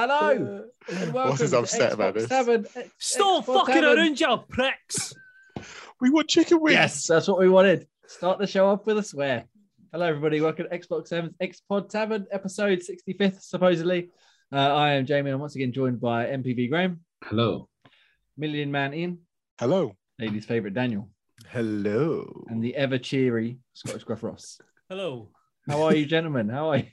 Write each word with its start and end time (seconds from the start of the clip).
Hello. 0.00 0.64
and 0.88 1.12
welcome 1.12 1.30
Ross 1.32 1.40
is 1.42 1.50
to 1.50 1.58
upset 1.58 1.92
about 1.92 2.14
Xbox 2.14 2.18
this. 2.20 2.28
Seven, 2.28 2.66
X- 2.74 2.90
Stop 2.96 3.44
Xbox 3.44 3.54
fucking 3.54 3.74
Seven. 3.74 3.98
around, 3.98 4.18
you 4.20 4.36
pricks! 4.48 5.12
We 6.00 6.08
want 6.08 6.26
chicken 6.26 6.58
wings. 6.62 6.72
Yes, 6.72 7.06
that's 7.06 7.28
what 7.28 7.38
we 7.38 7.50
wanted. 7.50 7.86
Start 8.06 8.38
the 8.38 8.46
show 8.46 8.66
off 8.68 8.86
with 8.86 8.96
a 8.96 9.02
swear. 9.02 9.44
Hello, 9.92 10.06
everybody. 10.06 10.40
Welcome 10.40 10.68
to 10.70 10.78
Xbox 10.78 11.08
7 11.08 11.34
X 11.38 11.60
Pod 11.68 11.90
Tavern, 11.90 12.24
episode 12.32 12.78
65th, 12.80 13.42
supposedly. 13.42 14.08
Uh, 14.50 14.56
I 14.56 14.92
am 14.92 15.04
Jamie, 15.04 15.28
and 15.28 15.34
I'm 15.34 15.40
once 15.42 15.54
again 15.54 15.70
joined 15.70 16.00
by 16.00 16.24
MPV 16.28 16.70
Graham, 16.70 17.00
Hello. 17.22 17.68
Million 18.38 18.70
Man 18.72 18.94
Ian, 18.94 19.18
Hello. 19.58 19.96
ladies' 20.18 20.46
favourite 20.46 20.72
Daniel, 20.72 21.10
Hello. 21.50 22.46
and 22.48 22.64
the 22.64 22.74
ever 22.74 22.96
cheery 22.96 23.58
Scottish 23.74 24.04
Gruff 24.04 24.22
Ross. 24.22 24.58
Hello. 24.88 25.28
How 25.68 25.82
are 25.82 25.94
you, 25.94 26.06
gentlemen? 26.06 26.48
How 26.48 26.70
are 26.70 26.78
you? 26.78 26.86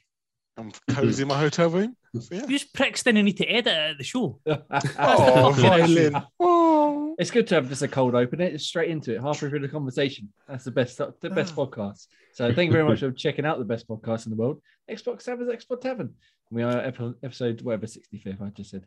I'm 0.58 0.72
cozy 0.90 1.22
in 1.22 1.28
my 1.28 1.38
hotel 1.38 1.70
room. 1.70 1.96
Mm-hmm. 2.16 2.20
So, 2.20 2.36
yeah. 2.36 2.42
You 2.48 2.58
just 2.58 2.74
pricks 2.74 3.04
didn't 3.04 3.26
need 3.26 3.38
to 3.38 3.46
edit 3.46 3.74
at 3.74 3.98
the 3.98 4.04
show. 4.04 4.40
Oh, 4.48 4.64
oh 5.00 5.52
violin. 5.52 6.16
Oh. 6.40 7.16
It's 7.20 7.32
good 7.32 7.48
to 7.48 7.56
have 7.56 7.68
just 7.68 7.82
a 7.82 7.88
cold 7.88 8.14
open. 8.14 8.42
It's 8.42 8.66
straight 8.66 8.92
into 8.92 9.16
it, 9.16 9.22
halfway 9.22 9.50
through 9.50 9.62
the 9.62 9.68
conversation. 9.68 10.32
That's 10.48 10.66
the 10.66 10.72
best, 10.72 10.98
the 10.98 11.30
best 11.32 11.56
ah. 11.58 11.66
podcast. 11.66 12.06
So 12.34 12.54
thank 12.54 12.68
you 12.68 12.74
very 12.74 12.84
much 12.84 13.00
for 13.00 13.12
checking 13.12 13.44
out 13.44 13.58
the 13.58 13.66
best 13.66 13.88
podcast 13.88 14.28
in 14.28 14.30
the 14.30 14.36
world, 14.36 14.62
Xbox 14.88 15.24
Seven's 15.24 15.50
Xbox 15.50 15.82
Tavern. 15.82 16.14
We 16.52 16.62
are 16.62 16.94
episode 17.24 17.64
whatever 17.64 17.88
65. 17.88 18.40
I 18.40 18.50
just 18.50 18.70
said. 18.70 18.84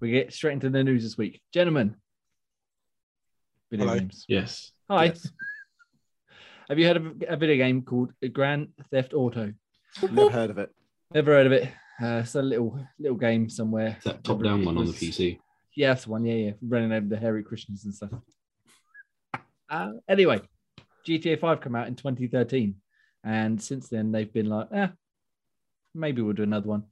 We 0.00 0.10
get 0.10 0.32
straight 0.32 0.54
into 0.54 0.70
the 0.70 0.82
news 0.82 1.02
this 1.02 1.18
week, 1.18 1.42
gentlemen. 1.52 1.96
Video 3.70 3.86
Hello. 3.86 3.98
games. 3.98 4.24
Yes. 4.28 4.72
Hi. 4.88 5.06
Yes. 5.06 5.30
Have 6.70 6.78
you 6.78 6.86
heard 6.86 6.96
of 6.96 7.22
a 7.28 7.36
video 7.36 7.56
game 7.56 7.82
called 7.82 8.12
Grand 8.32 8.68
Theft 8.90 9.12
Auto? 9.12 9.52
Never 10.02 10.30
heard 10.30 10.48
of 10.48 10.56
it. 10.56 10.70
Never 11.14 11.32
heard 11.32 11.46
of 11.46 11.52
it. 11.52 11.64
Uh, 12.02 12.20
it's 12.22 12.34
a 12.34 12.42
little 12.42 12.76
little 12.98 13.16
game 13.16 13.48
somewhere. 13.48 13.94
It's 13.96 14.04
that 14.04 14.24
top 14.24 14.42
down 14.42 14.64
one 14.64 14.76
on 14.76 14.86
the 14.86 14.92
PC. 14.92 15.38
Yeah, 15.76 15.90
that's 15.90 16.04
the 16.04 16.10
one. 16.10 16.24
Yeah, 16.24 16.34
yeah. 16.34 16.52
Running 16.60 16.92
over 16.92 17.06
the 17.06 17.16
hairy 17.16 17.44
Christians 17.44 17.84
and 17.84 17.94
stuff. 17.94 18.10
Uh, 19.70 19.92
anyway, 20.08 20.40
GTA 21.06 21.38
5 21.38 21.60
came 21.60 21.76
out 21.76 21.88
in 21.88 21.94
2013. 21.94 22.74
And 23.24 23.60
since 23.60 23.88
then, 23.88 24.12
they've 24.12 24.32
been 24.32 24.48
like, 24.48 24.68
eh, 24.72 24.88
maybe 25.94 26.20
we'll 26.22 26.34
do 26.34 26.42
another 26.42 26.68
one. 26.68 26.84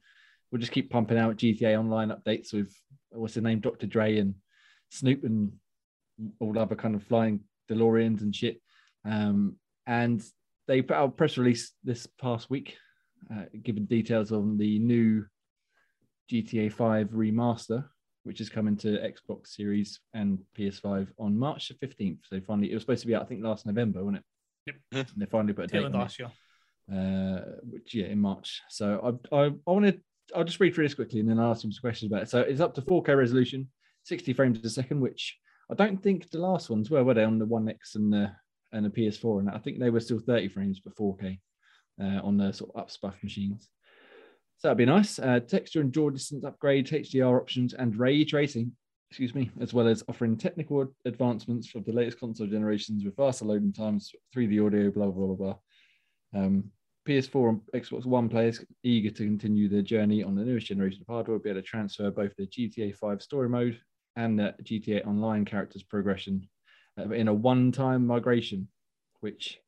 We'll 0.50 0.60
just 0.60 0.72
keep 0.72 0.90
pumping 0.90 1.18
out 1.18 1.36
GTA 1.36 1.78
Online 1.78 2.10
updates 2.10 2.52
with, 2.52 2.74
what's 3.10 3.34
the 3.34 3.40
name, 3.40 3.60
Dr. 3.60 3.86
Dre 3.86 4.18
and 4.18 4.34
Snoop 4.90 5.24
and 5.24 5.52
all 6.40 6.52
the 6.52 6.60
other 6.60 6.74
kind 6.74 6.94
of 6.94 7.02
flying 7.04 7.40
DeLoreans 7.70 8.22
and 8.22 8.34
shit. 8.34 8.60
Um, 9.04 9.56
and 9.86 10.24
they 10.68 10.82
put 10.82 10.96
out 10.96 11.08
a 11.08 11.12
press 11.12 11.36
release 11.36 11.72
this 11.84 12.06
past 12.20 12.48
week, 12.50 12.76
uh, 13.30 13.44
giving 13.62 13.86
details 13.86 14.32
on 14.32 14.56
the 14.58 14.78
new 14.78 15.24
GTA 16.30 16.72
5 16.72 17.08
remaster, 17.08 17.84
which 18.24 18.40
is 18.40 18.48
coming 18.48 18.76
to 18.78 18.98
Xbox 18.98 19.48
Series 19.48 20.00
and 20.14 20.38
PS5 20.58 21.08
on 21.18 21.38
March 21.38 21.68
the 21.68 21.86
15th. 21.86 22.20
So 22.24 22.40
finally, 22.46 22.70
it 22.70 22.74
was 22.74 22.82
supposed 22.82 23.02
to 23.02 23.06
be 23.06 23.14
out, 23.14 23.22
I 23.22 23.26
think, 23.26 23.44
last 23.44 23.66
November, 23.66 24.04
wasn't 24.04 24.18
it? 24.18 24.24
Yep. 24.92 25.06
And 25.14 25.22
they 25.22 25.26
finally 25.26 25.52
put 25.52 25.64
a 25.64 25.68
date 25.68 25.78
Taylor 25.78 25.86
on 25.86 25.94
it, 25.94 25.98
last 25.98 26.18
year. 26.18 26.30
uh, 26.92 27.40
which 27.70 27.94
yeah, 27.94 28.06
in 28.06 28.20
March. 28.20 28.62
So 28.68 29.18
I 29.32 29.36
I, 29.36 29.44
I 29.46 29.70
want 29.70 29.86
to 29.86 30.00
I'll 30.34 30.44
just 30.44 30.60
read 30.60 30.74
through 30.74 30.84
this 30.84 30.94
quickly 30.94 31.20
and 31.20 31.28
then 31.28 31.38
I'll 31.38 31.50
ask 31.50 31.64
him 31.64 31.72
some 31.72 31.80
questions 31.80 32.10
about 32.10 32.22
it. 32.22 32.30
So 32.30 32.40
it's 32.40 32.60
up 32.60 32.74
to 32.74 32.82
4K 32.82 33.16
resolution, 33.16 33.68
60 34.04 34.32
frames 34.32 34.64
a 34.64 34.70
second, 34.70 35.00
which 35.00 35.36
I 35.70 35.74
don't 35.74 36.00
think 36.00 36.30
the 36.30 36.38
last 36.38 36.70
ones 36.70 36.90
were, 36.90 37.02
were 37.02 37.14
they 37.14 37.24
on 37.24 37.38
the 37.38 37.46
One 37.46 37.68
X 37.68 37.96
and 37.96 38.12
the 38.12 38.32
and 38.72 38.86
the 38.86 38.90
PS4 38.90 39.40
and. 39.40 39.50
I 39.50 39.58
think 39.58 39.78
they 39.78 39.90
were 39.90 40.00
still 40.00 40.20
30 40.20 40.48
frames 40.48 40.80
but 40.80 40.96
4K 40.96 41.34
uh, 41.34 41.36
on 42.00 42.36
the 42.36 42.52
sort 42.52 42.70
of 42.74 42.86
upspuff 42.86 43.22
machines. 43.22 43.68
So 44.58 44.68
that'd 44.68 44.78
be 44.78 44.84
nice. 44.84 45.18
Uh, 45.18 45.40
texture 45.40 45.80
and 45.80 45.92
draw 45.92 46.10
distance 46.10 46.44
upgrade, 46.44 46.86
HDR 46.86 47.40
options, 47.40 47.74
and 47.74 47.96
ray 47.96 48.24
tracing. 48.24 48.72
Excuse 49.10 49.34
me, 49.34 49.50
as 49.60 49.74
well 49.74 49.88
as 49.88 50.04
offering 50.08 50.36
technical 50.36 50.86
advancements 51.04 51.68
for 51.68 51.80
the 51.80 51.92
latest 51.92 52.18
console 52.18 52.46
generations 52.46 53.04
with 53.04 53.16
faster 53.16 53.44
loading 53.44 53.72
times, 53.72 54.12
3D 54.34 54.64
audio, 54.64 54.90
blah 54.90 55.08
blah 55.08 55.26
blah 55.26 55.34
blah. 55.34 55.56
Um, 56.40 56.70
PS4 57.08 57.48
and 57.48 57.60
Xbox 57.74 58.06
One 58.06 58.28
players 58.28 58.64
eager 58.84 59.10
to 59.10 59.24
continue 59.24 59.68
their 59.68 59.82
journey 59.82 60.22
on 60.22 60.34
the 60.34 60.44
newest 60.44 60.68
generation 60.68 61.02
of 61.02 61.12
hardware 61.12 61.36
will 61.36 61.42
be 61.42 61.50
able 61.50 61.60
to 61.60 61.66
transfer 61.66 62.10
both 62.10 62.34
the 62.36 62.46
GTA 62.46 62.96
5 62.96 63.20
story 63.20 63.48
mode 63.48 63.80
and 64.16 64.38
the 64.38 64.54
GTA 64.62 65.06
Online 65.06 65.44
characters 65.44 65.82
progression 65.82 66.48
uh, 66.98 67.10
in 67.10 67.28
a 67.28 67.34
one-time 67.34 68.06
migration, 68.06 68.68
which 69.20 69.58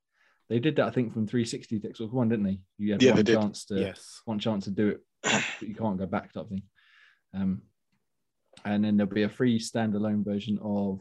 they 0.48 0.58
did 0.58 0.76
that 0.76 0.86
I 0.86 0.90
think 0.90 1.12
from 1.12 1.26
360 1.26 1.80
to 1.80 1.88
Xbox 1.88 2.12
One, 2.12 2.28
didn't 2.28 2.44
they? 2.44 2.60
You 2.78 2.92
had 2.92 3.02
Yeah, 3.02 3.12
they 3.12 3.16
one 3.16 3.24
did. 3.24 3.34
chance 3.34 3.64
to 3.66 3.80
Yes. 3.80 4.20
one 4.24 4.38
chance 4.38 4.64
to 4.64 4.70
do 4.70 4.88
it, 4.88 5.00
but 5.22 5.42
you 5.60 5.74
can't 5.74 5.98
go 5.98 6.06
back 6.06 6.32
type 6.32 6.48
thing. 6.48 6.62
Um, 7.32 7.62
and 8.64 8.84
then 8.84 8.96
there'll 8.96 9.12
be 9.12 9.24
a 9.24 9.28
free 9.28 9.58
standalone 9.58 10.24
version 10.24 10.58
of 10.62 11.00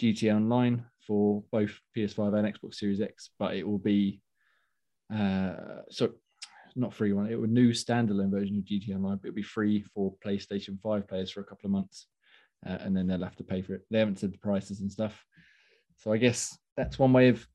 GTA 0.00 0.34
Online 0.36 0.84
for 1.06 1.44
both 1.52 1.78
PS5 1.96 2.34
and 2.34 2.54
Xbox 2.54 2.74
Series 2.74 3.00
X, 3.00 3.30
but 3.38 3.54
it 3.54 3.66
will 3.66 3.78
be 3.78 4.20
uh, 5.14 5.82
so 5.90 6.12
not 6.74 6.92
free 6.92 7.12
one. 7.12 7.30
It 7.30 7.40
will 7.40 7.48
new 7.48 7.70
standalone 7.70 8.30
version 8.30 8.58
of 8.58 8.64
GTA 8.64 8.96
Online, 8.96 9.16
but 9.16 9.28
it'll 9.28 9.36
be 9.36 9.42
free 9.42 9.82
for 9.94 10.14
PlayStation 10.24 10.80
5 10.80 11.08
players 11.08 11.30
for 11.30 11.40
a 11.40 11.44
couple 11.44 11.66
of 11.66 11.72
months, 11.72 12.06
uh, 12.66 12.78
and 12.80 12.96
then 12.96 13.06
they'll 13.06 13.22
have 13.22 13.36
to 13.36 13.44
pay 13.44 13.62
for 13.62 13.74
it. 13.74 13.82
They 13.90 13.98
haven't 13.98 14.18
said 14.18 14.32
the 14.32 14.38
prices 14.38 14.80
and 14.80 14.90
stuff, 14.90 15.24
so 15.96 16.12
I 16.12 16.18
guess 16.18 16.56
that's 16.76 16.98
one 16.98 17.12
way 17.12 17.28
of 17.28 17.46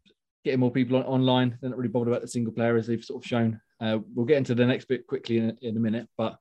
getting 0.44 0.60
more 0.60 0.72
people 0.72 0.98
on, 0.98 1.04
online. 1.04 1.58
They're 1.60 1.70
not 1.70 1.78
really 1.78 1.90
bothered 1.90 2.10
about 2.10 2.22
the 2.22 2.28
single 2.28 2.54
player 2.54 2.78
as 2.78 2.88
they've 2.88 3.04
sort 3.04 3.24
of 3.24 3.28
shown. 3.28 3.60
Uh, 3.80 4.00
we'll 4.14 4.26
get 4.26 4.38
into 4.38 4.56
the 4.56 4.66
next 4.66 4.86
bit 4.86 5.08
quickly 5.08 5.38
in, 5.38 5.58
in 5.62 5.78
a 5.78 5.80
minute, 5.80 6.08
but 6.18 6.38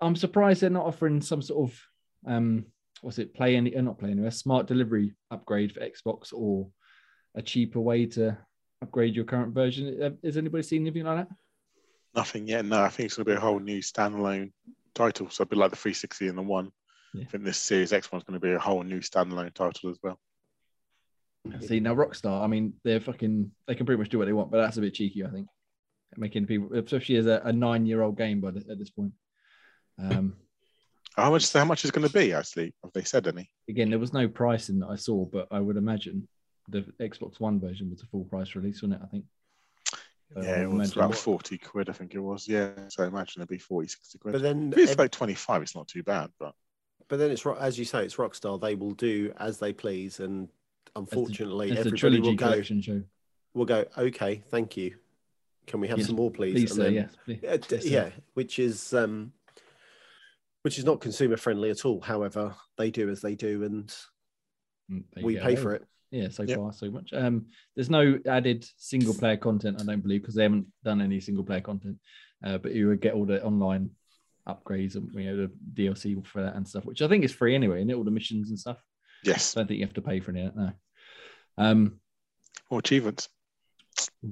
I'm 0.00 0.16
surprised 0.16 0.60
they're 0.60 0.70
not 0.70 0.86
offering 0.86 1.20
some 1.20 1.42
sort 1.42 1.70
of 1.70 1.80
um, 2.26 2.66
what's 3.00 3.18
it 3.18 3.34
play 3.34 3.56
any 3.56 3.76
uh, 3.76 3.80
not 3.80 3.98
play 3.98 4.10
anywhere 4.10 4.30
smart 4.30 4.66
delivery 4.66 5.14
upgrade 5.30 5.72
for 5.72 5.80
Xbox 5.80 6.32
or 6.32 6.68
a 7.34 7.42
cheaper 7.42 7.80
way 7.80 8.06
to 8.06 8.36
upgrade 8.82 9.14
your 9.14 9.24
current 9.24 9.54
version. 9.54 10.02
Uh, 10.02 10.10
Has 10.24 10.36
anybody 10.36 10.62
seen 10.62 10.82
anything 10.82 11.04
like 11.04 11.28
that? 11.28 11.36
Nothing 12.14 12.48
yet. 12.48 12.64
No, 12.64 12.82
I 12.82 12.88
think 12.88 13.06
it's 13.06 13.16
going 13.16 13.26
to 13.26 13.30
be 13.30 13.36
a 13.36 13.40
whole 13.40 13.60
new 13.60 13.80
standalone 13.80 14.52
title. 14.94 15.28
So 15.28 15.42
it'll 15.42 15.50
be 15.50 15.56
like 15.56 15.70
the 15.70 15.76
360 15.76 16.28
and 16.28 16.38
the 16.38 16.42
one. 16.42 16.70
Yeah. 17.14 17.22
I 17.22 17.26
think 17.26 17.44
this 17.44 17.58
Series 17.58 17.92
X 17.92 18.10
one's 18.10 18.24
going 18.24 18.40
to 18.40 18.46
be 18.46 18.52
a 18.52 18.58
whole 18.58 18.82
new 18.82 19.00
standalone 19.00 19.52
title 19.52 19.90
as 19.90 19.98
well. 20.02 20.18
See 21.60 21.80
now, 21.80 21.94
Rockstar. 21.94 22.42
I 22.42 22.46
mean, 22.46 22.74
they're 22.84 23.00
fucking. 23.00 23.50
They 23.66 23.74
can 23.74 23.86
pretty 23.86 23.98
much 24.00 24.08
do 24.10 24.18
what 24.18 24.26
they 24.26 24.32
want, 24.32 24.50
but 24.50 24.60
that's 24.60 24.76
a 24.76 24.80
bit 24.80 24.94
cheeky, 24.94 25.24
I 25.24 25.28
think. 25.30 25.48
Making 26.16 26.46
people, 26.46 26.76
especially 26.78 27.16
as 27.16 27.26
a, 27.26 27.42
a 27.44 27.52
nine-year-old 27.52 28.16
game, 28.16 28.40
but 28.40 28.56
at 28.56 28.78
this 28.78 28.90
point. 28.90 29.12
Um, 29.98 30.36
How 31.16 31.30
much? 31.30 31.52
How 31.52 31.64
much 31.64 31.84
is 31.84 31.90
going 31.90 32.06
to 32.06 32.12
be? 32.12 32.32
Actually, 32.32 32.74
have 32.82 32.92
they 32.92 33.04
said 33.04 33.26
any? 33.26 33.50
again, 33.68 33.90
there 33.90 33.98
was 33.98 34.12
no 34.12 34.28
pricing 34.28 34.78
that 34.80 34.88
I 34.88 34.96
saw, 34.96 35.24
but 35.24 35.48
I 35.50 35.60
would 35.60 35.76
imagine 35.76 36.28
the 36.68 36.82
Xbox 37.00 37.40
One 37.40 37.60
version 37.60 37.90
was 37.90 38.02
a 38.02 38.06
full 38.06 38.24
price 38.24 38.54
release, 38.54 38.82
wasn't 38.82 39.00
it? 39.00 39.04
I 39.04 39.08
think. 39.08 39.24
So 40.34 40.40
I 40.40 40.44
yeah, 40.44 40.62
it 40.62 40.66
was 40.66 40.74
imagine- 40.92 40.98
about 41.02 41.14
40 41.14 41.58
quid. 41.58 41.88
I 41.88 41.92
think 41.92 42.14
it 42.14 42.18
was. 42.18 42.48
Yeah. 42.48 42.70
So 42.88 43.04
I 43.04 43.06
imagine 43.06 43.40
it'd 43.42 43.48
be 43.48 43.58
40, 43.58 43.88
60 43.88 44.18
quid. 44.18 44.32
But 44.32 44.42
then, 44.42 44.72
if 44.72 44.78
it's 44.78 44.92
ev- 44.92 44.98
like 44.98 45.10
25, 45.12 45.62
it's 45.62 45.76
not 45.76 45.88
too 45.88 46.02
bad. 46.02 46.30
But 46.40 46.54
but 47.08 47.18
then 47.18 47.30
it's 47.30 47.44
as 47.46 47.78
you 47.78 47.84
say, 47.84 48.04
it's 48.04 48.16
Rockstar. 48.16 48.60
They 48.60 48.74
will 48.74 48.94
do 48.94 49.32
as 49.38 49.58
they 49.58 49.72
please, 49.72 50.20
and 50.20 50.48
unfortunately, 50.94 51.70
the 51.72 51.78
everybody 51.80 52.20
will 52.20 52.34
go. 52.34 52.62
show. 52.62 53.02
Will 53.54 53.64
go. 53.64 53.84
Okay, 53.96 54.42
thank 54.50 54.76
you. 54.76 54.96
Can 55.66 55.80
we 55.80 55.88
have 55.88 55.98
Yes, 55.98 56.06
some 56.08 56.16
more, 56.16 56.30
please? 56.30 56.52
Please, 56.54 56.76
then- 56.76 56.94
Yes. 56.94 57.16
please. 57.24 57.40
Yeah, 57.42 57.56
d- 57.56 57.66
Yes, 57.70 57.86
yeah, 57.86 58.10
which 58.34 58.58
is 58.58 58.92
um, 58.94 59.32
which 60.62 60.78
is 60.78 60.84
not 60.84 61.00
consumer 61.00 61.36
friendly 61.36 61.70
at 61.70 61.84
all. 61.84 62.00
However, 62.00 62.54
they 62.76 62.90
do 62.90 63.08
as 63.10 63.20
they 63.20 63.34
do, 63.34 63.64
and 63.64 63.92
Mm, 64.90 65.02
we 65.22 65.36
pay 65.36 65.56
for 65.56 65.74
it. 65.74 65.84
Yeah, 66.12 66.28
so 66.28 66.44
Yep. 66.44 66.56
far 66.58 66.72
so 66.72 66.88
much. 66.92 67.12
Um, 67.12 67.46
there's 67.74 67.90
no 67.90 68.20
added 68.26 68.64
single 68.76 69.12
player 69.14 69.36
content, 69.36 69.80
I 69.80 69.84
don't 69.84 70.00
believe, 70.00 70.20
because 70.22 70.36
they 70.36 70.44
haven't 70.44 70.68
done 70.84 71.00
any 71.00 71.18
single 71.18 71.42
player 71.42 71.60
content. 71.60 71.98
Uh, 72.44 72.58
but 72.58 72.72
you 72.72 72.86
would 72.86 73.00
get 73.00 73.14
all 73.14 73.24
the 73.26 73.42
online 73.44 73.90
upgrades 74.46 74.94
and 74.94 75.12
you 75.14 75.24
know 75.24 75.36
the 75.36 75.52
DLC 75.74 76.24
for 76.24 76.42
that 76.42 76.54
and 76.54 76.68
stuff, 76.68 76.84
which 76.84 77.02
I 77.02 77.08
think 77.08 77.24
is 77.24 77.32
free 77.32 77.56
anyway, 77.56 77.82
and 77.82 77.92
all 77.92 78.04
the 78.04 78.12
missions 78.12 78.50
and 78.50 78.58
stuff. 78.58 78.80
Yes, 79.26 79.56
I 79.56 79.60
don't 79.60 79.68
think 79.68 79.80
you 79.80 79.86
have 79.86 79.94
to 79.94 80.02
pay 80.02 80.20
for 80.20 80.30
any 80.30 80.46
of 80.46 80.54
that. 80.54 80.60
No. 80.60 80.72
Um, 81.58 82.00
more 82.70 82.80
achievements. 82.80 83.28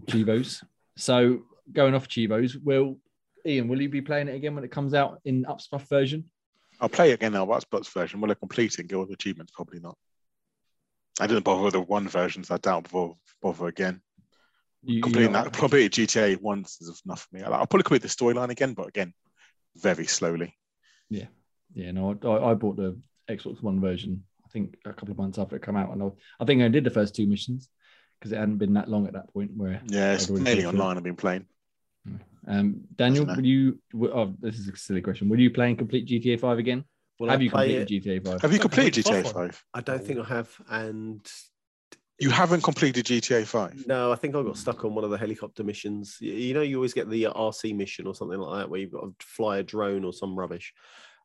Chivos. 0.06 0.62
So 0.96 1.42
going 1.72 1.94
off 1.94 2.08
Chivos, 2.08 2.56
will 2.62 2.98
Ian, 3.46 3.68
will 3.68 3.80
you 3.80 3.88
be 3.88 4.00
playing 4.00 4.28
it 4.28 4.34
again 4.34 4.54
when 4.54 4.64
it 4.64 4.70
comes 4.70 4.94
out 4.94 5.20
in 5.24 5.44
upspuff 5.44 5.88
version? 5.88 6.24
I'll 6.80 6.88
play 6.88 7.10
it 7.10 7.14
again 7.14 7.32
now. 7.32 7.46
Xbox 7.46 7.92
version. 7.92 8.20
Will 8.20 8.30
I 8.30 8.34
complete 8.34 8.74
it 8.74 8.80
and 8.80 8.88
get 8.88 8.96
all 8.96 9.06
the 9.06 9.14
achievements? 9.14 9.52
Probably 9.54 9.80
not. 9.80 9.96
I 11.20 11.26
didn't 11.26 11.44
bother 11.44 11.62
with 11.62 11.74
the 11.74 11.80
one 11.80 12.08
version, 12.08 12.42
so 12.42 12.54
I 12.54 12.58
doubt 12.58 12.88
I'll 12.92 13.18
bother 13.40 13.68
again. 13.68 14.00
You, 14.82 15.00
completing 15.00 15.32
that, 15.32 15.52
probably 15.52 15.88
GTA 15.88 16.40
once 16.40 16.80
is 16.80 17.02
enough 17.06 17.26
for 17.30 17.36
me. 17.36 17.42
I'll, 17.42 17.54
I'll 17.54 17.66
probably 17.66 17.84
complete 17.84 18.02
the 18.02 18.08
storyline 18.08 18.50
again, 18.50 18.74
but 18.74 18.88
again, 18.88 19.14
very 19.76 20.06
slowly. 20.06 20.54
Yeah, 21.08 21.26
yeah, 21.72 21.92
no, 21.92 22.18
I, 22.24 22.50
I 22.50 22.54
bought 22.54 22.76
the 22.76 22.98
Xbox 23.30 23.62
One 23.62 23.80
version. 23.80 24.24
I 24.54 24.58
think 24.58 24.76
a 24.84 24.92
couple 24.92 25.10
of 25.10 25.18
months 25.18 25.38
after 25.38 25.56
it 25.56 25.62
come 25.62 25.76
out, 25.76 25.90
and 25.92 26.00
I, 26.00 26.08
I 26.38 26.44
think 26.44 26.62
I 26.62 26.68
did 26.68 26.84
the 26.84 26.90
first 26.90 27.16
two 27.16 27.26
missions 27.26 27.68
because 28.18 28.30
it 28.30 28.38
hadn't 28.38 28.58
been 28.58 28.74
that 28.74 28.88
long 28.88 29.06
at 29.08 29.14
that 29.14 29.32
point. 29.32 29.50
Where 29.56 29.82
Yeah, 29.88 30.12
it's 30.12 30.30
I'd 30.30 30.34
mainly 30.34 30.44
paid 30.44 30.58
it. 30.60 30.66
online. 30.66 30.96
I've 30.96 31.02
been 31.02 31.16
playing. 31.16 31.46
Um, 32.46 32.82
Daniel, 32.94 33.26
know. 33.26 33.34
will 33.34 33.44
you? 33.44 33.80
Oh, 34.12 34.32
this 34.38 34.58
is 34.58 34.68
a 34.68 34.76
silly 34.76 35.02
question. 35.02 35.28
Will 35.28 35.40
you 35.40 35.50
play 35.50 35.70
in 35.70 35.76
complete 35.76 36.06
GTA 36.06 36.38
Five 36.38 36.58
again? 36.58 36.84
Will 37.18 37.30
have 37.30 37.40
I 37.40 37.44
you 37.44 37.50
completed 37.50 37.90
it? 37.90 38.02
GTA 38.02 38.24
Five? 38.24 38.42
Have 38.42 38.52
you 38.52 38.60
completed 38.60 38.94
complete 39.04 39.24
GTA 39.24 39.32
5? 39.32 39.64
I 39.74 39.80
don't 39.80 40.04
think 40.04 40.20
I 40.20 40.24
have, 40.24 40.50
and 40.68 41.26
You 42.20 42.30
haven't 42.30 42.62
completed 42.62 43.06
GTA 43.06 43.44
5? 43.44 43.86
no, 43.88 44.12
I 44.12 44.16
think 44.16 44.36
I 44.36 44.42
got 44.42 44.56
stuck 44.56 44.84
on 44.84 44.94
one 44.94 45.04
of 45.04 45.10
the 45.10 45.18
helicopter 45.18 45.64
missions. 45.64 46.18
You 46.20 46.54
know, 46.54 46.62
you 46.62 46.76
always 46.76 46.94
get 46.94 47.10
the 47.10 47.26
uh, 47.26 47.32
RC 47.32 47.74
mission 47.74 48.06
or 48.06 48.14
something 48.14 48.38
like 48.38 48.60
that, 48.60 48.70
where 48.70 48.78
you've 48.80 48.92
got 48.92 49.18
to 49.18 49.26
fly 49.26 49.58
a 49.58 49.62
drone 49.64 50.04
or 50.04 50.12
some 50.12 50.38
rubbish. 50.38 50.72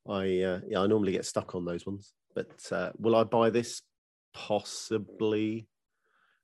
I 0.07 0.41
uh, 0.41 0.59
yeah, 0.67 0.79
I 0.79 0.87
normally 0.87 1.11
get 1.11 1.25
stuck 1.25 1.53
on 1.53 1.65
those 1.65 1.85
ones. 1.85 2.13
But 2.39 2.71
uh, 2.71 2.91
will 2.97 3.15
I 3.17 3.23
buy 3.25 3.49
this? 3.49 3.81
Possibly. 4.33 5.67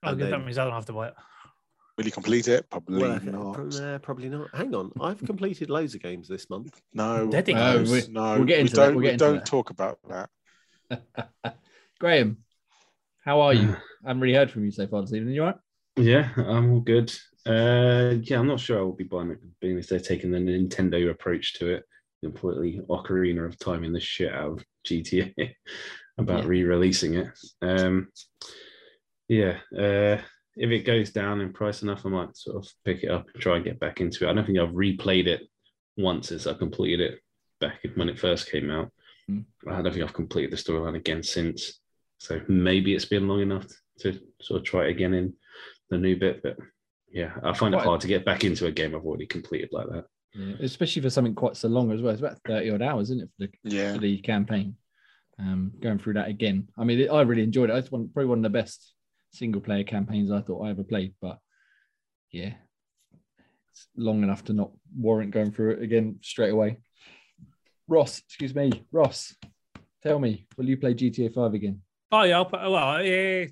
Oh, 0.04 0.10
And 0.10 0.20
good. 0.20 0.34
That 0.34 0.44
means 0.44 0.58
I 0.58 0.66
don't 0.66 0.74
have 0.74 0.86
to 0.88 0.94
buy 0.94 1.08
it. 1.10 1.14
Will 1.98 2.06
you 2.06 2.12
complete 2.12 2.50
it? 2.50 2.70
Probably 2.70 3.02
Well, 3.02 3.20
not. 3.24 3.76
uh, 3.82 4.00
probably 4.00 4.28
not. 4.28 4.54
Hang 4.54 4.76
on, 4.76 4.92
I've 5.00 5.24
completed 5.24 5.70
loads 5.70 5.96
of 5.96 6.02
games 6.02 6.28
this 6.28 6.50
month. 6.50 6.82
No, 6.94 7.28
Did 7.28 7.48
he? 7.48 7.54
no, 7.54 7.84
we- 7.90 8.04
no. 8.10 8.36
we'll 8.36 8.44
get 8.44 8.60
into 8.60 8.76
that, 8.76 8.86
don't, 8.88 8.96
we'll 8.96 9.12
we 9.12 9.16
don't 9.18 9.36
that. 9.36 9.46
talk 9.46 9.70
about 9.70 10.00
that. 10.10 10.30
Graham, 12.00 12.40
how 13.24 13.40
are 13.40 13.54
you? 13.54 13.78
I 14.04 14.08
haven't 14.10 14.22
really 14.22 14.36
heard 14.36 14.52
from 14.52 14.66
you 14.66 14.72
so 14.72 14.86
far 14.88 15.02
this 15.02 15.14
evening. 15.14 15.34
You 15.36 15.44
all 15.44 15.48
right? 15.52 15.58
Yeah, 15.96 16.30
I'm 16.36 16.74
all 16.74 16.82
good. 16.82 17.16
Uh, 17.46 18.16
yeah, 18.22 18.40
I'm 18.40 18.48
not 18.48 18.60
sure 18.60 18.80
I 18.80 18.82
will 18.82 18.92
be 18.92 19.06
buying 19.06 19.32
it, 19.32 19.40
being 19.62 19.78
if 19.78 19.88
they're 19.88 20.00
taking 20.02 20.32
the 20.32 20.40
Nintendo 20.40 21.10
approach 21.10 21.54
to 21.60 21.70
it, 21.76 21.84
completely 22.22 22.82
ocarina 22.90 23.46
of 23.46 23.58
Time 23.58 23.76
timing 23.76 23.94
the 23.94 24.02
shit 24.02 24.34
out 24.34 24.52
of 24.60 24.66
GTA 24.86 25.34
about 26.18 26.44
Yeah. 26.44 26.48
re-releasing 26.50 27.16
it. 27.16 27.28
Um, 27.62 28.10
yeah, 29.28 29.58
uh, 29.78 30.22
if 30.58 30.70
it 30.72 30.86
goes 30.86 31.12
down 31.12 31.42
in 31.42 31.52
price 31.52 31.82
enough, 31.82 32.06
I 32.06 32.10
might 32.10 32.38
sort 32.38 32.58
of 32.64 32.72
pick 32.86 33.04
it 33.04 33.12
up 33.12 33.26
and 33.34 33.42
try 33.42 33.56
and 33.58 33.66
get 33.66 33.80
back 33.80 34.00
into 34.02 34.26
it. 34.26 34.30
I 34.30 34.34
don't 34.34 34.46
think 34.46 34.60
I've 34.60 34.70
replayed 34.70 35.28
it 35.28 35.42
once 35.98 36.30
since 36.30 36.48
I 36.48 36.54
completed 36.54 37.02
it 37.02 37.20
back 37.60 37.80
when 37.96 38.10
it 38.10 38.20
first 38.20 38.50
came 38.52 38.70
out. 38.72 38.92
Hmm. 39.28 39.42
I 39.68 39.82
don't 39.82 39.92
think 39.92 40.06
I've 40.06 40.14
completed 40.14 40.52
the 40.52 40.58
storyline 40.58 40.96
again 40.96 41.24
since. 41.24 41.80
So 42.20 42.40
maybe 42.48 42.94
it's 42.96 43.06
been 43.06 43.28
long 43.28 43.42
enough 43.42 43.66
to 44.00 44.20
sort 44.42 44.60
of 44.62 44.66
try 44.66 44.86
it 44.86 44.92
again 44.92 45.14
in 45.14 45.34
the 45.90 45.98
new 45.98 46.16
bit, 46.16 46.42
but 46.44 46.58
yeah, 47.12 47.34
I 47.44 47.54
find 47.54 47.74
it 47.74 47.78
Quite- 47.78 47.86
hard 47.88 48.02
to 48.02 48.08
get 48.08 48.26
back 48.26 48.44
into 48.44 48.66
a 48.68 48.72
game 48.72 48.96
I've 48.96 49.06
already 49.06 49.26
completed 49.26 49.70
like 49.72 49.88
that. 49.90 50.06
Yeah, 50.36 50.56
especially 50.60 51.02
for 51.02 51.10
something 51.10 51.34
quite 51.36 51.56
so 51.56 51.68
long 51.70 51.92
as 51.92 52.02
well. 52.02 52.12
It's 52.12 52.22
about 52.22 52.40
thirty 52.46 52.70
odd 52.70 52.82
hours, 52.82 53.10
isn't 53.10 53.24
it, 53.24 53.30
for 53.38 53.48
the, 53.48 53.76
Yeah. 53.76 53.94
for 53.94 54.00
the 54.00 54.18
campaign? 54.20 54.76
Um, 55.38 55.74
going 55.82 55.98
through 56.00 56.14
that 56.14 56.30
again. 56.30 56.70
I 56.78 56.84
mean, 56.86 57.10
I 57.10 57.22
really 57.22 57.44
enjoyed 57.44 57.70
it. 57.70 57.76
It's 57.76 57.92
one 57.92 58.10
probably 58.10 58.28
one 58.28 58.40
of 58.40 58.44
the 58.44 58.50
best 58.50 58.94
single 59.32 59.62
player 59.62 59.84
campaigns 59.84 60.32
I 60.32 60.42
thought 60.42 60.64
I 60.66 60.70
ever 60.70 60.84
played. 60.84 61.14
But 61.22 61.40
yeah, 62.32 62.54
it's 63.72 63.88
long 63.98 64.24
enough 64.24 64.46
to 64.46 64.54
not 64.54 64.72
warrant 64.98 65.32
going 65.32 65.52
through 65.52 65.72
it 65.72 65.82
again 65.84 66.20
straight 66.22 66.52
away. 66.52 66.78
Ross, 67.88 68.20
excuse 68.20 68.56
me, 68.56 68.86
Ross, 68.92 69.36
tell 70.02 70.20
me, 70.20 70.48
will 70.58 70.68
you 70.68 70.78
play 70.78 70.94
GTA 70.94 71.34
Five 71.34 71.54
again? 71.54 71.82
Oh 72.12 72.24
yeah, 72.24 72.38
I'll 72.38 72.46
put, 72.46 72.62
well, 72.62 72.76
uh, 72.76 73.46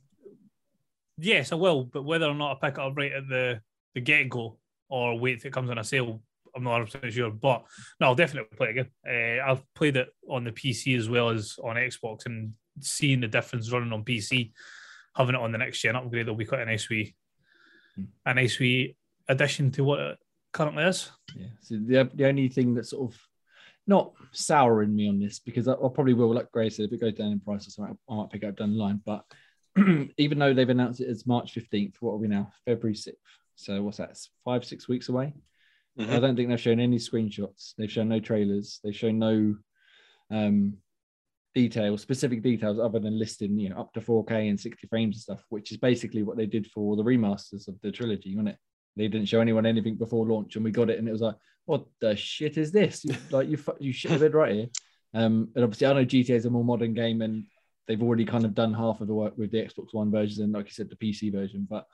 yes, 1.18 1.52
I 1.52 1.56
will. 1.56 1.84
But 1.84 2.04
whether 2.04 2.26
or 2.28 2.34
not 2.34 2.58
I 2.64 2.70
pick 2.70 2.78
it 2.78 2.82
up 2.84 2.94
right 2.96 3.12
at 3.12 3.28
the 3.28 3.62
the 3.94 4.02
get 4.02 4.30
go 4.30 4.58
or 4.90 5.20
wait 5.20 5.38
if 5.38 5.46
it 5.46 5.54
comes 5.54 5.70
on 5.70 5.78
a 5.78 5.84
sale, 5.84 6.22
I'm 6.56 6.64
not 6.64 6.72
100 6.72 6.86
percent 6.86 7.14
sure. 7.14 7.32
But 7.32 7.64
no, 8.00 8.08
I'll 8.08 8.16
definitely 8.16 8.56
play 8.56 8.68
it 8.70 8.78
again. 8.78 8.90
Uh, 9.08 9.52
I've 9.52 9.74
played 9.74 9.98
it 9.98 10.10
on 10.30 10.44
the 10.44 10.52
PC 10.52 10.98
as 10.98 11.10
well 11.10 11.30
as 11.30 11.58
on 11.64 11.76
Xbox, 11.76 12.26
and 12.26 12.54
seeing 12.80 13.22
the 13.22 13.28
difference 13.28 13.72
running 13.72 13.92
on 13.94 14.04
PC, 14.04 14.52
having 15.16 15.36
it 15.36 15.42
on 15.42 15.52
the 15.52 15.58
next 15.58 15.82
gen 15.82 15.96
upgrade 15.96 16.28
will 16.28 16.36
be 16.36 16.46
quite 16.46 16.62
a 16.62 16.66
nice 16.66 16.90
wee, 16.90 17.16
Hmm. 17.96 18.04
a 18.26 18.34
nice 18.34 18.58
wee 18.60 18.96
addition 19.28 19.70
to 19.72 19.84
what 19.84 20.00
it 20.00 20.18
currently 20.52 20.84
is. 20.84 21.12
Yeah. 21.36 21.48
So 21.62 21.76
the 21.76 22.10
the 22.14 22.28
only 22.28 22.50
thing 22.50 22.74
that's 22.74 22.90
sort 22.90 23.12
of 23.14 23.20
not 23.86 24.14
souring 24.32 24.96
me 24.96 25.10
on 25.10 25.20
this 25.20 25.40
because 25.40 25.68
I, 25.68 25.74
I 25.74 25.90
probably 25.94 26.14
will, 26.14 26.34
like 26.34 26.52
Gray 26.52 26.70
said, 26.70 26.86
if 26.86 26.94
it 26.94 27.02
goes 27.02 27.14
down 27.14 27.32
in 27.34 27.40
price 27.40 27.68
or 27.68 27.72
something, 27.72 27.98
I 28.10 28.16
might 28.16 28.30
pick 28.32 28.44
it 28.44 28.48
up 28.48 28.56
down 28.56 28.72
the 28.72 28.78
line. 28.82 29.02
But 29.06 29.26
even 30.18 30.40
though 30.40 30.54
they've 30.54 30.70
announced 30.70 31.02
it 31.02 31.10
as 31.10 31.28
March 31.28 31.52
fifteenth, 31.52 31.98
what 32.00 32.14
are 32.14 32.18
we 32.18 32.28
now? 32.28 32.52
February 32.66 32.96
sixth. 32.96 33.20
So 33.56 33.84
what's 33.84 33.98
that? 33.98 34.12
It's 34.12 34.30
five 34.44 34.66
six 34.66 34.88
weeks 34.88 35.10
away. 35.10 35.34
I 35.98 36.04
Mhm. 36.04 36.22
don't 36.22 36.36
think 36.36 36.50
they've 36.50 36.60
shown 36.60 36.80
any 36.80 36.98
screenshots. 36.98 37.76
They've 37.78 37.92
shown 37.92 38.10
no 38.10 38.20
trailers. 38.20 38.80
They've 38.84 38.96
shown 38.96 39.20
no 39.20 39.56
um, 40.32 40.78
details, 41.54 42.02
specific 42.02 42.42
details, 42.42 42.80
other 42.80 43.00
than 43.00 43.20
listing, 43.20 43.58
you 43.60 43.70
know, 43.70 43.78
up 43.78 43.94
to 43.94 44.02
4K 44.02 44.50
and 44.50 44.60
60 44.60 44.88
frames 44.88 45.16
and 45.18 45.22
stuff, 45.22 45.46
which 45.50 45.72
is 45.72 45.78
basically 45.78 46.24
what 46.24 46.38
they 46.38 46.48
did 46.48 46.66
for 46.68 46.96
the 46.96 47.04
remasters 47.04 47.68
of 47.68 47.80
the 47.82 47.92
trilogy, 47.92 48.36
wasn't 48.36 48.50
it? 48.50 48.58
They 48.96 49.08
didn't 49.08 49.28
show 49.28 49.42
anyone 49.42 49.66
anything 49.68 49.96
before 49.96 50.26
launch, 50.26 50.56
and 50.56 50.66
we 50.66 50.72
got 50.72 50.90
it, 50.90 50.98
and 50.98 51.08
it 51.08 51.12
was 51.12 51.22
like, 51.22 51.36
what 51.66 51.86
the 52.02 52.16
shit 52.16 52.58
is 52.58 52.72
this? 52.72 53.06
You- 53.06 53.16
like 53.32 53.48
you, 53.50 53.60
you 53.80 53.92
shit 53.94 54.12
the 54.12 54.20
bed 54.20 54.34
right 54.34 54.54
here. 54.56 54.70
Um, 55.14 55.50
and 55.56 55.64
obviously, 55.64 55.86
I 55.88 55.94
know 55.94 56.06
GTA 56.06 56.36
is 56.38 56.46
a 56.46 56.50
more 56.50 56.66
modern 56.66 56.96
game, 56.96 57.22
and 57.22 57.44
they've 57.88 58.02
already 58.02 58.26
kind 58.26 58.46
of 58.46 58.56
done 58.56 58.74
half 58.74 59.02
of 59.02 59.08
the 59.08 59.14
work 59.14 59.38
with 59.38 59.52
the 59.52 59.60
Xbox 59.60 59.94
One 59.94 60.10
versions, 60.10 60.40
and 60.40 60.54
like 60.54 60.66
you 60.66 60.72
said, 60.72 60.90
the 60.90 60.96
PC 60.96 61.32
version. 61.32 61.68
But 61.70 61.86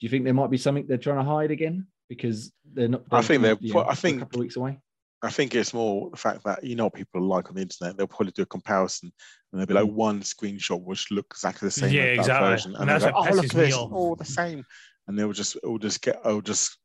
do 0.00 0.06
you 0.06 0.08
think 0.08 0.24
there 0.24 0.34
might 0.34 0.50
be 0.50 0.56
something 0.58 0.86
they're 0.86 0.98
trying 0.98 1.18
to 1.24 1.30
hide 1.30 1.52
again 1.52 1.86
because 2.08 2.52
they're 2.72 2.88
not? 2.88 3.02
I 3.10 3.22
think 3.22 3.42
they're- 3.42 3.58
you 3.60 3.74
know, 3.74 3.80
I 3.80 3.92
a 3.92 3.96
think- 3.96 4.18
a 4.18 4.20
couple 4.20 4.40
of 4.40 4.44
weeks 4.44 4.56
away. 4.56 4.78
I 5.22 5.30
think 5.30 5.54
it's 5.54 5.72
more 5.72 6.10
the 6.10 6.16
fact 6.16 6.44
that 6.44 6.62
you 6.62 6.76
know 6.76 6.84
what 6.84 6.94
people 6.94 7.22
like 7.22 7.48
on 7.48 7.54
the 7.56 7.62
internet. 7.62 7.96
They'll 7.96 8.06
probably 8.06 8.32
do 8.32 8.42
a 8.42 8.46
comparison 8.46 9.10
and 9.52 9.58
there'll 9.60 9.66
be 9.66 9.74
like 9.74 9.90
one 9.96 10.20
screenshot 10.20 10.80
which 10.82 11.10
looks 11.10 11.38
exactly 11.38 11.66
the 11.66 11.72
same 11.72 11.90
Yeah, 11.92 12.02
as 12.02 12.16
that 12.16 12.20
exactly. 12.20 12.48
version. 12.50 12.72
And 12.72 12.80
And, 12.82 12.90
that's 12.90 13.04
they'll 13.04 13.12
go, 13.12 13.18
oh, 13.30 13.34
look 13.34 13.44
at 13.46 13.50
this, 13.50 13.74
all 13.74 14.14
the 14.14 14.24
same. 14.26 14.64
And 15.08 15.18
they'll 15.18 15.32
just 15.32 15.56
it'll 15.56 15.78
just 15.78 16.02
get 16.02 16.20
oh 16.24 16.40
just 16.42 16.76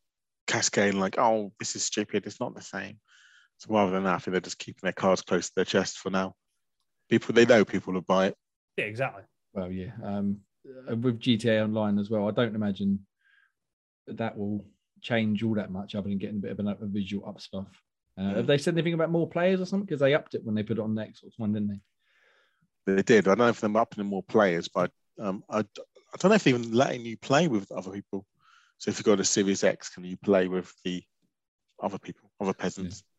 cascade 0.47 0.93
like, 0.93 1.17
oh, 1.19 1.51
this 1.59 1.75
is 1.75 1.83
stupid, 1.83 2.25
it's 2.25 2.39
not 2.39 2.55
the 2.55 2.61
same. 2.61 2.99
So 3.57 3.73
rather 3.73 3.91
than 3.91 4.05
that, 4.05 4.15
I 4.15 4.17
think 4.19 4.31
they're 4.31 4.41
just 4.41 4.57
keeping 4.59 4.79
their 4.81 4.93
cards 4.93 5.21
close 5.21 5.47
to 5.47 5.53
their 5.57 5.65
chest 5.65 5.97
for 5.99 6.09
now. 6.09 6.33
People 7.09 7.35
they 7.35 7.45
know 7.45 7.65
people 7.65 7.93
will 7.93 8.01
buy 8.01 8.27
it. 8.27 8.35
Yeah, 8.77 8.85
exactly. 8.85 9.23
Well, 9.53 9.69
yeah. 9.71 9.91
Um, 10.03 10.37
uh, 10.89 10.95
with 10.95 11.19
GTA 11.19 11.63
Online 11.65 11.99
as 11.99 12.09
well, 12.09 12.27
I 12.27 12.31
don't 12.31 12.55
imagine 12.55 13.05
that 14.07 14.37
will 14.37 14.65
change 15.01 15.43
all 15.43 15.55
that 15.55 15.71
much, 15.71 15.95
other 15.95 16.09
than 16.09 16.17
getting 16.17 16.37
a 16.37 16.41
bit 16.41 16.51
of 16.51 16.59
a, 16.59 16.69
a 16.81 16.87
visual 16.87 17.27
up 17.27 17.41
stuff. 17.41 17.67
Uh, 18.17 18.35
Have 18.35 18.47
they 18.47 18.57
said 18.57 18.73
anything 18.75 18.93
about 18.93 19.09
more 19.09 19.27
players 19.27 19.61
or 19.61 19.65
something? 19.65 19.85
Because 19.85 19.99
they 19.99 20.13
upped 20.13 20.35
it 20.35 20.43
when 20.43 20.55
they 20.55 20.63
put 20.63 20.77
it 20.77 20.83
on 20.83 20.95
the 20.95 21.01
Xbox 21.01 21.31
One, 21.37 21.53
didn't 21.53 21.69
they? 22.85 22.95
They 22.95 23.03
did. 23.03 23.27
I 23.27 23.31
don't 23.31 23.39
know 23.39 23.47
if 23.49 23.61
they're 23.61 23.77
upping 23.77 24.01
in 24.01 24.07
more 24.07 24.23
players, 24.23 24.67
but 24.67 24.91
um, 25.19 25.43
I, 25.49 25.59
I 25.59 25.63
don't 26.19 26.29
know 26.29 26.35
if 26.35 26.43
they're 26.43 26.55
even 26.55 26.73
letting 26.73 27.05
you 27.05 27.17
play 27.17 27.47
with 27.47 27.71
other 27.71 27.91
people. 27.91 28.25
So 28.79 28.89
if 28.89 28.97
you've 28.97 29.05
got 29.05 29.19
a 29.19 29.23
Series 29.23 29.63
X, 29.63 29.89
can 29.89 30.03
you 30.03 30.17
play 30.17 30.47
with 30.47 30.73
the 30.83 31.03
other 31.81 31.99
people, 31.99 32.31
other 32.39 32.53
peasants? 32.53 33.03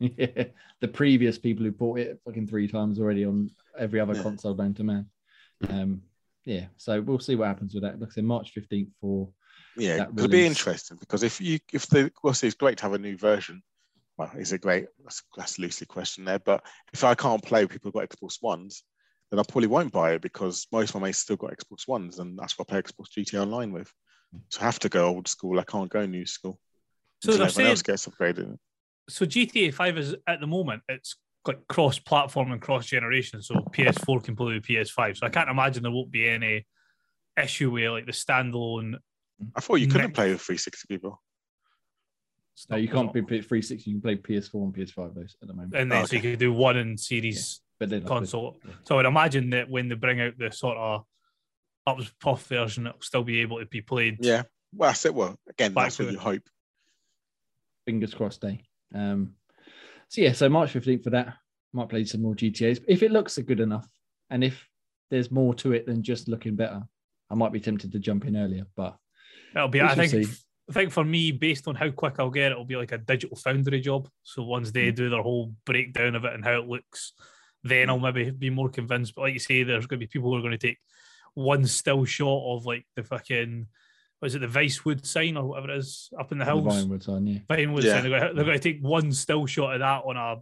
Yeah, 0.00 0.44
the 0.80 0.86
previous 0.86 1.40
people 1.40 1.64
who 1.64 1.72
bought 1.72 1.98
it 1.98 2.20
fucking 2.24 2.46
three 2.46 2.68
times 2.68 3.00
already 3.00 3.24
on 3.24 3.50
every 3.76 3.98
other 3.98 4.14
Yeah. 4.14 4.22
console 4.22 4.54
known 4.54 4.72
to 4.74 4.84
man. 4.84 5.06
Um, 5.68 6.02
yeah, 6.44 6.66
so 6.76 7.00
we'll 7.00 7.18
see 7.18 7.34
what 7.34 7.48
happens 7.48 7.74
with 7.74 7.82
that. 7.82 7.98
Like 7.98 8.10
I 8.10 8.12
said, 8.12 8.22
March 8.22 8.54
15th 8.54 8.92
for 9.00 9.28
Yeah, 9.76 9.98
that 9.98 10.10
it'll 10.16 10.28
be 10.28 10.46
interesting 10.46 10.96
because 10.98 11.22
if 11.22 11.40
you 11.40 11.58
if 11.72 11.86
the 11.86 12.10
well, 12.22 12.34
see, 12.34 12.48
it's 12.48 12.56
great 12.56 12.78
to 12.78 12.82
have 12.84 12.94
a 12.94 12.98
new 12.98 13.16
version. 13.16 13.62
Well, 14.16 14.32
is 14.36 14.52
it 14.52 14.62
great? 14.62 14.86
That's, 15.04 15.22
that's 15.36 15.58
a 15.58 15.62
loosely 15.62 15.86
question 15.86 16.24
there. 16.24 16.40
But 16.40 16.64
if 16.92 17.04
I 17.04 17.14
can't 17.14 17.42
play 17.42 17.62
with 17.62 17.70
people 17.70 17.92
who've 17.92 18.08
got 18.08 18.08
Xbox 18.10 18.42
Ones, 18.42 18.82
then 19.30 19.38
I 19.38 19.44
probably 19.44 19.68
won't 19.68 19.92
buy 19.92 20.12
it 20.12 20.22
because 20.22 20.66
most 20.72 20.90
of 20.90 21.00
my 21.00 21.06
mates 21.08 21.18
still 21.18 21.36
got 21.36 21.56
Xbox 21.56 21.86
Ones, 21.86 22.18
and 22.18 22.36
that's 22.36 22.58
what 22.58 22.68
I 22.68 22.72
play 22.72 22.82
Xbox 22.82 23.06
GT 23.16 23.40
Online 23.40 23.72
with. 23.72 23.92
So 24.48 24.60
I 24.60 24.64
have 24.64 24.78
to 24.80 24.88
go 24.88 25.06
old 25.06 25.28
school. 25.28 25.60
I 25.60 25.64
can't 25.64 25.90
go 25.90 26.04
new 26.04 26.26
school. 26.26 26.58
So 27.22 27.30
until 27.30 27.46
everyone 27.46 27.50
saying, 27.50 27.68
else 27.70 27.82
gets 27.82 28.06
upgraded. 28.06 28.56
so 29.08 29.24
GTA 29.24 29.72
Five 29.74 29.98
is 29.98 30.14
at 30.26 30.40
the 30.40 30.46
moment 30.46 30.82
it's 30.88 31.16
like 31.46 31.66
cross-platform 31.68 32.52
and 32.52 32.60
cross-generation. 32.60 33.42
So 33.42 33.54
PS4 33.72 34.22
can 34.22 34.36
play 34.36 34.54
with 34.54 34.64
PS5. 34.64 35.16
So 35.16 35.26
I 35.26 35.30
can't 35.30 35.48
imagine 35.48 35.82
there 35.82 35.92
won't 35.92 36.10
be 36.10 36.28
any 36.28 36.66
issue 37.42 37.70
where 37.70 37.90
like 37.90 38.06
the 38.06 38.12
standalone. 38.12 38.96
I 39.54 39.60
thought 39.60 39.76
you 39.76 39.86
couldn't 39.86 40.08
Next- 40.08 40.14
play 40.16 40.30
with 40.32 40.40
360 40.40 40.86
people. 40.88 41.22
no, 42.70 42.76
you 42.76 42.88
can't 42.88 43.12
be 43.12 43.20
360. 43.20 43.90
You 43.90 44.00
can 44.00 44.02
play 44.02 44.16
PS4 44.16 44.64
and 44.64 44.74
PS5 44.74 45.14
those 45.14 45.36
at 45.40 45.48
the 45.48 45.54
moment. 45.54 45.74
And 45.76 45.90
then 45.92 46.02
Oh, 46.02 46.06
so 46.06 46.16
you 46.16 46.22
could 46.22 46.38
do 46.38 46.52
one 46.52 46.76
in 46.76 46.96
series 46.98 47.60
but 47.78 47.88
then 47.90 48.04
console. 48.04 48.58
Yeah. 48.66 48.72
So 48.84 48.94
I 48.94 48.98
would 48.98 49.06
imagine 49.06 49.50
that 49.50 49.70
when 49.70 49.88
they 49.88 49.94
bring 49.94 50.20
out 50.20 50.36
the 50.38 50.50
sort 50.50 50.76
of 50.76 51.04
up 51.86 51.98
puff 52.20 52.46
version, 52.48 52.86
it'll 52.88 53.00
still 53.00 53.22
be 53.22 53.40
able 53.40 53.60
to 53.60 53.66
be 53.66 53.80
played. 53.80 54.18
Yeah. 54.20 54.42
Well, 54.74 54.90
that's 54.90 55.06
it. 55.06 55.14
Well, 55.14 55.38
again, 55.48 55.72
Back 55.72 55.84
that's 55.86 55.96
to 55.98 56.02
what 56.04 56.08
it. 56.08 56.12
you 56.14 56.18
hope. 56.18 56.42
fingers 57.86 58.12
crossed 58.14 58.40
day. 58.42 58.64
Um, 58.94 59.34
so 60.08 60.20
yeah, 60.20 60.32
so 60.32 60.48
March 60.48 60.72
15th 60.72 61.04
for 61.04 61.10
that. 61.10 61.34
Might 61.72 61.88
play 61.88 62.04
some 62.04 62.22
more 62.22 62.34
GTAs. 62.34 62.82
If 62.88 63.02
it 63.02 63.12
looks 63.12 63.38
good 63.38 63.60
enough, 63.60 63.86
and 64.30 64.42
if 64.42 64.68
there's 65.10 65.30
more 65.30 65.54
to 65.54 65.72
it 65.72 65.86
than 65.86 66.02
just 66.02 66.28
looking 66.28 66.56
better, 66.56 66.82
I 67.30 67.34
might 67.34 67.52
be 67.52 67.60
tempted 67.60 67.92
to 67.92 67.98
jump 67.98 68.24
in 68.26 68.36
earlier. 68.36 68.64
But 68.74 68.96
It'll 69.54 69.68
be. 69.68 69.80
I 69.80 69.94
think. 69.94 70.10
see. 70.10 70.26
I 70.70 70.74
think 70.74 70.92
for 70.92 71.02
me, 71.04 71.32
based 71.32 71.66
on 71.66 71.74
how 71.74 71.90
quick 71.90 72.16
I'll 72.18 72.28
get, 72.28 72.52
it'll 72.52 72.64
be 72.66 72.76
like 72.76 72.92
a 72.92 72.98
digital 72.98 73.38
foundry 73.38 73.80
job. 73.80 74.06
So 74.22 74.42
once 74.42 74.68
Hmm. 74.68 74.72
they 74.74 74.90
do 74.90 75.08
their 75.08 75.22
whole 75.22 75.54
breakdown 75.64 76.14
of 76.14 76.26
it 76.26 76.34
and 76.34 76.44
how 76.44 76.60
it 76.60 76.68
looks, 76.68 77.14
then 77.64 77.88
I'll 77.88 77.98
maybe 77.98 78.30
be 78.30 78.50
more 78.50 78.68
convinced. 78.68 79.14
But 79.14 79.22
like 79.22 79.32
you 79.34 79.40
say, 79.40 79.62
there's 79.62 79.86
going 79.86 79.98
to 79.98 80.06
be 80.06 80.10
people 80.10 80.30
who 80.30 80.36
are 80.36 80.42
going 80.42 80.52
to 80.52 80.58
take 80.58 80.78
one 81.32 81.64
still 81.66 82.04
shot 82.04 82.54
of 82.56 82.66
like 82.66 82.84
the 82.96 83.02
fucking 83.02 83.66
was 84.20 84.34
it 84.34 84.40
the 84.40 84.46
Vicewood 84.48 85.06
sign 85.06 85.36
or 85.36 85.44
whatever 85.46 85.70
it 85.70 85.78
is 85.78 86.10
up 86.18 86.32
in 86.32 86.38
the 86.38 86.44
The 86.44 86.50
hills? 86.50 86.84
Vinewood 86.84 87.02
sign, 87.04 87.26
yeah. 87.26 87.38
Vinewood 87.48 87.84
Yeah. 87.84 87.92
sign. 87.94 88.02
They're 88.02 88.18
going, 88.20 88.28
to, 88.30 88.34
they're 88.34 88.44
going 88.44 88.58
to 88.60 88.72
take 88.72 88.80
one 88.82 89.12
still 89.12 89.46
shot 89.46 89.74
of 89.74 89.78
that 89.80 90.02
on 90.04 90.16
a 90.16 90.36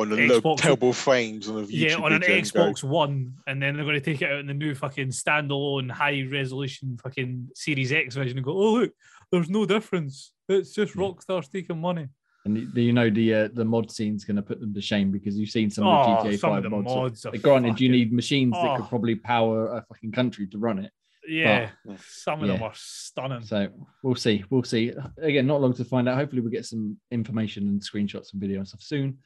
On 0.00 0.08
the 0.08 0.16
low, 0.26 0.40
Xbox- 0.40 0.58
terrible 0.58 0.92
frames 0.92 1.48
on 1.48 1.58
a 1.58 1.66
YouTube 1.66 1.68
yeah 1.70 1.94
on 1.96 2.12
an 2.12 2.20
video 2.20 2.36
and 2.36 2.52
go, 2.52 2.60
Xbox 2.72 2.84
One, 2.84 3.34
and 3.46 3.62
then 3.62 3.74
they're 3.76 3.84
going 3.84 3.94
to 3.98 4.04
take 4.04 4.22
it 4.22 4.30
out 4.30 4.40
in 4.40 4.46
the 4.46 4.54
new 4.54 4.74
fucking 4.74 5.08
standalone 5.08 5.90
high 5.90 6.26
resolution 6.30 6.98
fucking 7.02 7.48
Series 7.54 7.92
X 7.92 8.14
version 8.14 8.38
and 8.38 8.44
go, 8.44 8.52
oh 8.52 8.72
look, 8.74 8.92
there's 9.32 9.50
no 9.50 9.66
difference. 9.66 10.32
It's 10.48 10.72
just 10.74 10.94
Rockstar's 10.94 11.48
taking 11.48 11.80
money. 11.80 12.08
And 12.44 12.54
y- 12.74 12.80
you 12.82 12.92
know 12.92 13.10
the 13.10 13.34
uh, 13.34 13.48
the 13.52 13.64
mod 13.64 13.90
scene's 13.90 14.24
going 14.24 14.36
to 14.36 14.42
put 14.42 14.60
them 14.60 14.72
to 14.74 14.80
shame 14.80 15.10
because 15.10 15.36
you've 15.38 15.50
seen 15.50 15.70
some 15.70 15.86
Oh, 15.86 15.90
of 15.90 16.24
the 16.24 16.30
GTA 16.30 16.38
some 16.38 16.50
of 16.50 16.56
Five 16.56 16.62
the 16.64 16.70
mods. 16.70 16.84
mods 16.86 17.26
are 17.26 17.36
Granted, 17.38 17.80
you 17.80 17.88
need 17.90 18.12
machines 18.12 18.52
that 18.54 18.76
could 18.76 18.84
Oh. 18.86 18.88
probably 18.88 19.14
power 19.16 19.76
a 19.76 19.84
fucking 19.88 20.12
country 20.12 20.46
to 20.48 20.58
run 20.58 20.78
it. 20.78 20.90
Yeah, 21.28 21.68
But- 21.84 22.00
some 22.00 22.40
of 22.42 22.48
them 22.48 22.62
are 22.62 22.72
stunning. 22.74 23.42
So 23.42 23.68
we'll 24.02 24.14
see. 24.14 24.42
We'll 24.48 24.62
see. 24.64 24.92
Again, 25.18 25.46
not 25.46 25.60
long 25.60 25.74
to 25.74 25.84
find 25.84 26.08
out. 26.08 26.16
Hopefully, 26.16 26.40
we'll 26.40 26.50
get 26.50 26.64
some 26.64 26.96
information 27.10 27.68
and 27.68 27.80
screenshots 27.82 28.32
and 28.32 28.40
video 28.40 28.58
and 28.58 28.66
stuff 28.66 28.80
soon 28.82 29.18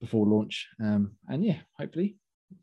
before 0.00 0.26
launch. 0.26 0.68
Um, 0.82 1.12
and 1.28 1.44
yeah, 1.44 1.58
hopefully 1.78 2.16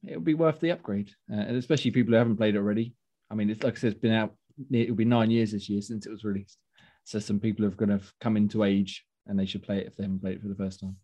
it'll 0.07 0.21
be 0.21 0.33
worth 0.33 0.59
the 0.59 0.71
upgrade. 0.71 1.09
Uh, 1.31 1.41
and 1.41 1.57
especially 1.57 1.91
people 1.91 2.11
who 2.11 2.17
haven't 2.17 2.37
played 2.37 2.55
it 2.55 2.59
already. 2.59 2.93
I 3.29 3.35
mean, 3.35 3.49
it's 3.49 3.63
like 3.63 3.75
I 3.75 3.79
said, 3.79 3.91
it's 3.93 4.01
been 4.01 4.13
out. 4.13 4.33
It'll 4.71 4.95
be 4.95 5.05
nine 5.05 5.31
years 5.31 5.51
this 5.51 5.69
year 5.69 5.81
since 5.81 6.05
it 6.05 6.11
was 6.11 6.23
released. 6.23 6.57
So 7.03 7.19
some 7.19 7.39
people 7.39 7.65
have 7.65 7.77
kind 7.77 7.91
of 7.91 8.11
come 8.21 8.37
into 8.37 8.63
age 8.63 9.05
and 9.27 9.37
they 9.37 9.45
should 9.45 9.63
play 9.63 9.79
it 9.79 9.87
if 9.87 9.95
they 9.95 10.03
haven't 10.03 10.21
played 10.21 10.37
it 10.37 10.41
for 10.41 10.47
the 10.47 10.55
first 10.55 10.79
time. 10.79 10.97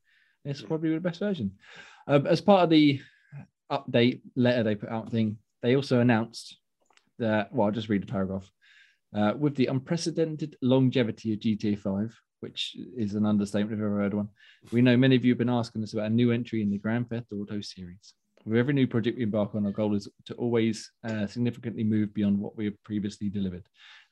It's 0.45 0.61
probably 0.61 0.93
the 0.93 0.99
best 0.99 1.19
version. 1.19 1.53
Um, 2.07 2.25
as 2.25 2.41
part 2.41 2.63
of 2.63 2.69
the 2.69 2.99
update 3.71 4.21
letter 4.35 4.63
they 4.63 4.75
put 4.75 4.89
out 4.89 5.11
thing, 5.11 5.37
they 5.61 5.75
also 5.75 5.99
announced 5.99 6.57
that. 7.19 7.53
Well, 7.53 7.67
I'll 7.67 7.73
just 7.73 7.89
read 7.89 8.03
the 8.03 8.11
paragraph. 8.11 8.49
Uh, 9.15 9.33
with 9.37 9.55
the 9.55 9.67
unprecedented 9.67 10.55
longevity 10.61 11.33
of 11.33 11.39
GTA 11.39 11.77
5, 11.77 12.17
which 12.41 12.75
is 12.97 13.15
an 13.15 13.25
understatement 13.25 13.73
if 13.73 13.79
I've 13.79 13.85
ever 13.85 14.01
heard 14.01 14.13
one, 14.13 14.29
we 14.71 14.81
know 14.81 14.97
many 14.97 15.15
of 15.15 15.23
you 15.23 15.31
have 15.31 15.39
been 15.39 15.49
asking 15.49 15.83
us 15.83 15.93
about 15.93 16.07
a 16.07 16.09
new 16.09 16.31
entry 16.31 16.61
in 16.61 16.69
the 16.69 16.77
Grand 16.77 17.09
Theft 17.09 17.31
Auto 17.33 17.61
series. 17.61 18.13
With 18.45 18.57
every 18.57 18.73
new 18.73 18.87
project 18.87 19.17
we 19.17 19.23
embark 19.23 19.53
on, 19.53 19.65
our 19.65 19.71
goal 19.71 19.95
is 19.95 20.09
to 20.25 20.33
always 20.33 20.91
uh, 21.07 21.27
significantly 21.27 21.83
move 21.83 22.13
beyond 22.13 22.39
what 22.39 22.57
we 22.57 22.65
have 22.65 22.83
previously 22.83 23.29
delivered. 23.29 23.63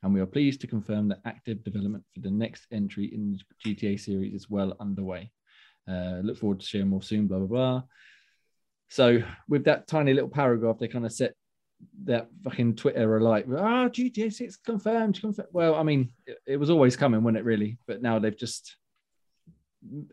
And 0.02 0.14
we 0.14 0.20
are 0.20 0.26
pleased 0.26 0.60
to 0.60 0.66
confirm 0.66 1.08
that 1.08 1.20
active 1.24 1.64
development 1.64 2.04
for 2.14 2.20
the 2.20 2.30
next 2.30 2.66
entry 2.72 3.12
in 3.12 3.38
the 3.64 3.74
GTA 3.74 3.98
series 3.98 4.34
is 4.34 4.48
well 4.48 4.76
underway. 4.78 5.32
Uh, 5.88 6.20
look 6.22 6.38
forward 6.38 6.60
to 6.60 6.66
sharing 6.66 6.88
more 6.88 7.02
soon, 7.02 7.26
blah, 7.26 7.38
blah, 7.38 7.46
blah. 7.46 7.82
So, 8.88 9.22
with 9.48 9.64
that 9.64 9.88
tiny 9.88 10.14
little 10.14 10.30
paragraph, 10.30 10.78
they 10.78 10.88
kind 10.88 11.06
of 11.06 11.12
set 11.12 11.34
that 12.04 12.28
fucking 12.44 12.76
Twitter 12.76 13.16
alight. 13.16 13.46
Ah, 13.56 13.88
GTA 13.88 14.32
6 14.32 14.56
confirmed, 14.58 15.20
confirmed. 15.20 15.48
Well, 15.52 15.74
I 15.74 15.82
mean, 15.82 16.12
it, 16.26 16.38
it 16.46 16.56
was 16.56 16.70
always 16.70 16.96
coming, 16.96 17.22
wasn't 17.22 17.38
it, 17.38 17.44
really? 17.44 17.78
But 17.86 18.02
now 18.02 18.18
they've 18.18 18.36
just 18.36 18.76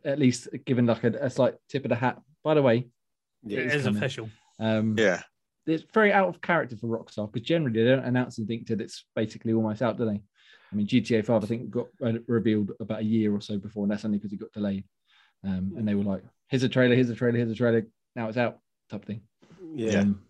at 0.06 0.20
least 0.20 0.48
given 0.66 0.86
like 0.86 1.04
a, 1.04 1.14
a 1.22 1.30
slight 1.30 1.56
tip 1.70 1.84
of 1.86 1.90
the 1.90 1.96
hat. 1.96 2.20
By 2.44 2.54
the 2.54 2.62
way, 2.62 2.88
Yeah, 3.44 3.60
it 3.60 3.66
it's 3.68 3.76
is 3.76 3.84
coming. 3.84 3.98
official. 3.98 4.30
um, 4.60 4.96
Yeah, 4.98 5.22
it's 5.66 5.84
very 5.94 6.14
out 6.14 6.30
of 6.30 6.42
character 6.42 6.78
for 6.78 6.88
Rockstar 6.88 7.32
because 7.32 7.46
generally 7.48 7.84
they 7.84 7.90
don't 7.90 8.06
announce 8.06 8.40
anything 8.40 8.64
till 8.66 8.80
it's 8.82 9.06
basically 9.16 9.54
almost 9.54 9.82
out, 9.82 9.98
do 9.98 10.06
they? 10.06 10.22
I 10.72 10.76
mean, 10.76 10.88
GTA 10.88 11.26
5, 11.26 11.44
I 11.44 11.48
think, 11.48 11.70
got 11.70 11.88
uh, 12.04 12.14
revealed 12.28 12.72
about 12.80 13.00
a 13.00 13.04
year 13.06 13.34
or 13.34 13.40
so 13.42 13.58
before, 13.58 13.84
and 13.84 13.92
that's 13.92 14.04
only 14.06 14.18
because 14.18 14.34
it 14.34 14.40
got 14.40 14.52
delayed. 14.52 14.84
Um, 15.46 15.74
and 15.78 15.88
they 15.88 15.96
were 15.96 16.04
like, 16.04 16.24
here's 16.50 16.64
a 16.64 16.70
trailer, 16.70 16.96
here's 16.96 17.10
a 17.10 17.16
trailer, 17.16 17.38
here's 17.38 17.52
a 17.52 17.56
trailer. 17.56 17.86
Now 18.16 18.28
it's 18.28 18.38
out, 18.38 18.60
type 18.90 19.06
thing. 19.06 19.22
yeah. 19.76 20.00
Um, 20.02 20.22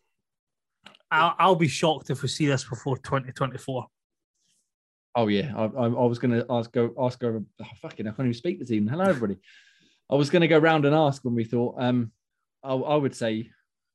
I'll, 1.12 1.36
I'll 1.40 1.56
be 1.56 1.68
shocked 1.68 2.10
if 2.10 2.22
we 2.22 2.28
see 2.28 2.48
this 2.48 2.64
before 2.64 2.98
2024. 2.98 3.86
Oh 5.16 5.28
yeah, 5.28 5.52
I, 5.56 5.64
I, 5.64 5.86
I 5.86 6.06
was 6.06 6.20
going 6.20 6.32
to 6.32 6.46
ask 6.50 6.72
go 6.72 6.94
ask 7.00 7.24
over. 7.24 7.42
Oh, 7.62 7.66
fucking, 7.82 8.08
I 8.08 8.12
can't 8.12 8.28
even 8.28 8.34
speak 8.34 8.60
this 8.60 8.72
evening. 8.72 8.92
Hello, 8.92 9.06
everybody. 9.06 9.40
I 10.12 10.16
was 10.16 10.30
going 10.30 10.42
to 10.42 10.48
go 10.48 10.60
round 10.60 10.86
and 10.86 10.96
ask 10.96 11.24
when 11.26 11.34
we 11.34 11.44
thought. 11.44 11.76
Um, 11.80 12.12
I, 12.64 12.74
I 12.74 12.96
would 12.96 13.16
say, 13.16 13.50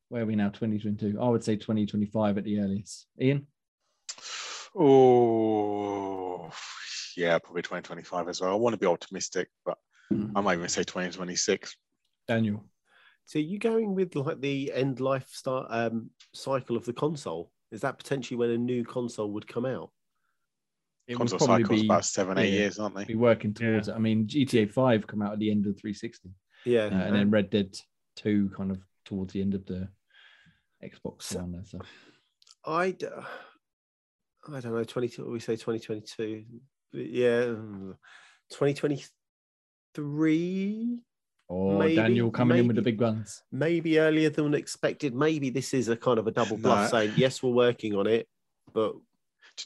where 0.08 0.22
are 0.22 0.26
we 0.26 0.34
now? 0.34 0.48
Twenty 0.48 0.78
twenty 0.78 0.96
two. 1.12 1.20
I 1.20 1.28
would 1.28 1.44
say 1.44 1.56
twenty 1.56 1.86
twenty 1.86 2.06
five 2.06 2.38
at 2.38 2.44
the 2.44 2.58
earliest. 2.58 3.06
Ian. 3.20 3.46
Oh, 4.74 6.50
yeah, 7.16 7.38
probably 7.38 7.60
2025 7.60 8.28
as 8.28 8.40
well. 8.40 8.52
I 8.52 8.54
want 8.54 8.72
to 8.72 8.78
be 8.78 8.86
optimistic, 8.86 9.48
but 9.66 9.76
I 10.34 10.40
might 10.40 10.54
even 10.54 10.68
say 10.68 10.82
2026. 10.82 11.76
Daniel. 12.26 12.64
So 13.24 13.38
you 13.38 13.58
going 13.58 13.94
with 13.94 14.14
like 14.14 14.40
the 14.40 14.72
end 14.74 15.00
life 15.00 15.28
start 15.28 15.68
um, 15.70 16.10
cycle 16.34 16.76
of 16.76 16.84
the 16.84 16.92
console? 16.92 17.50
Is 17.70 17.80
that 17.80 17.98
potentially 17.98 18.36
when 18.36 18.50
a 18.50 18.58
new 18.58 18.84
console 18.84 19.30
would 19.32 19.46
come 19.48 19.64
out? 19.64 19.90
It 21.08 21.16
Console 21.16 21.38
would 21.38 21.46
probably 21.46 21.64
cycles 21.64 21.80
be, 21.80 21.86
about 21.86 22.04
seven, 22.04 22.38
eight 22.38 22.52
yeah. 22.52 22.60
years, 22.60 22.78
aren't 22.78 22.94
they? 22.94 23.04
be 23.04 23.14
working 23.14 23.52
towards 23.54 23.88
it. 23.88 23.94
I 23.94 23.98
mean, 23.98 24.26
GTA 24.26 24.70
five 24.70 25.06
come 25.06 25.20
out 25.22 25.32
at 25.32 25.38
the 25.38 25.50
end 25.50 25.66
of 25.66 25.78
three 25.78 25.94
sixty, 25.94 26.30
Yeah, 26.64 26.84
uh, 26.84 26.90
and 26.90 27.16
then 27.16 27.30
Red 27.30 27.50
Dead 27.50 27.74
two 28.14 28.50
kind 28.56 28.70
of 28.70 28.78
towards 29.04 29.32
the 29.32 29.40
end 29.40 29.54
of 29.54 29.66
the 29.66 29.88
Xbox 30.82 31.22
So- 31.22 31.40
one. 31.40 31.52
There, 31.52 31.62
so 31.64 31.80
I, 32.64 32.92
d- 32.92 33.06
I 34.52 34.60
don't 34.60 34.74
know. 34.74 34.84
Twenty 34.84 35.08
two. 35.08 35.28
We 35.28 35.40
say 35.40 35.56
twenty 35.56 35.80
twenty 35.80 36.02
two. 36.02 36.44
Yeah, 36.92 37.54
twenty 38.52 38.74
twenty 38.74 39.04
three. 39.94 41.00
Or 41.52 41.78
Maybe- 41.78 41.96
Daniel 41.96 42.30
coming 42.30 42.58
in 42.58 42.66
with 42.66 42.76
the 42.76 42.82
big 42.82 42.98
guns. 42.98 43.42
Maybe 43.52 43.98
earlier 43.98 44.30
than 44.30 44.54
expected. 44.54 45.14
Maybe 45.14 45.50
this 45.50 45.74
is 45.74 45.88
a 45.88 45.96
kind 45.96 46.18
of 46.18 46.26
a 46.26 46.30
double 46.30 46.56
bluff 46.56 46.90
No. 46.92 46.98
saying 46.98 47.12
yes, 47.16 47.42
we're 47.42 47.50
working 47.50 47.94
on 47.94 48.06
it, 48.06 48.26
but 48.72 48.92
Do 48.94 49.00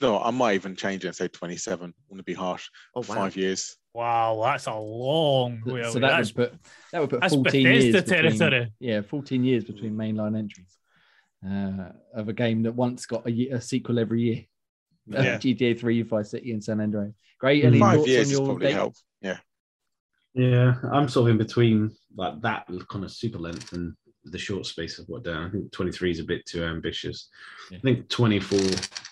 you 0.01 0.07
know 0.09 0.15
what? 0.15 0.27
I 0.27 0.31
might 0.31 0.55
even 0.55 0.75
change 0.75 1.05
it 1.05 1.09
and 1.09 1.17
say 1.17 1.29
27. 1.29 1.91
I 1.91 1.93
want 2.09 2.19
to 2.19 2.25
be 2.25 2.35
harsh. 2.35 2.69
oh 2.95 3.01
wow, 3.09 3.15
Five 3.15 3.37
years. 3.37 3.77
Wow, 3.95 4.41
that's 4.45 4.67
a 4.67 4.75
long 4.75 5.63
way 5.65 5.83
so 5.85 6.01
that 6.01 6.01
That's, 6.01 6.35
would 6.35 6.51
put 6.51 6.61
that 6.93 7.01
would 7.01 7.11
put 7.11 7.21
that's 7.23 7.35
fourteen 7.35 7.63
years 7.67 8.05
between, 8.05 8.71
yeah, 8.79 9.01
14 9.01 9.43
years 9.45 9.65
between 9.65 9.95
mainline 9.97 10.37
entries 10.37 10.77
uh, 11.49 11.93
of 12.15 12.29
a 12.29 12.33
game 12.35 12.63
that 12.65 12.73
once 12.75 13.07
got 13.07 13.27
a, 13.27 13.31
ye- 13.33 13.49
a 13.51 13.61
sequel 13.61 13.99
every 13.99 14.21
year. 14.23 14.45
Yeah. 15.07 15.39
GTA 15.45 15.79
3, 15.79 16.03
Vice 16.03 16.31
City, 16.33 16.53
and 16.53 16.63
San 16.63 16.81
Andreas. 16.81 17.15
Great. 17.39 17.65
Any 17.65 17.79
Five 17.79 17.97
thoughts 17.99 18.09
years 18.09 18.29
on 18.33 18.37
your 18.37 18.47
probably 18.47 18.67
date? 18.67 18.73
help. 18.75 18.95
Yeah. 19.23 19.39
Yeah, 20.37 20.75
I'm 20.93 21.09
sort 21.09 21.29
of 21.29 21.33
in 21.33 21.39
between 21.39 21.97
like 22.15 22.41
that 22.43 22.69
kind 22.91 23.05
of 23.05 23.11
super 23.11 23.39
length 23.39 23.73
and 23.73 23.95
the 24.25 24.39
short 24.39 24.67
space 24.67 24.99
of 24.99 25.07
what 25.09 25.25
down. 25.25 25.47
I 25.47 25.51
think 25.51 25.73
23 25.73 26.11
is 26.11 26.21
a 26.21 26.25
bit 26.25 26.45
too 26.45 26.63
ambitious. 26.63 27.31
Yeah. 27.71 27.79
I 27.79 27.81
think 27.81 28.09
24 28.11 28.61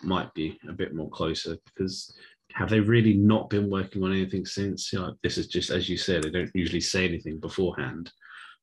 might 0.02 0.32
be 0.34 0.58
a 0.68 0.72
bit 0.72 0.94
more 0.94 1.08
closer 1.08 1.56
because 1.64 2.14
have 2.52 2.68
they 2.68 2.80
really 2.80 3.14
not 3.14 3.48
been 3.48 3.70
working 3.70 4.04
on 4.04 4.12
anything 4.12 4.44
since? 4.44 4.92
You 4.92 5.00
know, 5.00 5.14
this 5.22 5.38
is 5.38 5.46
just 5.46 5.70
as 5.70 5.88
you 5.88 5.96
said, 5.96 6.22
they 6.22 6.30
don't 6.30 6.50
usually 6.54 6.80
say 6.80 7.08
anything 7.08 7.40
beforehand. 7.40 8.12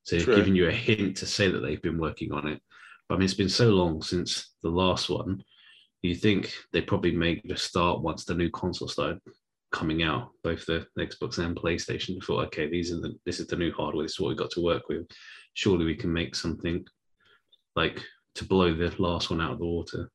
So 0.03 0.19
True. 0.19 0.35
giving 0.35 0.55
you 0.55 0.67
a 0.67 0.71
hint 0.71 1.17
to 1.17 1.25
say 1.25 1.49
that 1.49 1.61
they've 1.61 1.81
been 1.81 1.99
working 1.99 2.31
on 2.31 2.47
it. 2.47 2.61
But 3.09 3.15
I 3.15 3.17
mean, 3.17 3.25
it's 3.25 3.33
been 3.33 3.49
so 3.49 3.69
long 3.69 4.03
since 4.03 4.51
the 4.61 4.69
last 4.69 5.09
one. 5.09 5.43
You 6.03 6.13
think 6.15 6.53
they 6.73 6.81
probably 6.81 7.11
make 7.11 7.43
a 7.45 7.57
start 7.57 8.01
once 8.01 8.23
the 8.23 8.35
new 8.35 8.51
console 8.51 8.87
started 8.87 9.19
coming 9.71 10.03
out, 10.03 10.31
both 10.43 10.65
the 10.65 10.85
Xbox 10.99 11.37
and 11.39 11.55
PlayStation. 11.55 12.21
Thought, 12.23 12.45
okay, 12.47 12.69
these 12.69 12.91
are 12.91 12.99
the 12.99 13.15
this 13.25 13.39
is 13.39 13.47
the 13.47 13.55
new 13.55 13.71
hardware. 13.73 14.03
This 14.05 14.13
is 14.13 14.19
what 14.19 14.29
we 14.29 14.35
got 14.35 14.51
to 14.51 14.61
work 14.63 14.83
with. 14.89 15.07
Surely 15.53 15.85
we 15.85 15.95
can 15.95 16.11
make 16.11 16.35
something 16.35 16.85
like 17.75 18.01
to 18.35 18.45
blow 18.45 18.73
the 18.73 18.93
last 19.01 19.29
one 19.29 19.41
out 19.41 19.53
of 19.53 19.59
the 19.59 19.65
water. 19.65 20.09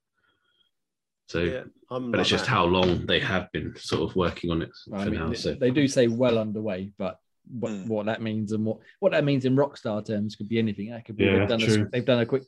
So, 1.29 1.41
yeah, 1.41 1.63
I'm 1.91 2.13
but 2.13 2.21
it's 2.21 2.29
just 2.29 2.45
that. 2.45 2.51
how 2.51 2.65
long 2.67 3.05
they 3.07 3.19
have 3.19 3.51
been 3.53 3.75
sort 3.77 4.09
of 4.09 4.15
working 4.15 4.51
on 4.51 4.63
it 4.63 4.71
Well, 4.87 5.01
for 5.01 5.07
I 5.09 5.11
mean, 5.11 5.21
now. 5.21 5.29
they, 5.31 5.35
So 5.35 5.55
they 5.55 5.71
do 5.71 5.89
say 5.89 6.07
well 6.07 6.39
underway, 6.39 6.93
but 6.99 7.19
what, 7.49 7.73
Mm. 7.73 7.89
what 7.89 8.07
that 8.07 8.23
means 8.23 8.53
and 8.53 8.65
what, 8.65 8.79
what 9.01 9.11
that 9.13 9.25
means 9.25 9.45
in 9.45 9.57
Rockstar 9.57 10.07
terms 10.07 10.37
could 10.37 10.49
be 10.49 10.59
anything. 10.59 10.91
That 10.91 11.05
could 11.05 11.17
be 11.17 11.25
Yeah, 11.25 11.41
they've, 11.47 11.49
done 11.49 11.63
a, 11.63 11.89
they've 11.91 12.05
done 12.05 12.21
a 12.21 12.27
quick, 12.27 12.45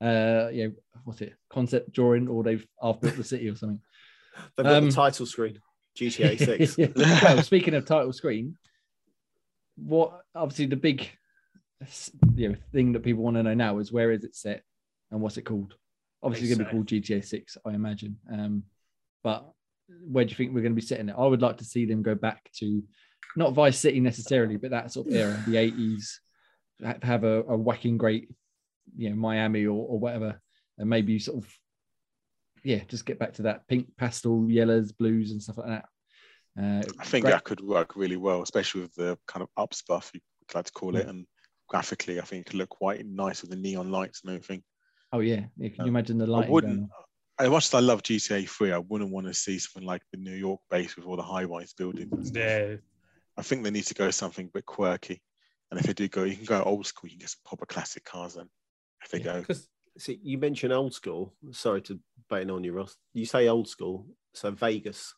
uh, 0.00 0.48
you 0.50 0.68
know, 0.68 0.72
what's 1.04 1.20
it, 1.20 1.34
concept 1.50 1.92
drawing, 1.92 2.26
or 2.26 2.42
they've 2.42 2.66
half 2.82 3.00
built 3.00 3.16
the 3.16 3.24
city 3.24 3.48
or 3.50 3.56
something. 3.56 3.80
They've 4.56 4.64
got 4.64 4.76
um, 4.76 4.86
the 4.86 4.92
title 4.96 5.26
screen, 5.26 5.58
GTA 5.96 6.38
Six. 6.74 7.22
well, 7.22 7.42
speaking 7.42 7.74
of 7.74 7.84
title 7.84 8.12
screen, 8.12 8.56
what 9.76 10.20
obviously 10.34 10.66
the 10.66 10.76
big 10.76 11.08
you 12.34 12.50
know 12.50 12.54
thing 12.72 12.92
that 12.92 13.02
people 13.02 13.24
want 13.24 13.36
to 13.36 13.42
know 13.42 13.54
now 13.54 13.78
is 13.78 13.92
where 13.92 14.12
is 14.12 14.24
it 14.24 14.34
set 14.34 14.62
and 15.10 15.20
what's 15.20 15.36
it 15.36 15.42
called? 15.42 15.74
Obviously, 16.22 16.48
it's 16.48 16.56
going 16.56 16.66
to 16.66 16.70
be 16.70 16.76
called 16.76 16.86
GTA 16.86 17.24
Six, 17.24 17.56
I 17.66 17.70
imagine. 17.70 18.16
Um, 18.32 18.62
but 19.24 19.44
where 20.06 20.24
do 20.24 20.30
you 20.30 20.36
think 20.36 20.54
we're 20.54 20.62
going 20.62 20.72
to 20.72 20.80
be 20.80 20.86
setting 20.86 21.08
it? 21.08 21.16
I 21.18 21.26
would 21.26 21.42
like 21.42 21.58
to 21.58 21.64
see 21.64 21.84
them 21.84 22.02
go 22.02 22.14
back 22.14 22.50
to 22.58 22.82
not 23.36 23.52
Vice 23.52 23.78
City 23.78 24.00
necessarily, 24.00 24.56
but 24.56 24.70
that 24.70 24.92
sort 24.92 25.08
of 25.08 25.14
era, 25.14 25.42
the 25.46 25.56
eighties, 25.56 26.20
have 27.02 27.24
a, 27.24 27.42
a 27.42 27.56
whacking 27.56 27.98
great, 27.98 28.28
you 28.96 29.10
know, 29.10 29.16
Miami 29.16 29.66
or, 29.66 29.86
or 29.86 29.98
whatever, 29.98 30.40
and 30.78 30.88
maybe 30.88 31.18
sort 31.18 31.38
of, 31.44 31.58
yeah, 32.64 32.82
just 32.88 33.06
get 33.06 33.18
back 33.18 33.34
to 33.34 33.42
that 33.42 33.66
pink 33.68 33.88
pastel 33.96 34.48
yellows, 34.50 34.92
blues, 34.92 35.30
and 35.32 35.42
stuff 35.42 35.58
like 35.58 35.68
that. 35.68 35.84
Uh, 36.58 36.82
I 36.98 37.04
think 37.04 37.24
great- 37.24 37.32
that 37.32 37.44
could 37.44 37.60
work 37.60 37.96
really 37.96 38.16
well, 38.16 38.42
especially 38.42 38.82
with 38.82 38.94
the 38.94 39.18
kind 39.26 39.42
of 39.42 39.48
up 39.56 39.74
stuff 39.74 40.10
you 40.14 40.20
would 40.40 40.54
like 40.54 40.66
to 40.66 40.72
call 40.72 40.96
it. 40.96 41.06
And 41.08 41.26
graphically, 41.68 42.20
I 42.20 42.24
think 42.24 42.42
it 42.46 42.50
could 42.50 42.58
look 42.58 42.68
quite 42.68 43.04
nice 43.06 43.40
with 43.42 43.50
the 43.50 43.56
neon 43.56 43.90
lights 43.90 44.22
and 44.22 44.32
everything. 44.34 44.62
Oh 45.12 45.20
yeah, 45.20 45.44
yeah. 45.56 45.68
Can 45.68 45.76
you 45.78 45.82
Um, 45.84 45.88
imagine 45.88 46.18
the 46.18 46.24
I 46.24 46.28
lighting? 46.28 46.52
wouldn't. 46.52 46.90
as 47.38 47.48
much 47.50 47.66
as 47.66 47.74
I 47.74 47.80
love 47.80 48.02
GTA 48.02 48.46
3, 48.48 48.72
I 48.72 48.78
wouldn't 48.78 49.10
want 49.10 49.26
to 49.26 49.34
see 49.34 49.58
something 49.58 49.86
like 49.86 50.02
the 50.12 50.18
New 50.18 50.34
York 50.34 50.60
base 50.70 50.96
with 50.96 51.06
all 51.06 51.16
the 51.16 51.22
high 51.22 51.44
rise 51.44 51.72
buildings. 51.72 52.12
and 52.12 52.26
stuff. 52.26 52.42
Yeah, 52.42 52.76
I 53.36 53.42
think 53.42 53.64
they 53.64 53.70
need 53.70 53.86
to 53.86 53.94
go 53.94 54.10
something 54.10 54.46
a 54.46 54.50
bit 54.50 54.66
quirky. 54.66 55.22
And 55.70 55.80
if 55.80 55.86
they 55.86 55.94
do 55.94 56.06
go, 56.08 56.24
you 56.24 56.36
can 56.36 56.44
go 56.44 56.62
old 56.62 56.86
school, 56.86 57.08
you 57.08 57.16
can 57.16 57.20
get 57.20 57.30
some 57.30 57.40
proper 57.46 57.64
classic 57.64 58.04
cars 58.04 58.34
then. 58.34 58.48
If 59.02 59.10
they 59.10 59.20
go, 59.20 59.40
because 59.40 59.68
See, 59.98 60.18
you 60.22 60.38
mentioned 60.38 60.72
old 60.72 60.94
school. 60.94 61.34
Sorry 61.50 61.82
to 61.82 62.00
bait 62.30 62.50
on 62.50 62.64
you, 62.64 62.72
Ross. 62.72 62.96
You 63.12 63.26
say 63.26 63.48
old 63.48 63.68
school, 63.68 64.06
so 64.34 64.50
Vegas 64.50 65.14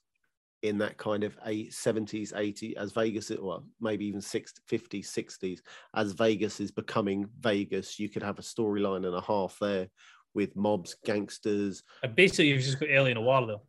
in 0.64 0.78
that 0.78 0.96
kind 0.96 1.24
of 1.24 1.36
eight, 1.44 1.72
70s, 1.72 2.32
80s, 2.32 2.74
as 2.76 2.90
Vegas, 2.92 3.30
well, 3.38 3.66
maybe 3.82 4.06
even 4.06 4.20
60s, 4.20 4.54
50s, 4.66 5.06
60s, 5.06 5.58
as 5.94 6.12
Vegas 6.12 6.58
is 6.58 6.70
becoming 6.70 7.28
Vegas, 7.38 8.00
you 8.00 8.08
could 8.08 8.22
have 8.22 8.38
a 8.38 8.42
storyline 8.42 9.06
and 9.06 9.14
a 9.14 9.20
half 9.20 9.58
there 9.60 9.88
with 10.32 10.56
mobs, 10.56 10.96
gangsters. 11.04 11.82
basically 12.14 12.48
you've 12.48 12.62
just 12.62 12.80
got 12.80 12.88
L.A. 12.90 13.12
Noire 13.12 13.46
though. 13.46 13.62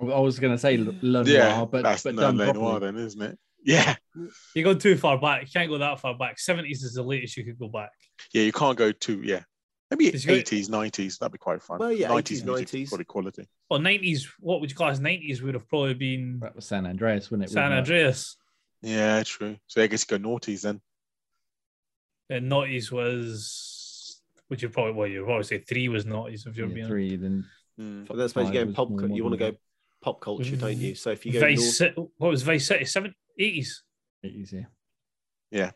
I 0.00 0.20
was 0.20 0.38
going 0.38 0.52
to 0.54 0.58
say 0.58 0.76
Le 0.76 0.92
Noir, 1.02 1.24
yeah, 1.26 1.64
but, 1.64 1.82
that's 1.82 2.04
but 2.04 2.14
no 2.14 2.22
done 2.22 2.36
Le 2.36 2.44
properly. 2.44 2.64
Noir 2.64 2.80
then, 2.80 2.96
isn't 2.98 3.20
it? 3.20 3.38
Yeah, 3.64 3.96
You 4.54 4.62
go 4.62 4.74
too 4.74 4.96
far 4.96 5.18
back. 5.18 5.42
You 5.42 5.48
can't 5.52 5.68
go 5.68 5.78
that 5.78 5.98
far 5.98 6.16
back. 6.16 6.38
Seventies 6.38 6.84
is 6.84 6.94
the 6.94 7.02
latest 7.02 7.36
you 7.36 7.44
could 7.44 7.58
go 7.58 7.68
back. 7.68 7.90
yeah, 8.32 8.42
you 8.42 8.52
can't 8.52 8.78
go 8.78 8.92
too, 8.92 9.20
yeah. 9.24 9.42
Maybe 9.90 10.08
It's 10.08 10.26
80s, 10.26 10.68
90s, 10.68 11.18
that'd 11.18 11.32
be 11.32 11.38
quite 11.38 11.62
fun. 11.62 11.78
Well, 11.78 11.92
yeah, 11.92 12.08
90s, 12.08 12.42
80s, 12.42 12.44
90s. 12.44 12.88
probably 12.88 13.04
quality. 13.06 13.48
Well, 13.70 13.80
nineties. 13.80 14.28
What 14.38 14.60
would 14.60 14.70
you 14.70 14.76
class 14.76 14.98
nineties? 14.98 15.42
Would 15.42 15.54
have 15.54 15.66
probably 15.68 15.94
been 15.94 16.40
That 16.40 16.54
was 16.54 16.66
San 16.66 16.86
Andreas, 16.86 17.30
wouldn't 17.30 17.48
it? 17.48 17.52
San 17.52 17.70
With, 17.70 17.78
Andreas. 17.78 18.36
Yeah, 18.82 19.22
true. 19.22 19.56
So 19.66 19.82
I 19.82 19.86
guess 19.86 20.04
you 20.08 20.18
go 20.18 20.22
noughties 20.24 20.62
then. 20.62 20.80
And 22.30 22.50
noughties 22.50 22.92
was. 22.92 24.20
Would 24.50 24.60
you 24.62 24.68
probably? 24.68 24.92
Well, 24.92 25.06
you 25.08 25.24
probably 25.24 25.44
say 25.44 25.58
three 25.58 25.88
was 25.88 26.04
noughties 26.04 26.46
if 26.46 26.56
you're 26.56 26.68
yeah, 26.68 26.74
being 26.74 26.86
three, 26.86 27.16
then 27.16 27.44
Mm. 27.80 28.06
But 28.08 28.16
that's 28.16 28.32
supposed 28.32 28.52
you 28.52 28.54
go 28.64 28.68
in 28.68 28.74
pop. 28.74 28.90
was 28.90 29.02
cu- 29.02 29.14
You 29.14 29.22
want 29.22 29.38
to 29.38 29.52
go 29.52 29.56
pop 30.02 30.20
culture, 30.20 30.56
don't 30.56 30.76
you? 30.76 30.94
So 30.96 31.10
if 31.10 31.24
you 31.24 31.32
go 31.32 31.40
Vice. 31.40 31.58
north, 31.58 31.74
City, 31.74 31.94
what 32.16 32.28
was 32.30 32.42
Vice 32.42 32.66
City? 32.66 32.84
Seven 32.84 33.14
eighties. 33.38 33.84
easier. 34.24 34.68
Yeah. 35.50 35.70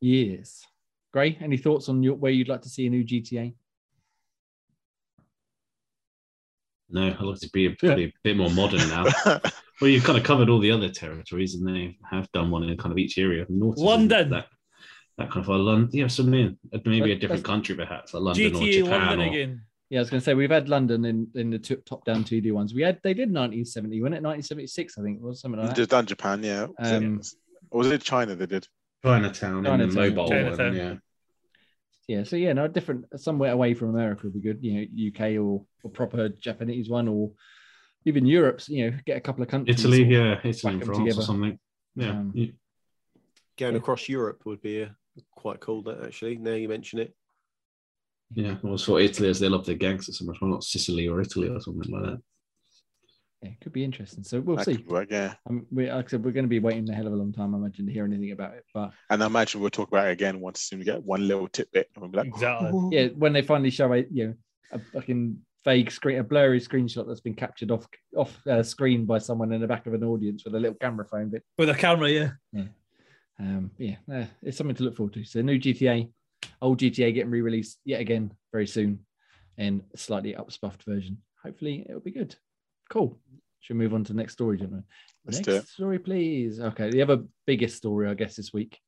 Yes. 0.00 0.66
Gray, 1.12 1.36
any 1.40 1.56
thoughts 1.56 1.88
on 1.88 2.02
your, 2.02 2.14
where 2.14 2.30
you'd 2.32 2.48
like 2.48 2.62
to 2.62 2.68
see 2.68 2.86
a 2.86 2.90
new 2.90 3.04
GTA? 3.04 3.54
No, 6.88 7.06
I'd 7.08 7.20
like 7.20 7.38
to 7.40 7.50
be 7.50 7.66
a, 7.66 7.70
probably 7.70 8.04
a 8.06 8.12
bit 8.22 8.36
more 8.36 8.50
modern 8.50 8.88
now. 8.88 9.04
Well, 9.80 9.88
you've 9.88 10.04
kind 10.04 10.18
of 10.18 10.24
covered 10.24 10.50
all 10.50 10.58
the 10.58 10.72
other 10.72 10.90
territories, 10.90 11.54
and 11.54 11.66
they 11.66 11.96
have 12.10 12.30
done 12.32 12.50
one 12.50 12.64
in 12.64 12.76
kind 12.76 12.92
of 12.92 12.98
each 12.98 13.16
area. 13.16 13.46
North 13.48 13.78
is 13.78 13.82
London. 13.82 14.28
that, 14.28 14.44
that 15.16 15.30
kind 15.30 15.40
of 15.42 15.48
like 15.48 15.58
London. 15.60 15.88
Yeah, 15.90 16.06
so 16.08 16.22
maybe, 16.22 16.54
maybe 16.84 17.12
a 17.12 17.16
different 17.18 17.44
country, 17.46 17.74
perhaps 17.74 18.12
like 18.12 18.22
London 18.22 18.56
or 18.56 18.60
Japan. 18.66 18.90
London 18.90 19.20
or, 19.20 19.30
again. 19.30 19.62
Yeah, 19.88 20.00
I 20.00 20.02
was 20.02 20.10
going 20.10 20.20
to 20.20 20.24
say 20.26 20.34
we've 20.34 20.50
had 20.50 20.68
London 20.68 21.06
in, 21.06 21.28
in 21.34 21.48
the 21.48 21.58
t- 21.58 21.76
top 21.88 22.04
down 22.04 22.24
2D 22.24 22.52
ones. 22.52 22.74
We 22.74 22.82
had 22.82 23.00
they 23.02 23.14
did 23.14 23.32
1970, 23.32 24.02
wasn't 24.02 24.16
it? 24.16 24.22
1976, 24.22 24.98
I 24.98 25.02
think 25.02 25.16
it 25.16 25.22
was 25.22 25.40
something 25.40 25.58
like 25.58 25.70
that. 25.70 25.76
Just 25.76 25.88
done 25.88 26.04
Japan, 26.04 26.42
yeah. 26.42 26.66
Was 26.78 26.90
it- 26.92 26.96
Um, 26.96 27.22
or 27.70 27.78
was 27.78 27.90
it 27.90 28.02
China 28.02 28.34
they 28.34 28.44
did? 28.44 28.68
Chinatown, 29.04 29.58
in 29.58 29.62
the 29.64 29.68
Chinatown. 29.86 29.94
mobile 29.94 30.28
Chinatown. 30.28 30.66
one. 30.68 30.76
Yeah, 30.76 30.94
Yeah, 32.18 32.24
so 32.24 32.36
yeah, 32.36 32.52
no, 32.52 32.68
different 32.68 33.04
somewhere 33.16 33.52
away 33.52 33.74
from 33.74 33.90
America 33.90 34.22
would 34.24 34.34
be 34.34 34.40
good. 34.40 34.58
You 34.62 34.72
know, 34.74 35.08
UK 35.08 35.38
or, 35.42 35.64
or 35.82 35.90
proper 35.90 36.28
Japanese 36.28 36.88
one, 36.88 37.08
or 37.08 37.32
even 38.04 38.26
Europe's. 38.26 38.68
You 38.68 38.90
know, 38.90 38.98
get 39.06 39.16
a 39.16 39.20
couple 39.20 39.42
of 39.42 39.48
countries. 39.48 39.80
Italy, 39.80 40.04
yeah, 40.04 40.38
Italy 40.44 40.52
whack 40.64 40.72
and 40.74 40.82
'em 40.82 40.86
France 40.86 40.98
together. 40.98 41.20
or 41.20 41.24
something. 41.24 41.58
Yeah, 41.96 42.10
Um, 42.10 42.32
You- 42.34 42.52
going 43.56 43.74
Yeah. 43.74 43.78
across 43.80 44.08
Europe 44.08 44.42
would 44.46 44.60
be 44.62 44.82
uh, 44.84 44.88
quite 45.32 45.60
cool. 45.60 45.82
That 45.82 46.02
actually, 46.04 46.36
now 46.36 46.54
you 46.54 46.68
mention 46.68 46.98
it. 46.98 47.14
yeah. 48.34 48.56
Well, 48.62 48.74
it's 48.74 48.84
for 48.84 49.00
Italy 49.00 49.28
as 49.28 49.40
they 49.40 49.48
love 49.48 49.66
their 49.66 49.74
gangsters 49.76 50.18
so 50.18 50.24
much. 50.24 50.36
Why 50.40 50.48
not 50.48 50.64
Sicily 50.64 51.08
or 51.08 51.20
Italy 51.20 51.48
or 51.48 51.60
something 51.60 51.90
like 51.92 52.02
that? 52.04 52.22
Yeah, 53.42 53.50
could 53.62 53.72
be 53.72 53.84
interesting. 53.84 54.22
So 54.22 54.40
we'll 54.40 54.56
that 54.56 54.66
see. 54.66 54.76
could 54.76 54.88
work, 54.88 55.08
yeah. 55.10 55.34
Um, 55.48 55.66
we, 55.70 55.90
like 55.90 56.06
I 56.06 56.08
said, 56.08 56.24
we're 56.24 56.32
going 56.32 56.44
to 56.44 56.48
be 56.48 56.58
waiting 56.58 56.88
a 56.90 56.94
hell 56.94 57.06
of 57.06 57.12
a 57.14 57.16
long 57.16 57.32
time, 57.32 57.54
I 57.54 57.58
imagine, 57.58 57.86
to 57.86 57.92
hear 57.92 58.04
anything 58.04 58.32
about 58.32 58.54
it. 58.54 58.64
But 58.74 58.92
And 59.08 59.22
I 59.22 59.26
imagine 59.26 59.60
we'll 59.60 59.70
talk 59.70 59.88
about 59.88 60.08
it 60.08 60.12
again 60.12 60.40
once 60.40 60.60
soon 60.60 60.80
we 60.80 60.84
get 60.84 61.02
one 61.02 61.26
little 61.26 61.48
tidbit. 61.48 61.88
And 61.94 62.02
we'll 62.02 62.10
be 62.10 62.18
like, 62.18 62.26
Exactly. 62.26 62.88
yeah, 62.92 63.08
when 63.16 63.32
they 63.32 63.42
finally 63.42 63.70
show 63.70 63.92
a 63.92 64.04
you 64.10 64.26
know 64.26 64.34
a 64.72 64.78
fucking 64.78 65.38
vague 65.64 65.90
screen, 65.90 66.18
a 66.18 66.24
blurry 66.24 66.60
screenshot 66.60 67.06
that's 67.06 67.20
been 67.20 67.34
captured 67.34 67.70
off 67.70 67.86
off 68.16 68.46
uh, 68.46 68.62
screen 68.62 69.06
by 69.06 69.18
someone 69.18 69.52
in 69.52 69.60
the 69.60 69.66
back 69.66 69.86
of 69.86 69.94
an 69.94 70.04
audience 70.04 70.44
with 70.44 70.54
a 70.54 70.60
little 70.60 70.76
camera 70.76 71.06
phone 71.06 71.30
bit. 71.30 71.42
With 71.56 71.70
a 71.70 71.74
camera, 71.74 72.10
yeah. 72.10 72.30
Um, 73.38 73.70
yeah, 73.78 73.96
uh, 74.12 74.26
it's 74.42 74.58
something 74.58 74.76
to 74.76 74.82
look 74.82 74.96
forward 74.96 75.14
to. 75.14 75.24
So 75.24 75.40
new 75.40 75.58
GTA, 75.58 76.10
old 76.60 76.78
GTA 76.78 77.14
getting 77.14 77.30
re-released 77.30 77.78
yet 77.86 78.00
again 78.00 78.34
very 78.52 78.66
soon, 78.66 79.06
in 79.56 79.82
a 79.94 79.96
slightly 79.96 80.34
upspuffed 80.34 80.82
version. 80.82 81.22
Hopefully, 81.42 81.86
it'll 81.88 82.02
be 82.02 82.10
good. 82.10 82.36
Cool. 82.90 83.18
Should 83.60 83.76
we 83.76 83.84
move 83.84 83.94
on 83.94 84.04
to 84.04 84.12
the 84.12 84.18
next 84.18 84.34
story, 84.34 84.58
gentlemen? 84.58 84.84
Let's 85.24 85.38
next 85.38 85.46
do 85.46 85.54
it. 85.56 85.68
story, 85.68 85.98
please. 85.98 86.60
Okay, 86.60 86.90
the 86.90 87.02
other 87.02 87.22
biggest 87.46 87.76
story, 87.76 88.08
I 88.08 88.14
guess, 88.14 88.36
this 88.36 88.52
week 88.52 88.78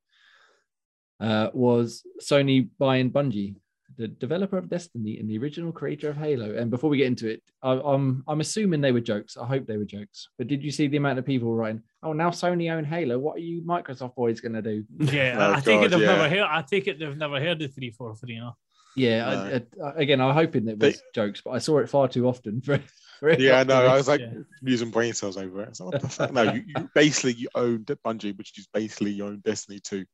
uh, 1.21 1.49
was 1.55 2.03
Sony 2.21 2.69
buying 2.79 3.11
Bungie, 3.13 3.55
the 3.99 4.09
developer 4.09 4.57
of 4.59 4.69
Destiny 4.71 5.19
and 5.19 5.29
the 5.29 5.39
original 5.39 5.71
creator 5.71 6.09
of 6.09 6.17
Halo. 6.17 6.55
And 6.57 6.71
before 6.71 6.91
we 6.91 6.97
get 6.97 7.07
into 7.07 7.29
it, 7.29 7.43
I, 7.63 7.73
I'm 7.73 8.25
I'm 8.27 8.41
assuming 8.41 8.81
they 8.81 8.91
were 8.93 9.01
jokes. 9.01 9.37
I 9.37 9.47
hope 9.47 9.67
they 9.67 9.77
were 9.77 9.85
jokes. 9.85 10.29
But 10.39 10.49
did 10.49 10.65
you 10.65 10.71
see 10.73 10.89
the 10.89 10.97
amount 10.97 11.19
of 11.19 11.27
people 11.27 11.55
writing, 11.55 11.83
"Oh, 12.03 12.13
now 12.15 12.31
Sony 12.31 12.73
own 12.73 12.85
Halo. 12.85 13.19
What 13.19 13.37
are 13.37 13.41
you 13.41 13.63
Microsoft 13.63 14.15
boys 14.17 14.41
going 14.41 14.55
to 14.55 14.63
do?" 14.63 14.85
Yeah, 14.99 15.37
Oh, 15.39 15.53
I 15.53 15.61
take 15.61 15.81
God, 15.81 15.85
it 15.85 15.91
they've 15.91 16.01
yeah. 16.01 16.07
never 16.17 16.29
heard. 16.29 16.49
I 16.51 16.63
take 16.63 16.89
it 16.89 16.99
they've 16.99 17.17
never 17.17 17.39
heard 17.39 17.61
of 17.63 17.75
three 17.75 17.91
four 17.91 18.17
three. 18.17 18.39
No. 18.39 18.57
Yeah, 18.97 19.61
I, 19.81 19.83
I, 19.87 19.93
again, 19.97 20.21
I'm 20.21 20.35
hoping 20.35 20.69
it 20.69 20.79
was 20.79 21.01
jokes, 21.15 21.41
but 21.43 21.53
I 21.53 21.59
saw 21.59 21.79
it 21.79 21.89
far 21.89 22.09
too 22.09 22.27
often 22.27 22.61
for. 22.63 22.81
For 23.23 23.29
it 23.31 23.41
yeah, 23.41 23.63
not 23.63 23.81
to 23.81 23.87
no. 23.87 23.93
I 23.93 23.97
was 23.97 24.09
like 24.09 24.21
Yeah. 24.21 24.41
using 24.63 24.91
brain 24.91 25.15
cells 25.15 25.37
over 25.37 25.63
it. 25.63 25.67
I 25.67 25.69
was 25.69 25.81
like, 25.81 25.93
what 25.93 26.03
the 26.03 26.09
fuck? 26.09 26.33
No, 26.33 26.43
you, 26.43 26.65
you 26.67 26.91
basically 26.93 27.35
you 27.35 27.49
own 27.55 27.85
Bungie, 27.85 28.37
which 28.37 28.59
is 28.59 28.67
basically 28.75 29.13
you 29.13 29.27
own 29.27 29.41
Destiny 29.45 29.79
2. 29.79 30.05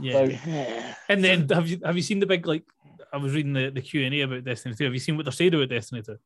Yeah. 0.00 0.12
So- 0.12 0.38
Yeah. 0.46 0.94
and 1.10 1.22
then 1.22 1.46
have 1.50 1.68
you 1.68 1.80
have 1.84 1.96
you 1.96 2.02
seen 2.02 2.18
the 2.20 2.26
big 2.26 2.46
like? 2.46 2.64
I 3.12 3.18
was 3.18 3.34
reading 3.34 3.52
the, 3.52 3.70
the 3.70 3.82
Q 3.82 4.04
and 4.04 4.14
A 4.14 4.22
about 4.22 4.44
Destiny 4.44 4.74
two. 4.74 4.84
Have 4.84 4.94
you 4.94 4.98
seen 5.00 5.16
what 5.16 5.26
they're 5.26 5.32
saying 5.32 5.54
about 5.54 5.68
Destiny 5.68 6.02
two? 6.02 6.16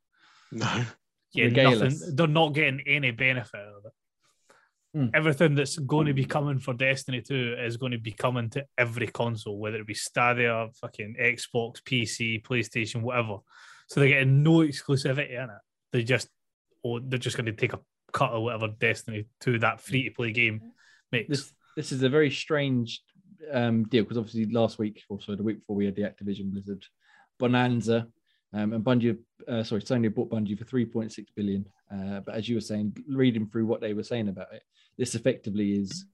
No. 0.52 0.84
Yeah, 1.32 1.44
Regale 1.46 1.78
nothing. 1.78 2.16
They're 2.16 2.26
not 2.26 2.54
getting 2.54 2.80
any 2.86 3.10
benefit 3.10 3.60
out 3.60 3.74
of 3.78 3.84
it. 3.86 3.92
Hmm. 4.94 5.06
Everything 5.14 5.54
that's 5.54 5.78
going 5.78 6.06
to 6.06 6.14
be 6.14 6.24
coming 6.24 6.58
for 6.58 6.74
Destiny 6.74 7.22
2 7.22 7.56
is 7.60 7.76
going 7.76 7.92
to 7.92 7.98
be 7.98 8.10
coming 8.10 8.50
to 8.50 8.64
every 8.76 9.06
console, 9.06 9.56
whether 9.58 9.76
it 9.76 9.86
be 9.86 9.94
Stadia, 9.94 10.66
fucking 10.80 11.14
Xbox, 11.20 11.80
PC, 11.82 12.42
PlayStation, 12.42 13.02
whatever. 13.02 13.36
So 13.86 14.00
they're 14.00 14.08
getting 14.08 14.42
no 14.42 14.58
exclusivity 14.58 15.30
in 15.30 15.44
it. 15.50 15.50
They 15.92 16.02
just, 16.02 16.28
or 16.82 17.00
they're 17.00 17.18
just 17.18 17.36
going 17.36 17.46
to 17.46 17.52
take 17.52 17.72
a 17.72 17.80
cut 18.12 18.32
or 18.32 18.42
whatever 18.42 18.68
Destiny 18.68 19.26
to 19.42 19.58
that 19.60 19.80
free 19.80 20.04
to 20.04 20.10
play 20.10 20.32
game 20.32 20.60
makes. 21.12 21.28
this 21.28 21.52
this 21.76 21.92
is 21.92 22.02
a 22.02 22.08
very 22.08 22.30
strange 22.30 23.00
um, 23.52 23.84
deal 23.84 24.02
because 24.02 24.18
obviously 24.18 24.46
last 24.46 24.78
week 24.78 25.02
or 25.08 25.20
so 25.20 25.34
the 25.34 25.42
week 25.42 25.60
before 25.60 25.76
we 25.76 25.86
had 25.86 25.94
the 25.94 26.02
Activision 26.02 26.50
Blizzard 26.50 26.84
bonanza, 27.38 28.06
um, 28.52 28.72
and 28.72 28.84
Bungie, 28.84 29.18
uh, 29.48 29.62
sorry, 29.62 29.80
Sony 29.80 30.12
bought 30.12 30.30
Bungie 30.30 30.58
for 30.58 30.64
3.6 30.64 31.26
billion. 31.34 31.64
Uh, 31.92 32.20
but 32.20 32.34
as 32.34 32.48
you 32.48 32.56
were 32.56 32.60
saying, 32.60 32.96
reading 33.08 33.46
through 33.46 33.66
what 33.66 33.80
they 33.80 33.94
were 33.94 34.02
saying 34.02 34.28
about 34.28 34.52
it, 34.52 34.62
this 34.98 35.14
effectively 35.14 35.72
is 35.74 36.04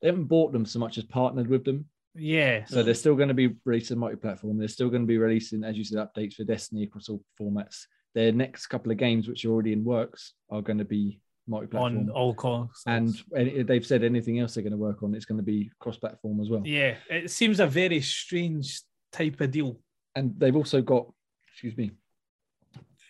they 0.00 0.08
haven't 0.08 0.24
bought 0.24 0.52
them 0.52 0.64
so 0.64 0.78
much 0.78 0.98
as 0.98 1.04
partnered 1.04 1.48
with 1.48 1.64
them. 1.64 1.86
yeah. 2.14 2.64
So 2.66 2.82
they're 2.82 2.94
still 2.94 3.16
going 3.16 3.28
to 3.28 3.34
be 3.34 3.54
releasing 3.64 3.98
multi-platform. 3.98 4.58
They're 4.58 4.68
still 4.68 4.88
going 4.88 5.02
to 5.02 5.06
be 5.08 5.18
releasing, 5.18 5.64
as 5.64 5.76
you 5.76 5.84
said, 5.84 5.98
updates 5.98 6.34
for 6.34 6.44
Destiny 6.44 6.84
across 6.84 7.08
all 7.08 7.22
formats. 7.40 7.86
Their 8.14 8.32
next 8.32 8.66
couple 8.66 8.90
of 8.92 8.98
games, 8.98 9.28
which 9.28 9.44
are 9.44 9.50
already 9.50 9.72
in 9.72 9.84
works, 9.84 10.34
are 10.50 10.62
going 10.62 10.78
to 10.78 10.84
be 10.84 11.20
multi-platform. 11.46 11.96
on 11.96 12.10
all 12.10 12.34
consoles. 12.34 12.82
and 12.86 13.14
any- 13.36 13.62
they've 13.62 13.86
said 13.86 14.02
anything 14.04 14.38
else 14.40 14.54
they're 14.54 14.62
going 14.62 14.72
to 14.72 14.76
work 14.76 15.02
on, 15.02 15.14
it's 15.14 15.24
going 15.24 15.38
to 15.38 15.44
be 15.44 15.70
cross-platform 15.78 16.40
as 16.40 16.48
well. 16.50 16.62
yeah, 16.64 16.96
it 17.08 17.30
seems 17.30 17.60
a 17.60 17.66
very 17.66 18.00
strange 18.00 18.80
type 19.12 19.40
of 19.40 19.50
deal. 19.50 19.80
And 20.16 20.34
they've 20.38 20.56
also 20.56 20.82
got, 20.82 21.06
excuse 21.52 21.76
me, 21.76 21.92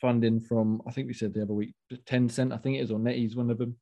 funding 0.01 0.41
from 0.41 0.81
I 0.87 0.93
think 0.93 1.07
we 1.09 1.15
said 1.15 1.35
the 1.35 1.43
other 1.43 1.55
week, 1.55 1.75
Tencent, 2.07 2.53
I 2.53 2.57
think 2.59 2.77
it 2.77 2.81
is, 2.81 2.91
or 2.91 2.99
NetEase, 2.99 3.37
one 3.37 3.51
of 3.51 3.59
them, 3.59 3.77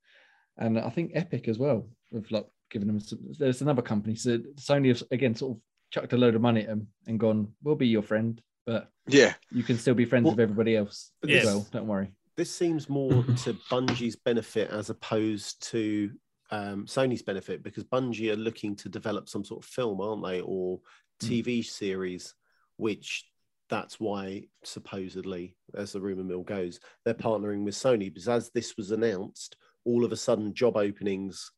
and 0.57 0.79
I 0.79 0.91
think 0.91 1.13
Epic 1.15 1.49
as 1.49 1.59
well. 1.59 1.89
With 2.11 2.31
like 2.31 2.47
giving 2.71 2.89
them, 2.89 3.01
some, 3.01 3.19
there's 3.39 3.63
another 3.63 3.83
company. 3.83 4.15
So 4.15 4.39
Sony 4.57 4.89
has 4.89 5.03
again 5.11 5.35
sort 5.35 5.57
of 5.57 5.63
chucked 5.91 6.13
a 6.13 6.17
load 6.17 6.35
of 6.35 6.41
money 6.43 6.63
at 6.63 6.69
them 6.69 6.89
and 7.07 7.21
gone, 7.21 7.53
"We'll 7.63 7.75
be 7.77 7.87
your 7.89 8.03
friend, 8.03 8.41
but 8.69 8.91
Yeah. 9.07 9.35
you 9.51 9.63
can 9.63 9.79
still 9.79 9.95
be 9.95 10.05
friends 10.05 10.25
Well, 10.25 10.35
with 10.35 10.41
everybody 10.41 10.77
else 10.77 11.11
but 11.23 11.31
as 11.31 11.45
well. 11.45 11.67
Don't 11.73 11.87
worry." 11.87 12.13
This 12.37 12.55
seems 12.55 12.89
more 12.89 13.11
to 13.45 13.55
Bungie's 13.71 14.15
benefit 14.17 14.71
as 14.71 14.91
opposed 14.91 15.63
to 15.71 16.11
um, 16.51 16.87
Sony's 16.87 17.23
benefit 17.23 17.63
because 17.63 17.85
Bungie 17.85 18.31
are 18.33 18.37
looking 18.37 18.77
to 18.77 18.89
develop 18.89 19.29
some 19.29 19.45
sort 19.45 19.63
of 19.65 19.69
film, 19.71 20.01
aren't 20.01 20.25
they, 20.25 20.41
or 20.43 20.81
TV 21.21 21.63
series, 21.65 22.35
which 22.77 23.27
that's 23.71 23.99
why 24.01 24.45
supposedly, 24.65 25.57
as 25.75 25.93
the 25.93 26.01
rumor 26.01 26.25
mill 26.25 26.43
goes, 26.43 26.81
they're 27.05 27.13
partnering 27.15 27.65
with 27.65 27.75
Sony 27.75 28.13
because 28.13 28.29
as 28.29 28.51
this 28.51 28.77
was 28.79 28.91
announced, 28.93 29.57
all 29.85 30.05
of 30.05 30.13
a 30.13 30.17
sudden 30.17 30.55
job 30.55 30.77
openings 30.77 31.51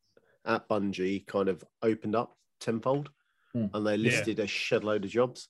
at 0.44 0.68
Bungie 0.68 1.25
kind 1.27 1.49
of 1.49 1.62
opened 1.83 2.14
up 2.16 2.37
tenfold, 2.61 3.11
Hmm. 3.53 3.66
and 3.75 3.85
they 3.87 3.96
Yeah. 3.96 4.09
listed 4.11 4.38
a 4.40 4.46
shed 4.46 4.83
load 4.85 5.05
of 5.05 5.11
jobs. 5.11 5.49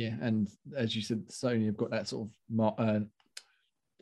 Yeah, 0.00 0.14
and 0.22 0.48
as 0.74 0.96
you 0.96 1.02
said, 1.02 1.28
Sony 1.28 1.66
have 1.66 1.76
got 1.76 1.90
that 1.90 2.08
sort 2.08 2.26
of 2.26 2.74
uh, 2.78 3.00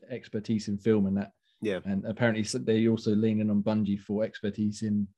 expertise 0.09 0.69
in 0.69 0.79
film 0.79 1.07
and 1.07 1.17
that. 1.17 1.33
Yeah. 1.61 1.81
And 1.87 2.05
apparently 2.05 2.45
so 2.45 2.59
they 2.59 2.87
also 2.87 3.17
leaning 3.17 3.51
on 3.51 3.65
Bungie 3.65 3.99
for 3.99 4.23
expertise 4.23 4.83
in 4.83 5.09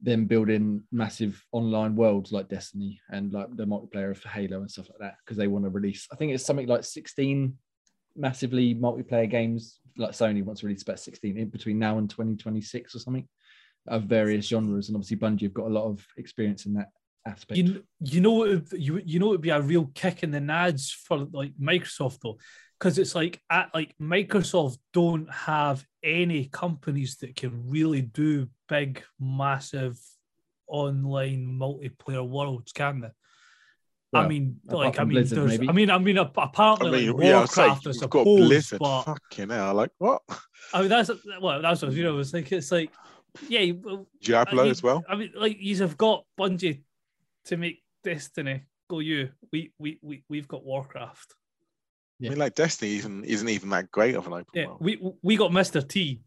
them 0.00 0.24
building 0.24 0.84
massive 0.90 1.44
online 1.52 1.96
worlds 1.96 2.32
like 2.32 2.48
Destiny 2.48 2.98
and 3.10 3.30
like 3.34 3.54
the 3.54 3.66
multiplayer 3.66 4.10
of 4.10 4.24
Halo 4.24 4.60
and 4.60 4.70
stuff 4.70 4.88
like 4.88 5.00
that 5.00 5.16
because 5.22 5.36
they 5.36 5.48
want 5.48 5.66
to 5.66 5.70
release. 5.70 6.08
I 6.10 6.16
think 6.16 6.32
it's 6.32 6.46
something 6.46 6.66
like 6.66 6.84
16 6.84 7.52
massively 8.16 8.74
multiplayer 8.74 9.28
games. 9.28 9.80
Like 9.98 10.12
Sony 10.12 10.42
wants 10.42 10.62
to 10.62 10.66
release 10.66 10.80
about 10.80 10.98
16 10.98 11.36
in 11.36 11.50
between 11.50 11.78
now 11.78 11.98
and 11.98 12.08
2026 12.08 12.94
or 12.94 13.00
something 13.00 13.28
of 13.86 14.04
various 14.04 14.46
genres. 14.46 14.88
And 14.88 14.96
obviously 14.96 15.18
Bungie 15.18 15.42
have 15.42 15.52
got 15.52 15.66
a 15.66 15.74
lot 15.74 15.90
of 15.90 16.06
experience 16.16 16.64
in 16.64 16.72
that 16.72 16.88
aspect. 17.26 17.58
You, 17.58 17.84
you 18.00 18.20
know 18.20 18.32
what 18.32 18.72
you 18.72 19.00
you 19.04 19.18
know 19.18 19.26
it 19.28 19.30
would 19.30 19.40
be 19.40 19.50
a 19.50 19.60
real 19.60 19.90
kick 19.94 20.22
in 20.22 20.30
the 20.30 20.38
nads 20.38 20.92
for 20.92 21.26
like 21.32 21.52
Microsoft 21.60 22.20
though, 22.22 22.38
because 22.78 22.98
it's 22.98 23.14
like 23.14 23.40
at 23.50 23.70
like 23.74 23.94
Microsoft 24.00 24.78
don't 24.92 25.30
have 25.32 25.84
any 26.02 26.46
companies 26.46 27.16
that 27.18 27.36
can 27.36 27.68
really 27.68 28.02
do 28.02 28.48
big, 28.68 29.02
massive 29.18 29.98
online 30.66 31.46
multiplayer 31.58 32.26
worlds, 32.26 32.72
can 32.72 33.00
they? 33.00 33.08
I 34.12 34.26
mean, 34.26 34.58
like, 34.64 34.98
I 34.98 35.04
mean, 35.04 35.10
Blizzard, 35.14 35.38
there's, 35.38 35.50
maybe. 35.52 35.68
I 35.68 35.72
mean, 35.72 35.88
I 35.90 35.98
mean, 35.98 36.18
ap- 36.18 36.36
I 36.36 36.44
apparently, 36.46 37.06
mean, 37.06 37.16
like, 37.16 37.26
yeah, 37.26 37.38
I 37.38 37.40
was 37.42 37.56
like, 37.56 37.66
Warcraft, 37.68 37.86
I 37.86 37.90
you've 37.90 38.10
got 38.10 38.24
Blizzard. 38.24 38.78
but 38.80 39.02
Fucking 39.02 39.50
hell. 39.50 39.74
Like, 39.74 39.90
what? 39.98 40.22
I 40.74 40.80
mean, 40.80 40.88
that's 40.88 41.10
well, 41.40 41.62
that's 41.62 41.82
what 41.82 41.92
you 41.92 42.02
know. 42.02 42.18
It's 42.18 42.32
like 42.32 42.50
it's 42.50 42.72
like, 42.72 42.90
yeah, 43.48 43.60
you- 43.60 43.80
well, 43.80 44.08
Diablo 44.20 44.62
uh, 44.62 44.64
you- 44.64 44.70
as 44.72 44.82
well. 44.82 45.04
I 45.08 45.14
mean, 45.14 45.30
like 45.36 45.58
you 45.60 45.76
have 45.76 45.96
got 45.96 46.24
Bungie 46.38 46.80
to 47.46 47.56
make 47.56 47.82
Destiny 48.04 48.62
go. 48.88 48.98
You, 49.00 49.30
we, 49.52 49.72
we, 49.78 49.98
we, 50.02 50.24
we've 50.28 50.48
got 50.48 50.64
Warcraft. 50.64 51.34
I 52.22 52.28
mean, 52.28 52.38
like 52.38 52.54
Destiny 52.54 52.96
isn't 52.96 53.24
isn't 53.24 53.48
even 53.48 53.70
that 53.70 53.90
great 53.90 54.14
of 54.14 54.26
an 54.26 54.34
open 54.34 54.46
Yeah, 54.52 54.66
world. 54.66 54.78
we 54.80 55.00
we 55.22 55.36
got 55.36 55.52
Mister 55.52 55.80
T. 55.80 56.20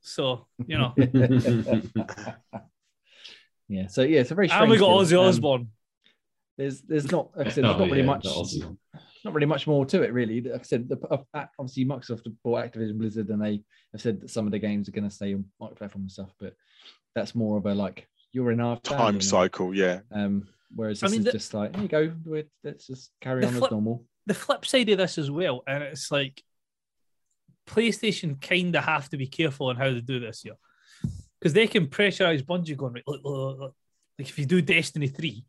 So 0.00 0.46
you 0.66 0.76
know, 0.76 0.92
yeah. 3.68 3.86
So 3.86 4.02
yeah, 4.02 4.20
it's 4.20 4.30
a 4.30 4.34
very 4.34 4.48
strange. 4.48 4.62
and 4.62 4.70
we 4.70 4.78
got 4.78 4.88
deal. 4.88 4.98
Ozzy 4.98 5.12
Um, 5.22 5.28
Osbourne. 5.28 5.68
there's 6.58 6.80
there's 6.82 7.10
not 7.12 7.30
like 7.36 7.46
I 7.46 7.50
said, 7.50 7.64
Oh, 7.64 7.68
there's 7.68 7.78
not 7.78 7.90
really 7.90 8.00
yeah, 8.00 8.06
much 8.06 8.24
that 8.24 8.76
not 9.24 9.34
really 9.34 9.46
much 9.46 9.66
more 9.66 9.84
to 9.86 10.02
it 10.02 10.12
really. 10.12 10.40
Like 10.40 10.60
I 10.60 10.64
said, 10.64 10.88
the, 10.88 10.98
uh, 11.08 11.46
obviously 11.58 11.84
Microsoft 11.84 12.24
have 12.24 12.42
bought 12.42 12.64
Activision 12.64 12.98
Blizzard 12.98 13.28
and 13.28 13.40
they 13.42 13.62
have 13.92 14.00
said 14.00 14.20
that 14.20 14.30
some 14.30 14.46
of 14.46 14.52
the 14.52 14.58
games 14.58 14.88
are 14.88 14.92
going 14.92 15.08
to 15.08 15.14
stay 15.14 15.34
on 15.34 15.44
multi-platform 15.60 16.02
and 16.02 16.10
stuff, 16.10 16.34
but 16.40 16.54
that's 17.14 17.34
more 17.34 17.58
of 17.58 17.66
a 17.66 17.74
like 17.74 18.08
you're 18.32 18.50
in 18.52 18.60
our 18.60 18.78
Time 18.80 19.14
now. 19.14 19.20
cycle, 19.20 19.74
yeah. 19.74 20.00
Um, 20.12 20.48
whereas 20.74 21.02
I 21.02 21.08
mean, 21.08 21.20
is 21.20 21.24
the- 21.26 21.32
just 21.32 21.54
like 21.54 21.74
here 21.74 21.82
you 21.82 21.88
go, 21.88 22.12
we're, 22.24 22.44
let's 22.64 22.86
just 22.86 23.10
carry 23.20 23.44
on 23.44 23.52
flip- 23.52 23.64
as 23.64 23.70
normal. 23.70 24.04
The 24.26 24.34
flip 24.34 24.64
side 24.66 24.88
of 24.90 24.98
this 24.98 25.18
as 25.18 25.30
well, 25.30 25.62
and 25.66 25.82
it's 25.82 26.10
like 26.12 26.42
PlayStation 27.66 28.40
kind 28.40 28.74
of 28.76 28.84
have 28.84 29.08
to 29.10 29.16
be 29.16 29.26
careful 29.26 29.68
on 29.68 29.76
how 29.76 29.90
they 29.90 30.00
do 30.00 30.20
this 30.20 30.42
here, 30.42 30.54
because 31.40 31.52
they 31.52 31.66
can 31.66 31.86
pressurize 31.86 32.42
Bungie 32.44 32.76
going 32.76 32.94
right. 32.94 33.02
Look, 33.06 33.20
look, 33.24 33.58
look, 33.58 33.74
like 34.18 34.28
if 34.28 34.38
you 34.38 34.46
do 34.46 34.60
Destiny 34.62 35.08
three, 35.08 35.44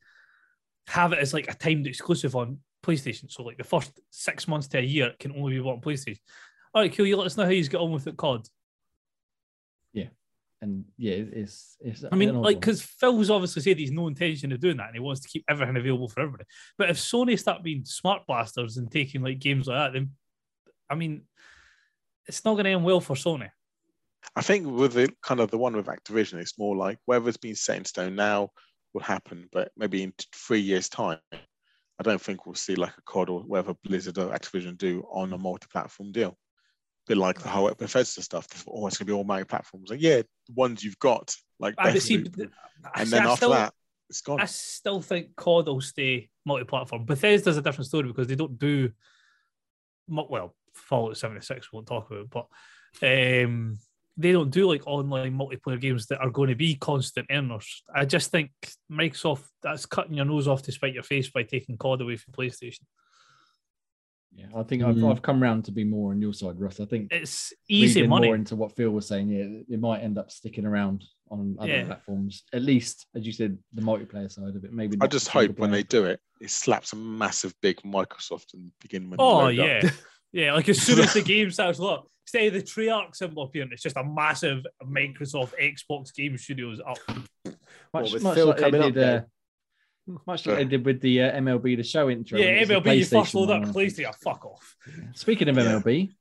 have 0.87 1.13
it 1.13 1.19
as 1.19 1.33
like 1.33 1.49
a 1.49 1.53
timed 1.55 1.87
exclusive 1.87 2.35
on 2.35 2.59
PlayStation. 2.83 3.31
So 3.31 3.43
like 3.43 3.57
the 3.57 3.63
first 3.63 3.91
six 4.09 4.47
months 4.47 4.67
to 4.69 4.79
a 4.79 4.81
year 4.81 5.07
it 5.07 5.19
can 5.19 5.33
only 5.33 5.53
be 5.53 5.59
bought 5.59 5.75
on 5.75 5.81
PlayStation. 5.81 6.19
All 6.73 6.81
right, 6.81 6.95
cool. 6.95 7.05
You 7.05 7.17
let 7.17 7.27
us 7.27 7.37
know 7.37 7.43
how 7.43 7.49
you 7.51 7.67
get 7.67 7.81
on 7.81 7.91
with 7.91 8.07
it, 8.07 8.17
COD. 8.17 8.47
And 10.61 10.85
yeah, 10.97 11.13
it's 11.13 11.77
it's. 11.81 12.05
I 12.11 12.15
mean, 12.15 12.35
like, 12.35 12.43
one. 12.43 12.59
because 12.59 12.81
Phil's 12.81 13.31
obviously 13.31 13.63
said 13.63 13.79
he's 13.79 13.91
no 13.91 14.07
intention 14.07 14.51
of 14.51 14.59
doing 14.59 14.77
that 14.77 14.87
and 14.87 14.95
he 14.95 14.99
wants 14.99 15.21
to 15.21 15.27
keep 15.27 15.43
everything 15.49 15.75
available 15.75 16.07
for 16.07 16.21
everybody. 16.21 16.45
But 16.77 16.91
if 16.91 16.97
Sony 16.97 17.37
start 17.37 17.63
being 17.63 17.83
smart 17.83 18.27
blasters 18.27 18.77
and 18.77 18.91
taking 18.91 19.23
like 19.23 19.39
games 19.39 19.67
like 19.67 19.77
that, 19.77 19.93
then 19.93 20.11
I 20.89 20.95
mean, 20.95 21.23
it's 22.27 22.45
not 22.45 22.53
going 22.53 22.65
to 22.65 22.71
end 22.71 22.83
well 22.83 23.01
for 23.01 23.15
Sony. 23.15 23.49
I 24.35 24.41
think 24.41 24.67
with 24.67 24.93
the 24.93 25.11
kind 25.23 25.39
of 25.39 25.49
the 25.49 25.57
one 25.57 25.75
with 25.75 25.87
Activision, 25.87 26.39
it's 26.39 26.59
more 26.59 26.75
like 26.75 26.99
whether 27.05 27.27
it's 27.27 27.37
been 27.37 27.55
set 27.55 27.77
in 27.77 27.85
stone 27.85 28.15
now 28.15 28.49
will 28.93 29.01
happen, 29.01 29.49
but 29.51 29.71
maybe 29.75 30.03
in 30.03 30.13
three 30.33 30.59
years' 30.59 30.89
time, 30.89 31.19
I 31.33 32.03
don't 32.03 32.21
think 32.21 32.45
we'll 32.45 32.55
see 32.55 32.75
like 32.75 32.97
a 32.97 33.01
COD 33.05 33.29
or 33.29 33.39
whatever 33.41 33.75
Blizzard 33.83 34.17
or 34.17 34.29
Activision 34.29 34.77
do 34.77 35.05
on 35.11 35.33
a 35.33 35.37
multi-platform 35.37 36.11
deal. 36.11 36.37
Like 37.17 37.39
the 37.39 37.49
whole 37.49 37.71
Bethesda 37.73 38.21
stuff. 38.21 38.47
Oh, 38.67 38.87
it's 38.87 38.97
gonna 38.97 39.07
be 39.07 39.13
all 39.13 39.23
multi-platforms. 39.23 39.89
Like, 39.89 40.01
yeah, 40.01 40.17
the 40.17 40.53
ones 40.53 40.83
you've 40.83 40.99
got, 40.99 41.35
like, 41.59 41.75
I, 41.77 41.97
see. 41.97 42.15
And 42.15 42.27
see, 42.35 42.41
then 43.11 43.27
I 43.27 43.31
after 43.31 43.35
still, 43.35 43.49
that, 43.51 43.73
it's 44.09 44.21
gone. 44.21 44.41
I 44.41 44.45
still 44.45 45.01
think 45.01 45.35
COD 45.35 45.67
will 45.67 45.81
stay 45.81 46.29
multi-platform. 46.45 47.05
Bethesda's 47.05 47.57
a 47.57 47.61
different 47.61 47.87
story 47.87 48.07
because 48.07 48.27
they 48.27 48.35
don't 48.35 48.57
do 48.59 48.91
well. 50.07 50.55
Fallout 50.73 51.17
76 51.17 51.71
we 51.71 51.77
won't 51.77 51.87
talk 51.87 52.09
about, 52.09 52.29
but 52.29 53.45
um, 53.45 53.77
they 54.17 54.31
don't 54.31 54.49
do 54.49 54.69
like 54.69 54.85
online 54.85 55.37
multiplayer 55.37 55.79
games 55.79 56.07
that 56.07 56.19
are 56.19 56.29
going 56.29 56.49
to 56.49 56.55
be 56.55 56.75
constant 56.75 57.27
earners. 57.29 57.83
I 57.93 58.05
just 58.05 58.31
think 58.31 58.51
Microsoft 58.91 59.43
that's 59.63 59.85
cutting 59.85 60.13
your 60.13 60.25
nose 60.25 60.47
off 60.47 60.63
to 60.63 60.71
spite 60.71 60.93
your 60.93 61.03
face 61.03 61.29
by 61.29 61.43
taking 61.43 61.77
COD 61.77 62.01
away 62.01 62.17
from 62.17 62.33
PlayStation. 62.33 62.81
Yeah, 64.33 64.45
I 64.55 64.63
think 64.63 64.83
I've, 64.83 64.95
Mm. 64.95 65.11
I've 65.11 65.21
come 65.21 65.41
round 65.41 65.65
to 65.65 65.71
be 65.71 65.83
more 65.83 66.11
on 66.11 66.21
your 66.21 66.33
side, 66.33 66.59
Russ. 66.59 66.79
I 66.79 66.85
think 66.85 67.11
It's 67.11 67.53
easy 67.69 68.01
reading 68.01 68.09
money. 68.09 68.27
more 68.27 68.35
into 68.35 68.55
what 68.55 68.75
Phil 68.75 68.89
was 68.91 69.07
saying. 69.07 69.27
Yeah, 69.29 69.75
it 69.75 69.79
might 69.79 69.99
end 70.01 70.17
up 70.17 70.31
sticking 70.31 70.65
around 70.65 71.03
on 71.29 71.55
other 71.59 71.69
Yeah. 71.69 71.85
platforms. 71.85 72.43
At 72.53 72.61
least, 72.61 73.07
as 73.15 73.25
you 73.25 73.33
said, 73.33 73.57
the 73.73 73.81
multiplayer 73.81 74.31
side 74.31 74.55
of 74.55 74.63
it. 74.63 74.73
Maybe. 74.73 74.97
I 75.01 75.07
just 75.07 75.27
hope 75.29 75.59
when 75.59 75.71
they 75.71 75.83
do 75.83 76.05
it, 76.05 76.19
it 76.39 76.49
slaps 76.49 76.93
a 76.93 76.95
massive 76.95 77.53
big 77.61 77.77
Microsoft 77.83 78.53
in 78.53 78.65
the 78.65 78.71
beginning 78.81 79.09
when 79.09 79.19
you 79.19 79.25
Oh 79.25 79.37
load 79.45 79.59
up. 79.59 79.83
yeah, 79.83 79.89
yeah. 80.31 80.53
Like 80.53 80.67
as 80.69 80.81
soon 80.81 80.99
as 80.99 81.13
the 81.13 81.21
game 81.33 81.51
starts, 81.51 81.79
look, 81.79 82.07
instead 82.25 82.47
of 82.47 82.53
the 82.53 82.61
Treyarch 82.61 83.15
symbol 83.15 83.43
appearing, 83.43 83.69
it's 83.71 83.83
just 83.83 83.95
a 83.97 84.03
massive 84.03 84.65
Microsoft 84.83 85.53
Xbox 85.61 86.13
Game 86.13 86.37
Studios 86.37 86.79
up. 86.85 86.97
What, 87.91 88.03
much, 88.03 88.13
with 88.13 88.23
much 88.23 88.35
Phil 88.35 88.47
like 88.47 88.57
they 88.57 88.63
coming 88.63 88.81
up 88.81 88.93
did, 88.93 88.97
uh, 88.97 89.05
there? 89.05 89.27
much 90.27 90.45
like 90.45 90.57
they 90.57 90.65
did 90.65 90.85
with 90.85 91.01
the 91.01 91.21
uh, 91.23 91.39
MLB 91.39 91.77
the 91.77 91.83
Show 91.83 92.09
intro. 92.09 92.37
Yeah, 92.39 92.45
it 92.45 92.59
was 92.61 92.69
MLB, 92.69 92.97
you 92.97 93.05
first 93.05 93.33
PlayStation 93.33 93.33
load 93.35 93.49
up 93.51 93.61
one. 93.63 93.73
PlayStation. 93.73 94.15
Fuck 94.15 94.45
off. 94.45 94.75
Speaking 95.13 95.49
of 95.49 95.55
MLB, 95.55 96.11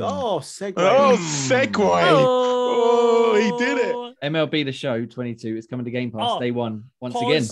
Oh, 0.00 0.40
segue. 0.42 0.74
Oh, 0.76 1.16
segue. 1.18 1.70
Oh, 1.78 3.34
he 3.36 3.64
did 3.64 3.78
it. 3.78 3.96
MLB 4.22 4.64
the 4.64 4.72
Show 4.72 5.04
22 5.06 5.56
is 5.56 5.66
coming 5.66 5.84
to 5.84 5.90
Game 5.90 6.10
Pass 6.10 6.20
Oh, 6.32 6.40
day 6.40 6.50
one 6.50 6.84
once 7.00 7.14
pause, 7.14 7.22
again. 7.22 7.48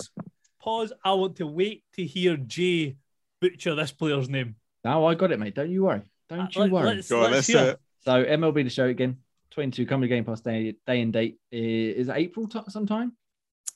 Pause. 0.61 0.93
I 1.03 1.13
want 1.13 1.37
to 1.37 1.47
wait 1.47 1.83
to 1.95 2.05
hear 2.05 2.37
Jay 2.37 2.97
butcher 3.41 3.73
this 3.75 3.91
player's 3.91 4.29
name. 4.29 4.55
Now 4.83 5.05
I 5.05 5.15
got 5.15 5.31
it, 5.31 5.39
mate. 5.39 5.55
Don't 5.55 5.71
you 5.71 5.83
worry. 5.85 6.01
Don't 6.27 6.53
you 6.55 6.61
Let- 6.63 6.71
worry. 6.71 6.85
let's- 6.95 7.09
Go 7.09 7.17
on, 7.23 7.31
let's 7.31 7.33
let's 7.33 7.47
do 7.47 7.57
hear. 7.57 7.67
it. 7.71 7.79
So 8.01 8.23
MLB 8.23 8.63
the 8.63 8.69
Show 8.69 8.85
again, 8.85 9.17
22 9.51 9.85
coming 9.85 10.07
to 10.09 10.15
Game 10.15 10.25
Pass 10.25 10.41
day 10.41 10.75
day 10.85 11.01
and 11.01 11.11
date 11.13 11.37
is, 11.51 11.95
is 11.97 12.09
it 12.09 12.15
April 12.17 12.47
t- 12.47 12.59
sometime. 12.67 13.13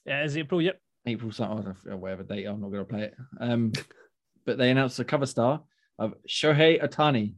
Yeah, 0.06 0.24
is 0.26 0.38
April? 0.38 0.62
Yep. 0.62 0.80
April 1.06 1.32
some 1.32 1.76
or 1.88 1.98
whatever 1.98 2.24
date. 2.24 2.46
I'm 2.46 2.62
not 2.62 2.72
going 2.72 2.86
to 2.86 2.90
play 2.90 3.04
it. 3.04 3.16
Um, 3.40 3.72
but 4.46 4.58
they 4.58 4.72
announced 4.72 5.00
a 5.00 5.04
cover 5.04 5.26
star 5.26 5.62
of 6.00 6.16
Shohei 6.28 6.84
Ohtani, 6.84 7.36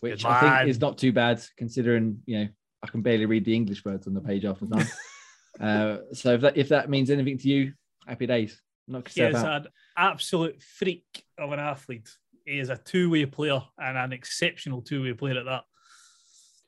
which 0.00 0.22
Good 0.22 0.30
I 0.30 0.58
think 0.58 0.70
is 0.70 0.80
not 0.80 0.98
too 0.98 1.12
bad 1.12 1.42
considering 1.56 2.20
you 2.26 2.38
know 2.38 2.48
I 2.82 2.86
can 2.88 3.02
barely 3.02 3.26
read 3.26 3.44
the 3.44 3.54
English 3.54 3.84
words 3.84 4.06
on 4.06 4.14
the 4.14 4.20
page 4.20 4.44
half 4.44 4.60
the 4.60 4.66
time. 4.66 4.88
uh, 5.60 5.96
so 6.12 6.34
if 6.34 6.40
that 6.42 6.56
if 6.56 6.68
that 6.70 6.90
means 6.90 7.10
anything 7.10 7.38
to 7.38 7.48
you, 7.48 7.72
happy 8.06 8.26
days. 8.26 8.60
Knock 8.88 9.08
He 9.08 9.20
is 9.20 9.34
out. 9.34 9.66
an 9.66 9.72
absolute 9.96 10.62
freak 10.62 11.24
of 11.38 11.52
an 11.52 11.58
athlete. 11.58 12.08
He 12.44 12.60
is 12.60 12.68
a 12.68 12.76
two-way 12.76 13.26
player 13.26 13.60
and 13.76 13.98
an 13.98 14.12
exceptional 14.12 14.80
two-way 14.80 15.14
player 15.14 15.40
at 15.40 15.46
that. 15.46 15.64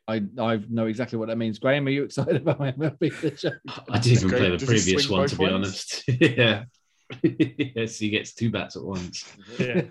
I 0.09 0.23
I 0.39 0.61
know 0.69 0.87
exactly 0.87 1.19
what 1.19 1.29
that 1.29 1.37
means. 1.37 1.59
Graham, 1.59 1.87
are 1.87 1.91
you 1.91 2.05
excited 2.05 2.37
about 2.37 2.59
my 2.59 2.73
MLB 2.73 3.21
the 3.21 3.37
Show? 3.37 3.51
I 3.91 3.99
didn't 3.99 4.25
even 4.25 4.31
play 4.31 4.51
the 4.51 4.57
does 4.57 4.69
previous 4.69 5.09
one, 5.09 5.29
to 5.29 5.37
be 5.37 5.45
ways? 5.45 5.53
honest. 5.53 6.05
yeah. 6.09 6.65
yes, 7.23 7.99
he 7.99 8.11
gets 8.11 8.35
two 8.35 8.51
bats 8.51 8.77
at 8.77 8.83
once. 8.83 9.25
Yeah. 9.59 9.83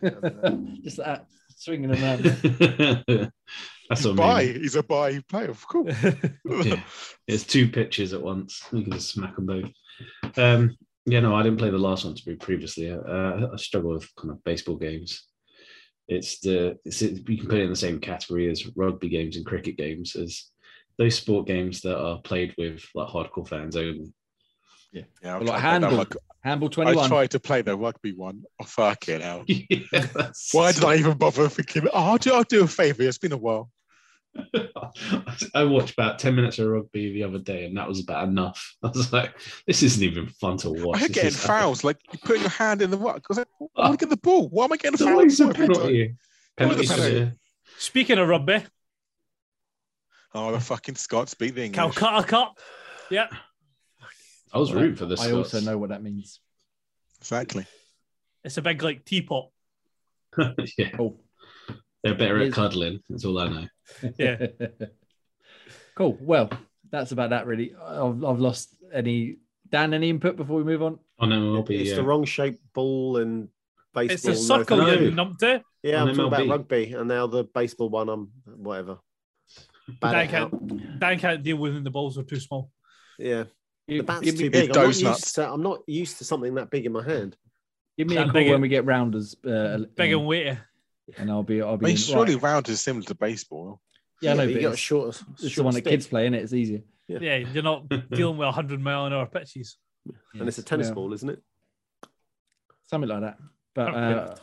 Just 0.83 0.97
that 0.97 1.25
swinging 1.55 1.89
them 1.89 2.03
around. 2.03 2.23
That's 3.89 4.01
He's 4.01 4.07
what 4.07 4.15
buy. 4.17 4.41
I 4.41 4.45
mean. 4.45 4.61
He's 4.61 4.75
a 4.75 4.83
buy 4.83 5.19
player, 5.29 5.49
of 5.49 5.67
course. 5.67 5.95
Yeah. 6.45 6.81
It's 7.27 7.43
two 7.43 7.69
pitches 7.69 8.13
at 8.13 8.21
once. 8.21 8.63
You 8.71 8.83
can 8.83 8.91
just 8.91 9.09
smack 9.09 9.35
them 9.35 9.45
both. 9.45 9.71
Um, 10.37 10.77
yeah, 11.05 11.21
no, 11.21 11.33
I 11.33 11.41
didn't 11.41 11.57
play 11.57 11.69
the 11.69 11.77
last 11.77 12.05
one 12.05 12.13
to 12.13 12.25
be 12.25 12.35
previously. 12.35 12.91
Uh, 12.91 13.47
I 13.53 13.55
struggle 13.55 13.93
with 13.93 14.13
kind 14.15 14.31
of 14.31 14.43
baseball 14.43 14.75
games. 14.75 15.23
It's 16.07 16.39
the 16.39 16.77
it's, 16.85 17.01
you 17.01 17.37
can 17.37 17.47
put 17.47 17.59
it 17.59 17.63
in 17.63 17.69
the 17.69 17.75
same 17.75 17.99
category 17.99 18.49
as 18.49 18.65
rugby 18.75 19.09
games 19.09 19.35
and 19.35 19.45
cricket 19.45 19.77
games 19.77 20.15
as 20.15 20.45
those 20.97 21.15
sport 21.15 21.47
games 21.47 21.81
that 21.81 21.99
are 21.99 22.19
played 22.21 22.55
with 22.57 22.83
like 22.95 23.09
hardcore 23.09 23.47
fans 23.47 23.75
only. 23.75 24.13
Yeah, 24.93 25.03
I've 25.25 25.41
like 25.43 25.47
tried 25.47 25.55
that. 25.55 25.61
handball, 25.61 25.97
Like, 25.97 26.15
handball 26.43 26.69
I 26.69 26.71
21. 26.71 27.07
tried 27.09 27.31
to 27.31 27.39
play 27.39 27.61
the 27.61 27.75
rugby 27.75 28.13
one. 28.13 28.43
Oh, 28.61 28.65
fuck 28.65 29.09
it 29.09 29.21
out. 29.21 29.43
yeah, 29.47 30.07
Why 30.53 30.71
did 30.71 30.85
I 30.85 30.95
even 30.95 31.17
bother 31.17 31.49
thinking, 31.49 31.87
oh, 31.93 32.11
I'll 32.11 32.17
do, 32.17 32.33
I'll 32.33 32.43
do 32.43 32.63
a 32.63 32.67
favour? 32.67 33.03
It's 33.03 33.17
been 33.17 33.33
a 33.33 33.37
while. 33.37 33.69
I 35.55 35.63
watched 35.63 35.93
about 35.93 36.19
10 36.19 36.35
minutes 36.35 36.59
of 36.59 36.67
rugby 36.67 37.13
the 37.13 37.23
other 37.23 37.39
day 37.39 37.65
and 37.65 37.77
that 37.77 37.87
was 37.87 37.99
about 38.01 38.27
enough. 38.27 38.75
I 38.83 38.87
was 38.87 39.11
like, 39.13 39.33
this 39.65 39.83
isn't 39.83 40.03
even 40.03 40.27
fun 40.27 40.57
to 40.57 40.69
watch. 40.71 40.97
I 40.97 40.99
hate 40.99 41.13
getting 41.13 41.31
fouls. 41.31 41.83
Like, 41.83 41.97
you 42.11 42.19
put 42.19 42.39
your 42.39 42.49
hand 42.49 42.81
in 42.81 42.91
the 42.91 42.97
ruck. 42.97 43.17
I 43.17 43.21
was 43.29 43.37
like, 43.39 43.47
I 43.75 43.87
want 43.87 43.99
to 43.99 44.05
get 44.05 44.09
the 44.09 44.17
ball. 44.17 44.49
Why 44.49 44.65
am 44.65 44.73
I 44.73 44.77
getting 44.77 44.93
It's 44.93 45.01
a 45.01 45.05
foul? 45.05 45.13
always 45.13 45.39
a 45.39 45.43
every 45.45 45.53
penalty. 45.67 46.15
Penalty. 46.55 47.31
Speaking 47.77 48.17
of 48.19 48.27
rugby, 48.27 48.63
Oh, 50.33 50.51
the 50.51 50.59
fucking 50.59 50.95
Scots 50.95 51.33
beat 51.33 51.55
the 51.55 51.63
English. 51.65 51.95
Calcutta 51.95 52.27
Cup. 52.27 52.59
Yeah. 53.09 53.27
I 54.53 54.59
was 54.59 54.71
rooting 54.73 54.95
for 54.95 55.05
this. 55.05 55.19
I 55.19 55.27
Scots. 55.27 55.53
also 55.53 55.65
know 55.65 55.77
what 55.77 55.89
that 55.89 56.03
means. 56.03 56.39
Exactly. 57.19 57.65
It's 58.43 58.57
a 58.57 58.61
big 58.61 58.83
like 58.83 59.03
teapot. 59.05 59.49
yeah, 60.77 60.89
Cool. 60.95 61.19
They're 62.07 62.17
better 62.17 62.41
at 62.41 62.53
cuddling. 62.53 63.01
That's 63.09 63.25
all 63.25 63.39
I 63.39 63.47
know. 63.47 63.67
Yeah. 64.17 64.47
cool. 65.95 66.17
Well, 66.19 66.49
that's 66.91 67.11
about 67.11 67.29
that 67.29 67.47
really. 67.47 67.73
I've, 67.75 68.23
I've 68.23 68.39
lost 68.39 68.75
any 68.93 69.37
Dan. 69.69 69.93
Any 69.93 70.09
input 70.09 70.35
before 70.35 70.57
we 70.57 70.63
move 70.63 70.83
on? 70.83 70.99
Oh 71.19 71.25
no, 71.25 71.39
will 71.51 71.63
be. 71.63 71.81
it's 71.81 71.93
uh, 71.93 71.97
the 71.97 72.03
wrong 72.03 72.25
shaped 72.25 72.61
ball 72.73 73.17
and 73.17 73.47
baseball. 73.93 74.31
It's 74.31 74.45
a 74.45 74.49
no 74.49 74.57
circle 74.59 74.85
thank 74.85 74.99
you 74.99 75.07
you. 75.07 75.11
numpty. 75.11 75.61
Yeah, 75.83 76.01
on 76.01 76.09
I'm 76.09 76.15
talking 76.15 76.33
about 76.33 76.47
rugby, 76.47 76.93
and 76.93 77.07
now 77.07 77.27
the 77.27 77.45
baseball 77.45 77.89
one. 77.89 78.09
I'm 78.09 78.31
whatever. 78.45 78.97
Bad 80.01 80.11
Dan 80.11 80.27
can't, 80.27 80.99
Dan 80.99 81.19
can't 81.19 81.43
deal 81.43 81.57
with 81.57 81.73
when 81.73 81.83
the 81.83 81.89
balls 81.89 82.17
are 82.17 82.23
too 82.23 82.39
small. 82.39 82.71
Yeah, 83.17 83.45
the 83.87 84.01
bat's 84.01 84.25
give 84.25 84.37
too 84.37 84.49
big. 84.49 84.75
I'm 84.75 84.83
not, 84.83 84.99
used 84.99 85.35
to, 85.35 85.49
I'm 85.49 85.63
not 85.63 85.79
used 85.87 86.17
to 86.17 86.25
something 86.25 86.55
that 86.55 86.69
big 86.69 86.85
in 86.85 86.91
my 86.91 87.03
hand. 87.03 87.37
give 87.97 88.07
me 88.07 88.17
a 88.17 88.23
call 88.23 88.33
big 88.33 88.49
when 88.49 88.61
we 88.61 88.67
get 88.67 88.85
rounders, 88.85 89.35
uh, 89.45 89.79
Big 89.95 90.11
and 90.11 90.27
weighty. 90.27 90.57
And 91.17 91.29
I'll 91.31 91.43
be. 91.43 91.61
I'll 91.61 91.73
I 91.73 91.77
be. 91.77 91.85
mean, 91.85 91.91
in- 91.91 91.97
surely 91.97 92.33
right. 92.35 92.43
round 92.43 92.69
is 92.69 92.81
similar 92.81 93.05
to 93.05 93.15
baseball. 93.15 93.81
Yeah, 94.21 94.31
I 94.31 94.33
know, 94.35 94.43
you 94.43 94.61
got 94.61 94.69
a 94.69 94.71
it's, 94.71 94.79
short. 94.79 95.09
it's 95.33 95.41
the 95.43 95.49
short 95.49 95.65
one 95.65 95.73
that 95.75 95.81
kids 95.81 96.07
play 96.07 96.25
in 96.25 96.33
it. 96.33 96.43
It's 96.43 96.53
easier. 96.53 96.81
Yeah. 97.07 97.19
Yeah, 97.21 97.35
you're 97.37 97.63
not 97.63 97.87
dealing 98.09 98.37
with 98.37 98.45
100 98.47 98.81
mile 98.81 99.05
an 99.05 99.13
hour 99.13 99.27
pitches. 99.27 99.77
and 100.33 100.47
it's 100.47 100.57
a 100.57 100.63
tennis 100.63 100.87
well, 100.87 100.95
ball, 100.95 101.13
isn't 101.13 101.29
it? 101.29 101.41
something 102.87 103.09
like 103.09 103.21
that. 103.21 103.37
But 103.75 103.89
Okay. 103.89 104.19
uh, 104.31 104.35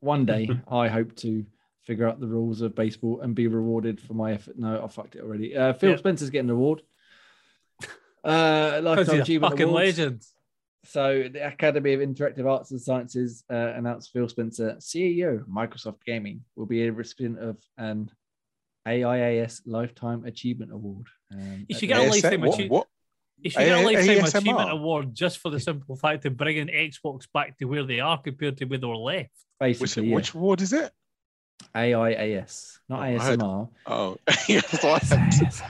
one 0.00 0.26
day, 0.26 0.48
I 0.70 0.88
hope 0.88 1.14
to 1.16 1.44
figure 1.82 2.06
out 2.08 2.20
the 2.20 2.26
rules 2.26 2.60
of 2.60 2.74
baseball 2.74 3.20
and 3.20 3.34
be 3.34 3.46
rewarded 3.46 4.00
for 4.00 4.14
my 4.14 4.32
effort. 4.32 4.58
No, 4.58 4.82
I 4.84 4.88
fucked 4.88 5.14
it 5.16 5.22
already. 5.22 5.56
Uh, 5.56 5.72
Phil 5.74 5.90
Yeah. 5.92 5.96
Spencer's 5.96 6.30
getting 6.30 6.50
an 6.50 6.56
award. 6.56 6.82
Uh, 8.24 8.80
Because 8.80 8.82
lifetime 8.84 9.04
he's 9.06 9.18
a 9.18 9.22
achievement 9.22 9.52
fucking 9.52 9.68
awards. 9.68 9.98
legend. 9.98 10.22
So 10.84 11.28
the 11.32 11.46
Academy 11.46 11.94
of 11.94 12.00
Interactive 12.00 12.46
Arts 12.50 12.70
and 12.70 12.80
Sciences 12.80 13.44
uh, 13.50 13.54
announced 13.74 14.12
Phil 14.12 14.28
Spencer, 14.28 14.76
CEO 14.78 15.44
Microsoft 15.48 16.04
Gaming, 16.04 16.42
will 16.56 16.66
be 16.66 16.86
a 16.86 16.92
recipient 16.92 17.38
of 17.38 17.56
an 17.78 18.10
AIAS 18.86 19.62
Lifetime 19.66 20.24
Achievement 20.24 20.72
Award. 20.72 21.06
Um, 21.32 21.64
You 21.68 21.78
should 21.78 21.88
get 21.88 21.98
a 21.98 22.10
ASM 22.10 22.10
lifetime 22.10 22.40
what, 22.42 22.58
achie- 22.58 22.68
You 23.38 23.50
should 23.50 23.58
get 23.60 23.78
a 23.78 23.82
A- 23.82 23.84
lifetime 23.84 24.16
ASMR. 24.24 24.38
achievement 24.40 24.70
award 24.72 25.14
just 25.14 25.38
for 25.38 25.50
the 25.50 25.60
simple 25.60 25.96
fact 25.96 26.24
of 26.26 26.36
bringing 26.36 26.68
Xbox 26.68 27.26
back 27.32 27.56
to 27.58 27.64
where 27.64 27.84
they 27.84 28.00
are 28.00 28.20
compared 28.20 28.56
to 28.58 28.64
where 28.66 28.78
they 28.78 28.86
were 28.86 28.96
left. 28.96 29.30
Which, 29.60 29.96
yeah. 29.96 30.14
which 30.14 30.34
award 30.34 30.60
is 30.60 30.72
it? 30.72 30.92
AIAS, 31.74 32.78
not 32.88 33.00
Oh, 33.00 33.02
ASMR. 33.02 33.68
Oh, 33.86 34.16
yeah. 34.48 34.60
that's 34.70 35.62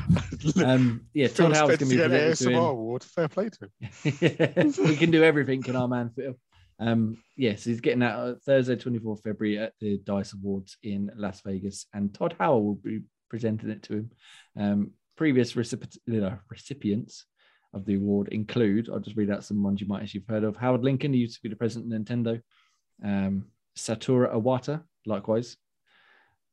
Um, 0.63 1.07
yeah, 1.15 1.29
Phil 1.29 1.47
Todd 1.47 1.57
Howard's 1.57 1.79
going 1.79 1.91
to 1.91 1.97
be 1.97 1.97
to 1.97 2.51
him. 2.51 2.59
ASMR 2.61 2.71
award. 2.71 3.03
Fair 3.03 3.29
play 3.29 3.49
to 3.49 3.71
him. 3.81 4.75
we 4.85 4.97
can 4.97 5.11
do 5.11 5.25
everything, 5.25 5.63
can 5.63 5.77
our 5.77 5.89
man 5.89 6.11
Phil? 6.15 6.35
Um, 6.79 7.19
yes, 7.37 7.65
he's 7.65 7.81
getting 7.81 8.01
that 8.01 8.17
uh, 8.17 8.35
Thursday, 8.45 8.77
24th 8.77 9.23
February 9.23 9.59
at 9.59 9.73
the 9.81 9.99
Dice 10.05 10.35
Awards 10.35 10.77
in 10.83 11.11
Las 11.17 11.41
Vegas, 11.41 11.87
and 11.95 12.13
Todd 12.13 12.35
Howard 12.39 12.65
will 12.65 12.75
be 12.75 13.01
presenting 13.31 13.71
it 13.71 13.83
to 13.85 13.95
him. 13.95 14.11
Um, 14.59 14.91
previous 15.17 15.55
know, 16.21 16.39
recipients 16.51 17.27
of 17.73 17.85
the 17.85 17.95
award 17.95 18.29
include, 18.29 18.91
I'll 18.91 19.01
just 19.01 19.17
read 19.17 19.31
out 19.31 19.45
some 19.45 19.63
ones 19.63 19.81
you 19.81 19.87
might 19.87 20.03
actually 20.03 20.25
have 20.29 20.35
heard 20.35 20.45
of. 20.45 20.57
Howard 20.57 20.85
Lincoln, 20.85 21.13
who 21.13 21.21
used 21.21 21.37
to 21.37 21.43
be 21.43 21.49
the 21.49 21.57
president 21.57 21.93
of 21.93 22.01
Nintendo, 22.01 22.41
um, 23.03 23.47
Satoru 23.77 24.33
Iwata, 24.33 24.83
likewise. 25.07 25.57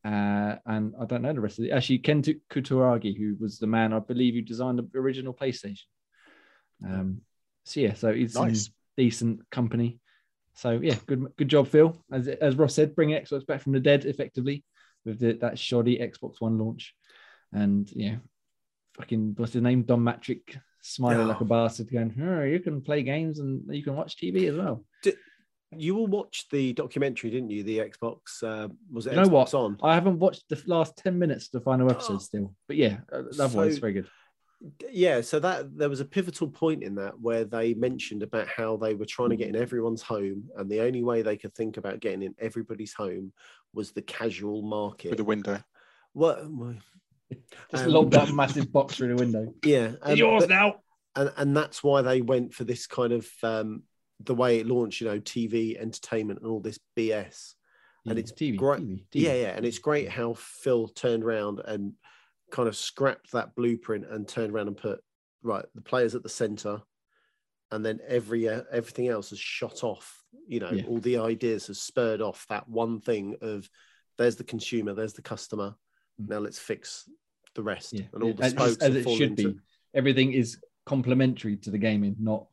Uh, 0.03 0.55
and 0.65 0.93
I 0.99 1.05
don't 1.05 1.21
know 1.21 1.33
the 1.33 1.41
rest 1.41 1.59
of 1.59 1.65
it. 1.65 1.71
Actually, 1.71 1.99
Ken 1.99 2.23
Kutaragi, 2.23 3.15
who 3.15 3.35
was 3.39 3.59
the 3.59 3.67
man 3.67 3.93
I 3.93 3.99
believe 3.99 4.33
who 4.33 4.41
designed 4.41 4.79
the 4.79 4.99
original 4.99 5.33
PlayStation. 5.33 5.83
Um, 6.83 7.21
so 7.65 7.79
yeah, 7.81 7.93
so 7.93 8.09
it's 8.09 8.35
Nice. 8.35 8.67
in 8.67 8.73
decent 8.97 9.49
company. 9.51 9.99
So 10.55 10.79
yeah, 10.81 10.95
good 11.05 11.27
good 11.37 11.47
job, 11.47 11.67
Phil. 11.67 11.95
As 12.11 12.27
as 12.27 12.55
Ross 12.55 12.73
said, 12.73 12.95
bring 12.95 13.09
Xbox 13.09 13.45
back 13.45 13.61
from 13.61 13.73
the 13.73 13.79
dead 13.79 14.05
effectively 14.05 14.63
with 15.05 15.19
the, 15.19 15.33
that 15.33 15.59
shoddy 15.59 15.99
Xbox 15.99 16.41
One 16.41 16.57
launch, 16.57 16.95
and 17.53 17.89
yeah, 17.91 18.17
fucking 18.97 19.35
what's 19.37 19.53
his 19.53 19.61
name? 19.61 19.83
Don 19.83 20.01
Mattrick 20.01 20.59
smiling 20.81 21.27
like 21.27 21.41
a 21.41 21.45
bastard, 21.45 21.91
going, 21.91 22.13
"Oh, 22.21 22.43
you 22.43 22.59
can 22.59 22.81
play 22.81 23.03
games 23.03 23.39
and 23.39 23.63
you 23.73 23.83
can 23.83 23.95
watch 23.95 24.17
TV 24.17 24.49
as 24.49 24.55
well." 24.57 24.83
You 25.75 25.97
all 25.97 26.07
watched 26.07 26.51
the 26.51 26.73
documentary, 26.73 27.29
didn't 27.29 27.49
you? 27.49 27.63
The 27.63 27.77
Xbox 27.79 28.43
uh, 28.43 28.67
was 28.91 29.07
it 29.07 29.11
You 29.13 29.21
know 29.21 29.27
Xbox 29.29 29.31
what? 29.31 29.53
on? 29.53 29.77
I 29.81 29.93
haven't 29.95 30.19
watched 30.19 30.43
the 30.49 30.61
last 30.65 30.97
ten 30.97 31.17
minutes 31.17 31.45
of 31.45 31.51
the 31.53 31.61
final 31.61 31.89
episode 31.89 32.15
Oh. 32.15 32.19
still, 32.19 32.55
but 32.67 32.77
yeah, 32.77 32.97
that 33.09 33.39
otherwise 33.39 33.75
So- 33.75 33.81
very 33.81 33.93
good. 33.93 34.07
Yeah, 34.91 35.21
so 35.21 35.39
that 35.39 35.75
there 35.75 35.89
was 35.89 36.01
a 36.01 36.05
pivotal 36.05 36.47
point 36.47 36.83
in 36.83 36.93
that 36.95 37.19
where 37.19 37.45
they 37.45 37.73
mentioned 37.73 38.21
about 38.21 38.47
how 38.47 38.77
they 38.77 38.93
were 38.93 39.07
trying 39.07 39.31
to 39.31 39.35
get 39.35 39.47
in 39.49 39.55
everyone's 39.55 40.03
home, 40.03 40.51
and 40.55 40.69
the 40.69 40.81
only 40.81 41.03
way 41.03 41.23
they 41.23 41.35
could 41.35 41.55
think 41.55 41.77
about 41.77 41.99
getting 41.99 42.21
in 42.21 42.35
everybody's 42.37 42.93
home 42.93 43.33
was 43.73 43.91
the 43.91 44.03
casual 44.03 44.61
market. 44.61 45.09
With 45.09 45.17
the 45.17 45.23
window. 45.23 45.63
What? 46.13 46.47
well, 46.47 46.75
Just 47.71 47.85
um, 47.85 47.89
lobbed 47.91 48.13
up 48.13 48.29
a 48.29 48.33
massive 48.33 48.71
box 48.71 48.95
through 48.97 49.15
the 49.15 49.23
window. 49.23 49.51
Yeah, 49.65 49.93
and, 50.03 50.17
Yours 50.19 50.43
but- 50.43 50.49
now. 50.49 50.75
and 51.15 51.31
and 51.37 51.57
that's 51.57 51.81
why 51.83 52.03
they 52.03 52.21
went 52.21 52.53
for 52.53 52.63
this 52.63 52.85
kind 52.85 53.13
of 53.13 53.27
um, 53.41 53.81
the 54.25 54.35
way 54.35 54.59
it 54.59 54.67
launched. 54.67 55.01
You 55.01 55.07
know, 55.07 55.19
TV 55.19 55.77
entertainment 55.79 56.39
and 56.41 56.49
all 56.49 56.59
this 56.59 56.79
BS. 56.97 57.53
And 58.07 58.17
it's 58.17 58.31
TV, 58.31 58.57
great- 58.57 58.81
TV, 58.81 58.95
TV. 59.11 59.21
Yeah, 59.21 59.33
yeah, 59.35 59.55
and 59.55 59.63
it's 59.65 59.77
great 59.77 60.09
how 60.09 60.33
Phil 60.33 60.87
turned 60.87 61.23
around 61.23 61.59
and 61.65 61.93
kind 62.51 62.67
of 62.67 62.75
scrapped 62.75 63.31
that 63.33 63.53
blueprint 63.55 64.05
and 64.09 64.27
turned 64.27 64.51
around 64.53 64.67
and 64.69 64.77
put 64.77 65.03
right 65.43 65.63
the 65.75 65.81
players 65.81 66.15
at 66.15 66.23
the 66.23 66.29
center, 66.29 66.81
and 67.71 67.85
then 67.85 67.99
every 68.07 68.49
uh, 68.49 68.63
everything 68.71 69.07
else 69.07 69.29
has 69.29 69.39
shot 69.39 69.83
off. 69.83 70.23
You 70.47 70.61
know, 70.61 70.71
Yeah. 70.71 70.85
all 70.87 70.97
the 70.99 71.17
ideas 71.17 71.67
have 71.67 71.77
spurred 71.77 72.21
off 72.21 72.45
that 72.49 72.67
one 72.67 73.01
thing 73.01 73.35
of 73.41 73.69
there's 74.17 74.35
the 74.35 74.43
consumer, 74.43 74.93
there's 74.95 75.13
the 75.13 75.21
customer. 75.21 75.75
Mm. 76.19 76.29
Now 76.29 76.39
let's 76.39 76.59
fix 76.59 77.07
the 77.53 77.61
rest, 77.63 77.93
Yeah, 77.93 78.05
and 78.13 78.23
all 78.23 78.33
the 78.33 78.43
as, 78.43 78.51
spokes 78.51 78.77
as 78.77 78.95
have 78.95 78.95
it 79.07 79.09
should 79.15 79.29
into- 79.39 79.53
be. 79.53 79.59
Everything 79.93 80.33
is 80.33 80.57
complementary 80.87 81.57
to 81.57 81.69
the 81.69 81.77
gaming, 81.77 82.15
not 82.19 82.47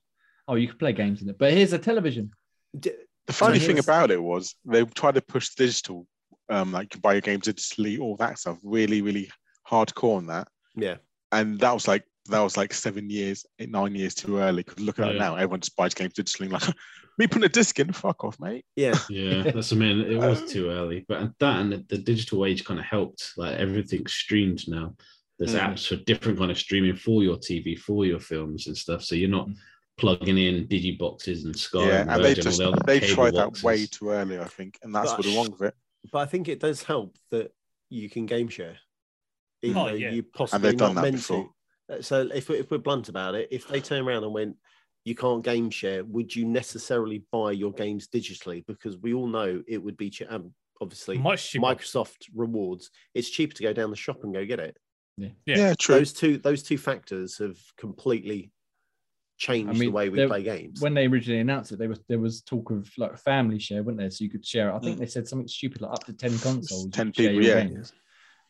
oh, 0.49 0.55
you 0.55 0.67
could 0.69 0.79
play 0.79 0.93
games 0.93 1.23
in 1.23 1.29
it. 1.29 1.39
But 1.39 1.53
here's 1.53 1.73
a 1.73 1.79
television. 1.79 2.31
D- 2.79 2.91
The 3.27 3.33
funny 3.33 3.59
So 3.59 3.67
thing 3.67 3.79
about 3.79 4.11
it 4.11 4.23
was 4.23 4.55
they 4.65 4.85
tried 4.85 5.15
to 5.15 5.21
push 5.23 5.55
digital, 5.55 6.07
um, 6.49 6.73
like 6.73 6.95
you 6.95 7.01
buy 7.01 7.13
your 7.13 7.21
games 7.21 7.47
digitally, 7.47 8.01
all 8.01 8.17
that 8.17 8.39
stuff, 8.39 8.59
really, 8.63 9.03
really 9.03 9.31
hardcore 9.71 10.17
on 10.17 10.27
that. 10.29 10.49
Yeah, 10.77 10.97
And 11.33 11.59
that 11.61 11.73
was 11.73 11.87
like 11.87 12.05
that 12.31 12.41
was 12.41 12.57
like 12.59 12.75
seven 12.75 13.09
years, 13.09 13.47
eight, 13.59 13.71
nine 13.71 13.95
years 13.95 14.15
too 14.15 14.39
early. 14.39 14.63
Because 14.63 14.81
look 14.85 14.99
at 14.99 15.09
it 15.09 15.13
Yeah. 15.15 15.19
now, 15.19 15.37
everyone 15.37 15.61
just 15.61 15.77
buys 15.77 15.95
games 15.95 16.13
digitally. 16.15 16.51
Like 16.51 16.63
me 17.19 17.27
putting 17.27 17.45
a 17.45 17.49
disc 17.49 17.79
in, 17.81 17.93
fuck 17.93 18.23
off, 18.25 18.39
mate. 18.41 18.65
yeah, 18.77 18.95
Yeah, 19.11 19.43
that's 19.51 19.73
I 19.73 19.77
mean, 19.77 20.01
it 20.01 20.17
was 20.19 20.51
too 20.53 20.71
early, 20.71 21.05
but 21.09 21.31
that 21.41 21.61
and 21.61 21.73
the, 21.73 21.85
the 21.89 21.99
digital 21.99 22.45
age 22.47 22.65
kind 22.65 22.79
of 22.81 22.87
helped. 22.87 23.33
Like 23.37 23.57
everything's 23.59 24.13
streamed 24.13 24.69
now. 24.69 24.95
There's 25.39 25.55
Mm. 25.55 25.61
apps 25.73 25.87
for 25.87 25.97
different 25.97 26.39
kind 26.39 26.51
of 26.51 26.59
streaming 26.59 26.97
for 26.97 27.23
your 27.23 27.37
TV, 27.37 27.79
for 27.79 28.05
your 28.05 28.21
films 28.21 28.67
and 28.67 28.77
stuff. 28.77 29.03
So 29.05 29.15
you're 29.15 29.31
not 29.31 29.49
Mm. 29.49 29.57
Plugging 29.99 30.39
in 30.39 30.67
digiboxes 30.67 31.45
and 31.45 31.57
Sky 31.57 31.87
yeah, 31.87 32.01
and 32.03 32.11
and 32.11 32.25
they 32.25 32.29
all 32.31 32.35
just 32.35 32.59
the 32.59 32.69
other 32.69 32.79
they 32.87 33.01
cable 33.01 33.15
tried 33.15 33.35
that 33.35 33.45
boxes. 33.47 33.65
way 33.65 33.87
too 33.87 34.11
early, 34.11 34.39
I 34.39 34.45
think, 34.45 34.79
and 34.83 34.95
that's 34.95 35.11
But- 35.13 35.19
what's 35.25 35.37
wrong 35.37 35.51
with 35.51 35.63
it. 35.63 35.75
but 36.13 36.19
I 36.21 36.27
think 36.27 36.49
it 36.49 36.61
does 36.61 36.83
help 36.83 37.17
that 37.31 37.53
you 37.91 38.09
can 38.09 38.27
game 38.27 38.49
share, 38.49 38.79
even 39.63 39.77
Oh, 39.77 39.87
though 39.89 39.95
yeah. 39.95 40.11
you 40.11 40.23
possibly 40.23 40.71
they've 40.71 40.79
done 40.79 40.95
not 40.95 41.03
that 41.03 41.11
meant 41.11 41.17
before. 41.17 41.51
to. 41.89 41.95
Uh, 41.99 42.03
So 42.03 42.29
if, 42.35 42.49
we- 42.49 42.59
if 42.59 42.71
we're 42.71 42.79
blunt 42.79 43.09
about 43.09 43.35
it, 43.35 43.49
if 43.51 43.67
they 43.69 43.81
turn 43.81 44.07
around 44.07 44.25
and 44.25 44.33
went, 44.33 44.57
you 45.05 45.15
can't 45.15 45.43
game 45.43 45.71
share, 45.71 46.05
would 46.05 46.35
you 46.37 46.45
necessarily 46.45 47.25
buy 47.33 47.53
your 47.53 47.73
games 47.73 48.09
digitally? 48.09 48.65
Because 48.67 48.97
we 48.99 49.15
all 49.15 49.27
know 49.27 49.63
it 49.67 49.79
would 49.83 49.97
be, 49.97 50.11
che- 50.11 50.27
um, 50.27 50.53
obviously, 50.83 51.17
Microsoft 51.19 52.29
rewards. 52.35 52.91
It's 53.15 53.31
cheaper 53.31 53.55
to 53.55 53.63
go 53.63 53.73
down 53.73 53.91
the 53.91 53.97
shop 53.97 54.23
and 54.23 54.35
go 54.35 54.45
get 54.45 54.61
it. 54.61 54.77
Yeah. 55.17 55.31
Yeah, 55.47 55.75
true. 55.79 55.97
Those 55.97 56.13
two, 56.13 56.37
those 56.39 56.63
two 56.63 56.77
factors 56.79 57.39
have 57.39 57.59
completely 57.79 58.51
changed 59.39 59.71
I 59.71 59.73
mean, 59.73 59.81
the 59.81 59.89
way 59.91 60.09
we 60.09 60.19
there- 60.19 60.29
play 60.29 60.43
games. 60.43 60.81
When 60.81 60.95
they 60.95 61.07
originally 61.07 61.41
announced 61.41 61.73
it, 61.73 61.79
there 61.79 61.89
was 61.89 62.01
there 62.09 62.19
was 62.19 62.43
talk 62.43 62.71
of 62.71 62.91
like 62.99 63.17
family 63.19 63.59
share, 63.59 63.83
wasn't 63.83 63.99
there? 64.01 64.11
So 64.11 64.25
you 64.25 64.31
could 64.31 64.45
share. 64.45 64.69
it. 64.71 64.75
I 64.75 64.79
think 64.81 64.97
Mm. 64.97 65.01
they 65.01 65.07
said 65.07 65.27
something 65.29 65.49
stupid 65.49 65.81
like 65.83 65.93
up 65.93 66.05
to 66.05 66.13
ten 66.13 66.37
consoles. 66.39 66.91
10 66.91 67.07
could 67.07 67.15
people, 67.15 67.43
yeah. 67.43 67.63
games, 67.65 67.93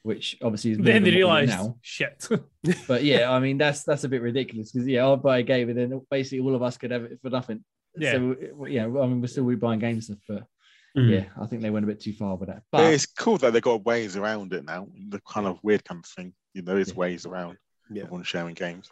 which 0.02 0.36
obviously 0.42 0.72
is 0.72 0.78
Then 0.78 0.84
they 0.84 0.92
than 0.92 1.02
what 1.02 1.04
we 1.04 1.10
do 1.10 1.16
realised, 1.18 1.50
now. 1.50 1.78
shit. 1.82 2.28
But 2.88 3.04
yeah, 3.04 3.30
I 3.30 3.38
mean 3.38 3.58
that's 3.58 3.84
that's 3.84 4.04
a 4.04 4.08
bit 4.08 4.22
ridiculous 4.22 4.72
because 4.72 4.88
yeah, 4.88 5.02
I'll 5.02 5.16
buy 5.16 5.38
a 5.38 5.42
game 5.42 5.68
and 5.68 5.78
then 5.78 6.00
basically 6.10 6.40
all 6.40 6.54
of 6.54 6.62
us 6.62 6.76
could 6.78 6.90
have 6.90 7.04
it 7.04 7.18
for 7.22 7.30
nothing. 7.30 7.64
Yeah. 7.96 8.12
So 8.12 8.36
yeah, 8.66 8.84
I 8.84 8.86
mean 8.88 9.20
we're 9.20 9.26
still 9.28 9.44
we 9.44 9.54
buying 9.56 9.80
games 9.80 10.06
stuff, 10.06 10.18
but 10.28 10.44
Mm. 10.96 11.10
yeah, 11.10 11.24
I 11.40 11.46
think 11.46 11.60
they 11.60 11.68
went 11.70 11.84
a 11.84 11.86
bit 11.86 12.00
too 12.00 12.14
far 12.14 12.34
with 12.36 12.48
that. 12.48 12.62
But 12.72 12.78
But 12.78 12.94
it's 12.94 13.04
cool 13.06 13.36
that 13.38 13.52
they 13.52 13.60
got 13.60 13.84
ways 13.84 14.16
around 14.16 14.54
it 14.54 14.64
now. 14.64 14.88
The 15.10 15.20
kind 15.20 15.46
of 15.46 15.58
weird 15.62 15.84
kind 15.84 16.00
of 16.02 16.06
thing. 16.06 16.32
You 16.54 16.62
know, 16.62 16.74
there's 16.74 16.88
Yeah. 16.88 16.94
ways 16.94 17.26
around 17.26 17.58
Yeah. 17.92 18.04
everyone 18.04 18.24
sharing 18.24 18.54
games. 18.54 18.90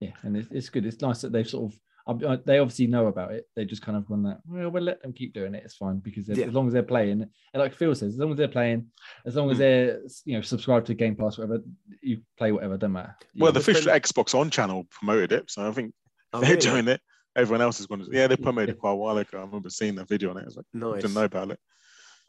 Yeah, 0.00 0.12
and 0.22 0.36
it's, 0.36 0.48
it's 0.50 0.68
good. 0.70 0.86
It's 0.86 1.00
nice 1.02 1.20
that 1.22 1.32
they've 1.32 1.48
sort 1.48 1.72
of. 1.72 1.80
I- 2.06 2.26
I- 2.32 2.38
they 2.46 2.58
obviously 2.58 2.86
know 2.86 3.06
about 3.08 3.32
it. 3.32 3.44
They 3.54 3.66
just 3.66 3.82
kind 3.82 3.98
of 3.98 4.06
gone 4.06 4.22
that. 4.22 4.38
Well, 4.46 4.70
we'll 4.70 4.82
let 4.82 5.02
them 5.02 5.12
keep 5.12 5.34
doing 5.34 5.54
it. 5.54 5.62
It's 5.64 5.74
fine 5.76 5.98
because 5.98 6.26
Yeah. 6.28 6.46
as 6.46 6.54
long 6.54 6.66
as 6.66 6.72
they're 6.72 6.82
playing, 6.82 7.20
and 7.22 7.30
like 7.54 7.74
Phil 7.74 7.94
says, 7.94 8.14
as 8.14 8.18
long 8.18 8.30
as 8.32 8.38
they're 8.38 8.48
playing, 8.48 8.86
as 9.26 9.36
long 9.36 9.50
as 9.50 9.56
Mm. 9.56 9.60
they're 9.60 10.00
you 10.24 10.34
know 10.36 10.40
subscribed 10.40 10.86
to 10.86 10.94
Game 10.94 11.16
Pass, 11.16 11.36
whatever 11.36 11.62
you 12.02 12.22
play, 12.38 12.50
whatever, 12.52 12.78
doesn't 12.78 12.92
matter. 12.92 13.14
Well, 13.36 13.52
the 13.52 13.58
the 13.58 13.60
official 13.60 13.82
friend- 13.82 14.02
Xbox 14.02 14.34
On 14.38 14.48
channel 14.50 14.86
promoted 14.90 15.32
it, 15.32 15.50
so 15.50 15.68
I 15.68 15.72
think 15.72 15.92
Oh, 16.32 16.40
they're 16.40 16.50
really? 16.56 16.60
doing 16.62 16.88
it. 16.88 17.00
Everyone 17.36 17.60
else 17.62 17.78
is 17.78 17.86
going 17.86 18.04
to. 18.04 18.08
Yeah, 18.10 18.26
they 18.26 18.36
promoted 18.36 18.70
it 18.70 18.78
quite 18.78 18.92
a 18.92 18.96
while 18.96 19.18
ago. 19.18 19.38
I 19.38 19.42
remember 19.42 19.68
seeing 19.70 19.94
that 19.96 20.08
video 20.08 20.30
on 20.30 20.38
it. 20.38 20.42
I 20.42 20.44
was 20.46 20.56
like, 20.56 20.66
I 20.74 20.78
Nice. 20.78 21.02
didn't 21.02 21.14
know 21.14 21.24
about 21.24 21.50
it. 21.50 21.60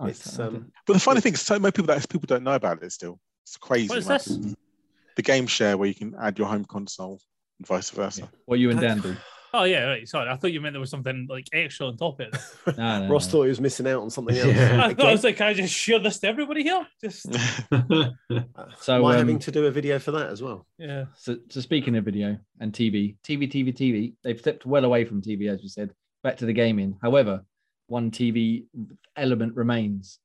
It's 0.01 0.39
um, 0.39 0.71
But 0.85 0.93
the 0.93 0.99
funny 0.99 1.19
thing 1.21 1.33
is, 1.33 1.41
so 1.41 1.57
many 1.59 1.71
people 1.71 1.87
that 1.93 2.07
people 2.09 2.25
don't 2.27 2.43
know 2.43 2.53
about 2.53 2.83
it 2.83 2.91
still. 2.91 3.19
It's 3.43 3.57
crazy. 3.57 3.89
What 3.89 3.97
is 3.97 4.07
like, 4.07 4.23
this? 4.23 4.55
The 5.15 5.21
game 5.21 5.47
share 5.47 5.77
where 5.77 5.87
you 5.87 5.95
can 5.95 6.15
add 6.21 6.37
your 6.37 6.47
home 6.47 6.63
console 6.65 7.19
and 7.59 7.67
vice 7.67 7.89
versa. 7.91 8.21
Yeah. 8.21 8.27
What 8.45 8.59
you 8.59 8.69
and 8.71 8.79
Dan 8.79 8.99
do? 8.99 9.15
Oh 9.51 9.63
yeah, 9.63 9.85
right. 9.85 10.07
Sorry, 10.07 10.29
I 10.29 10.35
thought 10.35 10.51
you 10.53 10.61
meant 10.61 10.73
there 10.75 10.79
was 10.79 10.91
something 10.91 11.25
like 11.27 11.47
extra 11.53 11.87
on 11.87 11.97
top 11.97 12.19
of 12.19 12.27
it. 12.27 12.35
No, 12.77 12.99
no, 13.07 13.09
Ross 13.11 13.25
no. 13.25 13.31
thought 13.31 13.43
he 13.45 13.49
was 13.49 13.59
missing 13.59 13.87
out 13.87 14.03
on 14.03 14.11
something 14.11 14.37
else. 14.37 14.45
Yeah. 14.55 14.85
I 14.85 14.93
thought 14.93 15.07
I 15.07 15.11
was 15.11 15.23
like, 15.23 15.37
can 15.37 15.47
I 15.47 15.53
just 15.55 15.73
share 15.73 15.97
this 15.97 16.19
to 16.19 16.27
everybody 16.27 16.61
here? 16.61 16.85
Just 17.01 17.23
So, 17.33 18.95
Am 18.95 19.05
I 19.05 19.13
um, 19.13 19.17
having 19.17 19.39
to 19.39 19.51
do 19.51 19.65
a 19.65 19.71
video 19.71 19.97
for 19.97 20.11
that 20.11 20.29
as 20.29 20.43
well? 20.43 20.67
yeah. 20.77 21.05
So, 21.15 21.37
so 21.49 21.61
speaking 21.61 21.95
of 21.97 22.05
video 22.05 22.37
and 22.59 22.71
TV, 22.71 23.15
TV, 23.23 23.51
TV, 23.51 23.75
TV, 23.75 24.13
they've 24.23 24.37
stepped 24.39 24.67
well 24.67 24.85
away 24.85 25.03
from 25.03 25.19
TV, 25.23 25.51
as 25.51 25.63
you 25.63 25.69
said, 25.69 25.95
back 26.21 26.37
to 26.37 26.45
the 26.45 26.53
gaming. 26.53 26.99
However, 27.01 27.43
one 27.87 28.11
TV 28.11 28.65
element 29.15 29.55
remains. 29.55 30.19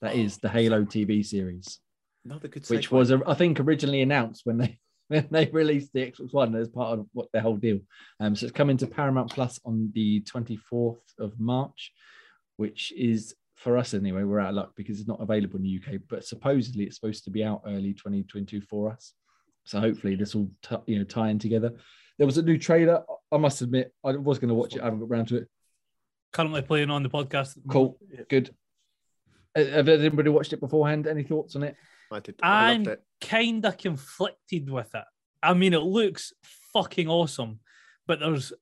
That 0.00 0.14
is 0.16 0.38
the 0.38 0.48
Halo 0.48 0.84
TV 0.86 1.22
series, 1.22 1.80
Another 2.24 2.48
good 2.48 2.66
which 2.70 2.88
segue. 2.88 2.92
was, 2.92 3.12
uh, 3.12 3.18
I 3.26 3.34
think, 3.34 3.60
originally 3.60 4.00
announced 4.00 4.46
when 4.46 4.56
they 4.56 4.78
when 5.10 5.26
they 5.30 5.46
released 5.46 5.92
the 5.92 6.08
Xbox 6.08 6.32
One 6.32 6.54
as 6.54 6.68
part 6.68 6.98
of 6.98 7.06
what 7.12 7.26
their 7.32 7.42
whole 7.42 7.56
deal. 7.56 7.80
Um, 8.20 8.36
so 8.36 8.46
it's 8.46 8.54
coming 8.56 8.76
to 8.76 8.86
Paramount 8.86 9.32
Plus 9.32 9.58
on 9.64 9.90
the 9.92 10.20
24th 10.22 11.00
of 11.18 11.38
March, 11.38 11.92
which 12.56 12.92
is 12.96 13.34
for 13.56 13.76
us 13.76 13.92
anyway. 13.92 14.22
We're 14.22 14.38
out 14.38 14.50
of 14.50 14.54
luck 14.54 14.72
because 14.76 15.00
it's 15.00 15.08
not 15.08 15.20
available 15.20 15.56
in 15.56 15.64
the 15.64 15.80
UK, 15.82 16.00
but 16.08 16.24
supposedly 16.24 16.84
it's 16.84 16.94
supposed 16.94 17.24
to 17.24 17.30
be 17.30 17.42
out 17.42 17.62
early 17.66 17.92
2022 17.92 18.60
for 18.62 18.92
us. 18.92 19.12
So 19.64 19.80
hopefully 19.80 20.14
this 20.14 20.34
will 20.34 20.50
t- 20.62 20.76
you 20.86 20.98
know 20.98 21.04
tie 21.04 21.30
in 21.30 21.40
together. 21.40 21.72
There 22.16 22.26
was 22.26 22.38
a 22.38 22.42
new 22.42 22.56
trailer. 22.56 23.02
I 23.32 23.36
must 23.36 23.62
admit, 23.62 23.92
I 24.04 24.12
was 24.12 24.38
going 24.38 24.48
to 24.50 24.54
watch 24.54 24.76
it. 24.76 24.80
I 24.80 24.84
haven't 24.84 25.00
got 25.00 25.10
around 25.10 25.26
to 25.28 25.38
it. 25.38 25.48
Currently 26.32 26.62
playing 26.62 26.90
on 26.90 27.02
the 27.02 27.10
podcast. 27.10 27.58
Cool, 27.68 27.98
good. 28.28 28.54
Uh, 29.56 29.64
Have 29.64 29.88
anybody 29.88 30.30
watched 30.30 30.52
it 30.52 30.60
beforehand? 30.60 31.08
Any 31.08 31.24
thoughts 31.24 31.56
on 31.56 31.64
it? 31.64 31.74
I 32.10 32.20
did. 32.20 32.34
I 32.42 32.72
I'm 32.72 32.86
kind 33.20 33.64
of 33.64 33.76
conflicted 33.78 34.68
with 34.68 34.94
it. 34.94 35.04
I 35.42 35.54
mean, 35.54 35.74
it 35.74 35.78
looks 35.78 36.32
fucking 36.72 37.08
awesome, 37.08 37.60
but 38.06 38.20
there's 38.20 38.52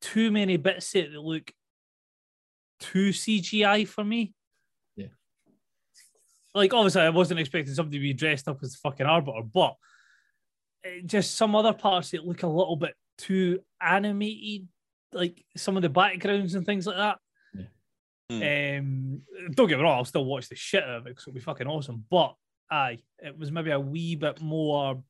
too 0.00 0.30
many 0.30 0.56
bits 0.56 0.94
in 0.94 1.04
it 1.04 1.12
that 1.12 1.20
look 1.20 1.52
too 2.80 3.10
CGI 3.10 3.86
for 3.86 4.04
me. 4.04 4.34
Yeah. 4.96 5.06
Like, 6.54 6.74
obviously, 6.74 7.02
I 7.02 7.10
wasn't 7.10 7.40
expecting 7.40 7.74
somebody 7.74 7.98
to 7.98 8.02
be 8.02 8.12
dressed 8.12 8.48
up 8.48 8.58
as 8.62 8.74
a 8.74 8.78
fucking 8.78 9.06
Arbiter, 9.06 9.42
but 9.42 9.76
just 11.06 11.34
some 11.34 11.54
other 11.54 11.72
parts 11.72 12.10
that 12.10 12.26
look 12.26 12.42
a 12.42 12.48
little 12.48 12.76
bit 12.76 12.94
too 13.18 13.60
animated, 13.80 14.68
like 15.12 15.44
some 15.56 15.76
of 15.76 15.82
the 15.82 15.88
backgrounds 15.88 16.54
and 16.54 16.66
things 16.66 16.86
like 16.86 16.96
that. 16.96 17.18
Um, 18.30 19.20
don't 19.52 19.68
get 19.68 19.76
me 19.78 19.84
wrong, 19.84 19.98
I'll 19.98 20.04
still 20.04 20.24
watch 20.24 20.48
the 20.48 20.56
shit 20.56 20.82
out 20.82 20.88
of 20.88 21.06
it 21.06 21.10
because 21.10 21.24
it'll 21.24 21.34
be 21.34 21.40
fucking 21.40 21.66
awesome. 21.66 22.04
But 22.10 22.34
aye, 22.74 22.98
it 23.20 23.38
was 23.38 23.50
maybe 23.52 23.70
a 23.70 23.78
wee 23.80 24.16
bit 24.16 24.40
more 24.40 25.02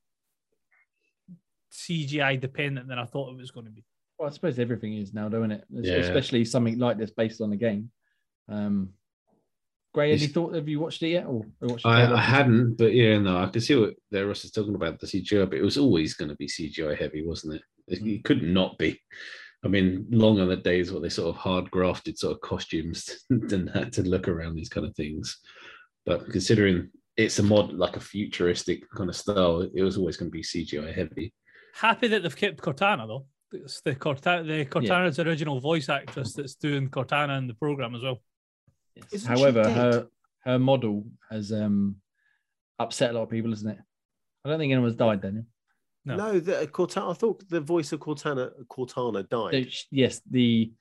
CGI 1.73 2.39
dependent 2.39 2.87
than 2.87 2.99
I 2.99 3.05
thought 3.05 3.31
it 3.31 3.37
was 3.37 3.51
going 3.51 3.65
to 3.65 3.71
be. 3.71 3.83
Well, 4.17 4.29
I 4.29 4.31
suppose 4.31 4.59
everything 4.59 4.93
is 4.93 5.13
now, 5.13 5.27
don't 5.29 5.51
it? 5.51 5.63
Yeah. 5.69 5.95
Especially 5.95 6.45
something 6.45 6.77
like 6.79 6.97
this 6.97 7.11
based 7.11 7.41
on 7.41 7.51
a 7.51 7.57
game. 7.57 7.91
Um, 8.47 8.89
Gray, 9.93 10.11
any 10.11 10.15
It's- 10.15 10.31
thought? 10.31 10.53
Have 10.55 10.67
you 10.69 10.79
watched 10.79 11.01
it 11.03 11.09
yet? 11.09 11.25
Or, 11.25 11.45
or 11.61 11.67
watched 11.69 11.83
the 11.83 11.89
I. 11.89 12.13
I 12.13 12.21
hadn't, 12.21 12.75
but 12.77 12.93
yeah, 12.93 13.17
no, 13.17 13.37
I 13.37 13.47
can 13.47 13.61
see 13.61 13.75
what 13.75 13.95
there 14.11 14.27
Ross 14.27 14.43
is 14.45 14.51
talking 14.51 14.75
about 14.75 14.99
the 14.99 15.07
CGI, 15.07 15.49
but 15.49 15.57
it 15.57 15.63
was 15.63 15.77
always 15.77 16.13
going 16.13 16.29
to 16.29 16.35
be 16.35 16.47
CGI 16.47 16.97
heavy, 16.97 17.25
wasn't 17.25 17.55
it? 17.55 17.61
It, 17.87 18.03
Mm. 18.03 18.15
it 18.15 18.23
could 18.23 18.43
not 18.43 18.51
not 18.53 18.77
be. 18.77 18.99
I 19.63 19.67
mean, 19.67 20.05
long 20.11 20.39
are 20.39 20.45
the 20.45 20.57
days 20.57 20.91
where 20.91 21.01
they 21.01 21.09
sort 21.09 21.29
of 21.33 21.41
hard 21.41 21.71
grafted 21.71 22.17
sort 22.19 22.35
of 22.35 22.41
costumes 22.41 23.09
and 23.29 23.69
had 23.69 23.91
to 23.93 24.03
look 24.03 24.27
around 24.27 24.55
these 24.55 24.69
kind 24.69 24.85
of 24.85 24.95
things. 24.95 25.39
But 26.05 26.29
considering 26.29 26.89
it's 27.17 27.39
a 27.39 27.43
mod 27.43 27.73
like 27.73 27.95
a 27.95 27.99
futuristic 27.99 28.83
kind 28.91 29.09
of 29.09 29.15
style, 29.15 29.61
it 29.73 29.81
was 29.83 29.97
always 29.97 30.17
going 30.17 30.29
to 30.31 30.35
be 30.37 30.43
CGI 30.43 30.93
heavy. 30.93 31.33
Happy 31.73 32.07
that 32.07 32.23
they've 32.23 32.35
kept 32.35 32.61
Cortana 32.61 33.07
though. 33.07 33.25
It's 33.51 33.81
the 33.81 33.95
Cortana, 33.95 34.45
the 34.45 34.65
Cortana's 34.65 35.19
original 35.19 35.59
voice 35.59 35.87
actress 35.89 36.33
that's 36.33 36.55
doing 36.55 36.89
Cortana 36.89 37.37
in 37.37 37.47
the 37.47 37.53
program 37.53 37.95
as 37.95 38.01
well. 38.03 38.21
Yes. 38.95 39.05
Isn't 39.13 39.37
However, 39.37 39.69
her 39.69 40.07
her 40.45 40.59
model 40.59 41.05
has 41.29 41.51
um, 41.51 41.97
upset 42.79 43.11
a 43.11 43.13
lot 43.13 43.23
of 43.23 43.29
people, 43.29 43.51
isn't 43.53 43.69
it? 43.69 43.77
I 44.43 44.49
don't 44.49 44.59
think 44.59 44.71
anyone's 44.73 44.95
died, 44.95 45.21
Daniel. 45.21 45.45
No. 46.05 46.15
No, 46.17 46.39
the 46.39 46.67
Cortana. 46.71 47.11
I 47.11 47.13
thought 47.13 47.47
the 47.49 47.61
voice 47.61 47.91
of 47.93 47.99
Cortana 47.99 48.51
Cortana 48.69 49.25
So, 49.29 49.49
died. 49.49 49.67
yes, 49.91 50.21
the 50.29 50.71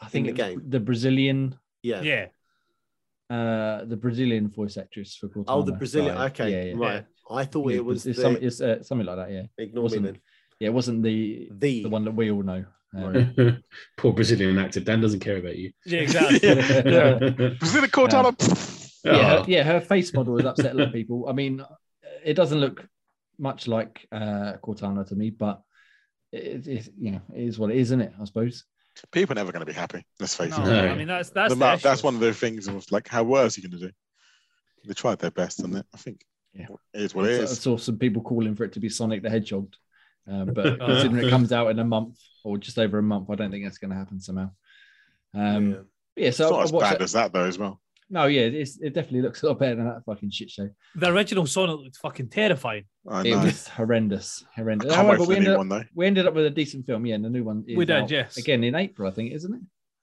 I 0.00 0.06
think 0.08 0.26
the 0.26 0.32
it 0.32 0.36
game. 0.36 0.62
the 0.68 0.80
Brazilian 0.80 1.56
Yeah. 1.82 2.00
Yeah. 2.02 2.26
Uh 3.30 3.84
the 3.86 3.96
Brazilian 3.96 4.48
voice 4.50 4.76
actress 4.76 5.16
for 5.16 5.28
Cortana. 5.28 5.44
Oh, 5.48 5.62
the 5.62 5.72
Brazilian. 5.72 6.14
died. 6.14 6.30
Okay, 6.32 6.50
yeah, 6.50 6.74
yeah. 6.74 6.86
right. 6.86 7.04
I 7.30 7.44
thought 7.44 7.70
Yeah, 7.70 7.76
it 7.78 7.84
was 7.84 8.06
it's, 8.06 8.16
the, 8.18 8.22
some, 8.22 8.36
it's 8.40 8.60
uh, 8.60 8.82
something 8.82 9.06
like 9.06 9.16
that. 9.16 9.30
Yeah, 9.30 9.42
ignore 9.58 9.82
me 9.82 9.84
wasn't 9.84 10.04
then. 10.04 10.18
yeah, 10.60 10.68
it 10.68 10.74
wasn't 10.74 11.02
the 11.02 11.48
The, 11.52 11.82
the 11.84 11.88
one 11.88 12.04
that 12.04 12.12
we 12.14 12.30
all 12.30 12.42
know. 12.42 12.64
Um, 12.96 13.62
Poor 13.96 14.12
Brazilian 14.12 14.58
actor. 14.58 14.80
Dan 14.80 15.00
doesn't 15.00 15.20
care 15.20 15.38
about 15.38 15.56
you. 15.56 15.72
Yeah, 15.86 16.00
exactly. 16.00 16.38
Yeah. 16.92 17.18
Was 17.60 17.74
it 17.74 17.82
a 17.84 17.88
Cortana? 17.88 18.34
yeah, 19.04 19.38
her, 19.38 19.44
yeah, 19.48 19.62
her 19.64 19.80
face 19.80 20.12
model 20.14 20.36
has 20.36 20.46
upset 20.46 20.72
a 20.72 20.78
lot 20.78 20.88
of 20.88 20.92
people. 20.92 21.26
I 21.28 21.32
mean, 21.32 21.64
it 22.24 22.34
doesn't 22.34 22.60
look 22.60 22.86
much 23.38 23.66
like 23.66 24.06
uh, 24.12 24.54
Cortana 24.62 25.06
to 25.08 25.14
me, 25.16 25.30
but 25.30 25.60
it, 26.32 26.66
it, 26.68 26.88
you 26.98 27.10
know, 27.12 27.22
it 27.34 27.42
is 27.44 27.58
what 27.58 27.70
it 27.70 27.76
is, 27.78 27.88
isn't 27.88 28.02
it? 28.02 28.12
I 28.20 28.24
suppose. 28.24 28.64
People 29.12 29.32
are 29.32 29.40
never 29.40 29.52
going 29.52 29.60
to 29.60 29.66
be 29.66 29.72
happy. 29.72 30.04
Let's 30.20 30.34
face 30.34 30.56
No, 30.56 30.64
it. 30.64 30.68
No. 30.68 30.86
I 30.88 30.94
mean 30.94 31.08
that's 31.08 31.30
that's 31.30 31.52
The 31.52 31.58
the 31.58 31.64
amount- 31.64 31.82
that's 31.82 32.02
one 32.02 32.14
of 32.14 32.20
the 32.20 32.32
things. 32.32 32.68
Of 32.68 32.90
like, 32.92 33.08
how 33.08 33.22
worse 33.24 33.56
are 33.56 33.60
you 33.60 33.68
going 33.68 33.80
to 33.80 33.86
do? 33.88 33.92
They 34.86 34.94
tried 34.94 35.18
their 35.18 35.30
best, 35.30 35.60
and 35.60 35.78
I 35.78 35.96
think 35.96 36.24
Yeah. 36.52 36.66
it 36.92 37.02
is 37.02 37.14
what 37.14 37.26
it 37.28 37.40
I 37.42 37.44
saw 37.46 37.76
some 37.76 37.98
people 37.98 38.22
calling 38.22 38.54
for 38.54 38.64
it 38.64 38.72
to 38.74 38.80
be 38.80 38.88
Sonic 38.88 39.22
the 39.22 39.30
Hedgehog, 39.30 39.72
uh, 40.30 40.44
but 40.44 40.78
considering 40.78 41.26
it 41.26 41.30
comes 41.30 41.52
out 41.52 41.70
in 41.70 41.78
a 41.78 41.84
month 41.84 42.18
or 42.44 42.58
just 42.58 42.78
over 42.78 42.98
a 42.98 43.02
month, 43.02 43.30
I 43.30 43.34
don't 43.34 43.50
think 43.50 43.64
that's 43.64 43.78
going 43.78 43.90
to 43.90 43.96
happen 43.96 44.20
somehow. 44.20 44.50
Um, 45.32 45.70
Yeah. 45.70 45.76
yeah. 46.16 46.28
It's 46.28 46.36
so 46.36 46.50
not 46.50 46.60
I 46.60 46.62
as 46.64 46.72
watched 46.72 46.82
bad 46.90 47.00
it. 47.00 47.02
as 47.02 47.12
that 47.12 47.32
though, 47.32 47.44
as 47.46 47.58
well. 47.58 47.80
No, 48.10 48.26
yeah, 48.26 48.42
it's, 48.42 48.78
it 48.80 48.92
definitely 48.94 49.22
looks 49.22 49.42
a 49.42 49.46
lot 49.48 49.58
better 49.58 49.76
than 49.76 49.86
that 49.86 50.04
fucking 50.04 50.30
shit 50.30 50.50
show. 50.50 50.68
The 50.94 51.08
original 51.10 51.46
Sonic 51.46 51.78
looked 51.80 51.96
fucking 51.96 52.28
terrifying. 52.28 52.84
I 53.08 53.22
It 53.26 53.34
was 53.36 53.66
horrendous, 53.68 54.44
I 54.56 54.60
horrendous. 54.60 54.92
can't 54.92 55.08
wait 55.08 55.16
However, 55.18 55.24
for 55.24 55.28
we 55.28 55.34
the 55.36 55.40
new 55.40 55.46
ended, 55.52 55.58
one 55.58 55.72
up, 55.72 55.78
though. 55.82 55.88
we 55.94 56.06
ended 56.06 56.26
up 56.26 56.34
with 56.34 56.46
a 56.46 56.50
decent 56.50 56.86
film. 56.86 57.06
Yeah, 57.06 57.14
and 57.16 57.24
the 57.24 57.30
new 57.30 57.42
one 57.44 57.64
is 57.66 57.76
We 57.76 57.86
did, 57.86 57.96
out 57.96 58.10
yes. 58.10 58.36
again 58.36 58.62
in 58.62 58.74
April, 58.74 59.08
I 59.08 59.12
think, 59.12 59.32
isn't 59.32 59.54
it? 59.54 59.60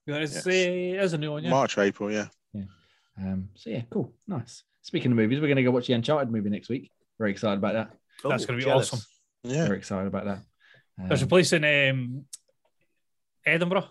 There's, 0.07 0.33
Yes. 0.33 0.47
uh, 0.47 0.49
there's 0.99 1.13
a 1.13 1.17
new 1.19 1.31
one, 1.31 1.43
yeah. 1.43 1.51
March, 1.51 1.77
April, 1.77 2.11
yeah. 2.11 2.27
Um, 3.19 3.49
so 3.55 3.69
yeah, 3.69 3.81
cool, 3.91 4.13
nice. 4.27 4.63
Speaking 4.81 5.11
of 5.11 5.17
movies, 5.17 5.39
we're 5.39 5.47
going 5.47 5.57
to 5.57 5.63
go 5.63 5.69
watch 5.71 5.85
the 5.87 5.93
Uncharted 5.93 6.31
movie 6.31 6.49
next 6.49 6.69
week. 6.69 6.91
Very 7.19 7.29
excited 7.31 7.57
about 7.59 7.73
that. 7.73 7.91
That's 8.27 8.43
Oh, 8.43 8.47
gonna 8.47 8.57
be 8.57 8.63
jealous. 8.63 8.91
awesome. 8.93 9.05
Yeah. 9.43 9.65
Very 9.65 9.77
excited 9.77 10.07
about 10.07 10.25
that. 10.25 10.39
There's 11.07 11.21
a 11.21 11.25
Um, 11.25 11.29
place 11.29 11.53
in 11.53 11.63
um, 11.65 12.25
Edinburgh 13.45 13.85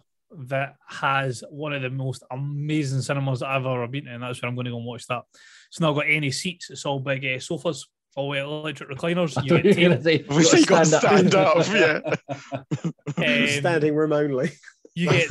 that 0.49 0.77
has 0.87 1.43
one 1.51 1.73
of 1.73 1.83
the 1.83 1.91
most 1.91 2.23
amazing 2.31 3.01
cinemas 3.03 3.41
that 3.41 3.49
I've 3.49 3.67
ever 3.67 3.87
been 3.89 4.05
to, 4.05 4.13
and 4.15 4.23
that's 4.23 4.41
where 4.41 4.49
I'm 4.49 4.55
going 4.55 4.67
to 4.67 4.71
go 4.71 4.79
and 4.79 4.87
watch 4.87 5.07
that. 5.09 5.23
It's 5.69 5.81
not 5.81 5.93
got 5.95 6.07
any 6.09 6.31
seats; 6.31 6.71
it's 6.71 6.87
all 6.87 7.01
big 7.01 7.25
uh, 7.25 7.39
sofas, 7.39 7.87
all 8.17 8.29
with 8.29 8.41
electric 8.43 8.91
recliners. 8.91 9.37
I 9.37 9.43
You 9.43 9.49
thought 9.49 9.63
get 9.63 9.79
you 9.79 9.89
table, 9.89 10.03
say, 10.03 10.25
We 10.29 10.43
say 10.45 10.59
you 10.61 10.67
got 10.67 10.87
to 10.87 10.99
stand 10.99 11.35
up, 11.35 11.57
um, 13.17 13.47
Standing 13.49 13.95
room 13.95 14.13
only. 14.13 14.51
you 14.95 15.11
get 15.11 15.31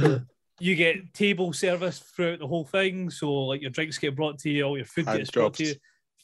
you 0.59 0.75
get 0.75 1.13
table 1.13 1.53
service 1.53 1.99
throughout 1.99 2.39
the 2.39 2.47
whole 2.47 2.65
thing. 2.65 3.09
So 3.09 3.31
like 3.45 3.61
your 3.61 3.71
drinks 3.71 3.97
get 3.97 4.15
brought 4.15 4.39
to 4.39 4.49
you, 4.49 4.63
all 4.63 4.77
your 4.77 4.85
food 4.85 5.05
Hand 5.05 5.19
gets 5.19 5.31
brought 5.31 5.53
to 5.55 5.65
you. 5.65 5.75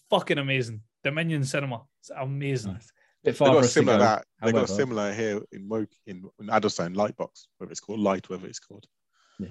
Fucking 0.10 0.38
amazing. 0.38 0.82
Dominion 1.04 1.44
Cinema. 1.46 1.84
It's 2.02 2.10
amazing. 2.10 2.74
Nice. 2.74 2.92
Bit 3.26 3.32
They 3.32 3.38
far 3.38 3.54
got 3.56 3.64
a 3.64 3.68
similar 3.68 3.98
go. 3.98 4.04
that. 4.04 4.26
They 4.44 4.52
got 4.52 4.64
a 4.66 4.68
similar 4.68 5.12
here 5.14 5.42
in 5.52 5.68
Woke 5.68 5.90
in, 6.06 6.24
in 6.40 6.50
Addlestone 6.50 6.94
Lightbox, 6.94 7.48
whether 7.58 7.72
it's 7.72 7.80
called 7.82 8.00
Light, 8.00 8.30
whether 8.30 8.48
it's 8.48 8.60
called 8.60 8.86
Yeah. 9.40 9.48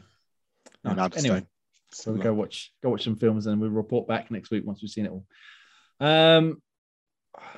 in 0.85 0.97
Nice. 0.97 1.17
Anyway, 1.19 1.45
So 1.91 2.13
we'll 2.13 2.23
go 2.23 2.33
watch 2.35 2.73
go 2.83 2.91
watch 2.91 3.03
some 3.05 3.17
films 3.17 3.47
and 3.47 3.61
we'll 3.61 3.71
report 3.71 4.07
back 4.09 4.31
next 4.31 4.51
week 4.51 4.65
once 4.65 4.81
we've 4.81 4.91
seen 4.91 5.07
it 5.07 5.11
all. 5.13 5.27
Um, 6.01 6.63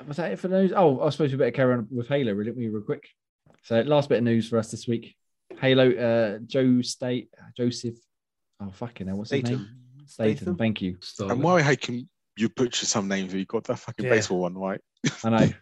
was 0.07 0.17
that 0.17 0.31
it 0.31 0.39
for 0.39 0.47
news? 0.47 0.73
Oh, 0.75 1.01
I 1.01 1.09
suppose 1.11 1.31
we 1.31 1.37
better 1.37 1.51
carry 1.51 1.73
on 1.75 1.87
with 1.91 2.07
Halo, 2.07 2.33
really, 2.33 2.51
we 2.51 2.67
real 2.67 2.81
quick. 2.81 3.07
So 3.63 3.81
last 3.81 4.09
bit 4.09 4.17
of 4.19 4.23
news 4.23 4.49
for 4.49 4.57
us 4.57 4.71
this 4.71 4.87
week: 4.87 5.15
Halo. 5.59 5.91
Uh, 5.91 6.39
Joe 6.47 6.81
State 6.81 7.29
Joseph. 7.55 7.95
Oh 8.59 8.71
fucking 8.71 9.05
hell, 9.07 9.17
what's 9.17 9.29
his 9.29 9.43
name? 9.43 9.53
Statham. 9.57 9.77
Statham. 10.07 10.35
Statham. 10.37 10.57
Thank 10.57 10.81
you. 10.81 10.97
Start 11.01 11.29
And 11.31 11.39
with- 11.39 11.45
why 11.45 11.61
hey, 11.61 11.75
can 11.75 12.09
you 12.37 12.49
butcher 12.49 12.87
some 12.87 13.07
names? 13.07 13.33
You 13.35 13.45
got 13.45 13.65
that 13.65 13.77
fucking 13.77 14.05
Yeah. 14.05 14.11
baseball 14.11 14.39
one 14.39 14.55
right. 14.57 14.81
I 15.23 15.29
know. 15.29 15.49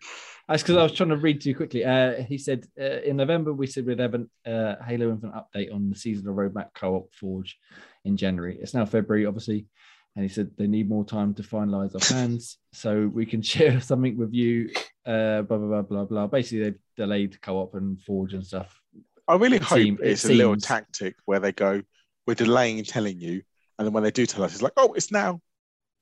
That's 0.47 0.61
because 0.61 0.77
I 0.77 0.83
was 0.83 0.91
trying 0.93 1.09
to 1.09 1.17
read 1.17 1.41
too 1.41 1.55
quickly. 1.55 1.83
Uh, 1.83 2.21
he 2.23 2.37
said 2.37 2.65
uh, 2.79 3.01
in 3.01 3.17
November 3.17 3.51
we 3.51 3.65
said 3.67 3.85
we'd 3.85 3.99
have 3.99 4.13
a 4.15 4.49
uh, 4.51 4.83
Halo 4.85 5.09
Infinite 5.09 5.33
update 5.33 5.73
on 5.73 5.89
the 5.89 5.95
seasonal 5.95 6.35
roadmap 6.35 6.67
co-op 6.75 7.13
Forge 7.15 7.57
in 8.03 8.15
January. 8.15 8.57
It's 8.61 8.73
now 8.75 8.85
February, 8.85 9.25
obviously, 9.25 9.65
and 10.15 10.23
he 10.23 10.29
said 10.29 10.51
they 10.57 10.67
need 10.67 10.87
more 10.87 11.03
time 11.03 11.33
to 11.35 11.43
finalize 11.43 11.95
our 11.95 11.99
plans 11.99 12.57
so 12.73 13.07
we 13.07 13.25
can 13.25 13.41
share 13.53 13.81
something 13.81 14.17
with 14.17 14.33
you. 14.33 14.69
Uh, 15.05 15.41
blah 15.41 15.57
blah 15.57 15.67
blah 15.67 15.81
blah 15.81 16.05
blah. 16.05 16.27
Basically, 16.27 16.59
they've 16.63 16.79
delayed 16.95 17.41
co-op 17.41 17.73
and 17.73 17.99
Forge 18.01 18.33
and 18.33 18.45
stuff. 18.45 18.79
I 19.27 19.35
really 19.37 19.57
It 19.57 19.63
hope 19.63 19.79
seem- 19.79 19.97
it 20.03 20.09
it's 20.11 20.25
a 20.25 20.33
little 20.33 20.55
tactic 20.57 21.15
where 21.25 21.39
they 21.39 21.51
go, 21.53 21.81
we're 22.27 22.35
delaying 22.35 22.83
telling 22.83 23.19
you, 23.19 23.41
and 23.79 23.87
then 23.87 23.93
when 23.93 24.03
they 24.03 24.11
do 24.11 24.27
tell 24.27 24.43
us, 24.43 24.53
it's 24.53 24.61
like, 24.61 24.73
oh, 24.77 24.93
it's 24.93 25.11
now. 25.11 25.41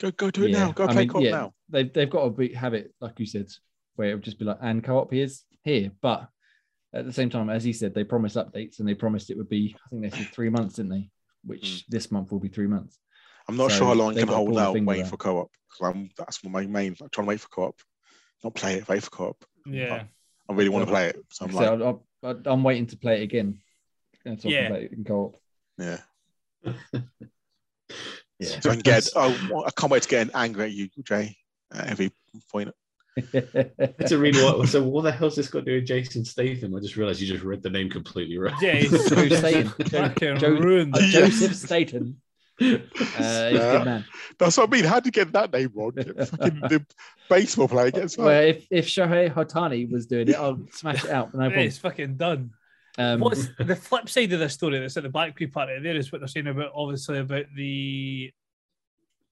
Go 0.01 0.11
go 0.11 0.29
do 0.29 0.43
it 0.43 0.49
Yeah, 0.51 0.65
now. 0.65 0.71
Go 0.73 0.83
I 0.83 0.87
play 0.87 0.95
mean, 1.03 1.07
co-op 1.07 1.23
yeah. 1.23 1.31
now. 1.31 1.53
They've 1.69 1.93
they've 1.93 2.09
got 2.09 2.25
to 2.25 2.29
be, 2.31 2.53
have 2.53 2.73
it 2.73 2.93
like 2.99 3.17
you 3.21 3.25
said, 3.25 3.47
where 3.95 4.09
it 4.09 4.13
would 4.15 4.23
just 4.23 4.39
be 4.39 4.45
like 4.45 4.57
and 4.61 4.83
co-op 4.83 5.11
here's 5.11 5.43
here, 5.63 5.91
but 6.01 6.27
at 6.93 7.05
the 7.05 7.13
same 7.13 7.29
time, 7.29 7.49
as 7.49 7.63
he 7.63 7.73
said, 7.73 7.93
they 7.93 8.03
promised 8.03 8.35
updates 8.35 8.79
and 8.79 8.87
they 8.87 8.93
promised 8.93 9.29
it 9.29 9.37
would 9.37 9.49
be. 9.49 9.75
I 9.85 9.89
think 9.89 10.01
they 10.03 10.09
said 10.09 10.29
three 10.31 10.49
months, 10.49 10.75
didn't 10.75 10.91
they? 10.91 11.09
Which 11.43 11.61
mm. 11.61 11.83
this 11.89 12.11
month 12.11 12.31
will 12.31 12.39
be 12.39 12.49
three 12.49 12.67
months. 12.67 12.99
I'm 13.47 13.57
not 13.57 13.71
So 13.71 13.77
sure 13.77 13.87
how 13.87 13.93
long 13.93 14.15
I 14.15 14.19
can 14.19 14.27
hold 14.27 14.57
out 14.57 14.73
finger 14.73 14.87
waiting 14.89 15.05
out. 15.05 15.09
for 15.09 15.17
co-op. 15.17 15.51
'cause 15.69 15.89
I'm 15.93 16.09
that's 16.17 16.43
my 16.43 16.65
main. 16.65 16.95
I'm 17.01 17.09
trying 17.09 17.25
to 17.25 17.29
wait 17.29 17.39
for 17.39 17.49
co-op, 17.49 17.79
not 18.43 18.53
play 18.55 18.75
it. 18.75 18.87
Wait 18.87 19.03
for 19.03 19.09
co-op. 19.09 19.45
Yeah. 19.65 20.03
I 20.49 20.53
really 20.53 20.69
want 20.69 20.85
to 20.85 20.91
play 20.91 21.07
it, 21.07 21.17
so 21.31 21.45
I'm 21.45 21.51
like, 21.51 21.65
so 21.65 22.03
I, 22.23 22.29
I, 22.29 22.35
I'm 22.45 22.63
waiting 22.63 22.87
to 22.87 22.97
play 22.97 23.21
it 23.21 23.23
again. 23.23 23.59
And 24.25 24.39
talk 24.39 24.51
Yeah. 24.51 24.67
about 24.67 24.81
it 24.81 24.91
in 24.93 25.03
co-op. 25.03 25.37
yeah. 25.77 25.99
Yeah. 28.39 28.59
So 28.59 28.71
I 28.71 28.73
can 28.73 28.81
get. 28.81 29.07
Oh, 29.15 29.63
I 29.65 29.71
can't 29.71 29.91
wait 29.91 30.03
to 30.03 30.09
get 30.09 30.29
angry 30.33 30.65
at 30.65 30.71
you, 30.71 30.89
Jay. 31.03 31.37
At 31.71 31.87
every 31.91 32.11
point. 32.51 32.71
It's 33.15 34.11
a 34.11 34.17
really 34.17 34.43
what. 34.43 34.67
So 34.69 34.83
what 34.83 35.03
the 35.03 35.11
hell's 35.11 35.35
this 35.35 35.47
got 35.47 35.59
to 35.59 35.65
do 35.65 35.75
with 35.75 35.85
Jason 35.85 36.25
Statham? 36.25 36.75
I 36.75 36.79
just 36.79 36.95
realized 36.95 37.21
you 37.21 37.27
just 37.27 37.43
read 37.43 37.61
the 37.61 37.69
name 37.69 37.89
completely 37.89 38.37
wrong. 38.37 38.55
Yeah, 38.61 38.73
he's 38.75 39.09
Joe 39.09 39.29
Staten. 39.29 39.73
Joe, 39.87 40.35
Joe- 40.35 40.49
ruined 40.49 40.95
uh, 40.95 40.99
it. 41.01 41.11
Joseph 41.11 41.55
Staten. 41.55 42.19
Uh, 42.61 42.65
he's 42.65 42.79
good 43.17 43.85
man. 43.85 44.05
That's 44.39 44.57
what 44.57 44.69
I 44.69 44.71
mean. 44.71 44.85
How 44.85 44.99
did 44.99 45.07
you 45.07 45.11
get 45.11 45.33
that 45.33 45.51
name 45.51 45.71
wrong? 45.73 45.91
Fucking 45.95 46.59
the 46.61 46.85
baseball 47.29 47.67
player 47.67 47.91
gets 47.91 48.17
Well, 48.17 48.27
right. 48.27 48.49
if 48.55 48.67
if 48.69 48.87
Shohei 48.87 49.33
Ohtani 49.33 49.91
was 49.91 50.05
doing 50.05 50.29
it, 50.29 50.35
I'll 50.35 50.59
smash 50.71 51.03
it 51.03 51.11
out. 51.11 51.33
No 51.33 51.47
Yeah, 51.47 51.59
it's 51.59 51.77
fucking 51.77 52.17
done. 52.17 52.51
Um, 52.97 53.21
What's 53.21 53.47
the 53.57 53.75
flip 53.75 54.07
side 54.07 54.31
of 54.33 54.39
this 54.39 54.53
story 54.53 54.79
that's 54.79 54.95
at 54.97 55.03
the 55.03 55.09
back 55.09 55.35
creep 55.35 55.51
part 55.51 55.71
of 55.71 55.81
there 55.81 55.95
is 55.95 56.11
what 56.11 56.21
they're 56.21 56.27
saying 56.27 56.47
about 56.47 56.71
obviously 56.75 57.17
about 57.17 57.45
the 57.55 58.31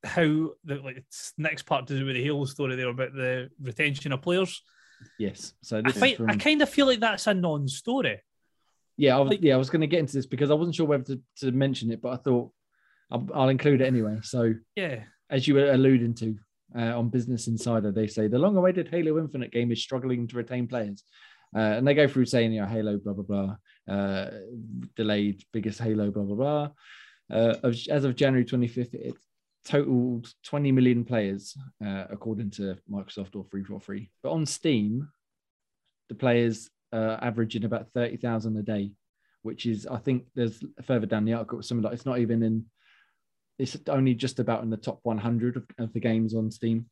how 0.04 0.50
the 0.64 0.76
like 0.84 1.04
next 1.38 1.64
part 1.64 1.88
to 1.88 1.98
do 1.98 2.06
with 2.06 2.16
the 2.16 2.24
Halo 2.24 2.46
story 2.46 2.76
there 2.76 2.90
about 2.90 3.14
the 3.14 3.50
retention 3.62 4.12
of 4.12 4.22
players. 4.22 4.62
yes. 5.20 5.54
So 5.62 5.78
I 5.78 5.82
this 5.82 5.96
is 5.96 6.00
find, 6.00 6.18
from, 6.18 6.30
I 6.30 6.36
kind 6.36 6.62
of 6.62 6.70
feel 6.70 6.88
like 6.88 7.00
that's 7.00 7.28
a 7.28 7.34
non-story. 7.34 8.20
Yeah, 8.98 9.18
I 9.18 9.20
was, 9.22 9.30
Like- 9.32 9.42
yeah, 9.42 9.56
I 9.56 9.58
was 9.58 9.70
going 9.70 9.82
to 9.82 9.88
get 9.88 10.00
into 10.00 10.14
this 10.14 10.26
because 10.26 10.52
I 10.52 10.56
wasn't 10.56 10.76
sure 10.76 10.86
whether 10.86 11.04
to, 11.06 11.22
to 11.38 11.52
mention 11.52 11.92
it, 11.92 12.02
but 12.02 12.14
I 12.14 12.18
thought 12.18 12.52
I'll, 13.10 13.28
I'll 13.34 13.50
include 13.50 13.82
it 13.82 13.86
anyway. 13.88 14.20
So, 14.24 14.54
Yeah, 14.76 15.04
as 15.30 15.48
you 15.48 15.56
were 15.56 15.72
alluding 15.72 16.14
to 16.16 16.36
uh, 16.78 16.98
on 17.00 17.10
Business 17.10 17.48
Insider, 17.48 17.92
they 17.92 18.08
say 18.08 18.28
the 18.28 18.40
long-awaited 18.40 18.90
Halo 18.90 19.18
Infinite 19.20 19.52
game 19.52 19.72
is 19.72 19.82
struggling 19.82 20.28
to 20.28 20.36
retain 20.38 20.68
players, 20.68 21.04
uh, 21.56 21.60
and 21.60 21.88
they 21.88 21.94
go 21.94 22.08
through 22.08 22.26
saying, 22.26 22.54
you 22.54 22.62
know, 22.62 22.68
Halo, 22.68 22.98
blah 22.98 23.14
blah 23.14 23.24
blah, 23.88 23.94
uh, 23.96 24.30
delayed 24.96 25.44
biggest 25.52 25.80
Halo, 25.80 26.12
blah 26.12 26.24
blah 26.24 26.36
blah. 26.36 26.70
Uh, 27.38 27.56
as 27.90 28.04
of 28.04 28.16
January 28.16 28.46
25th, 28.46 28.94
it 28.94 29.16
totaled 29.66 30.34
20 30.46 30.72
million 30.72 31.06
players, 31.06 31.56
uh, 31.86 32.06
according 32.10 32.50
to 32.52 32.76
Microsoft 32.90 33.36
or 33.36 33.46
343. 33.52 34.10
But 34.24 34.32
on 34.32 34.46
Steam, 34.46 35.10
the 36.10 36.16
players 36.16 36.70
uh, 36.94 37.18
averaging 37.22 37.64
about 37.66 37.88
30,000 37.94 38.58
a 38.58 38.62
day, 38.62 38.92
which 39.44 39.66
is, 39.66 39.88
I 39.88 39.98
think, 39.98 40.26
there's 40.36 40.64
further 40.84 41.06
down 41.06 41.26
the 41.26 41.34
article, 41.34 41.62
something 41.62 41.84
like 41.84 41.94
it's 41.94 42.06
not 42.06 42.20
even 42.20 42.44
in, 42.44 42.66
it's 43.60 43.78
only 43.88 44.14
just 44.16 44.40
about 44.40 44.64
in 44.64 44.70
the 44.70 44.78
top 44.78 45.00
100 45.04 45.58
of, 45.58 45.64
of 45.78 45.94
the 45.94 46.00
games 46.00 46.34
on 46.36 46.50
Steam. 46.52 46.88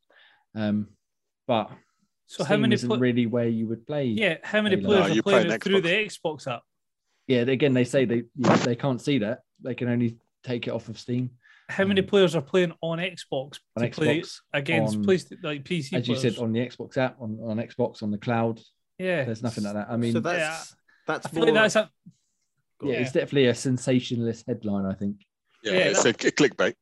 Um, 0.54 0.88
but 1.46 1.70
So 2.26 2.44
how 2.44 2.56
many? 2.56 2.74
isn't 2.74 2.88
pla- 2.88 2.98
really 2.98 3.26
where 3.26 3.48
you 3.48 3.66
would 3.66 3.86
play. 3.86 4.06
yeah, 4.06 4.36
how 4.42 4.62
many 4.62 4.76
Halo. 4.76 4.88
players 5.02 5.14
No, 5.14 5.18
are 5.18 5.22
playing 5.22 5.50
it 5.50 5.62
through 5.64 5.80
the 5.80 5.88
Xbox. 5.88 6.20
Xbox 6.46 6.52
app? 6.52 6.62
yeah. 7.26 7.40
Again, 7.40 7.74
they 7.74 7.84
say 7.84 8.04
they 8.04 8.16
you- 8.36 8.56
they 8.64 8.76
can't 8.76 9.00
see 9.00 9.18
that. 9.18 9.40
They 9.62 9.74
can 9.74 9.88
only 9.88 10.16
take 10.44 10.66
it 10.68 10.70
off 10.70 10.88
of 10.88 10.98
Steam. 10.98 11.30
How 11.70 11.84
many 11.84 12.02
players 12.02 12.34
are 12.34 12.42
playing 12.42 12.72
on 12.82 12.98
Xbox 12.98 13.58
On 13.76 13.82
to 13.82 13.90
play 13.90 14.22
against 14.52 14.96
on- 14.96 15.04
PlayStation 15.04 15.42
like 15.42 15.64
PC? 15.64 15.94
as 15.94 16.08
you 16.08 16.16
said, 16.16 16.38
on 16.38 16.52
the 16.52 16.60
Xbox 16.60 16.96
app, 16.96 17.16
on, 17.20 17.38
on 17.42 17.56
Xbox, 17.58 18.02
on 18.02 18.10
the 18.10 18.18
cloud. 18.18 18.60
yeah, 18.98 19.24
There's 19.24 19.42
nothing 19.42 19.64
like 19.64 19.74
that. 19.74 19.88
I 19.90 19.96
mean, 19.96 20.12
so 20.12 20.20
that's 20.20 20.74
that's 21.06 21.26
I 21.26 21.30
more. 21.32 21.46
like 21.46 21.54
that's 21.54 21.76
a, 21.76 21.90
yeah, 22.82 22.94
it's 22.94 23.12
definitely 23.12 23.46
a 23.46 23.54
sensationalist 23.54 24.46
headline. 24.46 24.86
I 24.86 24.94
think. 24.94 25.16
Yeah, 25.62 25.72
yeah, 25.72 25.78
it's 25.90 26.04
a 26.04 26.12
clickbait. 26.12 26.74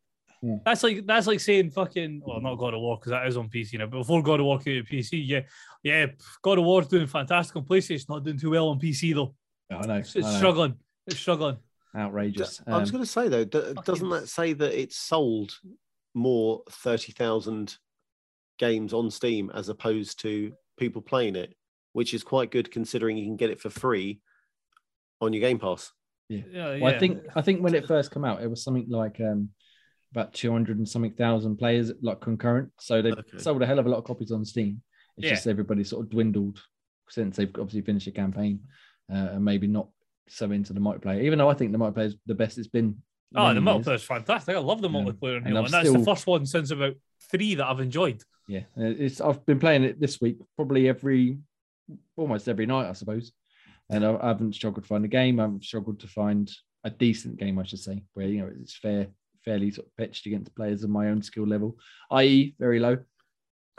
That's 0.64 0.82
like 0.84 1.05
that's 1.05 1.26
like 1.26 1.41
saying 1.41 1.72
fucking 1.72 2.22
well 2.24 2.41
not 2.41 2.57
God 2.57 2.74
of 2.74 2.80
War 2.80 2.97
because 2.97 3.11
that 3.11 3.26
is 3.26 3.36
on 3.36 3.49
PC 3.49 3.78
now. 3.78 3.86
But 3.86 3.99
before 3.99 4.22
God 4.22 4.39
of 4.41 4.47
War 4.47 4.59
came 4.59 4.84
to 4.84 4.91
PC, 4.91 5.22
yeah, 5.26 5.41
yeah, 5.82 6.07
God 6.43 6.59
of 6.59 6.64
War's 6.64 6.86
doing 6.86 7.09
fantastic 7.09 7.57
on 7.57 7.64
PlayStation. 7.64 7.91
It's 7.97 8.09
not 8.09 8.24
doing 8.24 8.39
too 8.39 8.51
well 8.51 8.68
on 8.68 8.78
PC 8.78 9.14
though. 9.14 9.34
I 9.70 9.86
know. 9.86 9.95
It's, 9.97 10.16
I 10.16 10.20
know. 10.20 10.36
struggling. 10.36 10.74
It's 11.07 11.18
struggling. 11.18 11.57
Outrageous. 11.97 12.61
I 12.66 12.78
was 12.78 12.91
Um, 12.91 12.93
going 12.93 13.05
to 13.05 13.11
say 13.11 13.28
though, 13.28 13.45
d- 13.45 13.74
doesn't 13.84 14.11
that 14.11 14.28
say 14.28 14.53
that 14.53 14.78
it's 14.78 14.97
sold 14.97 15.59
more 16.14 16.62
thirty 16.70 17.12
thousand 17.12 17.76
games 18.59 18.93
on 18.93 19.11
Steam 19.11 19.51
as 19.55 19.68
opposed 19.68 20.20
to 20.20 20.53
people 20.78 21.01
playing 21.03 21.36
it, 21.36 21.55
which 21.93 22.12
is 22.14 22.22
quite 22.22 22.51
good 22.51 22.70
considering 22.70 23.16
you 23.16 23.24
can 23.24 23.36
get 23.36 23.51
it 23.51 23.61
for 23.61 23.70
free 23.70 24.20
on 25.20 25.32
your 25.32 25.41
Game 25.41 25.59
Pass. 25.59 25.93
Yeah, 26.28 26.43
Well, 26.53 26.78
yeah. 26.78 26.86
I 26.89 26.99
think 26.99 27.22
I 27.36 27.41
think 27.41 27.62
when 27.62 27.74
it 27.74 27.86
first 27.86 28.11
came 28.12 28.24
out, 28.24 28.43
it 28.43 28.49
was 28.51 28.62
something 28.62 28.86
like 28.89 29.18
um, 29.20 29.49
about 30.12 30.34
two 30.34 30.53
hundred 30.53 30.76
and 30.78 30.89
something 30.89 31.12
thousand 31.14 31.57
players, 31.57 31.91
like 32.03 32.20
concurrent. 32.20 32.70
So 32.78 33.01
they 33.01 33.12
Okay. 33.12 33.39
sold 33.39 33.62
a 33.62 33.66
hell 33.66 33.78
of 33.78 33.86
a 33.86 33.89
lot 33.89 33.99
of 33.99 34.05
copies 34.05 34.30
on 34.30 34.45
Steam. 34.45 34.82
It's 35.16 35.24
Yeah. 35.24 35.30
just 35.30 35.47
everybody 35.47 35.84
sort 35.84 36.05
of 36.05 36.11
dwindled 36.11 36.62
since 37.09 37.36
they've 37.36 37.49
obviously 37.55 37.80
finished 37.80 38.05
the 38.07 38.12
campaign 38.12 38.61
uh, 39.11 39.30
and 39.32 39.45
maybe 39.45 39.66
not 39.66 39.89
so 40.31 40.51
into 40.51 40.72
the 40.72 40.81
multiplayer. 40.81 41.22
Even 41.22 41.39
though 41.39 41.49
I 41.49 41.55
think 41.55 41.72
the 41.72 41.79
multiplayer 41.79 42.07
is 42.07 42.16
the 42.26 42.35
best 42.35 42.59
it's 42.59 42.68
been. 42.68 42.97
Oh, 43.35 43.53
the 43.53 43.61
multiplayer 43.61 43.95
is 43.97 44.03
fantastic. 44.03 44.57
I 44.57 44.59
love 44.61 44.81
the 44.81 44.89
Yeah. 44.89 44.97
multiplayer 45.01 45.37
in 45.39 45.47
And 45.47 45.57
and 45.57 45.66
that's 45.68 45.89
still- 45.89 45.99
the 46.01 46.05
first 46.05 46.26
one 46.26 46.47
since 46.47 46.70
about 46.70 46.95
three 47.31 47.55
that 47.57 47.66
I've 47.66 47.81
enjoyed. 47.81 48.22
Yeah, 48.49 48.61
uh, 48.79 48.85
it's 48.99 49.20
I've 49.20 49.45
been 49.45 49.59
playing 49.59 49.85
it 49.85 50.01
this 50.01 50.20
week, 50.20 50.39
probably 50.57 50.89
every 50.89 51.39
almost 52.16 52.49
every 52.49 52.66
night, 52.66 52.89
I 52.89 52.93
suppose. 52.95 53.33
And 53.91 54.05
I, 54.05 54.16
I 54.22 54.29
haven't 54.29 54.55
struggled 54.55 54.85
to 54.85 54.89
find 54.89 55.05
a 55.05 55.09
game. 55.09 55.41
I've 55.41 55.62
struggled 55.62 56.01
to 56.01 56.07
find 56.07 56.51
a 56.85 56.91
decent 56.91 57.39
game, 57.39 57.59
I 57.59 57.64
should 57.64 57.79
say, 57.81 58.03
where 58.14 58.26
you 58.26 58.41
know 58.41 58.51
it's 58.61 58.76
fair, 58.76 59.09
fairly 59.45 59.70
sort 59.70 59.87
of 59.89 59.97
pitched 59.97 60.24
against 60.26 60.55
players 60.55 60.83
of 60.85 60.91
my 60.91 61.09
own 61.09 61.22
skill 61.22 61.47
level, 61.47 61.76
i.e., 62.12 62.55
very 62.59 62.81
low. 62.81 62.99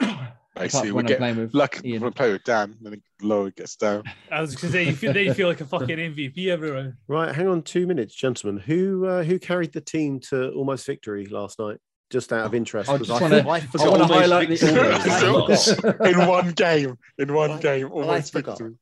Apart 0.60 0.72
Basically, 0.72 0.88
from 0.90 0.94
we 0.94 0.96
when 0.96 1.04
I'm 1.04 1.08
get 1.08 1.18
playing 1.18 1.36
with 1.38 1.54
lucky 1.54 1.90
Ian. 1.90 2.00
when 2.02 2.12
I 2.12 2.14
play 2.16 2.32
with 2.32 2.44
Dan, 2.44 2.76
then 2.80 2.92
it 2.94 3.02
lower 3.22 3.50
gets 3.50 3.76
down. 3.76 4.04
I 4.30 4.40
was 4.40 4.54
because 4.54 4.72
then 4.72 4.86
you 4.86 4.94
feel 4.94 5.12
then 5.12 5.24
you 5.26 5.34
feel 5.34 5.48
like 5.48 5.60
a 5.60 5.64
fucking 5.66 5.96
MVP 6.14 6.48
everywhere. 6.48 6.96
Right, 7.08 7.34
hang 7.34 7.48
on 7.48 7.62
two 7.62 7.86
minutes, 7.86 8.14
gentlemen. 8.14 8.60
Who 8.62 9.06
uh, 9.06 9.22
who 9.24 9.38
carried 9.38 9.72
the 9.72 9.80
team 9.80 10.20
to 10.30 10.50
almost 10.52 10.86
victory 10.86 11.26
last 11.26 11.58
night? 11.58 11.78
Just 12.10 12.32
out 12.32 12.44
of 12.44 12.54
interest, 12.56 12.90
I 12.90 12.98
'cause 12.98 13.06
just 13.06 13.20
wanna- 13.22 13.48
I 13.48 13.56
I 13.56 13.60
forgot. 13.60 13.86
almost 13.88 14.12
highlight 14.12 14.48
victory. 14.48 14.70
the 14.72 16.08
in 16.10 16.26
one 16.26 16.50
game, 16.52 16.96
in 17.18 17.32
one 17.34 17.52
I- 17.52 17.60
game, 17.60 17.86
I 17.86 17.88
almost 17.90 18.32
forgot. 18.32 18.58
victory. 18.58 18.74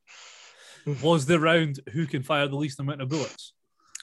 Was 1.03 1.25
the 1.27 1.39
round 1.39 1.79
who 1.91 2.07
can 2.07 2.23
fire 2.23 2.47
the 2.47 2.55
least 2.55 2.79
amount 2.79 3.01
of 3.01 3.09
bullets? 3.09 3.53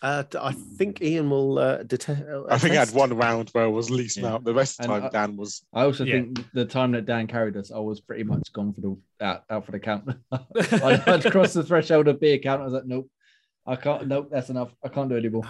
Uh, 0.02 0.22
d- 0.22 0.38
I 0.40 0.52
think 0.52 1.00
Ian 1.00 1.30
will 1.30 1.58
uh, 1.58 1.82
detect. 1.82 2.22
I 2.50 2.58
think 2.58 2.72
I 2.74 2.80
had 2.80 2.90
one 2.92 3.14
round 3.16 3.48
where 3.50 3.64
I 3.64 3.68
was 3.68 3.90
least 3.90 4.18
Yeah. 4.18 4.34
out. 4.34 4.44
The 4.44 4.52
rest 4.52 4.78
of 4.78 4.86
the 4.86 4.92
time, 4.92 5.04
I- 5.04 5.08
Dan 5.08 5.36
was. 5.36 5.62
I 5.72 5.84
also 5.84 6.04
Yeah. 6.04 6.14
think 6.20 6.44
the 6.52 6.66
time 6.66 6.92
that 6.92 7.06
Dan 7.06 7.26
carried 7.26 7.56
us, 7.56 7.72
I 7.72 7.78
was 7.78 8.00
pretty 8.00 8.24
much 8.24 8.52
gone 8.52 8.72
for 8.74 8.80
the 8.82 8.96
out, 9.24 9.44
out 9.48 9.64
for 9.64 9.72
the 9.72 9.80
count. 9.80 10.04
I'd, 10.32 11.08
I'd 11.08 11.30
crossed 11.32 11.54
the 11.54 11.62
threshold 11.64 12.08
of 12.08 12.20
beer 12.20 12.38
count. 12.38 12.60
I 12.60 12.64
was 12.64 12.74
like, 12.74 12.84
nope, 12.86 13.08
I 13.66 13.76
can't. 13.76 14.06
Nope, 14.06 14.28
that's 14.30 14.50
enough. 14.50 14.70
I 14.84 14.88
can't 14.88 15.08
do 15.08 15.16
it 15.16 15.20
anymore. 15.20 15.44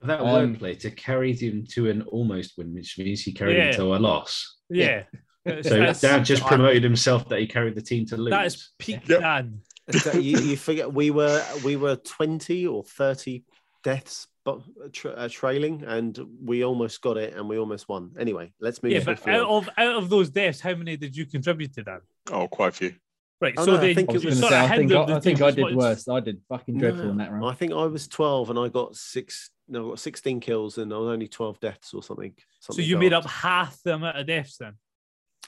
That 0.00 0.20
Um, 0.20 0.56
wordplay 0.56 0.78
to 0.80 0.90
carry 0.90 1.32
him 1.34 1.64
to 1.72 1.90
an 1.90 2.02
almost 2.02 2.54
win, 2.56 2.74
which 2.74 2.98
means 2.98 3.20
he 3.22 3.32
carried 3.32 3.56
Yeah. 3.58 3.68
him 3.68 3.74
to 3.74 3.94
a 3.94 3.98
loss. 3.98 4.56
Yeah. 4.70 5.04
It's- 5.44 5.66
So 6.00 6.08
Dan 6.08 6.24
just 6.24 6.44
promoted 6.44 6.82
himself 6.82 7.28
that 7.28 7.40
he 7.40 7.46
carried 7.46 7.74
the 7.74 7.82
team 7.82 8.06
to 8.06 8.16
lose. 8.16 8.30
that 8.30 8.46
is 8.46 8.70
peak 8.78 9.06
Yep. 9.08 9.20
Dan. 9.20 9.60
So 9.90 10.12
you, 10.16 10.38
you 10.38 10.56
forget 10.56 10.92
we 10.92 11.10
were 11.10 11.44
we 11.64 11.74
were 11.76 11.96
twenty 11.96 12.64
or 12.66 12.84
thirty 12.84 13.42
deaths, 13.82 14.26
but 14.44 14.60
tra- 14.92 15.12
uh, 15.12 15.28
trailing, 15.28 15.84
and 15.86 16.18
we 16.42 16.64
almost 16.64 17.00
got 17.00 17.16
it, 17.16 17.34
and 17.34 17.48
we 17.48 17.58
almost 17.58 17.88
won. 17.88 18.12
Anyway, 18.18 18.52
let's 18.60 18.82
move. 18.82 18.92
Yeah, 18.92 19.02
but 19.04 19.26
out 19.28 19.48
of 19.48 19.68
out 19.76 19.96
of 19.96 20.10
those 20.10 20.30
deaths, 20.30 20.60
how 20.60 20.74
many 20.74 20.96
did 20.96 21.16
you 21.16 21.26
contribute 21.26 21.74
to 21.74 21.82
Dan? 21.82 22.00
Oh, 22.30 22.48
quite 22.48 22.68
a 22.68 22.72
few. 22.72 22.94
Right, 23.40 23.54
Oh, 23.56 23.64
so 23.64 23.72
no, 23.72 23.80
I 23.80 23.92
think 23.92 24.08
I 24.10 24.12
it 24.12 24.14
was 24.14 24.22
going 24.22 24.36
to 24.36 24.40
say, 24.40 24.60
I 24.60 24.76
think, 24.76 24.92
I, 24.92 25.16
I, 25.16 25.20
think 25.20 25.42
I 25.42 25.50
did 25.50 25.74
worse. 25.74 26.06
I 26.08 26.20
did 26.20 26.40
fucking 26.48 26.78
dreadful 26.78 27.10
in 27.10 27.16
that 27.16 27.32
round. 27.32 27.44
I 27.44 27.54
think 27.54 27.72
I 27.72 27.86
was 27.86 28.06
twelve, 28.06 28.50
and 28.50 28.58
I 28.58 28.68
got 28.68 28.94
six. 28.94 29.50
No, 29.68 29.86
I 29.86 29.88
got 29.90 29.98
sixteen 29.98 30.38
kills, 30.38 30.78
and 30.78 30.94
I 30.94 30.96
was 30.98 31.08
only 31.08 31.26
twelve 31.26 31.58
deaths 31.58 31.92
or 31.92 32.04
something. 32.04 32.34
So 32.60 32.72
something 32.72 32.84
you 32.84 32.98
made 32.98 33.12
up 33.12 33.26
half 33.26 33.82
the 33.82 33.94
amount 33.94 34.16
of 34.18 34.26
deaths 34.26 34.58
then. 34.58 34.74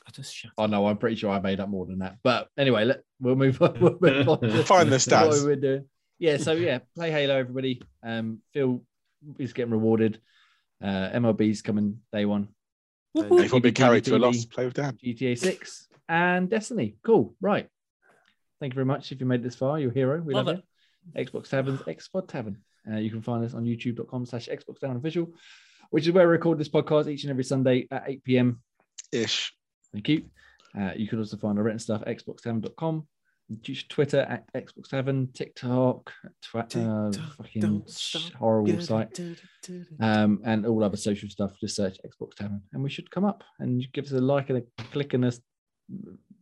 I 0.06 0.10
just 0.10 0.34
shut. 0.34 0.50
Oh 0.58 0.66
no, 0.66 0.86
I'm 0.88 0.96
pretty 0.96 1.16
sure 1.16 1.30
I 1.30 1.38
made 1.40 1.60
up 1.60 1.68
more 1.68 1.86
than 1.86 2.00
that. 2.00 2.16
But 2.24 2.48
anyway, 2.58 2.84
let, 2.84 3.02
we'll 3.20 3.36
move 3.36 3.62
on. 3.62 3.76
We'll 3.80 3.98
move 4.00 4.28
on 4.28 4.64
Find 4.64 4.90
the 4.90 4.96
stats. 4.96 5.28
what 5.28 5.36
stats. 5.36 5.44
we're 5.44 5.56
doing. 5.56 5.84
Yeah, 6.18 6.36
so 6.36 6.52
yeah, 6.52 6.78
play 6.94 7.10
Halo, 7.10 7.36
everybody. 7.36 7.82
Um, 8.02 8.38
Phil 8.52 8.82
is 9.38 9.52
getting 9.52 9.72
rewarded. 9.72 10.20
Uh, 10.82 11.10
MLB's 11.14 11.62
coming 11.62 12.00
day 12.12 12.24
one. 12.24 12.48
And 13.14 13.30
And 13.30 13.40
if 13.40 13.52
you 13.52 13.60
be 13.60 13.72
carried 13.72 14.04
to 14.04 14.14
a 14.14 14.18
DVD. 14.18 14.22
loss, 14.22 14.44
play 14.44 14.64
with 14.64 14.74
Dan. 14.74 14.96
GTA 15.02 15.38
6 15.38 15.88
and 16.08 16.50
Destiny. 16.50 16.96
Cool. 17.04 17.34
Right. 17.40 17.68
Thank 18.60 18.72
you 18.72 18.76
very 18.76 18.86
much. 18.86 19.12
If 19.12 19.20
you 19.20 19.26
made 19.26 19.40
it 19.40 19.44
this 19.44 19.54
far, 19.56 19.78
you're 19.78 19.90
a 19.90 19.94
hero. 19.94 20.20
We 20.20 20.34
love, 20.34 20.46
Love 20.46 20.60
you. 21.14 21.24
Xbox 21.24 21.48
Taverns, 21.48 21.80
Xbox 21.82 22.28
Tavern. 22.28 22.58
Uh, 22.90 22.96
you 22.96 23.10
can 23.10 23.22
find 23.22 23.44
us 23.44 23.54
on 23.54 23.64
youtube.com 23.64 24.26
slash 24.26 24.48
Xbox 24.48 24.78
Tavern 24.78 24.96
Official, 24.96 25.32
which 25.90 26.06
is 26.06 26.12
where 26.12 26.26
we 26.26 26.32
record 26.32 26.58
this 26.58 26.68
podcast 26.68 27.08
each 27.08 27.24
and 27.24 27.30
every 27.30 27.44
Sunday 27.44 27.86
at 27.90 28.04
8 28.06 28.24
p.m. 28.24 28.62
Ish. 29.12 29.52
Thank 29.92 30.08
you. 30.08 30.24
Uh, 30.78 30.90
you 30.96 31.06
can 31.08 31.18
also 31.18 31.36
find 31.36 31.56
our 31.58 31.64
written 31.64 31.78
stuff 31.78 32.02
at 32.06 32.18
xboxtavern.com, 32.18 33.06
Twitter 33.88 34.20
at 34.20 34.52
Xbox 34.54 34.88
Tavern, 34.88 35.28
TikTok, 35.32 36.12
twa- 36.42 36.66
uh, 36.76 37.12
fucking 37.36 37.84
horrible 38.38 38.80
site 38.80 39.20
um, 40.00 40.40
and 40.44 40.66
all 40.66 40.82
other 40.82 40.96
social 40.96 41.28
stuff. 41.28 41.52
Just 41.60 41.76
search 41.76 41.98
Xbox 42.06 42.34
Tavern, 42.34 42.62
and 42.72 42.82
we 42.82 42.90
should 42.90 43.10
come 43.10 43.24
up. 43.24 43.44
And 43.58 43.86
give 43.92 44.06
us 44.06 44.12
a 44.12 44.20
like 44.20 44.50
and 44.50 44.58
a 44.58 44.82
click 44.84 45.14
and 45.14 45.24
a 45.26 45.32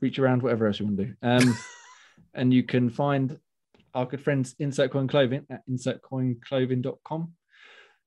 reach 0.01 0.19
around, 0.19 0.43
whatever 0.43 0.67
else 0.67 0.79
you 0.79 0.87
want 0.87 0.99
to 0.99 1.05
do. 1.07 1.15
Um, 1.23 1.59
and 2.35 2.53
you 2.53 2.63
can 2.63 2.89
find 2.91 3.39
our 3.95 4.07
good 4.07 4.23
friends 4.23 4.55
Insert 4.59 4.91
Coin 4.91 5.09
Clothing 5.09 5.47
at 5.51 5.63
insertcoinclothing.com. 5.69 7.33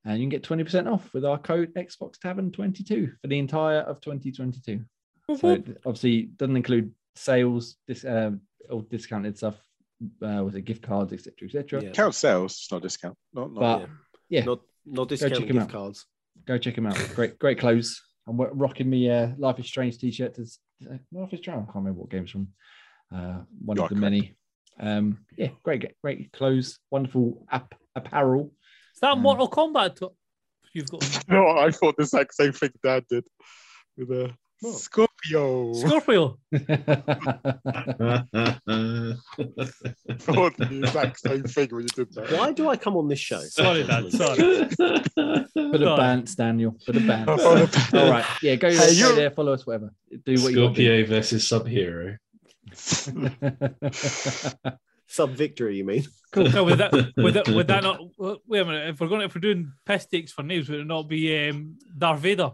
And 0.06 0.20
you 0.20 0.24
can 0.24 0.30
get 0.30 0.44
20% 0.44 0.92
off 0.92 1.12
with 1.14 1.26
our 1.26 1.38
code 1.38 1.74
Xbox 1.74 2.20
Tavern 2.20 2.52
22 2.52 3.12
for 3.22 3.28
the 3.28 3.40
entire 3.40 3.80
of 3.80 4.02
2022. 4.02 4.82
So 5.38 5.50
it 5.50 5.82
obviously 5.86 6.24
doesn't 6.24 6.56
include 6.56 6.92
sales, 7.16 7.78
this 7.88 8.06
uh, 8.06 8.32
or 8.70 8.84
discounted 8.84 9.38
stuff, 9.38 9.56
uh, 10.22 10.42
was 10.44 10.56
it 10.56 10.62
gift 10.62 10.82
cards, 10.84 11.14
etc., 11.14 11.34
etc. 11.48 11.84
Yeah. 11.84 11.92
Count 11.92 12.16
sales, 12.16 12.54
it's 12.54 12.72
not 12.72 12.82
discount. 12.82 13.18
Not, 13.34 13.52
not 13.54 13.60
But 13.60 13.80
Yeah. 14.30 14.40
yeah, 14.40 14.46
Not 14.46 14.60
not 14.86 15.10
check 15.10 15.20
discounting 15.20 15.48
him 15.48 15.56
gift 15.58 15.66
out. 15.66 15.72
cards. 15.72 16.06
go 16.46 16.58
check 16.58 16.78
him 16.78 16.86
out. 16.86 16.98
Great, 17.16 17.40
great 17.40 17.60
clothes. 17.60 18.02
I'm 18.28 18.38
rocking 18.38 18.90
me 18.90 19.10
uh, 19.10 19.30
Life 19.38 19.60
is 19.60 19.68
Strange 19.68 19.98
t-shirt. 20.00 20.34
To, 20.36 20.42
uh, 20.92 20.98
Life 21.12 21.34
is 21.34 21.40
Strange. 21.40 21.62
I 21.62 21.66
can't 21.66 21.76
remember 21.76 22.02
what 22.02 22.10
game's 22.10 22.32
from. 22.32 22.48
Uh, 23.14 23.42
one 23.64 23.78
You 23.78 23.84
of 23.84 23.92
are 23.92 23.96
the 23.96 24.02
many. 24.02 24.36
Um, 24.80 25.20
yeah, 25.38 25.50
great, 25.64 25.94
great 26.04 26.32
clothes. 26.34 26.80
Wonderful 26.92 27.46
app 27.52 27.76
apparel. 27.96 28.52
Is 28.94 29.00
that 29.02 29.12
Um, 29.14 29.22
Mortal 29.22 29.50
Kombat? 29.50 29.96
To- 29.98 30.12
you've 30.74 30.90
got 30.90 31.02
No, 31.30 31.48
I 31.50 31.72
thought 31.72 31.96
the 31.98 32.04
exact 32.04 32.34
same 32.34 32.52
thing 32.52 32.72
Dad 32.84 33.06
did 33.10 33.26
with 33.98 34.12
a 34.12 34.36
What? 34.60 34.74
Scorpio. 35.26 35.74
Scorpio. 35.74 36.38
thought 40.20 40.58
the 40.58 40.80
exact 40.84 41.20
same 41.20 41.44
thing 41.44 41.70
when 41.72 41.82
you 41.84 41.88
did 41.88 42.14
that. 42.14 42.32
Why 42.32 42.52
do 42.52 42.70
I 42.70 42.78
come 42.78 42.96
on 42.98 43.08
this 43.08 43.20
show? 43.20 43.40
Sorry, 43.42 43.84
Dad. 43.84 44.12
Sorry. 44.12 44.38
Bit 44.38 45.84
of 45.84 46.00
bants, 46.00 46.36
Daniel. 46.36 46.78
Bit 46.86 46.98
of 46.98 47.04
bants. 47.04 47.26
Oh, 47.96 48.00
All 48.00 48.10
right. 48.10 48.26
Yeah, 48.42 48.56
go, 48.56 48.70
Hey, 48.70 49.00
go 49.00 49.16
there, 49.16 49.32
follow 49.32 49.54
us, 49.54 49.66
whatever. 49.66 49.94
Do 50.10 50.18
what 50.18 50.54
you 50.54 50.62
want 50.62 50.76
Scorpio 50.76 51.06
versus 51.06 51.48
Sub 51.48 51.68
Hero. 51.68 52.18
Sub 55.08 55.30
victory, 55.32 55.78
you 55.78 55.86
mean? 55.86 56.04
cool. 56.32 56.50
No, 56.50 56.64
would 56.66 56.78
that 56.80 56.92
would 57.18 57.34
that 57.34 57.48
would 57.50 57.68
that 57.68 57.84
not? 57.84 58.00
Wait 58.18 58.60
a 58.60 58.66
minute. 58.66 58.90
If 58.90 59.00
we're 59.00 59.08
going, 59.08 59.22
if 59.22 59.36
we're 59.36 59.42
doing 59.42 59.72
piss 59.86 60.06
takes 60.06 60.32
for 60.32 60.44
names, 60.44 60.70
would 60.70 60.82
it 60.82 60.88
not 60.88 61.08
be 61.08 61.48
um, 61.48 61.78
Darth 61.98 62.20
Vader? 62.20 62.52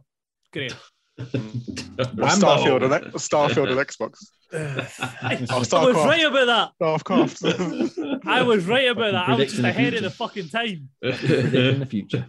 Great. 0.52 0.76
Starfield 1.22 2.84
on 2.84 2.94
X- 2.94 3.06
Starfield 3.30 3.72
on 3.72 3.86
Xbox. 3.86 4.18
Oh, 4.54 4.86
I 5.22 5.38
was 5.40 5.70
Starcraft. 5.70 6.06
right 6.06 6.26
about 6.26 6.46
that. 6.48 6.72
Starcraft. 6.82 7.40
that. 7.96 8.20
I 8.26 8.42
was 8.42 8.66
right 8.66 8.90
about 8.90 9.14
that. 9.14 9.30
I 9.30 9.36
was 9.36 9.50
just 9.50 9.64
ahead 9.64 9.94
of 9.94 10.04
the 10.04 10.10
fucking 10.10 10.50
time. 10.50 10.90
Predicting 11.02 11.80
the 11.80 11.86
future. 11.86 12.26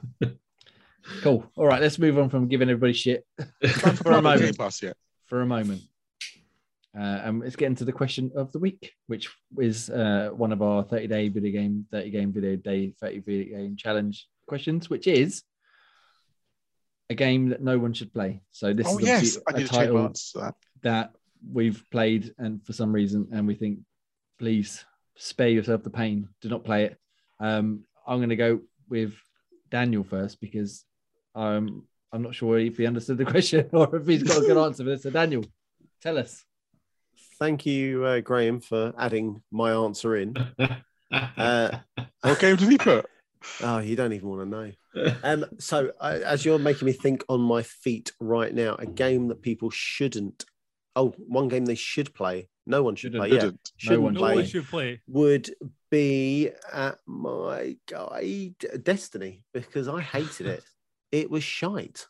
Cool. 1.23 1.45
All 1.57 1.67
right, 1.67 1.81
let's 1.83 1.99
move 1.99 2.21
on 2.21 2.31
from 2.31 2.47
giving 2.47 2.71
everybody 2.71 2.93
shit 2.93 3.27
for 3.97 4.13
a 4.13 4.23
moment. 4.23 4.57
For 5.27 5.41
a 5.41 5.47
moment. 5.47 5.83
Uh, 6.97 7.01
and 7.25 7.41
let's 7.41 7.57
get 7.57 7.67
into 7.67 7.85
the 7.85 7.93
question 7.93 8.31
of 8.37 8.53
the 8.53 8.59
week, 8.59 8.93
which 9.07 9.29
is 9.59 9.89
uh, 9.91 10.31
one 10.35 10.53
of 10.53 10.61
our 10.63 10.85
30 10.85 11.07
day 11.07 11.29
video 11.29 11.61
game, 11.61 11.87
30 11.91 12.11
game 12.11 12.33
video 12.33 12.57
day, 12.57 12.95
30 13.01 13.19
video 13.21 13.57
game 13.57 13.77
challenge 13.77 14.29
questions, 14.47 14.91
which 14.91 15.07
is 15.07 15.43
a 17.13 17.15
game 17.27 17.49
that 17.51 17.63
no 17.63 17.79
one 17.79 17.93
should 17.93 18.13
play. 18.13 18.43
So 18.51 18.73
this 18.73 18.87
Oh 18.89 18.99
is 18.99 19.07
yes, 19.07 19.17
obviously 19.19 19.43
I 19.47 19.51
a 19.51 19.59
did 19.61 19.67
a 19.67 19.69
title 19.69 19.97
title. 20.09 20.41
that. 20.43 20.55
that 20.83 21.13
we've 21.53 21.83
played 21.91 22.35
and 22.39 22.65
for 22.67 22.73
some 22.73 22.93
reason 22.93 23.29
and 23.33 23.47
we 23.47 23.55
think 23.55 23.79
please 24.39 24.85
spare 25.17 25.49
yourself 25.49 25.83
the 25.83 25.91
pain 25.91 26.29
do 26.41 26.49
not 26.49 26.63
play 26.65 26.85
it 26.85 26.97
um 27.41 27.83
i'm 28.07 28.19
going 28.19 28.29
to 28.29 28.37
go 28.37 28.61
with 28.89 29.13
daniel 29.71 30.05
first 30.05 30.41
because 30.41 30.85
um 31.35 31.83
i'm 32.13 32.23
not 32.23 32.33
sure 32.35 32.59
if 32.61 32.77
he 32.77 32.87
understood 32.87 33.19
the 33.19 33.25
question 33.35 33.69
or 33.73 33.97
if 33.97 34.07
he's 34.07 34.23
got 34.23 34.39
a 34.43 34.47
good 34.47 34.57
answer 34.57 34.85
for 34.85 34.91
this 34.91 35.03
so 35.03 35.11
daniel 35.11 35.45
tell 36.01 36.17
us 36.17 36.45
Thank 37.39 37.67
you, 37.67 38.05
uh, 38.05 38.21
Graham, 38.21 38.61
for 38.61 38.93
adding 38.97 39.43
my 39.51 39.73
answer 39.73 40.15
in. 40.17 40.35
Uh, 41.13 41.71
What 42.23 42.39
game 42.41 42.57
did 42.57 42.69
he 42.71 42.79
put? 42.79 43.05
Oh, 43.63 43.79
you 43.79 43.97
don't 43.97 44.13
even 44.13 44.29
want 44.29 44.43
to 44.43 44.49
know. 44.49 44.73
Um, 45.25 45.47
so, 45.59 45.91
uh, 46.01 46.19
as 46.25 46.45
you're 46.45 46.59
making 46.59 46.85
me 46.87 46.93
think 46.93 47.25
on 47.31 47.41
my 47.41 47.63
feet 47.63 48.13
right 48.21 48.53
now, 48.55 48.75
a 48.79 48.85
game 48.87 49.29
that 49.29 49.41
people 49.41 49.71
shouldn't. 49.71 50.45
Oh, 50.95 51.15
one 51.17 51.49
game 51.49 51.65
they 51.65 51.75
should 51.75 52.13
play. 52.13 52.51
No 52.67 52.83
one 52.83 52.95
should 52.97 53.13
Shouldn't. 53.13 53.31
play. 53.31 53.37
Yeah, 53.37 53.45
Didn't. 53.45 53.73
shouldn't 53.79 54.03
one 54.03 54.13
No 54.15 54.21
should 54.21 54.25
play. 54.27 54.35
one 54.35 54.47
should 54.47 54.67
play. 54.69 55.01
Would 55.09 55.51
be 55.91 56.51
at 56.73 56.99
my 57.07 57.77
guide 57.89 58.55
Destiny 58.83 59.45
because 59.55 59.89
I 59.89 60.01
hated 60.01 60.47
it. 60.47 60.65
It 61.13 61.31
was 61.31 61.45
shite. 61.45 62.07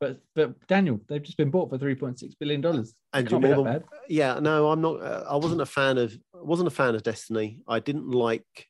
but 0.00 0.20
but 0.34 0.66
daniel 0.66 1.00
they've 1.08 1.22
just 1.22 1.36
been 1.36 1.50
bought 1.50 1.70
for 1.70 1.78
3.6 1.78 2.32
billion 2.40 2.60
dollars 2.60 2.94
And 3.12 3.30
you're 3.30 3.38
be 3.40 3.54
more 3.54 3.64
than- 3.64 3.84
yeah 4.08 4.38
no 4.40 4.70
i'm 4.70 4.80
not 4.80 5.00
uh, 5.00 5.24
i 5.28 5.36
wasn't 5.36 5.60
a 5.60 5.66
fan 5.66 5.98
of 5.98 6.12
I 6.34 6.42
wasn't 6.42 6.66
a 6.68 6.76
fan 6.80 6.94
of 6.96 7.02
destiny 7.04 7.60
i 7.68 7.78
didn't 7.80 8.10
like 8.10 8.66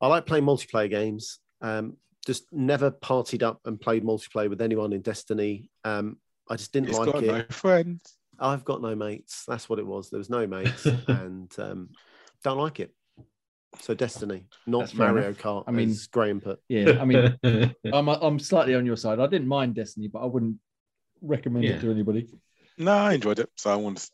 i 0.00 0.06
like 0.06 0.26
playing 0.26 0.44
multiplayer 0.44 0.88
games. 0.90 1.38
Um 1.60 1.96
just 2.26 2.44
never 2.52 2.90
partied 2.90 3.42
up 3.42 3.60
and 3.64 3.80
played 3.80 4.04
multiplayer 4.04 4.48
with 4.50 4.60
anyone 4.62 4.92
in 4.92 5.00
destiny. 5.02 5.70
Um 5.84 6.18
i 6.48 6.56
just 6.56 6.72
didn't 6.72 6.88
He's 6.88 6.98
like 6.98 7.12
got 7.12 7.22
it. 7.22 7.26
no 7.26 7.44
friends. 7.50 8.16
i've 8.38 8.64
got 8.64 8.82
no 8.82 8.94
mates. 8.94 9.44
That's 9.46 9.68
what 9.68 9.78
it 9.78 9.86
was. 9.86 10.10
There 10.10 10.18
was 10.18 10.30
no 10.30 10.46
mates 10.46 10.84
and 11.08 11.50
um 11.58 11.90
don't 12.44 12.58
like 12.58 12.80
it. 12.80 12.94
So 13.80 13.94
destiny 13.94 14.46
not 14.66 14.80
That's 14.80 14.94
mario 14.94 15.26
enough. 15.26 15.38
kart 15.38 15.64
I 15.68 15.70
mean- 15.70 15.90
as 15.90 16.06
graham 16.08 16.40
put. 16.40 16.60
yeah 16.68 16.98
i 17.00 17.04
mean 17.04 17.38
I'm, 17.92 18.08
I'm 18.08 18.38
slightly 18.40 18.74
on 18.74 18.84
your 18.84 18.96
side. 18.96 19.20
I 19.20 19.26
didn't 19.28 19.46
mind 19.48 19.74
destiny 19.76 20.08
but 20.08 20.20
i 20.20 20.26
wouldn't 20.26 20.56
recommend 21.22 21.64
Yeah. 21.66 21.72
it 21.72 21.80
to 21.82 21.90
anybody. 21.90 22.28
No, 22.78 22.92
I 22.92 23.12
enjoyed 23.12 23.38
it, 23.38 23.50
so 23.56 23.70
I 23.70 23.76
want 23.76 23.98
to 23.98 24.08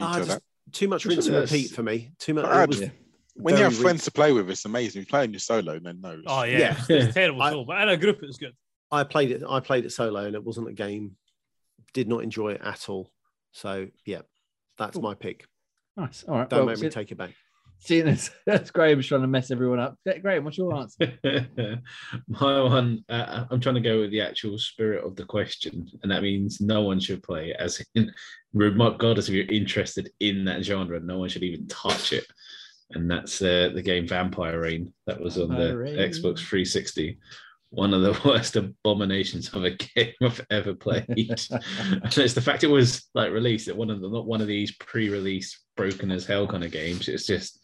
Ah, 0.00 0.12
feature 0.14 0.24
just 0.26 0.38
that. 0.38 0.42
too 0.72 0.86
much 0.88 1.02
Just 1.02 1.16
rinse 1.16 1.26
and 1.26 1.36
repeat 1.36 1.70
for 1.72 1.82
me. 1.82 2.12
Too 2.20 2.34
much 2.34 2.44
it 2.46 2.68
was 2.68 2.80
yeah. 2.80 2.88
When 3.34 3.54
you 3.54 3.58
very 3.58 3.70
have 3.72 3.80
friends 3.80 4.04
to 4.04 4.10
play 4.10 4.32
with, 4.32 4.50
it's 4.50 4.64
amazing. 4.64 5.02
If 5.02 5.06
you 5.06 5.10
play 5.10 5.22
on 5.22 5.32
your 5.32 5.40
solo, 5.40 5.78
then 5.78 6.00
no. 6.00 6.20
Oh 6.26 6.42
yeah, 6.42 6.58
Yeah. 6.58 6.76
It's, 6.78 6.90
it's 6.90 7.14
terrible. 7.14 7.42
I- 7.42 7.50
so, 7.50 7.64
but 7.64 7.80
in 7.82 7.88
a 7.88 7.96
group, 7.96 8.22
it 8.22 8.26
was 8.26 8.36
good. 8.38 8.54
I 8.90 9.04
played 9.04 9.30
it. 9.30 9.42
I 9.48 9.60
played 9.60 9.84
it 9.86 9.90
solo, 9.92 10.24
and 10.26 10.34
it 10.34 10.44
wasn't 10.44 10.68
a 10.68 10.72
game. 10.72 11.16
Did 11.94 12.08
not 12.08 12.22
enjoy 12.22 12.52
it 12.52 12.60
at 12.62 12.88
all. 12.88 13.10
So 13.52 13.88
yeah, 14.04 14.20
that's 14.78 14.94
Cool. 14.94 15.02
my 15.02 15.14
pick. 15.14 15.46
nice 15.96 16.24
all 16.24 16.36
right 16.38 16.48
Don't 16.48 16.60
well, 16.60 16.66
make 16.74 16.78
me 16.82 16.88
see- 16.88 16.94
take 16.94 17.10
it 17.12 17.16
back. 17.18 17.34
Seeing 17.78 18.06
as 18.06 18.30
that's 18.46 18.70
Graham's 18.70 19.06
trying 19.08 19.22
to 19.22 19.26
mess 19.26 19.50
everyone 19.50 19.80
up. 19.80 19.96
Graham, 20.20 20.44
what's 20.44 20.56
your 20.56 20.72
answer? 20.76 21.18
My 22.28 22.62
one, 22.62 23.04
uh, 23.08 23.44
I'm 23.50 23.60
trying 23.60 23.74
to 23.74 23.80
go 23.80 23.98
with 24.00 24.10
the 24.12 24.20
actual 24.20 24.56
spirit 24.58 25.04
of 25.04 25.16
the 25.16 25.24
question, 25.24 25.88
and 26.02 26.12
that 26.12 26.22
means 26.22 26.60
no 26.60 26.82
one 26.82 27.00
should 27.00 27.22
play. 27.24 27.52
As 27.58 27.84
in, 27.96 28.12
regardless 28.54 29.28
if 29.28 29.34
you're 29.34 29.46
interested 29.46 30.10
in 30.20 30.44
that 30.44 30.64
genre, 30.64 31.00
no 31.00 31.18
one 31.18 31.28
should 31.28 31.42
even 31.42 31.66
touch 31.66 32.12
it. 32.12 32.24
And 32.90 33.10
that's 33.10 33.40
uh, 33.40 33.70
the 33.74 33.82
game 33.82 34.06
Vampire 34.06 34.60
Rain 34.60 34.92
that 35.06 35.20
was 35.20 35.38
on 35.38 35.48
the 35.48 35.56
Vampire 35.56 35.78
Rain. 35.78 35.96
Xbox 35.96 36.38
360. 36.38 37.18
One 37.70 37.94
of 37.94 38.02
the 38.02 38.20
worst 38.28 38.56
abominations 38.56 39.48
of 39.54 39.64
a 39.64 39.70
game 39.70 40.12
I've 40.22 40.44
ever 40.50 40.74
played. 40.74 41.06
it's 41.08 41.48
the 41.48 42.42
fact 42.44 42.64
it 42.64 42.68
was 42.68 43.08
like 43.14 43.32
released 43.32 43.68
at 43.68 43.76
one 43.76 43.90
of 43.90 44.00
the 44.00 44.10
not 44.10 44.26
one 44.26 44.42
of 44.42 44.46
these 44.46 44.72
pre-release 44.76 45.58
broken 45.76 46.10
as 46.10 46.26
hell 46.26 46.46
kind 46.46 46.64
of 46.64 46.70
games. 46.70 47.08
It's 47.08 47.26
just 47.26 47.60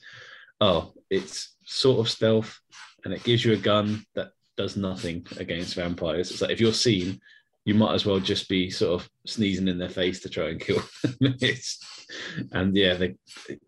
oh, 0.60 0.92
it's 1.10 1.56
sort 1.64 2.00
of 2.00 2.10
stealth 2.10 2.58
and 3.04 3.12
it 3.12 3.24
gives 3.24 3.44
you 3.44 3.52
a 3.52 3.56
gun 3.56 4.04
that 4.14 4.30
does 4.56 4.76
nothing 4.76 5.26
against 5.36 5.74
vampires. 5.74 6.30
It's 6.30 6.42
like 6.42 6.50
if 6.50 6.60
you're 6.60 6.72
seen, 6.72 7.20
you 7.64 7.74
might 7.74 7.94
as 7.94 8.06
well 8.06 8.18
just 8.20 8.48
be 8.48 8.70
sort 8.70 9.00
of 9.02 9.08
sneezing 9.26 9.68
in 9.68 9.78
their 9.78 9.88
face 9.88 10.20
to 10.20 10.28
try 10.30 10.48
and 10.50 10.60
kill 10.60 10.80
them. 11.20 11.34
and 12.52 12.76
yeah, 12.76 12.94
the 12.94 13.14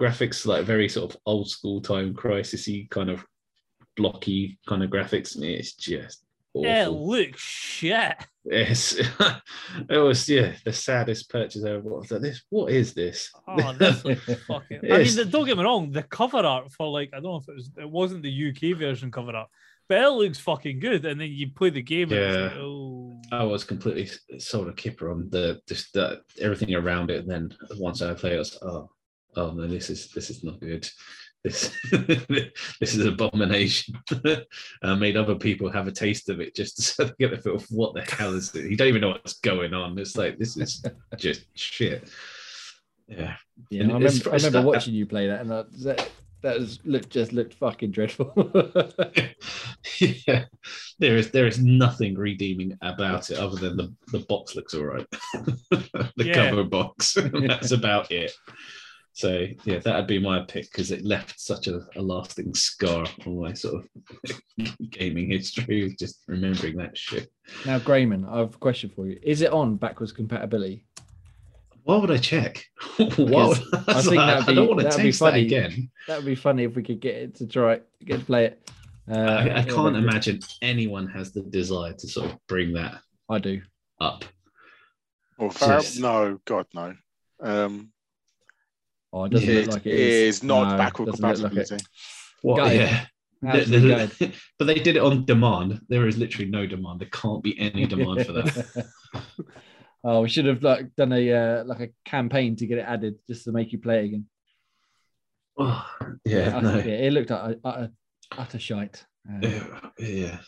graphics 0.01 0.47
like 0.47 0.65
very 0.65 0.89
sort 0.89 1.13
of 1.15 1.21
old 1.27 1.49
school 1.51 1.81
time 1.81 2.15
crisisy 2.15 2.89
kind 2.91 3.11
of 3.11 3.25
blocky 3.97 4.59
kind 4.67 4.83
of 4.83 4.91
graphics. 4.91 5.35
And 5.35 5.45
it's 5.45 5.75
just 5.75 6.25
Yeah, 6.55 6.87
awful. 6.87 7.09
look 7.11 7.37
shit. 7.37 8.15
Yes, 8.45 8.95
it 9.91 9.99
was 9.99 10.27
yeah 10.27 10.55
the 10.65 10.73
saddest 10.73 11.29
purchase 11.29 11.63
ever. 11.63 11.81
What 11.81 12.09
was? 12.11 12.23
This 12.23 12.43
what 12.49 12.73
is 12.73 12.95
this? 12.95 13.31
Oh, 13.47 13.73
this 13.75 14.03
looks 14.03 14.25
fucking. 14.49 14.81
I 14.91 14.99
mean, 15.05 15.29
don't 15.31 15.45
get 15.45 15.59
me 15.59 15.65
wrong. 15.65 15.91
The 15.91 16.03
cover 16.05 16.39
art 16.39 16.73
for 16.73 16.89
like 16.89 17.11
I 17.13 17.17
don't 17.21 17.25
know 17.25 17.37
if 17.37 17.49
it 17.49 17.55
was 17.55 17.71
it 17.79 17.91
wasn't 17.91 18.23
the 18.23 18.49
UK 18.73 18.79
version 18.79 19.11
cover 19.11 19.33
art, 19.37 19.51
but 19.91 19.99
it 20.03 20.09
looks 20.11 20.39
fucking 20.39 20.79
good. 20.79 21.05
And 21.05 21.21
then 21.21 21.31
you 21.33 21.51
play 21.51 21.71
the 21.71 21.83
game, 21.83 22.13
and 22.13 22.21
it's 22.21 22.37
Yeah. 22.37 22.43
like, 22.45 22.57
oh, 22.57 23.21
I 23.33 23.43
was 23.43 23.65
completely 23.65 24.05
s- 24.05 24.21
sold 24.39 24.69
a 24.69 24.73
kipper 24.73 25.11
on 25.11 25.29
the 25.31 25.61
just 25.69 25.93
the, 25.93 26.23
everything 26.41 26.73
around 26.75 27.11
it. 27.11 27.21
And 27.23 27.29
then 27.31 27.55
once 27.77 28.01
I 28.01 28.15
played, 28.15 28.37
I 28.37 28.39
was 28.39 28.57
oh 28.63 28.89
oh 29.37 29.51
no, 29.51 29.67
this 29.67 29.91
is 29.91 30.09
this 30.13 30.31
is 30.31 30.45
not 30.45 30.61
good. 30.61 30.89
This 31.43 31.75
this 31.91 32.95
is 32.95 33.05
abomination. 33.05 33.95
I 34.83 34.95
made 34.95 35.17
other 35.17 35.35
people 35.35 35.71
have 35.73 35.89
a 35.89 35.93
taste 35.93 36.29
of 36.29 36.39
it 36.41 36.55
just 36.55 36.81
so 36.83 37.05
they 37.05 37.13
get 37.19 37.31
the 37.33 37.39
feel 37.39 37.57
of 37.57 37.67
what 37.71 37.95
the 37.95 38.03
hell 38.03 38.35
is 38.35 38.55
it? 38.55 38.71
You 38.71 38.77
don't 38.77 38.89
even 38.89 39.01
know 39.01 39.09
what's 39.11 39.41
going 39.41 39.75
on. 39.75 39.99
It's 39.99 40.17
like 40.17 40.39
this 40.39 40.57
is 40.57 40.85
just 41.19 41.47
shit. 41.55 42.09
Yeah. 43.09 43.37
Yeah, 43.71 43.83
And 43.83 43.91
I 43.91 43.95
remember, 43.95 44.31
I 44.31 44.35
it's 44.37 44.45
remember 44.45 44.51
that- 44.61 44.67
watching 44.67 44.95
you 44.95 45.05
play 45.07 45.27
that, 45.27 45.41
and 45.41 45.51
that 45.51 45.67
that, 45.83 46.11
that 46.43 46.59
was 46.59 46.79
looked 46.85 47.11
just 47.11 47.33
looked 47.33 47.55
fucking 47.55 47.91
dreadful. 47.91 48.33
yeah, 49.99 50.45
there 50.99 51.17
is 51.17 51.31
there 51.31 51.47
is 51.47 51.59
nothing 51.63 52.15
redeeming 52.17 52.77
about 52.83 53.31
it 53.31 53.39
other 53.39 53.57
than 53.57 53.77
the, 53.77 53.95
the 54.13 54.21
box 54.21 54.55
looks 54.57 54.75
all 54.75 54.85
right. 54.85 55.07
the 55.71 56.11
Yeah. 56.17 56.51
cover 56.51 56.65
box. 56.65 57.15
That's 57.33 57.73
about 57.73 58.11
it. 58.11 58.33
So 59.13 59.47
yeah, 59.65 59.81
that'd 59.81 60.07
be 60.07 60.19
my 60.21 60.41
pick 60.45 60.71
because 60.71 60.91
it 60.93 61.05
left 61.05 61.39
such 61.41 61.67
a, 61.67 61.81
a 61.97 62.01
lasting 62.01 62.55
scar 62.55 63.05
on 63.27 63.41
my 63.41 63.53
sort 63.53 63.85
of 63.85 64.91
gaming 64.91 65.31
history, 65.31 65.95
just 65.99 66.21
remembering 66.29 66.77
that 66.77 66.97
shit. 66.97 67.29
now, 67.67 67.79
Grayman, 67.81 68.25
I 68.25 68.39
have 68.39 68.55
a 68.55 68.59
question 68.59 68.89
for 68.89 69.07
you. 69.09 69.19
Is 69.23 69.43
it 69.43 69.53
on 69.53 69.77
backwards 69.77 70.13
compatibility? 70.13 70.87
Why 71.85 71.97
would 71.97 72.11
I 72.11 72.17
check? 72.19 72.65
Why 72.97 73.07
would- 73.47 73.59
I 73.89 74.03
think 74.03 74.17
that'd 74.17 74.49
I 74.49 74.55
don't 74.55 74.69
want 74.69 74.81
to 74.81 74.85
that'd 74.85 74.99
be 74.99 75.03
taste 75.05 75.21
that 75.21 75.31
funny. 75.33 75.47
again. 75.47 75.91
That 76.09 76.17
would 76.19 76.27
be 76.27 76.35
funny 76.35 76.65
if 76.65 76.75
we 76.77 76.83
could 76.83 77.01
get 77.01 77.15
it 77.17 77.35
to 77.37 77.47
try 77.47 77.75
it, 77.75 77.89
get 78.05 78.21
to 78.21 78.25
play 78.27 78.47
it. 78.47 78.71
Uh, 79.11 79.15
I, 79.19 79.41
I 79.61 79.63
can't 79.65 79.95
that'd 79.95 79.97
imagine 79.97 80.41
anyone 80.63 81.07
has 81.09 81.33
the 81.33 81.41
desire 81.43 81.93
to 81.95 82.09
sort 82.09 82.31
of 82.31 82.39
bring 82.47 82.73
that 82.75 83.01
I 83.29 83.39
do. 83.39 83.63
up. 84.01 84.25
Or 85.39 85.51
Farrell? 85.51 85.81
Just- 85.81 86.01
No, 86.01 86.39
God, 86.45 86.67
no. 86.75 86.95
Um, 87.41 87.93
Oh, 89.13 89.25
it 89.25 89.31
doesn't 89.31 89.49
it 89.49 89.67
look 89.67 89.75
like 89.75 89.87
it 89.87 89.95
is, 89.95 90.37
is. 90.37 90.43
not 90.45 90.71
No, 90.73 90.77
backward 90.79 91.07
doesn't 91.07 91.25
like 91.25 91.35
compatibility. 91.37 91.85
What? 92.43 92.57
Gutted. 92.59 92.81
Yeah. 92.81 93.07
The- 93.43 93.65
the- 94.19 94.33
but 94.59 94.67
they 94.67 94.75
did 94.75 94.95
it 94.97 95.03
on 95.03 95.25
demand. 95.25 95.81
There 95.89 96.07
is 96.07 96.17
literally 96.19 96.49
no 96.49 96.65
demand. 96.67 97.01
There 97.01 97.09
can't 97.11 97.43
be 97.43 97.59
any 97.59 97.87
demand 97.87 98.25
for 98.27 98.33
that. 98.35 98.87
Oh, 100.05 100.23
we 100.23 100.29
should 100.29 100.47
have 100.47 100.63
like 100.63 100.95
done 100.97 101.13
a 101.13 101.33
uh, 101.33 101.65
like 101.65 101.81
a 101.81 101.89
campaign 102.05 102.57
to 102.57 102.67
get 102.67 102.79
it 102.79 102.87
added 102.87 103.17
just 103.27 103.45
to 103.45 103.53
make 103.53 103.73
you 103.73 103.79
play 103.79 104.01
it 104.01 104.05
again. 104.07 104.27
Oh, 105.59 105.87
yeah, 106.25 106.57
I- 106.57 106.61
no. 106.61 106.77
yeah, 106.79 106.85
it 106.85 107.13
looked 107.13 107.31
like 107.31 107.59
utter, 107.65 107.91
utter 108.37 108.59
shite. 108.59 109.05
Uh, 109.31 109.49
yeah, 109.99 110.39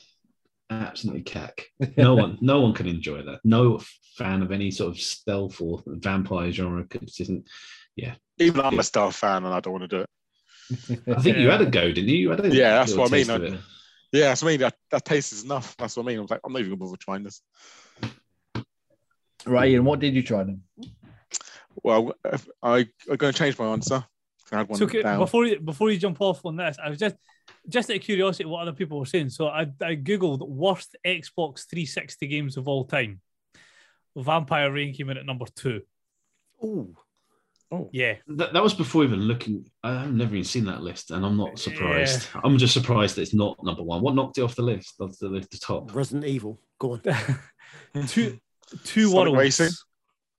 absolutely 0.70 1.22
cack. 1.22 1.66
No 1.96 2.14
one, 2.22 2.38
no 2.40 2.60
one 2.60 2.72
can 2.72 2.86
enjoy 2.86 3.22
that. 3.22 3.40
No 3.44 3.80
fan 4.16 4.42
of 4.42 4.52
any 4.52 4.70
sort 4.70 4.90
of 4.92 5.00
stealth 5.00 5.60
or 5.60 5.82
vampire 5.86 6.50
genre 6.52 6.84
could 6.84 7.10
isn't. 7.20 7.48
Yeah, 7.96 8.14
even 8.38 8.60
I'm 8.62 8.78
a 8.78 8.82
Star 8.82 9.12
fan 9.12 9.44
and 9.44 9.52
I 9.52 9.60
don't 9.60 9.74
want 9.74 9.88
to 9.90 9.96
do 9.98 10.00
it. 10.00 10.08
I 11.14 11.20
think 11.20 11.36
you 11.36 11.50
had 11.50 11.60
a 11.60 11.66
go, 11.66 11.92
didn't 11.92 12.08
you? 12.08 12.16
you 12.16 12.30
had 12.30 12.44
a 12.44 12.48
Yeah, 12.54 12.70
that's 12.76 12.94
what 12.94 13.12
I 13.12 13.16
mean. 13.16 13.30
I- 13.30 13.58
Yeah, 14.12 14.28
that's 14.28 14.42
what 14.42 14.48
I 14.48 14.52
mean. 14.52 14.60
That, 14.60 14.74
that 14.90 15.04
taste 15.04 15.32
is 15.32 15.44
enough. 15.44 15.76
That's 15.76 15.96
what 15.96 16.04
I 16.04 16.06
mean. 16.06 16.18
I 16.18 16.22
was 16.22 16.30
like, 16.30 16.40
I'm 16.44 16.52
not 16.52 16.60
even 16.60 16.70
going 16.70 16.78
to 16.78 16.84
bother 16.86 16.96
trying 16.96 17.22
this. 17.24 17.42
Right, 19.46 19.70
Ian, 19.70 19.84
what 19.84 20.00
did 20.00 20.14
you 20.14 20.22
try 20.22 20.44
then? 20.44 20.62
Well, 21.82 22.12
I, 22.62 22.86
I'm 23.08 23.16
going 23.16 23.32
to 23.32 23.38
change 23.38 23.58
my 23.58 23.66
answer. 23.66 24.04
I 24.52 24.58
had 24.58 24.68
one 24.68 24.78
So 24.78 24.84
okay, 24.84 25.02
down. 25.02 25.18
before 25.18 25.46
you 25.46 25.60
before 25.60 25.90
you 25.90 25.98
jump 25.98 26.20
off 26.20 26.44
on 26.44 26.56
this, 26.56 26.76
I 26.82 26.90
was 26.90 26.98
just 26.98 27.16
just 27.68 27.90
out 27.90 27.96
of 27.96 28.02
curiosity 28.02 28.44
what 28.44 28.62
other 28.62 28.72
people 28.72 28.98
were 28.98 29.06
saying. 29.06 29.30
So 29.30 29.48
I, 29.48 29.62
I 29.80 29.96
googled 29.96 30.46
worst 30.46 30.96
Xbox 31.06 31.66
360 31.68 32.26
games 32.26 32.56
of 32.56 32.68
all 32.68 32.84
time. 32.84 33.20
Vampire 34.14 34.70
Rain 34.70 34.92
came 34.92 35.08
in 35.10 35.16
at 35.16 35.24
number 35.24 35.46
two. 35.56 35.80
Ooh, 36.62 36.94
oh. 37.70 37.88
Yeah, 37.92 38.16
That, 38.28 38.52
that 38.52 38.62
was 38.62 38.74
before 38.74 39.04
even 39.04 39.20
looking. 39.20 39.70
I've 39.82 40.12
never 40.12 40.34
even 40.34 40.44
seen 40.44 40.66
that 40.66 40.82
list, 40.82 41.10
and 41.10 41.24
I'm 41.24 41.36
not 41.36 41.58
surprised. 41.58 42.28
I'm 42.44 42.58
just 42.58 42.74
surprised 42.74 43.16
that 43.16 43.22
it's 43.22 43.34
not 43.34 43.56
number 43.64 43.82
one. 43.82 44.02
What 44.02 44.14
knocked 44.14 44.36
it 44.38 44.42
off 44.42 44.54
the 44.54 44.62
list? 44.62 44.96
Off 45.00 45.18
the, 45.18 45.28
the 45.28 45.58
top. 45.58 45.94
Resident 45.94 46.26
Evil. 46.26 46.60
Go 46.78 46.92
on. 46.92 47.02
two 48.06 48.38
two 48.84 49.08
Sonic 49.10 49.32
worlds. 49.32 49.60
Racing? 49.60 49.76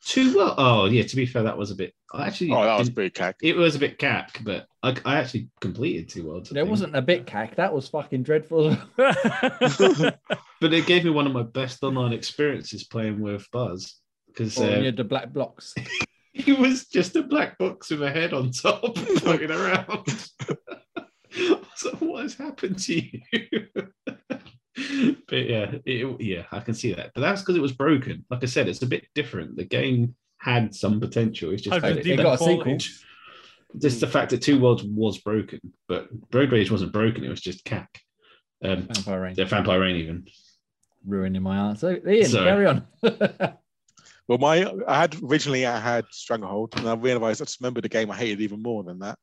Two. 0.05 0.35
Well, 0.35 0.55
oh 0.57 0.85
yeah. 0.85 1.03
To 1.03 1.15
be 1.15 1.25
fair, 1.25 1.43
that 1.43 1.57
was 1.57 1.71
a 1.71 1.75
bit. 1.75 1.93
I 2.13 2.27
actually. 2.27 2.51
Oh, 2.51 2.63
that 2.63 2.77
was 2.77 2.89
didn't- 2.89 2.95
big 2.97 3.13
cack. 3.13 3.37
It 3.41 3.55
was 3.55 3.75
a 3.75 3.79
bit 3.79 3.97
cack, 3.97 4.39
but 4.43 4.67
I, 4.83 4.95
I 5.05 5.19
actually 5.19 5.47
completed 5.61 6.09
two 6.09 6.27
worlds. 6.27 6.51
I 6.51 6.55
There 6.55 6.63
think. 6.63 6.71
wasn't 6.71 6.95
a 6.95 7.01
bit 7.01 7.25
cack. 7.25 7.55
That 7.55 7.73
was 7.73 7.87
fucking 7.87 8.23
dreadful. 8.23 8.77
but 8.97 10.19
it 10.61 10.85
gave 10.85 11.05
me 11.05 11.09
one 11.09 11.25
of 11.25 11.33
my 11.33 11.43
best 11.43 11.83
online 11.83 12.13
experiences 12.13 12.83
playing 12.83 13.21
with 13.21 13.49
Buzz 13.51 13.95
because 14.27 14.57
Or 14.57 14.65
uh, 14.65 14.77
you 14.79 14.85
had 14.85 14.97
the 14.97 15.03
black 15.05 15.31
blocks. 15.31 15.73
he 16.33 16.51
was 16.53 16.87
just 16.87 17.15
a 17.15 17.23
black 17.23 17.57
box 17.57 17.89
with 17.91 18.03
a 18.03 18.11
head 18.11 18.33
on 18.33 18.51
top 18.51 18.97
floating 19.19 19.51
around. 19.51 20.29
I 20.49 21.05
was 21.35 21.85
like, 21.85 22.01
what 22.01 22.23
has 22.23 22.35
happened 22.35 22.77
to 22.79 23.01
you? 23.01 23.67
But 24.75 25.35
yeah, 25.37 25.75
it, 25.85 26.21
yeah, 26.21 26.43
I 26.51 26.59
can 26.59 26.73
see 26.73 26.93
that. 26.93 27.11
But 27.13 27.21
that's 27.21 27.41
because 27.41 27.55
it 27.55 27.61
was 27.61 27.71
broken. 27.73 28.25
Like 28.29 28.43
I 28.43 28.47
said, 28.47 28.67
it's 28.67 28.81
a 28.81 28.87
bit 28.87 29.05
different. 29.13 29.55
The 29.55 29.65
game 29.65 30.15
had 30.39 30.73
some 30.73 30.99
potential. 30.99 31.51
It's 31.51 31.61
just 31.61 31.73
Had 31.73 31.97
had 31.97 32.05
it 32.07 32.17
got 32.17 32.33
a 32.33 32.37
quality. 32.37 32.79
sequel. 32.79 33.79
just 33.79 33.99
the 33.99 34.07
fact 34.07 34.31
that 34.31 34.41
Two 34.41 34.59
Worlds 34.59 34.83
was 34.83 35.19
broken, 35.19 35.59
but 35.87 36.07
Road 36.31 36.51
Rage 36.51 36.71
wasn't 36.71 36.91
broken. 36.91 37.23
It 37.23 37.29
was 37.29 37.41
just 37.41 37.63
cack. 37.65 37.99
Um, 38.63 38.87
Vampire 38.91 39.21
Rain. 39.21 39.33
the 39.35 39.45
Vampire 39.45 39.79
Rain 39.79 39.95
even. 39.97 40.25
Ruining 41.05 41.43
my 41.43 41.57
answer. 41.69 42.01
Ian, 42.09 42.29
Sorry. 42.29 42.45
carry 42.45 42.65
on. 42.67 42.87
Well, 44.29 44.37
my 44.37 44.71
I 44.87 45.01
had 45.01 45.17
originally 45.21 45.65
I 45.65 45.77
had 45.77 46.05
Stranglehold, 46.11 46.77
and 46.77 46.87
I 46.87 46.93
realized 46.95 47.41
I 47.41 47.45
just 47.45 47.59
remembered 47.59 47.83
a 47.83 47.89
game 47.89 48.09
I 48.09 48.15
hated 48.15 48.39
even 48.39 48.61
more 48.63 48.81
than 48.81 48.99
that, 48.99 49.19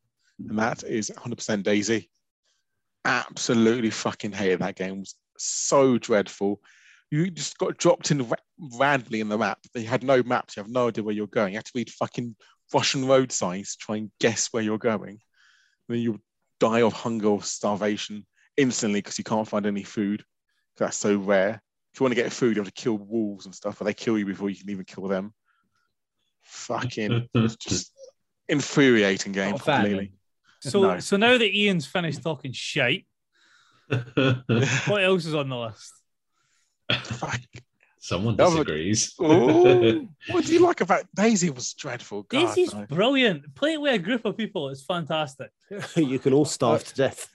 and 0.46 0.58
that 0.58 0.82
is 0.84 1.10
100% 1.16 1.62
DayZ. 1.64 2.06
Absolutely 3.06 3.88
fucking 3.90 4.32
hated 4.32 4.58
that 4.60 4.76
game. 4.76 4.96
It 4.96 4.98
was 4.98 5.14
so 5.44 5.98
dreadful. 5.98 6.60
You 7.10 7.30
just 7.30 7.58
got 7.58 7.76
dropped 7.76 8.10
in 8.10 8.28
ra- 8.28 8.36
randomly 8.78 9.20
in 9.20 9.28
the 9.28 9.38
map. 9.38 9.58
They 9.74 9.82
had 9.82 10.02
no 10.04 10.22
maps. 10.22 10.56
You 10.56 10.62
have 10.62 10.70
no 10.70 10.88
idea 10.88 11.02
where 11.04 11.14
you're 11.14 11.26
going. 11.26 11.52
You 11.52 11.58
have 11.58 11.64
to 11.64 11.72
read 11.74 11.90
fucking 11.90 12.36
Russian 12.72 13.06
road 13.06 13.32
signs 13.32 13.72
to 13.72 13.78
try 13.78 13.96
and 13.96 14.10
guess 14.20 14.48
where 14.52 14.62
you're 14.62 14.78
going. 14.78 15.18
And 15.88 15.96
then 15.96 15.98
you 15.98 16.20
die 16.60 16.82
of 16.82 16.92
hunger 16.92 17.28
or 17.28 17.42
starvation 17.42 18.26
instantly 18.56 19.00
because 19.00 19.18
you 19.18 19.24
can't 19.24 19.48
find 19.48 19.66
any 19.66 19.82
food. 19.82 20.24
That's 20.76 20.96
so 20.96 21.16
rare 21.16 21.62
if 21.92 22.00
you 22.00 22.04
want 22.04 22.14
to 22.14 22.22
get 22.22 22.32
food, 22.32 22.56
you 22.56 22.62
have 22.62 22.72
to 22.72 22.80
kill 22.82 22.98
wolves 22.98 23.46
and 23.46 23.54
stuff, 23.54 23.78
but 23.78 23.84
they 23.84 23.94
kill 23.94 24.18
you 24.18 24.26
before 24.26 24.48
you 24.48 24.56
can 24.56 24.70
even 24.70 24.84
kill 24.84 25.08
them. 25.08 25.34
Fucking 26.42 27.28
it's 27.34 27.56
just 27.68 27.92
infuriating 28.48 29.32
game 29.32 29.52
Not 29.52 29.62
completely. 29.62 30.12
So 30.60 30.82
No. 30.82 31.00
so 31.00 31.16
now 31.16 31.38
that 31.38 31.54
Ian's 31.54 31.86
finished 31.86 32.22
talking 32.22 32.52
shite, 32.52 33.06
what 34.86 35.02
else 35.04 35.24
is 35.26 35.34
on 35.34 35.48
the 35.48 35.56
list? 35.56 35.92
Fuck. 36.92 37.40
Someone 38.02 38.34
That 38.36 38.48
disagrees. 38.48 39.14
Ooh, 39.20 40.08
what 40.30 40.46
do 40.46 40.52
you 40.54 40.60
like 40.60 40.80
about 40.80 41.04
DayZ? 41.16 41.54
Was 41.54 41.74
dreadful. 41.74 42.22
God, 42.22 42.56
DayZ's 42.56 42.72
no. 42.74 42.86
brilliant. 42.86 43.54
Play 43.54 43.74
it 43.74 43.80
with 43.80 43.92
a 43.94 43.98
group 43.98 44.24
of 44.24 44.38
people. 44.38 44.70
It's 44.70 44.82
fantastic. 44.82 45.50
you 45.96 46.18
can 46.18 46.32
all 46.32 46.46
starve 46.46 46.82
to 46.84 46.94
death. 46.94 47.28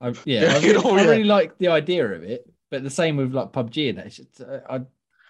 I, 0.00 0.12
yeah, 0.24 0.40
I 0.40 0.58
Yeah, 0.58 0.58
really, 0.58 0.76
oh, 0.84 0.96
I 0.96 1.04
really 1.04 1.24
like 1.24 1.56
the 1.58 1.68
idea 1.68 2.04
of 2.12 2.24
it, 2.24 2.44
but 2.68 2.82
the 2.82 2.90
same 2.90 3.16
with 3.16 3.32
like 3.32 3.52
PUBG 3.52 3.90
and 3.90 3.98
that. 3.98 4.06
It's 4.06 4.16
just, 4.16 4.40
uh, 4.40 4.58
I, 4.68 4.76
it 4.76 4.82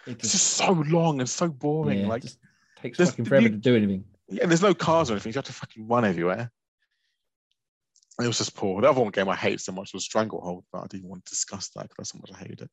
It's 0.07 0.23
just, 0.23 0.33
just 0.33 0.47
so 0.55 0.73
long 0.73 1.21
and 1.21 1.29
so 1.29 1.49
boring. 1.49 2.01
yeah, 2.01 2.07
like, 2.09 2.23
just 2.23 2.39
takes 2.81 2.97
fucking 2.99 3.27
forever 3.27 3.43
you- 3.45 3.51
to 3.51 3.57
do 3.57 3.77
anything. 3.77 4.05
yeah, 4.31 4.47
there's 4.47 4.63
no 4.63 4.73
cars 4.73 5.11
or 5.11 5.15
anything. 5.15 5.33
You 5.33 5.37
have 5.37 5.45
to 5.45 5.53
fucking 5.53 5.87
run 5.87 6.07
everywhere. 6.07 6.51
It 8.21 8.27
was 8.27 8.39
just 8.39 8.57
poor. 8.57 8.83
The 8.83 8.91
other 8.91 9.01
one 9.01 9.11
game 9.13 9.29
I 9.29 9.37
hated 9.37 9.61
so 9.61 9.73
much 9.73 9.95
was 9.95 10.05
Stranglehold, 10.05 10.65
but 10.73 10.81
I 10.83 10.87
didn't 10.89 11.09
want 11.09 11.25
to 11.25 11.31
discuss 11.31 11.69
that 11.77 11.83
because 11.89 11.97
that's 11.99 12.13
how 12.13 12.19
much 12.21 12.33
I 12.35 12.39
hated 12.43 12.63
it. 12.63 12.71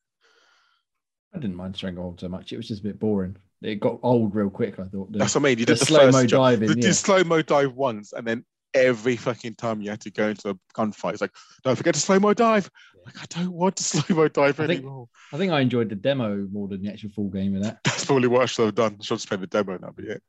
I 1.33 1.37
didn't 1.39 1.55
mind 1.55 1.75
Stranglehold 1.75 2.19
so 2.19 2.29
much. 2.29 2.51
It 2.53 2.57
was 2.57 2.67
just 2.67 2.79
a 2.81 2.83
bit 2.83 2.99
boring. 2.99 3.35
It 3.61 3.79
got 3.79 3.99
old 4.03 4.33
real 4.35 4.49
quick. 4.49 4.79
I 4.79 4.85
thought. 4.85 5.11
The, 5.11 5.19
That's 5.19 5.35
what 5.35 5.41
I 5.41 5.43
mean. 5.45 5.59
You 5.59 5.65
did 5.65 5.77
the, 5.77 5.85
slow 5.85 6.05
mo 6.07 6.11
first 6.13 6.29
job. 6.29 6.39
diving. 6.51 6.69
You 6.69 6.75
Yeah. 6.77 6.81
did 6.87 6.93
slow 6.95 7.23
mo 7.23 7.41
dive 7.41 7.73
once, 7.73 8.13
and 8.13 8.25
then 8.25 8.45
every 8.73 9.15
fucking 9.15 9.55
time 9.55 9.81
you 9.81 9.89
had 9.89 10.01
to 10.01 10.11
go 10.11 10.29
into 10.29 10.49
a 10.49 10.55
gunfight, 10.75 11.13
it's 11.13 11.21
like, 11.21 11.31
don't 11.63 11.75
forget 11.75 11.93
to 11.93 11.99
slow 11.99 12.19
mo 12.19 12.33
dive. 12.33 12.69
Like, 13.05 13.21
I 13.21 13.25
don't 13.41 13.51
want 13.53 13.75
to 13.77 13.83
slow 13.83 14.15
mo 14.15 14.27
dive 14.27 14.59
I 14.59 14.67
think- 14.67 14.79
anymore. 14.81 15.09
I 15.31 15.37
think 15.37 15.51
I 15.51 15.59
enjoyed 15.61 15.89
the 15.89 15.95
demo 15.95 16.47
more 16.51 16.67
than 16.67 16.81
the 16.81 16.89
actual 16.91 17.09
full 17.11 17.29
game 17.29 17.55
of 17.55 17.63
that. 17.63 17.79
That's 17.83 18.05
probably 18.05 18.27
what 18.29 18.41
I 18.41 18.45
should 18.45 18.65
have 18.65 18.75
done. 18.75 18.97
I 18.99 19.03
should 19.03 19.13
have 19.15 19.19
just 19.19 19.27
played 19.29 19.41
the 19.41 19.47
demo, 19.47 19.73
and 19.73 19.83
that'd 19.83 19.95
be 19.95 20.03
it. 20.07 20.23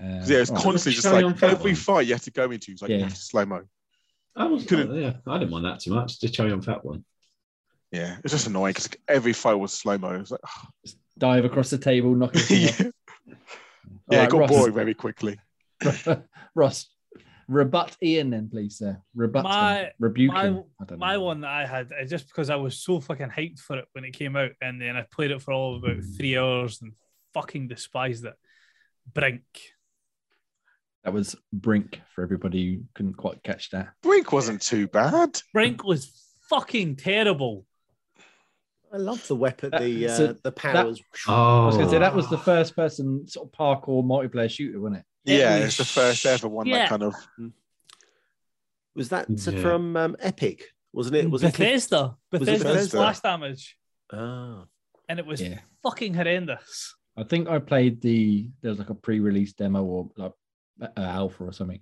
Uh, 0.00 0.18
'Cause, 0.20 0.30
yeah, 0.30 0.38
it's 0.38 0.50
all 0.50 0.56
right. 0.56 0.62
constantly 0.64 0.94
just 0.94 1.06
like 1.12 1.24
on 1.24 1.34
for 1.34 1.40
that 1.46 1.50
every 1.58 1.72
one. 1.72 1.76
fight 1.76 2.06
you 2.06 2.14
have 2.14 2.22
to 2.24 2.30
go 2.30 2.50
into, 2.50 2.72
it's 2.72 2.82
like 2.82 2.90
you 2.90 2.96
Yeah. 2.98 3.04
have 3.04 3.14
to 3.14 3.20
slow 3.20 3.44
mo. 3.46 3.62
I 4.36 4.44
was, 4.46 4.64
Couldn't- 4.64 4.90
oh, 4.90 4.94
yeah, 4.98 5.14
I 5.26 5.38
didn't 5.38 5.50
mind 5.50 5.64
that 5.66 5.80
too 5.80 5.92
much. 5.94 6.20
Just 6.20 6.34
cherry 6.34 6.52
on 6.52 6.62
fat 6.62 6.84
one. 6.84 7.04
Yeah, 7.90 8.16
it's 8.24 8.32
just 8.32 8.46
annoying 8.46 8.70
because 8.72 8.88
every 9.08 9.34
fight 9.34 9.54
was 9.54 9.72
slow 9.72 9.98
mo. 9.98 10.12
It's 10.12 10.30
like, 10.30 10.40
Dive 11.18 11.44
across 11.44 11.68
the 11.68 11.76
table, 11.78 12.14
knock 12.14 12.30
it. 12.34 12.50
yeah, 12.50 12.90
yeah 14.10 14.18
All 14.20 14.24
it 14.24 14.30
got 14.30 14.38
right, 14.40 14.48
boring 14.48 14.72
very 14.74 14.94
quickly. 14.94 15.38
Ross. 15.84 16.08
Ross, 16.54 16.86
rebut 17.48 17.94
Ian 18.02 18.30
then, 18.30 18.48
please, 18.48 18.78
sir. 18.78 18.96
Rebut 19.14 19.42
My- 19.44 19.76
him. 19.82 19.90
Rebuke 19.98 20.32
my- 20.32 20.44
him. 20.44 20.64
I 20.80 20.84
don't 20.86 20.98
My 20.98 21.12
know. 21.14 21.22
one 21.24 21.40
that 21.42 21.50
I 21.50 21.66
had, 21.66 21.90
uh, 21.92 22.06
just 22.06 22.28
because 22.28 22.48
I 22.48 22.56
was 22.56 22.78
so 22.78 22.98
fucking 23.00 23.28
hyped 23.28 23.58
for 23.60 23.76
it 23.78 23.84
when 23.92 24.04
it 24.04 24.12
came 24.14 24.36
out, 24.36 24.52
and 24.62 24.80
then 24.80 24.96
I 24.96 25.02
played 25.12 25.30
it 25.30 25.42
for 25.42 25.52
all 25.52 25.76
of 25.76 25.84
about 25.84 26.02
three 26.16 26.38
hours 26.38 26.80
and 26.80 26.92
fucking 27.34 27.68
despised 27.68 28.24
it. 28.24 28.34
Brink. 29.12 29.42
That 31.04 31.12
was 31.12 31.34
Brink 31.52 32.00
for 32.14 32.22
everybody 32.22 32.74
who 32.76 32.82
couldn't 32.94 33.14
quite 33.14 33.42
catch 33.42 33.70
that. 33.70 33.88
Brink 34.02 34.32
wasn't 34.32 34.62
too 34.62 34.86
bad. 34.86 35.40
Brink 35.52 35.82
was 35.84 36.12
fucking 36.48 36.96
terrible. 36.96 37.66
I 38.92 38.98
love 38.98 39.26
the 39.26 39.34
weapon, 39.36 39.70
That- 39.70 39.80
the 39.80 40.08
uh, 40.08 40.16
so 40.16 40.32
the 40.44 40.52
powers. 40.52 41.00
I 41.26 41.64
was 41.66 41.76
going 41.76 41.86
to 41.86 41.90
say 41.90 41.96
Oh, 41.96 42.00
that 42.00 42.14
was 42.14 42.28
the 42.28 42.38
first 42.38 42.76
person 42.76 43.26
sort 43.26 43.48
of 43.48 43.52
parkour 43.58 44.04
multiplayer 44.04 44.50
shooter, 44.50 44.78
wasn't 44.80 44.98
it? 45.24 45.32
It 45.32 45.38
yeah, 45.38 45.54
was 45.56 45.64
it's 45.68 45.76
the 45.78 45.84
first 45.84 46.26
ever 46.26 46.48
one 46.48 46.66
shit. 46.66 46.74
that 46.74 46.88
kind 46.88 47.02
of. 47.02 47.14
Was 48.94 49.08
that 49.08 49.26
Yeah. 49.30 49.60
from 49.62 49.96
um, 49.96 50.16
Epic? 50.20 50.64
Wasn't 50.92 51.16
it? 51.16 51.30
Was 51.30 51.42
it? 51.42 51.52
Bethesda. 51.52 52.16
was 52.30 52.42
it 52.42 52.44
Bethesda 52.44 52.64
Bethesda? 52.68 52.88
splash 52.90 53.20
damage. 53.20 53.78
Ah, 54.12 54.64
And 55.08 55.18
it 55.18 55.24
was 55.26 55.40
Yeah. 55.40 55.60
fucking 55.82 56.12
horrendous. 56.14 56.94
I 57.16 57.24
think 57.24 57.48
I 57.48 57.58
played 57.58 58.02
the 58.02 58.50
there 58.60 58.70
was 58.70 58.78
like 58.78 58.90
a 58.90 58.94
pre-release 58.94 59.54
demo 59.54 59.82
or 59.84 60.10
like 60.16 60.30
uh, 60.32 60.34
alpha 60.96 61.44
or 61.44 61.52
something, 61.52 61.80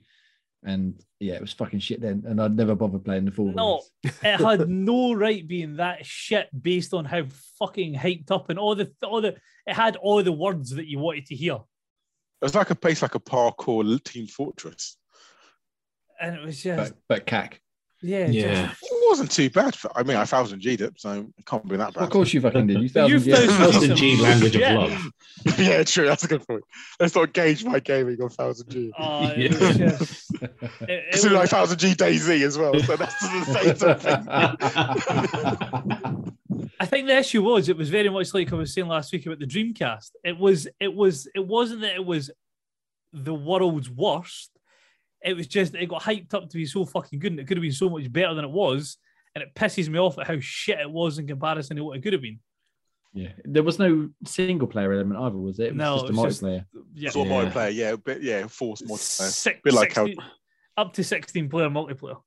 and 0.65 1.03
yeah, 1.19 1.35
it 1.35 1.41
was 1.41 1.53
fucking 1.53 1.81
shit 1.81 2.01
then, 2.01 2.25
and 2.27 2.41
I'd 2.41 2.57
never 2.57 2.75
bothered 2.75 3.05
playing 3.05 3.25
the 3.25 3.31
full. 3.31 3.53
No. 3.53 3.83
It 4.03 4.13
had 4.23 4.69
no 4.69 5.13
right 5.13 5.47
being 5.47 5.77
that 5.77 6.05
shit 6.05 6.49
based 6.63 6.93
on 6.93 7.05
how 7.05 7.23
fucking 7.59 7.95
hyped 7.95 8.31
up 8.31 8.51
and 8.51 8.59
all 8.59 8.75
the 8.75 8.93
all 9.03 9.21
the 9.21 9.37
it 9.67 9.75
had 9.75 9.97
all 9.97 10.23
the 10.23 10.33
words 10.33 10.71
that 10.71 10.87
you 10.87 10.99
wanted 10.99 11.27
to 11.27 11.35
hear. 11.35 11.55
It 11.55 12.45
was 12.45 12.55
like 12.55 12.71
a 12.71 12.75
place 12.75 13.03
like 13.03 13.15
a 13.15 13.21
parkour 13.21 14.03
Team 14.03 14.27
Fortress. 14.27 14.97
And 16.21 16.37
it 16.37 16.45
was 16.45 16.63
just 16.63 16.93
but 16.93 17.03
but 17.09 17.27
cack. 17.27 17.61
Yeah, 18.03 18.27
Yeah. 18.29 18.67
just- 18.69 18.83
It 18.83 18.99
wasn't 19.09 19.31
too 19.31 19.51
bad. 19.51 19.75
For, 19.75 19.91
I 19.97 20.03
mean, 20.05 20.17
I 20.17 20.25
thousand 20.25 20.61
G'd 20.61 20.81
it, 20.81 20.95
so 21.01 21.27
it 21.37 21.45
can't 21.47 21.69
be 21.69 21.77
that 21.77 21.93
bad. 21.95 22.05
Of 22.05 22.11
course 22.11 22.33
you 22.33 22.41
fucking 22.41 22.67
did. 22.69 22.77
You 22.77 22.83
You 22.85 22.89
thousand 22.89 23.27
years. 23.27 23.39
thousand- 23.47 23.73
Thousand 23.73 23.97
G 23.97 24.17
language 24.23 24.57
of 24.57 24.63
love. 24.63 25.11
yeah, 25.59 25.83
true. 25.85 26.07
That's 26.07 26.25
a 26.25 26.29
good 26.29 26.47
point. 26.47 26.63
Let's 26.99 27.15
not 27.15 27.33
gauge 27.33 27.65
my 27.65 27.79
gaming 27.81 28.21
on 28.23 28.31
thousand 28.31 28.71
G. 28.71 28.93
Oh, 28.99 29.27
it 29.37 29.53
Yeah. 29.53 29.97
just 29.99 30.33
it, 30.43 30.55
it 30.89 31.13
was- 31.13 31.25
like 31.33 31.49
thousand 31.51 31.79
G 31.79 31.93
DayZ 31.95 32.43
as 32.47 32.57
well, 32.57 32.79
so 32.81 32.97
that's 32.97 33.19
the 33.21 33.45
same 33.45 33.77
something. 33.77 34.27
I 36.79 36.87
think 36.87 37.07
the 37.07 37.19
issue 37.19 37.43
was 37.43 37.69
it 37.69 37.77
was 37.77 37.91
very 37.91 38.09
much 38.09 38.33
like 38.33 38.53
I 38.53 38.57
was 38.57 38.73
saying 38.73 38.89
last 38.89 39.13
week 39.13 39.27
about 39.27 39.39
the 39.39 39.47
Dreamcast. 39.47 40.11
It 40.25 40.39
was 40.39 40.67
it 40.81 40.95
was 40.95 41.29
it 41.35 41.47
wasn't 41.47 41.83
that 41.83 41.95
it 41.97 42.05
was 42.05 42.31
the 43.13 43.35
world's 43.35 43.91
worst. 43.91 44.51
It 45.25 45.37
was 45.37 45.47
just 45.47 45.75
it 45.75 45.89
got 45.89 46.03
hyped 46.03 46.33
up 46.35 46.49
to 46.49 46.57
be 46.57 46.65
so 46.67 46.85
fucking 46.85 47.19
good 47.19 47.33
and 47.33 47.41
it 47.41 47.47
could 47.47 47.57
have 47.57 47.63
been 47.63 47.73
so 47.73 47.91
much 47.91 48.11
better 48.13 48.35
than 48.35 48.45
it 48.45 48.51
was. 48.51 48.97
And 49.35 49.43
it 49.43 49.55
pisses 49.55 49.89
me 49.89 49.99
off 49.99 50.19
at 50.19 50.27
how 50.27 50.39
shit 50.41 50.81
it 50.81 50.91
was 50.91 51.19
in 51.19 51.27
comparison 51.27 51.77
to 51.77 51.85
what 51.85 51.97
it 51.97 52.03
could 52.03 52.13
have 52.15 52.23
been. 52.23 52.41
yeah, 53.13 53.33
there 53.45 53.63
was 53.63 53.79
no 53.79 54.09
single 54.25 54.67
player 54.69 54.93
element 54.93 55.21
either, 55.21 55.37
was 55.37 55.59
it? 55.61 55.65
It 55.69 55.73
was 55.75 55.79
No, 55.79 55.95
just 55.95 56.05
a 56.05 56.07
it 56.09 56.13
was 56.17 56.25
just- 56.25 56.43
multiplayer. 56.43 56.65
Yeah. 56.95 57.07
It's 57.09 57.17
all 57.17 57.27
Yeah. 57.27 57.33
multiplayer, 57.51 57.75
yeah, 57.75 57.97
but 57.97 58.23
yeah, 58.23 58.47
force 58.47 58.83
multiplayer. 58.83 58.99
Six, 59.31 59.61
Bit 59.65 59.75
like 59.75 59.95
how- 59.95 60.09
up 60.77 60.93
to 60.95 61.05
16 61.05 61.49
player 61.49 61.69
multiplayer. 61.69 62.21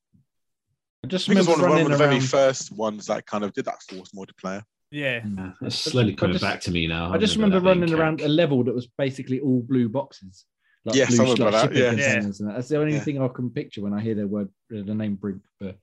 I 1.03 1.07
just 1.07 1.27
I 1.29 1.33
think 1.33 1.45
it 1.45 1.49
was 1.49 1.57
remember 1.57 1.69
one 1.69 1.77
of, 1.79 1.83
one 1.83 1.91
of 1.93 1.97
the 1.97 2.05
very 2.05 2.19
first 2.21 2.71
ones 2.71 3.07
that 3.07 3.25
kind 3.25 3.43
of 3.43 3.51
did 3.53 3.65
that 3.65 3.81
force 3.83 4.11
multiplayer. 4.11 4.63
Yeah. 4.91 5.25
Yeah, 5.27 5.51
That's 5.59 5.75
slowly 5.77 6.15
coming 6.15 6.33
just- 6.35 6.43
back 6.43 6.61
to 6.61 6.71
me 6.71 6.87
now. 6.87 7.11
I 7.13 7.17
just 7.17 7.35
remember 7.35 7.59
running 7.59 7.93
around 7.93 8.21
a 8.21 8.27
level 8.27 8.63
that 8.65 8.73
was 8.75 8.87
basically 8.97 9.39
all 9.41 9.61
blue 9.61 9.89
boxes. 9.89 10.45
Like 10.85 10.95
Yeah, 10.95 11.05
blue 11.07 11.15
something 11.15 11.45
like 11.45 11.53
like 11.53 11.53
that, 11.53 11.61
shipping 11.75 11.97
yeah. 11.99 12.13
containers 12.13 12.39
and. 12.41 12.49
That's 12.49 12.67
the 12.67 12.77
only 12.77 12.93
Yeah. 12.93 12.99
thing 12.99 13.21
I 13.21 13.27
can 13.29 13.49
picture 13.49 13.81
when 13.81 13.93
I 13.93 14.01
hear 14.01 14.15
the 14.15 14.27
word 14.27 14.49
uh, 14.75 14.83
the 14.83 14.93
name 14.95 15.15
Brink. 15.15 15.41
But 15.59 15.77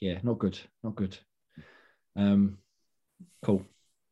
yeah, 0.00 0.18
not 0.22 0.38
good, 0.38 0.58
not 0.82 0.94
good. 0.94 1.16
Um, 2.16 2.58
cool. 3.42 3.64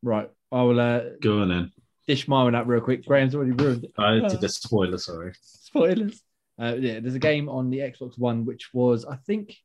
Right, 0.03 0.29
I 0.51 0.63
will 0.63 0.81
uh, 0.81 1.01
Go 1.21 1.43
on 1.43 1.49
then. 1.49 1.73
dish 2.09 2.27
my 2.27 2.43
one 2.43 2.55
out 2.57 2.67
real 2.67 2.81
quick. 2.81 3.07
Graham's 3.07 3.35
already 3.37 3.53
ruined 3.53 3.85
it. 3.85 3.93
I 3.97 4.19
did 4.19 4.43
a 4.43 4.49
spoiler, 4.49 4.99
sorry. 4.99 5.33
Spoilers. 5.41 6.23
Uh, 6.61 6.75
yeah, 6.79 6.99
there's 7.01 7.15
a 7.15 7.19
game 7.21 7.49
on 7.49 7.71
the 7.71 7.79
Xbox 7.79 8.19
One 8.19 8.45
which 8.45 8.75
was 8.75 9.05
I 9.05 9.17
think 9.17 9.57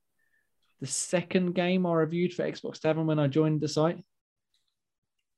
the 0.79 0.87
second 0.87 1.53
game 1.55 1.85
I 1.87 1.93
reviewed 1.93 2.33
for 2.33 2.43
Xbox 2.43 2.79
Tavern 2.79 3.07
when 3.07 3.17
I 3.19 3.27
joined 3.27 3.61
the 3.61 3.67
site. 3.67 4.03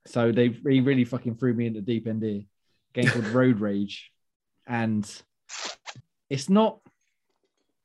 So 0.05 0.31
they 0.31 0.49
really, 0.49 0.81
really 0.81 1.05
fucking 1.05 1.35
threw 1.35 1.53
me 1.53 1.67
into 1.67 1.79
the 1.81 1.85
deep 1.85 2.07
end 2.07 2.23
here. 2.23 2.41
A 2.41 3.01
game 3.01 3.09
called 3.11 3.27
Road 3.33 3.59
Rage, 3.61 4.11
and 4.67 5.09
it's 6.30 6.49
not 6.49 6.80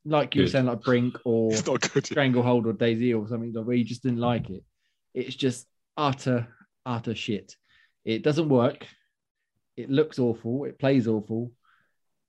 like 0.05 0.35
you 0.35 0.43
were 0.43 0.49
saying 0.49 0.67
like 0.67 0.83
Brink 0.83 1.17
or 1.25 1.51
good. 1.51 2.07
Stranglehold 2.07 2.67
or 2.67 2.75
DayZ 2.75 3.19
or 3.19 3.27
something 3.29 3.53
like 3.53 3.65
where 3.65 3.77
you 3.77 3.85
just 3.85 4.03
didn't 4.03 4.19
like 4.19 4.51
it. 4.51 4.63
It's 5.15 5.35
just 5.35 5.67
utter, 5.97 6.49
utter 6.85 7.15
shit. 7.15 7.57
It 8.05 8.23
doesn't 8.23 8.49
work. 8.49 8.87
It 9.77 9.91
looks 9.91 10.19
awful. 10.19 10.65
It 10.65 10.79
plays 10.79 11.09
awful. 11.09 11.53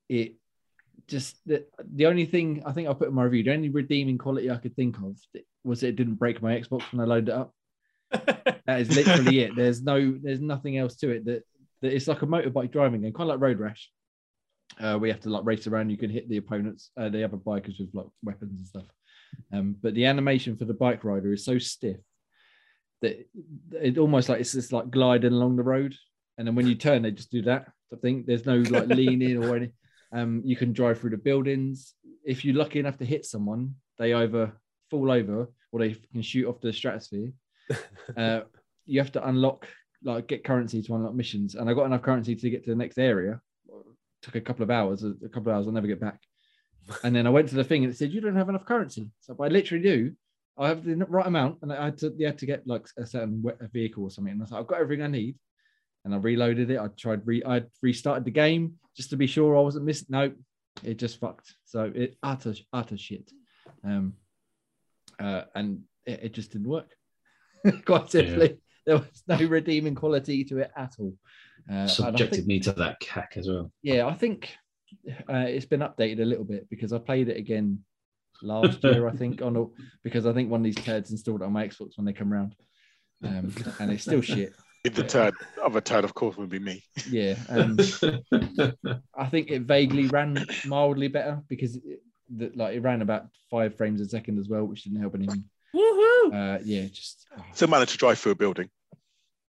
It 0.07 0.35
just 1.07 1.37
the, 1.45 1.65
the 1.93 2.05
only 2.05 2.25
thing 2.25 2.63
I 2.65 2.71
think 2.71 2.87
I 2.87 2.93
put 2.93 3.09
in 3.09 3.13
my 3.13 3.23
review, 3.23 3.43
the 3.43 3.53
only 3.53 3.69
redeeming 3.69 4.17
quality 4.17 4.49
I 4.49 4.57
could 4.57 4.75
think 4.75 4.97
of 4.97 5.17
was 5.63 5.83
it 5.83 5.95
didn't 5.95 6.15
break 6.15 6.41
my 6.41 6.59
Xbox 6.59 6.83
when 6.91 7.01
I 7.01 7.05
loaded 7.05 7.29
it 7.29 7.35
up. 7.35 7.53
That 8.65 8.81
is 8.81 8.95
literally 8.95 9.41
it. 9.41 9.55
There's 9.55 9.83
no, 9.83 10.17
there's 10.19 10.41
nothing 10.41 10.79
else 10.79 10.95
to 10.95 11.11
it. 11.11 11.25
That, 11.25 11.43
that 11.81 11.93
it's 11.93 12.07
like 12.07 12.23
a 12.23 12.25
motorbike 12.25 12.71
driving 12.71 13.01
game, 13.01 13.13
kind 13.13 13.29
of 13.29 13.35
like 13.35 13.39
Road 13.39 13.59
Rash. 13.59 13.91
Uh, 14.79 14.97
we 14.99 15.09
have 15.09 15.21
to 15.21 15.29
like 15.29 15.45
race 15.45 15.67
around. 15.67 15.89
You 15.89 15.97
can 15.97 16.09
hit 16.09 16.27
the 16.29 16.37
opponents, 16.37 16.91
uh, 16.97 17.09
the 17.09 17.23
other 17.23 17.37
bikers 17.37 17.79
with 17.79 17.89
like 17.93 18.07
weapons 18.23 18.59
and 18.59 18.67
stuff. 18.67 18.85
Um, 19.51 19.75
but 19.81 19.93
the 19.93 20.05
animation 20.05 20.55
for 20.55 20.65
the 20.65 20.73
bike 20.73 21.03
rider 21.03 21.33
is 21.33 21.45
so 21.45 21.59
stiff 21.59 21.97
that 23.01 23.27
it 23.71 23.97
almost 23.97 24.29
like 24.29 24.39
it's 24.39 24.53
just 24.53 24.71
like 24.71 24.89
gliding 24.89 25.33
along 25.33 25.55
the 25.55 25.63
road. 25.63 25.95
And 26.37 26.47
then 26.47 26.55
when 26.55 26.67
you 26.67 26.75
turn, 26.75 27.01
they 27.01 27.11
just 27.11 27.31
do 27.31 27.41
that. 27.43 27.67
I 27.93 27.97
think 27.97 28.25
there's 28.25 28.45
no 28.45 28.57
like 28.57 28.87
leaning 28.87 29.43
or 29.43 29.55
anything. 29.55 29.73
Um, 30.11 30.41
you 30.45 30.55
can 30.55 30.73
drive 30.73 30.99
through 30.99 31.11
the 31.11 31.17
buildings. 31.17 31.93
If 32.23 32.43
you're 32.43 32.55
lucky 32.55 32.79
enough 32.79 32.97
to 32.97 33.05
hit 33.05 33.25
someone, 33.25 33.75
they 33.97 34.13
either 34.13 34.53
fall 34.89 35.11
over 35.11 35.49
or 35.71 35.79
they 35.79 35.95
can 36.11 36.21
shoot 36.21 36.47
off 36.47 36.61
the 36.61 36.73
stratosphere. 36.73 37.31
Uh, 38.15 38.41
you 38.85 38.99
have 38.99 39.11
to 39.11 39.27
unlock, 39.27 39.67
like, 40.03 40.27
get 40.27 40.43
currency 40.43 40.79
to 40.83 40.93
unlock 40.93 41.15
missions. 41.15 41.55
And 41.55 41.67
I 41.67 41.73
got 41.73 41.87
enough 41.87 42.03
currency 42.03 42.35
to 42.35 42.49
get 42.51 42.63
to 42.63 42.69
the 42.69 42.75
next 42.75 42.99
area. 42.99 43.41
Took 44.25 44.35
a 44.35 44.41
couple 44.41 44.63
of 44.63 44.71
hours. 44.71 45.03
A 45.03 45.29
couple 45.29 45.51
of 45.51 45.55
hours, 45.55 45.67
I'll 45.67 45.73
never 45.73 45.87
get 45.87 46.01
back. 46.01 46.19
And 47.03 47.15
then 47.15 47.25
I 47.25 47.29
went 47.29 47.49
to 47.49 47.55
the 47.55 47.63
thing 47.63 47.83
and 47.83 47.93
it 47.93 47.97
said, 47.97 48.11
"You 48.11 48.21
don't 48.21 48.35
have 48.35 48.49
enough 48.49 48.65
currency." 48.65 49.09
So 49.21 49.35
I 49.39 49.47
literally 49.47 49.83
do. 49.83 50.13
I 50.57 50.67
have 50.69 50.83
the 50.83 50.95
right 50.95 51.25
amount, 51.25 51.59
and 51.61 51.71
I 51.71 51.85
had 51.85 51.97
to, 51.99 52.13
you 52.17 52.25
had 52.25 52.37
to 52.39 52.45
get 52.45 52.65
like 52.67 52.87
a 52.97 53.05
certain 53.05 53.43
a 53.59 53.67
vehicle 53.67 54.03
or 54.03 54.11
something. 54.11 54.31
And 54.31 54.41
I 54.41 54.43
was 54.43 54.51
like, 54.51 54.61
"I've 54.61 54.67
got 54.67 54.81
everything 54.81 55.05
I 55.05 55.07
need." 55.07 55.37
And 56.03 56.13
I 56.13 56.17
reloaded 56.17 56.69
it. 56.69 56.79
I 56.79 56.87
tried 56.87 57.25
re, 57.25 57.41
I 57.45 57.63
restarted 57.81 58.25
the 58.25 58.31
game 58.31 58.75
just 58.95 59.09
to 59.09 59.17
be 59.17 59.27
sure 59.27 59.57
I 59.57 59.61
wasn't 59.61 59.85
missing. 59.85 60.07
No, 60.09 60.31
it 60.83 60.97
just 60.97 61.19
fucked. 61.19 61.55
So 61.65 61.91
it 61.95 62.17
utter 62.21 62.53
utter 62.71 62.97
shit. 62.97 63.31
Um, 63.83 64.13
uh, 65.19 65.43
and 65.55 65.81
it, 66.05 66.19
it 66.23 66.33
just 66.33 66.51
didn't 66.51 66.69
work. 66.69 66.91
Quite 67.85 68.11
simply, 68.11 68.59
there 68.85 68.97
was 68.97 69.23
no 69.27 69.37
redeeming 69.47 69.95
quality 69.95 70.43
to 70.45 70.59
it 70.59 70.71
at 70.75 70.93
all. 70.99 71.15
Uh, 71.71 71.87
Subjected 71.87 72.35
think- 72.35 72.47
me 72.47 72.59
to 72.61 72.71
that 72.73 72.99
cack 72.99 73.33
as 73.37 73.47
well. 73.47 73.71
yeah, 73.81 74.05
I 74.05 74.13
think 74.13 74.55
uh, 75.29 75.45
it's 75.47 75.65
been 75.65 75.79
updated 75.79 76.21
a 76.21 76.25
little 76.25 76.45
bit 76.45 76.69
because 76.69 76.93
I 76.93 76.99
played 76.99 77.27
it 77.29 77.37
again 77.37 77.79
last 78.43 78.83
year. 78.83 79.07
I 79.07 79.11
think 79.13 79.41
on 79.41 79.55
a, 79.57 79.65
because 80.03 80.25
I 80.25 80.33
think 80.33 80.49
one 80.51 80.61
of 80.61 80.65
these 80.65 80.75
turds 80.75 81.11
installed 81.11 81.41
it 81.41 81.45
on 81.45 81.53
my 81.53 81.67
Xbox 81.67 81.97
when 81.97 82.05
they 82.05 82.13
come 82.13 82.31
round, 82.31 82.55
um, 83.23 83.51
and 83.79 83.91
it's 83.91 84.03
still 84.03 84.21
shit. 84.21 84.53
The 84.83 85.03
turn, 85.03 85.31
other 85.63 85.81
turn, 85.81 86.03
of 86.03 86.13
course, 86.13 86.37
would 86.37 86.49
be 86.51 86.59
me. 86.59 86.83
Yeah, 87.09 87.35
um, 87.49 87.79
I 89.17 89.25
think 89.27 89.49
it 89.49 89.63
vaguely 89.63 90.05
ran 90.07 90.45
mildly 90.67 91.07
better 91.07 91.41
because 91.47 91.77
it, 91.77 92.01
the, 92.29 92.51
like 92.55 92.75
it 92.75 92.81
ran 92.81 93.01
about 93.01 93.25
five 93.49 93.75
frames 93.75 93.99
a 94.01 94.05
second 94.07 94.37
as 94.37 94.47
well, 94.47 94.65
which 94.65 94.83
didn't 94.83 95.01
help 95.01 95.15
anything. 95.15 95.43
Woohoo! 95.75 96.31
Uh, 96.31 96.59
yeah, 96.63 96.83
just 96.85 97.25
oh, 97.35 97.43
So 97.53 97.65
managed 97.65 97.93
to 97.93 97.97
drive 97.97 98.19
through 98.19 98.33
a 98.33 98.35
building. 98.35 98.69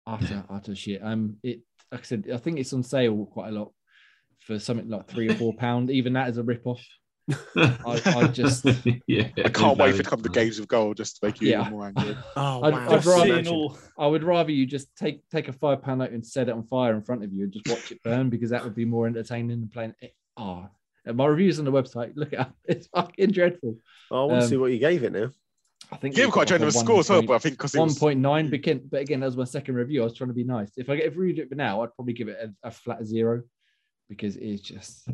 utter 0.06 0.46
utter 0.50 0.76
shit. 0.76 1.02
Um, 1.04 1.36
it 1.44 1.60
like 1.92 2.02
I 2.02 2.04
said, 2.04 2.30
I 2.34 2.38
think 2.38 2.60
it's 2.60 2.74
on 2.74 2.84
sale 2.84 3.26
quite 3.32 3.50
a 3.50 3.52
lot 3.52 3.72
for 4.40 4.60
something 4.60 4.90
like 4.90 5.08
three 5.08 5.30
or 5.30 5.36
four 5.36 5.54
pound. 5.58 5.90
Even 5.90 6.14
that 6.14 6.30
is 6.30 6.38
a 6.38 6.44
rip 6.44 6.66
off. 6.66 6.84
I, 7.58 8.02
I 8.06 8.28
just 8.28 8.64
yeah, 9.08 9.28
I 9.44 9.50
can't 9.50 9.78
wait 9.78 9.96
for 9.96 10.00
it 10.00 10.04
to 10.06 10.10
come 10.10 10.22
to 10.22 10.30
games 10.30 10.60
of 10.60 10.68
gold 10.70 10.96
just 10.96 11.18
to 11.20 11.26
make 11.28 11.42
you 11.42 11.50
Yeah. 11.50 11.62
even 11.62 11.74
more 11.74 11.88
angry. 11.88 12.18
Oh, 12.38 12.64
I'd- 12.64 12.78
wow. 12.78 12.86
I'd 12.90 13.06
rather- 13.06 13.44
say 13.44 13.52
no. 13.52 13.78
I 13.98 14.08
would 14.08 14.24
rather 14.24 14.52
you 14.52 14.66
just 14.66 14.96
take 14.96 15.28
take 15.30 15.50
a 15.50 15.54
five 15.54 15.82
pound 15.82 16.00
note 16.00 16.12
and 16.12 16.26
set 16.26 16.48
it 16.48 16.54
on 16.54 16.64
fire 16.64 16.96
in 16.96 17.02
front 17.04 17.26
of 17.26 17.34
you 17.34 17.44
and 17.44 17.52
just 17.52 17.68
watch 17.68 17.92
it 17.92 18.02
burn 18.04 18.30
because 18.30 18.52
that 18.52 18.64
would 18.64 18.76
be 18.76 18.86
more 18.86 19.08
entertaining 19.08 19.50
than 19.60 19.68
playing 19.68 19.94
it. 20.00 20.14
Oh, 20.38 20.70
and 21.06 21.18
my 21.18 21.26
reviews 21.26 21.60
on 21.60 21.66
the 21.66 21.72
website, 21.72 22.14
look 22.16 22.32
at 22.34 22.48
it. 22.48 22.78
It's 22.78 22.88
fucking 22.88 23.32
dreadful. 23.32 23.76
Oh, 24.10 24.24
I 24.24 24.26
want 24.26 24.40
to 24.40 24.46
um, 24.46 24.50
see 24.50 24.58
what 24.58 24.72
you 24.72 24.80
gave 24.80 25.04
it 25.04 25.12
now. 25.12 25.30
I 25.92 25.96
think 25.98 26.16
Give 26.16 26.26
we 26.26 26.32
quite 26.32 26.48
got 26.48 26.54
like 26.54 26.56
a 26.56 26.60
generous 26.60 26.80
score 26.80 27.00
as 27.00 27.10
well, 27.10 27.22
1.9 27.22 27.28
but 27.28 27.34
I 27.34 27.40
think 27.40 27.56
because 27.56 27.76
it 27.76 27.80
was 27.80 27.98
point 27.98 28.20
nine, 28.20 28.50
but 28.50 28.56
again, 28.56 28.82
but 28.92 29.02
again, 29.02 29.22
that 29.22 29.28
was 29.28 29.38
my 29.38 29.46
second 29.46 29.76
review. 29.76 30.02
I 30.02 30.06
was 30.06 30.16
trying 30.16 30.30
to 30.30 30.34
be 30.34 30.44
nice. 30.44 30.70
If 30.76 30.90
I 30.90 30.98
get 30.98 31.06
if 31.06 31.16
we 31.16 31.28
read 31.28 31.40
it 31.40 31.56
now, 31.56 31.82
I'd 31.82 31.94
probably 31.96 32.14
give 32.14 32.28
it 32.28 32.38
a, 32.42 32.68
a 32.68 32.72
flat 32.72 33.06
zero 33.06 33.44
because 34.10 34.36
it's 34.38 34.62
just. 34.62 35.08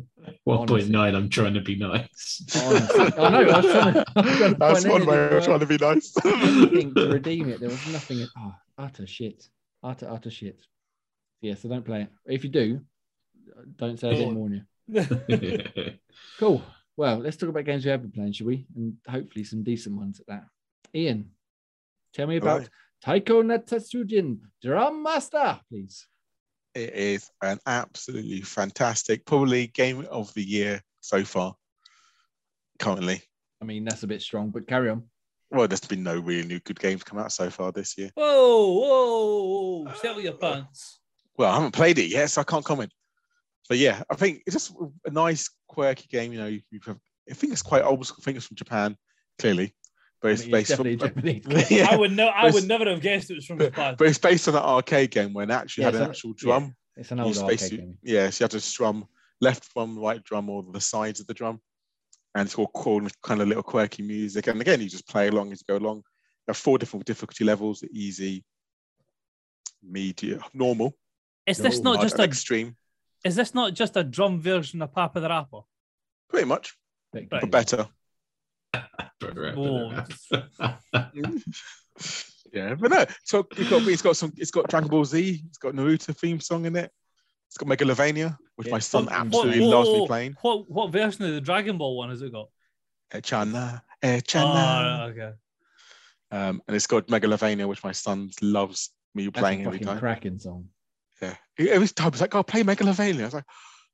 One 0.44 0.66
point 0.66 0.88
nine. 0.88 1.14
I'm 1.14 1.28
trying 1.28 1.54
to 1.54 1.60
be 1.60 1.76
nice. 1.76 2.44
Honestly, 2.64 3.00
I 3.18 3.30
know. 3.30 3.50
I 3.50 3.60
was 3.60 3.72
trying 3.72 3.94
to. 3.94 4.04
I 4.16 4.20
was 4.20 4.36
trying 4.36 4.52
to 4.52 4.58
that's 4.58 4.84
one 4.86 5.06
way 5.06 5.18
anything 5.18 5.38
of 5.38 5.44
trying 5.44 5.60
to 5.60 5.66
be 5.66 5.78
nice. 5.78 6.12
anything 6.24 6.94
to 6.94 7.08
redeem 7.08 7.48
it. 7.48 7.60
There 7.60 7.68
was 7.68 7.86
nothing. 7.88 8.26
Oh, 8.36 8.54
utter 8.78 9.06
shit. 9.06 9.48
Utter 9.82 10.10
utter 10.10 10.30
shit. 10.30 10.60
Yeah, 11.40 11.54
so 11.54 11.68
don't 11.68 11.84
play 11.84 12.02
it. 12.02 12.08
If 12.26 12.44
you 12.44 12.50
do, 12.50 12.80
don't 13.76 13.98
say 13.98 14.10
I 14.10 14.14
didn't 14.14 14.36
warn 14.36 14.64
you. 14.88 15.94
Cool. 16.38 16.62
Well, 16.96 17.18
let's 17.18 17.36
talk 17.36 17.48
about 17.48 17.64
games 17.64 17.84
we 17.84 17.90
have 17.90 18.02
been 18.02 18.12
playing, 18.12 18.32
shall 18.32 18.46
we? 18.46 18.66
And 18.76 18.94
hopefully 19.08 19.44
some 19.44 19.64
decent 19.64 19.96
ones 19.96 20.20
at 20.20 20.26
that. 20.28 20.44
Ian, 20.94 21.30
tell 22.12 22.26
me 22.26 22.36
about 22.36 22.68
Taiko 23.02 23.42
Natsujin, 23.42 24.38
Drum 24.62 25.02
Master, 25.02 25.60
please. 25.68 26.06
It 26.74 26.92
is 26.94 27.30
an 27.42 27.58
absolutely 27.66 28.40
fantastic, 28.42 29.24
probably 29.24 29.68
game 29.68 30.06
of 30.10 30.32
the 30.34 30.42
year 30.42 30.80
so 31.00 31.24
far. 31.24 31.54
Currently, 32.78 33.22
I 33.60 33.64
mean, 33.64 33.84
that's 33.84 34.02
a 34.02 34.06
bit 34.06 34.22
strong, 34.22 34.50
but 34.50 34.66
carry 34.66 34.90
on. 34.90 35.04
well, 35.50 35.68
there's 35.68 35.80
been 35.80 36.02
no 36.02 36.18
really 36.18 36.46
new 36.46 36.58
good 36.60 36.80
games 36.80 37.04
come 37.04 37.18
out 37.18 37.32
so 37.32 37.50
far 37.50 37.70
this 37.72 37.96
year. 37.96 38.10
Whoa, 38.14 38.72
whoa, 38.72 39.84
whoa! 39.84 39.94
Settle 39.94 40.22
your 40.22 40.32
pants. 40.32 41.00
Well, 41.36 41.50
I 41.50 41.54
haven't 41.54 41.72
played 41.72 41.98
it 41.98 42.10
yet, 42.10 42.30
so 42.30 42.40
I 42.40 42.44
can't 42.44 42.64
comment. 42.64 42.92
But 43.68 43.78
yeah, 43.78 44.02
I 44.10 44.14
think 44.16 44.42
it's 44.46 44.54
just 44.54 44.74
a 45.06 45.10
nice, 45.10 45.50
quirky 45.68 46.06
game. 46.10 46.32
You 46.32 46.38
know, 46.38 46.46
you, 46.46 46.60
you 46.70 46.80
have, 46.86 46.98
I 47.30 47.34
think 47.34 47.52
it's 47.52 47.62
quite 47.62 47.82
old 47.82 48.04
school. 48.06 48.18
I 48.20 48.24
think 48.24 48.36
it's 48.36 48.46
from 48.46 48.56
Japan, 48.56 48.96
clearly, 49.38 49.74
but 50.24 50.30
I 50.30 50.32
it's 50.32 50.42
mean, 50.44 50.52
based 50.52 50.70
uh, 50.70 50.76
definitely 50.76 51.06
on. 51.06 51.14
Japanese. 51.42 51.70
yeah, 51.70 51.88
I 51.90 51.96
would 51.96 52.12
no, 52.12 52.28
I 52.28 52.50
would 52.50 52.66
never 52.66 52.86
have 52.88 53.02
guessed 53.02 53.30
it 53.30 53.34
was 53.34 53.44
from 53.44 53.58
Japan. 53.58 53.94
but 53.98 54.08
it's 54.08 54.16
based 54.16 54.48
on 54.48 54.54
an 54.54 54.62
arcade 54.62 55.10
game 55.10 55.34
when 55.34 55.50
it 55.50 55.54
actually 55.54 55.82
Yeah, 55.82 55.88
had 55.88 55.94
an 55.96 56.02
an- 56.04 56.08
actual 56.08 56.30
yeah. 56.30 56.34
drum. 56.38 56.74
It's 56.96 57.10
an 57.10 57.20
old 57.20 57.28
used 57.28 57.40
to 57.40 57.44
arcade 57.44 57.58
basically- 57.60 57.76
game. 57.78 57.98
Yeah, 58.02 58.30
so 58.30 58.42
you 58.42 58.44
had 58.44 58.50
to 58.52 58.60
strum 58.60 59.04
left 59.42 59.70
drum, 59.74 59.98
right 59.98 60.24
drum, 60.24 60.48
or 60.48 60.62
the 60.72 60.80
sides 60.80 61.20
of 61.20 61.26
the 61.26 61.34
drum. 61.34 61.60
And 62.34 62.46
it's 62.46 62.54
all 62.54 62.68
cool 62.68 63.00
with 63.02 63.20
kind 63.20 63.42
of 63.42 63.48
little 63.48 63.62
quirky 63.62 64.02
music. 64.02 64.46
And 64.46 64.58
again, 64.62 64.80
you 64.80 64.88
just 64.88 65.06
play 65.06 65.28
along 65.28 65.52
as 65.52 65.60
you 65.60 65.72
go 65.74 65.84
along. 65.84 66.02
There 66.46 66.52
are 66.52 66.54
four 66.54 66.78
different 66.78 67.04
difficulty 67.04 67.44
levels 67.44 67.84
easy, 67.92 68.44
medium, 69.82 70.40
normal, 70.54 70.96
Is 71.46 71.58
this 71.58 71.80
No, 71.80 71.92
not 71.92 72.02
just 72.02 72.14
and 72.14 72.22
a? 72.22 72.24
extreme. 72.24 72.76
Is 73.24 73.36
this 73.36 73.54
not 73.54 73.74
just 73.74 73.96
a 73.98 74.02
drum 74.04 74.40
version 74.40 74.80
of 74.80 74.92
PaRappa 74.94 75.20
the 75.20 75.28
Rapper? 75.28 75.60
Pretty 76.30 76.46
much, 76.46 76.74
but 77.12 77.50
better. 77.50 77.86
Whoa. 79.54 80.04
Yeah, 82.52 82.74
but 82.76 82.90
no. 82.92 83.04
So 83.24 83.46
it's 83.56 83.68
got 83.68 83.82
it's 83.88 84.02
got 84.02 84.16
some 84.16 84.32
it's 84.36 84.50
got 84.52 84.68
Dragon 84.68 84.88
Ball 84.88 85.04
Z, 85.04 85.42
it's 85.48 85.58
got 85.58 85.74
Naruto 85.74 86.16
theme 86.16 86.38
song 86.38 86.66
in 86.66 86.76
it. 86.76 86.90
It's 87.48 87.56
got 87.56 87.68
Megalovania, 87.68 88.36
which 88.54 88.68
Yeah. 88.68 88.74
my 88.74 88.78
son 88.78 89.06
What- 89.06 89.12
absolutely 89.12 89.60
what- 89.60 89.70
loves 89.70 89.88
what- 89.88 89.98
me 89.98 90.06
playing. 90.06 90.36
What 90.42 90.70
what 90.70 90.92
version 90.92 91.24
of 91.24 91.32
the 91.34 91.40
Dragon 91.40 91.78
Ball 91.78 91.96
one 91.96 92.10
has 92.10 92.22
it 92.22 92.30
got? 92.32 92.48
Echana, 93.12 93.82
Oh, 94.02 94.06
Echana. 94.06 95.10
okay. 95.10 95.32
Um, 96.30 96.62
and 96.68 96.76
it's 96.76 96.86
got 96.86 97.08
Megalovania, 97.08 97.66
which 97.66 97.82
my 97.82 97.92
son 97.92 98.30
loves 98.40 98.90
me 99.16 99.24
That's 99.26 99.38
playing 99.40 99.64
a 99.64 99.66
every 99.68 99.80
time. 99.80 99.98
cracking 99.98 100.38
song. 100.38 100.68
Yeah, 101.20 101.34
every 101.58 101.88
time 101.88 102.12
he's 102.12 102.20
like, 102.20 102.34
"Oh, 102.34 102.42
play 102.42 102.62
Megalovania." 102.62 103.22
I 103.22 103.24
was 103.24 103.34
like, 103.34 103.44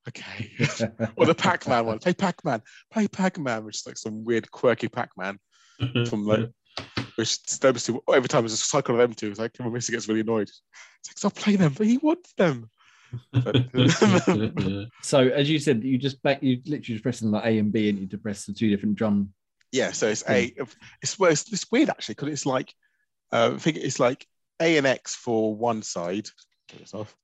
"Okay." 0.09 0.51
or 1.17 1.27
the 1.27 1.35
Pac-Man 1.35 1.87
one, 1.87 1.99
play 1.99 2.15
Pac-Man, 2.15 2.63
play 2.93 3.09
Pac-Man, 3.09 3.65
which 3.65 3.77
is 3.77 3.87
like 3.87 3.99
some 3.99 4.25
weird, 4.25 4.51
quirky 4.51 4.89
Pac-Man 4.89 5.39
from 6.07 6.27
like, 6.27 6.51
which 7.17 7.43
disturbs 7.43 7.89
him 7.89 8.01
every 8.13 8.29
time. 8.29 8.43
There's 8.43 8.55
a 8.55 8.57
cycle 8.57 8.95
of 8.95 9.01
them 9.01 9.15
two. 9.15 9.31
It's 9.31 9.41
like 9.41 9.57
when 9.59 9.73
Missy 9.73 9.93
gets 9.93 10.09
really 10.09 10.21
annoyed. 10.21 10.49
It's 10.49 11.09
like, 11.09 11.19
"Stop 11.19 11.35
playing 11.35 11.59
them," 11.61 11.75
but 11.77 11.87
he 11.87 11.99
wants 11.99 12.33
them. 12.35 12.71
So 15.03 15.19
as 15.29 15.51
you 15.51 15.59
said, 15.59 15.83
you 15.83 15.99
just 15.99 16.23
back 16.23 16.43
you 16.43 16.61
literally 16.65 16.81
just 16.81 17.03
pressing 17.03 17.31
like 17.31 17.45
A 17.45 17.59
and 17.59 17.73
B 17.73 17.89
and 17.89 17.99
you 17.99 18.07
to 18.09 18.19
press 18.19 18.45
the 18.45 18.53
two 18.53 18.71
different 18.71 18.97
drum. 18.97 19.33
Yeah, 19.73 19.93
so 19.93 20.09
it's 20.09 20.25
a 20.29 20.53
it's 21.03 21.19
well, 21.19 21.31
it's, 21.31 21.51
it's 21.53 21.71
weird 21.71 21.91
actually 21.91 22.15
because 22.17 22.29
it's 22.29 22.47
like 22.47 22.73
uh, 23.33 23.53
I 23.55 23.59
think 23.59 23.77
it's 23.77 24.01
like 24.01 24.27
A 24.61 24.79
and 24.79 24.87
X 24.87 25.15
for 25.15 25.55
one 25.55 25.83
side, 25.83 26.29
off, 26.93 27.15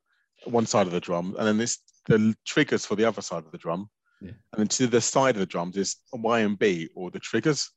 one 0.44 0.66
side 0.66 0.86
of 0.86 0.92
the 0.92 1.00
drum, 1.00 1.34
and 1.38 1.46
then 1.46 1.58
this 1.58 1.78
the 2.06 2.34
triggers 2.44 2.86
for 2.86 2.96
the 2.96 3.04
other 3.04 3.22
side 3.22 3.44
of 3.44 3.52
the 3.52 3.58
drum, 3.58 3.88
Yeah. 4.20 4.30
and 4.52 4.58
then 4.58 4.68
to 4.68 4.86
the 4.86 5.00
side 5.00 5.36
of 5.36 5.40
the 5.40 5.46
drums 5.46 5.76
is 5.76 5.96
Y 6.12 6.40
and 6.40 6.58
B 6.58 6.88
or 6.94 7.10
the 7.10 7.20
triggers. 7.20 7.70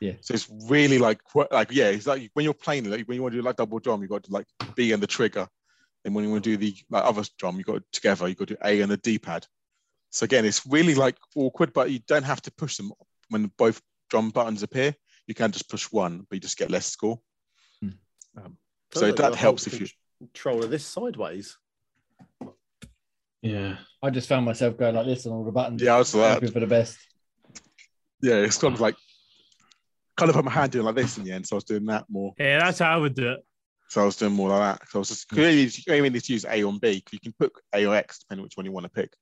Yeah. 0.00 0.14
So 0.20 0.34
it's 0.34 0.48
really 0.68 0.98
like 0.98 1.20
like 1.50 1.70
yeah, 1.70 1.90
it's 1.90 2.06
like 2.06 2.30
when 2.34 2.44
you're 2.44 2.54
playing 2.54 2.90
like 2.90 3.06
when 3.06 3.16
you 3.16 3.22
want 3.22 3.32
to 3.32 3.38
do 3.38 3.44
like 3.44 3.56
double 3.56 3.78
drum, 3.78 4.02
you 4.02 4.08
got 4.08 4.24
to 4.24 4.32
like 4.32 4.46
B 4.74 4.92
and 4.92 5.02
the 5.02 5.06
trigger, 5.06 5.46
and 6.04 6.14
when 6.14 6.24
you 6.24 6.30
want 6.30 6.42
to 6.44 6.50
do 6.50 6.56
the 6.56 6.76
like 6.90 7.04
other 7.04 7.22
drum, 7.38 7.58
you 7.58 7.64
got 7.64 7.74
to, 7.74 7.84
together 7.92 8.28
you 8.28 8.34
got 8.34 8.48
to 8.48 8.54
do 8.54 8.60
A 8.64 8.80
and 8.80 8.90
the 8.90 8.96
D 8.96 9.18
pad. 9.18 9.46
So 10.10 10.24
again, 10.24 10.44
it's 10.44 10.66
really 10.66 10.94
like 10.94 11.16
awkward, 11.36 11.72
but 11.72 11.90
you 11.90 12.00
don't 12.06 12.24
have 12.24 12.42
to 12.42 12.52
push 12.52 12.76
them 12.76 12.92
when 13.30 13.50
both 13.56 13.80
drum 14.10 14.30
buttons 14.30 14.62
appear. 14.62 14.94
You 15.26 15.34
can 15.34 15.52
just 15.52 15.70
push 15.70 15.84
one, 15.92 16.26
but 16.28 16.36
you 16.36 16.40
just 16.40 16.58
get 16.58 16.70
less 16.70 16.86
score. 16.86 17.20
Hmm. 17.80 17.90
Um, 18.36 18.56
so 18.92 19.06
like 19.06 19.16
that 19.16 19.34
helps 19.36 19.66
if 19.66 19.80
you. 19.80 19.86
control 20.18 20.64
of 20.64 20.70
this 20.70 20.84
sideways. 20.84 21.56
Yeah. 23.42 23.76
I 24.02 24.10
just 24.10 24.28
found 24.28 24.44
myself 24.46 24.76
going 24.76 24.94
like 24.94 25.06
this 25.06 25.26
on 25.26 25.32
all 25.32 25.44
the 25.44 25.52
buttons. 25.52 25.82
Yeah, 25.82 25.94
I 25.94 25.98
was 25.98 26.12
that. 26.12 26.34
hoping 26.34 26.52
for 26.52 26.60
the 26.60 26.66
best. 26.66 26.98
Yeah, 28.20 28.36
it's 28.36 28.56
kind 28.58 28.74
of 28.74 28.80
like 28.80 28.96
kind 30.16 30.28
of 30.28 30.36
put 30.36 30.44
my 30.44 30.50
hand 30.50 30.72
doing 30.72 30.84
like 30.84 30.94
this 30.94 31.18
in 31.18 31.24
the 31.24 31.32
end. 31.32 31.46
So 31.46 31.56
I 31.56 31.58
was 31.58 31.64
doing 31.64 31.86
that 31.86 32.04
more. 32.08 32.32
Yeah, 32.38 32.58
that's 32.60 32.78
how 32.78 32.92
I 32.94 32.96
would 32.96 33.14
do 33.14 33.32
it. 33.32 33.40
So 33.88 34.02
I 34.02 34.04
was 34.04 34.16
doing 34.16 34.32
more 34.32 34.48
like 34.50 34.78
that. 34.78 34.88
So 34.88 34.98
I 34.98 35.00
was 35.00 35.08
just 35.08 35.30
really 35.32 35.62
you 35.64 35.94
only 35.94 36.10
need 36.10 36.24
to 36.24 36.32
use 36.32 36.44
A 36.48 36.62
or 36.62 36.72
B. 36.72 37.02
You 37.12 37.20
can 37.20 37.34
put 37.38 37.52
A 37.74 37.84
or 37.86 37.94
X 37.94 38.20
depending 38.20 38.42
which 38.44 38.56
one 38.56 38.64
you 38.66 38.72
want 38.72 38.84
to 38.84 38.90
pick. 38.90 39.12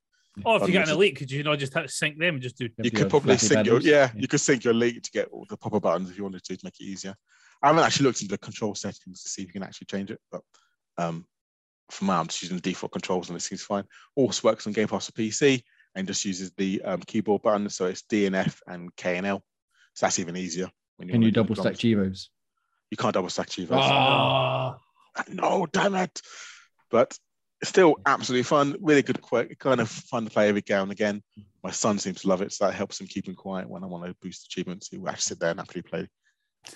Oh, 0.44 0.56
if 0.56 0.62
you 0.62 0.68
get 0.68 0.76
an 0.76 0.82
Unless- 0.82 0.94
elite, 0.94 1.16
could 1.16 1.30
you 1.30 1.42
not 1.42 1.58
just 1.58 1.74
have 1.74 1.86
to 1.86 1.90
sync 1.90 2.18
them 2.18 2.34
and 2.34 2.42
just 2.42 2.56
do? 2.56 2.68
You 2.82 2.90
could 2.90 3.10
probably 3.10 3.36
sync 3.36 3.66
your 3.66 3.80
yeah, 3.80 3.90
Yeah. 3.90 4.10
you 4.16 4.28
could 4.28 4.40
sync 4.40 4.62
your 4.64 4.72
elite 4.72 5.02
to 5.02 5.10
get 5.10 5.28
all 5.28 5.44
the 5.48 5.56
proper 5.56 5.80
buttons 5.80 6.08
if 6.10 6.16
you 6.16 6.22
wanted 6.22 6.44
to 6.44 6.56
to 6.56 6.64
make 6.64 6.78
it 6.80 6.84
easier. 6.84 7.14
I 7.62 7.66
haven't 7.68 7.84
actually 7.84 8.06
looked 8.06 8.22
into 8.22 8.32
the 8.32 8.38
control 8.38 8.74
settings 8.74 9.22
to 9.22 9.28
see 9.28 9.42
if 9.42 9.48
you 9.48 9.52
can 9.52 9.62
actually 9.64 9.86
change 9.86 10.10
it, 10.10 10.20
but 10.30 10.42
um, 10.98 11.26
for 11.90 12.04
now 12.04 12.20
I'm 12.20 12.26
just 12.26 12.42
using 12.42 12.56
the 12.56 12.62
default 12.62 12.92
controls 12.92 13.28
and 13.28 13.36
it 13.36 13.42
seems 13.42 13.62
fine. 13.62 13.84
Also 14.16 14.48
works 14.48 14.66
on 14.66 14.72
Game 14.72 14.88
Pass 14.88 15.06
for 15.06 15.12
PC 15.12 15.62
and 15.94 16.06
just 16.06 16.24
uses 16.24 16.52
the 16.56 16.82
um, 16.82 17.00
keyboard 17.00 17.42
buttons, 17.42 17.76
so 17.76 17.86
it's 17.86 18.02
D 18.02 18.26
and 18.26 18.36
F 18.36 18.60
and 18.66 18.94
K 18.96 19.16
and 19.16 19.26
L. 19.26 19.42
So 19.94 20.06
that's 20.06 20.18
even 20.18 20.36
easier. 20.36 20.70
When 20.96 21.08
Can 21.08 21.22
you 21.22 21.30
double 21.30 21.54
stack 21.54 21.78
drums. 21.78 21.80
Chivos? 21.80 22.28
You 22.90 22.96
can't 22.96 23.14
double 23.14 23.30
stack 23.30 23.48
Chivos. 23.48 23.70
Ah, 23.72 24.76
No, 25.28 25.66
damn 25.72 25.94
it! 25.94 26.20
But 26.90 27.16
still 27.62 27.96
absolutely 28.06 28.44
fun. 28.44 28.76
Really 28.80 29.02
good, 29.02 29.20
quick, 29.20 29.58
kind 29.58 29.80
of 29.80 29.88
fun 29.88 30.24
to 30.24 30.30
play 30.30 30.48
every 30.48 30.62
now 30.68 30.82
and 30.82 30.92
again. 30.92 31.22
My 31.62 31.70
son 31.70 31.98
seems 31.98 32.22
to 32.22 32.28
love 32.28 32.42
it, 32.42 32.52
so 32.52 32.66
that 32.66 32.74
helps 32.74 33.00
him 33.00 33.06
keep 33.06 33.28
him 33.28 33.34
quiet 33.34 33.68
when 33.68 33.84
I 33.84 33.86
want 33.86 34.04
to 34.04 34.16
boost 34.22 34.46
achievements. 34.46 34.88
He 34.88 34.98
will 34.98 35.08
actually 35.08 35.22
sit 35.22 35.40
there 35.40 35.50
and 35.50 35.60
happily 35.60 35.82
play 35.82 36.08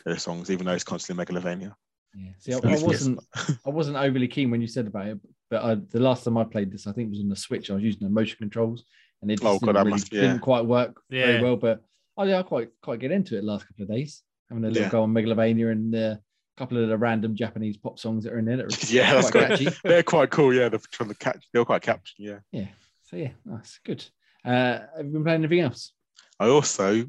their 0.05 0.19
songs, 0.19 0.51
even 0.51 0.67
though 0.67 0.73
it's 0.73 0.85
constantly 0.85 1.25
Megalovania. 1.25 1.75
Yeah. 2.17 2.31
See, 2.39 2.53
I, 2.53 2.57
I 2.59 2.83
wasn't, 2.83 3.21
I 3.67 3.71
wasn't 3.71 3.97
overly 3.97 4.29
keen 4.29 4.51
when 4.51 4.61
you 4.61 4.67
said 4.69 4.87
about 4.87 5.07
it, 5.09 5.19
but 5.51 5.63
I, 5.63 5.75
the 5.75 6.01
last 6.01 6.25
time 6.25 6.37
I 6.39 6.45
played 6.45 6.73
this, 6.73 6.87
I 6.87 6.93
think 6.93 7.07
it 7.09 7.11
was 7.11 7.21
on 7.21 7.29
the 7.29 7.37
Switch. 7.37 7.71
I 7.71 7.75
was 7.75 7.83
using 7.83 8.03
the 8.05 8.11
motion 8.11 8.37
controls, 8.39 8.85
and 9.23 9.31
it 9.31 9.41
just 9.41 9.45
Oh, 9.47 9.59
God, 9.59 9.61
didn't, 9.61 9.75
that 9.75 9.81
really- 9.81 9.91
must- 9.91 10.13
yeah. 10.13 10.21
didn't 10.23 10.41
quite 10.41 10.65
work 10.65 11.01
very 11.11 11.43
well. 11.43 11.57
But 11.57 11.83
oh 12.17 12.25
yeah, 12.25 12.39
I 12.39 12.43
quite 12.43 12.69
quite 12.83 13.01
get 13.01 13.11
into 13.13 13.37
it 13.37 13.41
the 13.41 13.47
last 13.47 13.67
couple 13.67 13.83
of 13.85 13.89
days, 13.91 14.23
having 14.49 14.65
a 14.65 14.69
little 14.69 14.83
Yeah. 14.83 14.91
go 14.91 15.03
on 15.03 15.13
Megalovania 15.15 15.73
and 15.73 15.95
uh, 15.95 15.99
a 15.99 16.21
couple 16.57 16.83
of 16.83 16.89
the 16.89 16.97
random 16.97 17.35
Japanese 17.35 17.77
pop 17.77 17.99
songs 17.99 18.25
that 18.25 18.33
are 18.33 18.39
in 18.39 18.45
there. 18.45 18.59
That 18.59 18.85
are 18.85 18.87
Yeah, 18.95 19.15
that's 19.15 19.31
quite 19.31 19.49
catchy. 19.49 19.69
They're 19.83 20.03
quite 20.03 20.31
cool. 20.31 20.55
Yeah, 20.55 20.69
they're 20.69 20.81
trying 20.93 21.09
to 21.11 21.17
catch. 21.17 21.47
They're 21.53 21.65
quite 21.65 21.83
captured. 21.83 22.15
Yeah. 22.19 22.39
Yeah. 22.53 22.69
So 23.05 23.17
yeah, 23.17 23.31
that's 23.45 23.79
good. 23.85 24.05
Uh, 24.45 24.79
have 24.97 25.05
you 25.07 25.13
been 25.13 25.25
playing 25.25 25.41
anything 25.41 25.61
else? 25.61 25.93
I 26.39 26.49
also 26.49 27.07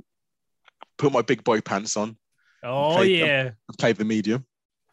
put 0.97 1.11
my 1.11 1.21
big 1.21 1.43
boy 1.43 1.59
pants 1.61 1.97
on 1.97 2.15
Oh 2.63 2.95
Played 2.95 3.19
yeah, 3.19 3.41
and 3.43 3.77
played 3.77 3.97
the 3.97 4.05
medium. 4.05 4.45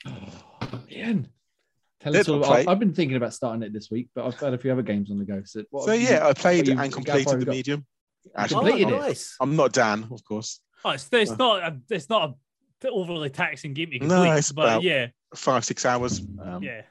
Oh, 0.07 0.81
Ian, 0.91 1.29
tell 2.01 2.17
us 2.17 2.29
all. 2.29 2.45
I 2.45 2.47
play? 2.47 2.61
I've, 2.63 2.69
I've 2.69 2.79
been 2.79 2.93
thinking 2.95 3.17
about 3.17 3.35
starting 3.35 3.63
it 3.63 3.73
this 3.73 3.91
week, 3.91 4.09
but 4.15 4.27
I've 4.27 4.39
had 4.39 4.55
a 4.55 4.59
few 4.59 4.73
other 4.73 4.83
games 4.83 5.11
on 5.11 5.19
the 5.19 5.25
go. 5.25 5.43
So, 5.45 5.65
what 5.71 5.85
So 5.85 5.93
have 5.93 6.01
you- 6.01 6.09
yeah, 6.09 6.27
I 6.27 6.33
played 6.33 6.67
you- 6.69 6.79
and 6.79 6.93
completed 6.93 7.41
the 7.41 7.45
got? 7.47 7.53
medium. 7.55 7.87
You 8.25 8.31
Actually, 8.37 8.71
completed 8.73 8.93
oh, 8.93 8.97
it. 8.97 9.01
nice. 9.01 9.37
I'm 9.41 9.57
not 9.57 9.73
Dan, 9.73 10.07
of 10.11 10.25
course. 10.25 10.61
oh, 10.85 10.91
it's, 10.91 11.09
it's 11.13 11.31
Uh. 11.33 11.37
not 11.37 11.63
a, 11.63 11.77
it's 11.91 12.09
not 12.09 12.31
a 12.85 12.89
overly 12.89 13.31
taxing 13.31 13.75
game 13.75 13.91
to 13.91 13.99
No, 14.01 14.09
complete, 14.23 14.39
it's 14.39 14.53
but 14.53 14.63
about- 14.65 14.83
yeah, 14.83 15.07
Five 15.35 15.65
six 15.65 15.87
hours. 15.87 16.21
Um, 16.43 16.63
yeah, 16.63 16.83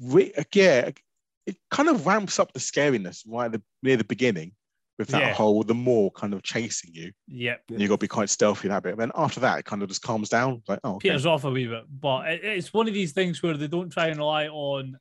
re- 0.00 0.32
yeah, 0.54 0.90
it 1.46 1.56
kind 1.70 1.88
of 1.88 2.04
ramps 2.06 2.40
up 2.40 2.52
the 2.52 2.58
scariness 2.58 3.22
right 3.28 3.44
at 3.46 3.52
the 3.52 3.62
near 3.82 3.96
the 3.96 4.02
beginning 4.04 4.52
with 4.98 5.08
that 5.08 5.20
Yeah. 5.20 5.34
whole 5.34 5.62
the 5.62 5.74
more 5.74 6.10
kind 6.12 6.32
of 6.34 6.42
chasing 6.42 6.90
you. 6.94 7.12
yep. 7.26 7.62
And 7.68 7.80
you 7.80 7.88
got 7.88 7.94
to 7.96 8.04
be 8.04 8.08
quite 8.08 8.30
stealthy 8.30 8.68
in 8.68 8.72
that 8.72 8.82
bit. 8.82 8.92
And 8.92 9.00
then 9.00 9.12
after 9.14 9.40
that, 9.40 9.58
it 9.58 9.64
kind 9.64 9.82
of 9.82 9.88
just 9.88 10.02
calms 10.02 10.28
down. 10.28 10.62
Like, 10.68 10.80
oh, 10.84 10.94
okay. 10.96 11.08
peters 11.10 11.26
off 11.26 11.44
a 11.44 11.50
wee 11.50 11.66
bit. 11.66 11.84
But 11.88 12.28
it, 12.28 12.44
it's 12.44 12.72
one 12.72 12.88
of 12.88 12.94
these 12.94 13.12
things 13.12 13.42
where 13.42 13.56
they 13.56 13.68
don't 13.68 13.90
try 13.90 14.06
and 14.08 14.18
rely 14.18 14.48
on 14.48 14.96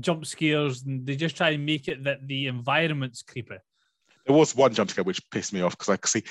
jump 0.00 0.26
scares 0.26 0.82
and 0.84 1.06
they 1.06 1.16
just 1.16 1.36
try 1.36 1.50
and 1.50 1.64
make 1.64 1.86
it 1.88 2.04
that 2.04 2.26
the 2.26 2.46
environment's 2.46 3.22
creepy. 3.22 3.56
There 4.26 4.34
was 4.34 4.56
one 4.56 4.72
jump 4.72 4.90
scare 4.90 5.04
which 5.04 5.20
pissed 5.30 5.52
me 5.52 5.60
off 5.60 5.72
because 5.76 5.90
I 5.90 5.96
could 5.98 6.08
see 6.08 6.24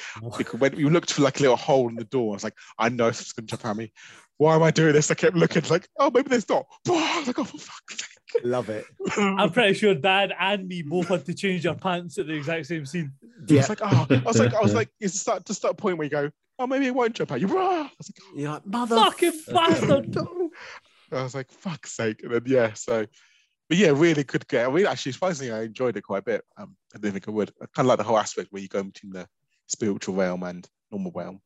when 0.58 0.76
you 0.76 0.90
looked 0.90 1.14
for 1.14 1.22
like 1.22 1.40
a 1.40 1.44
little 1.44 1.56
hole 1.56 1.90
in 1.90 1.96
the 1.96 2.04
door, 2.06 2.34
I 2.34 2.36
was 2.38 2.44
like, 2.44 2.56
I 2.80 2.90
know 2.90 3.08
it's 3.08 3.32
going 3.34 3.46
to 3.46 3.52
jump 3.52 3.66
at 3.66 3.78
me. 3.78 3.94
Why 4.38 4.56
am 4.56 4.64
I 4.64 4.72
doing 4.72 4.94
this? 4.94 5.12
I 5.12 5.14
kept 5.14 5.36
looking 5.36 5.62
like, 5.70 5.88
oh, 6.00 6.10
maybe 6.12 6.30
there's 6.30 6.50
not. 6.50 6.66
I 6.90 7.18
was 7.20 7.28
like, 7.28 7.38
oh, 7.38 7.44
for 7.44 7.60
fuck's 7.60 8.00
sake. 8.00 8.13
Love 8.44 8.70
it. 8.70 8.86
I'm 9.18 9.52
pretty 9.52 9.74
sure 9.74 9.94
Dad 9.96 10.34
and 10.40 10.68
me 10.68 10.82
both 10.82 11.08
had 11.08 11.26
to 11.26 11.34
change 11.34 11.66
our 11.66 11.76
pants 11.76 12.18
at 12.18 12.28
the 12.28 12.34
exact 12.34 12.66
same 12.66 12.86
scene. 12.86 13.12
I 13.50 13.54
was 13.54 13.70
like, 13.70 13.82
oh, 13.82 14.08
I 14.10 14.22
was 14.26 14.40
like, 14.40 14.54
I 14.54 14.62
was 14.62 14.74
like, 14.74 14.90
it's 15.00 15.20
start 15.20 15.46
to 15.46 15.54
start 15.54 15.78
point 15.78 15.98
where 15.98 16.06
you 16.06 16.12
go, 16.12 16.30
oh, 16.60 16.68
maybe 16.68 16.88
it 16.88 16.96
won't 16.96 17.16
jump 17.16 17.32
at 17.32 17.42
you. 17.42 17.48
I 17.48 17.90
was 17.98 18.12
like, 18.12 18.36
You're 18.36 18.52
like, 18.52 18.66
mother. 18.66 18.96
Fucking 18.96 19.42
bastard! 19.52 20.18
I 21.12 21.24
was 21.24 21.36
like, 21.36 21.52
fuck's 21.52 21.96
sake. 21.96 22.24
And 22.24 22.34
then, 22.34 22.42
yeah, 22.46 22.74
so, 22.74 23.06
but 23.70 23.78
yeah, 23.78 23.90
really 23.90 24.24
good 24.24 24.48
game. 24.48 24.70
I 24.70 24.72
mean, 24.72 24.88
actually, 24.88 25.12
surprisingly, 25.12 25.54
I 25.54 25.64
enjoyed 25.64 25.96
it 25.96 26.02
quite 26.02 26.20
a 26.20 26.24
bit. 26.24 26.44
Um, 26.58 26.76
I 26.96 26.98
didn't 26.98 27.14
think 27.14 27.28
I 27.28 27.32
would. 27.32 27.52
I 27.62 27.66
kind 27.76 27.86
of 27.86 27.88
like 27.88 27.98
the 28.00 28.04
whole 28.04 28.18
aspect 28.18 28.48
where 28.52 28.62
you 28.62 28.68
go 28.68 28.84
between 28.84 29.14
the 29.14 29.28
spiritual 29.68 30.16
realm 30.16 30.44
and 30.44 30.68
normal 30.92 31.12
realm. 31.14 31.40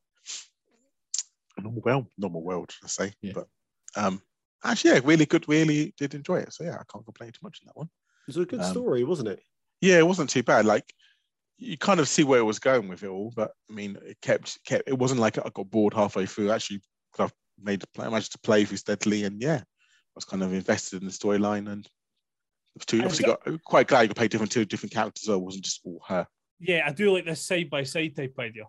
Normal 1.60 1.82
realm, 1.84 2.08
normal 2.18 2.44
world, 2.44 2.72
I 2.84 2.88
say. 2.88 3.14
Yeah. 3.22 3.34
But 3.36 3.48
um, 3.96 4.22
actually, 4.64 4.92
yeah, 4.92 5.00
really 5.04 5.26
good. 5.26 5.48
Really 5.48 5.94
did 5.98 6.14
enjoy 6.14 6.38
it. 6.38 6.54
So, 6.54 6.64
yeah, 6.64 6.76
I 6.76 6.84
can't 6.92 7.06
complain 7.06 7.32
too 7.32 7.40
much 7.44 7.60
in 7.62 7.68
that 7.68 7.78
one. 7.78 7.88
It 7.88 8.28
was 8.28 8.38
a 8.38 8.46
good 8.46 8.62
Um, 8.62 8.72
story, 8.72 9.04
wasn't 9.04 9.30
it? 9.30 9.42
Yeah, 9.82 9.98
it 10.00 10.08
wasn't 10.08 10.30
too 10.30 10.44
bad. 10.44 10.66
Like, 10.66 10.94
you 11.58 11.78
kind 11.78 12.00
of 12.00 12.08
see 12.08 12.24
where 12.24 12.40
it 12.40 12.44
was 12.44 12.60
going 12.60 12.88
with 12.88 13.04
it 13.04 13.10
all, 13.10 13.34
but 13.36 13.52
I 13.70 13.74
mean, 13.74 13.98
it 14.04 14.18
kept, 14.22 14.64
kept 14.66 14.88
it 14.88 14.98
wasn't 14.98 15.22
like 15.22 15.38
I 15.38 15.50
got 15.54 15.72
bored 15.72 15.94
halfway 15.94 16.26
through. 16.26 16.52
Actually, 16.52 16.82
I've 17.18 17.34
made 17.60 17.84
I 17.98 18.10
managed 18.10 18.34
to 18.34 18.40
play 18.40 18.66
through 18.66 18.78
steadily, 18.78 19.24
and 19.24 19.42
yeah, 19.42 19.58
I 19.58 20.16
was 20.16 20.26
kind 20.26 20.44
of 20.44 20.54
invested 20.54 21.02
in 21.02 21.08
the 21.08 21.14
storyline, 21.14 21.72
and 21.72 21.88
it 22.76 22.86
two, 22.86 23.00
obviously 23.00 23.26
got 23.26 23.42
quite 23.64 23.88
glad 23.88 24.04
you 24.04 24.08
could 24.10 24.18
play 24.18 24.28
different 24.28 24.52
two 24.52 24.66
different 24.66 24.94
characters. 24.94 25.26
So 25.26 25.34
it 25.34 25.42
wasn't 25.42 25.66
just 25.66 25.82
all 25.84 26.00
her. 26.08 26.28
Yeah, 26.60 26.84
I 26.86 26.92
do 26.92 27.12
like 27.12 27.26
this 27.26 27.46
side 27.46 27.70
by 27.70 27.84
side 27.84 28.16
type 28.16 28.36
idea. 28.40 28.66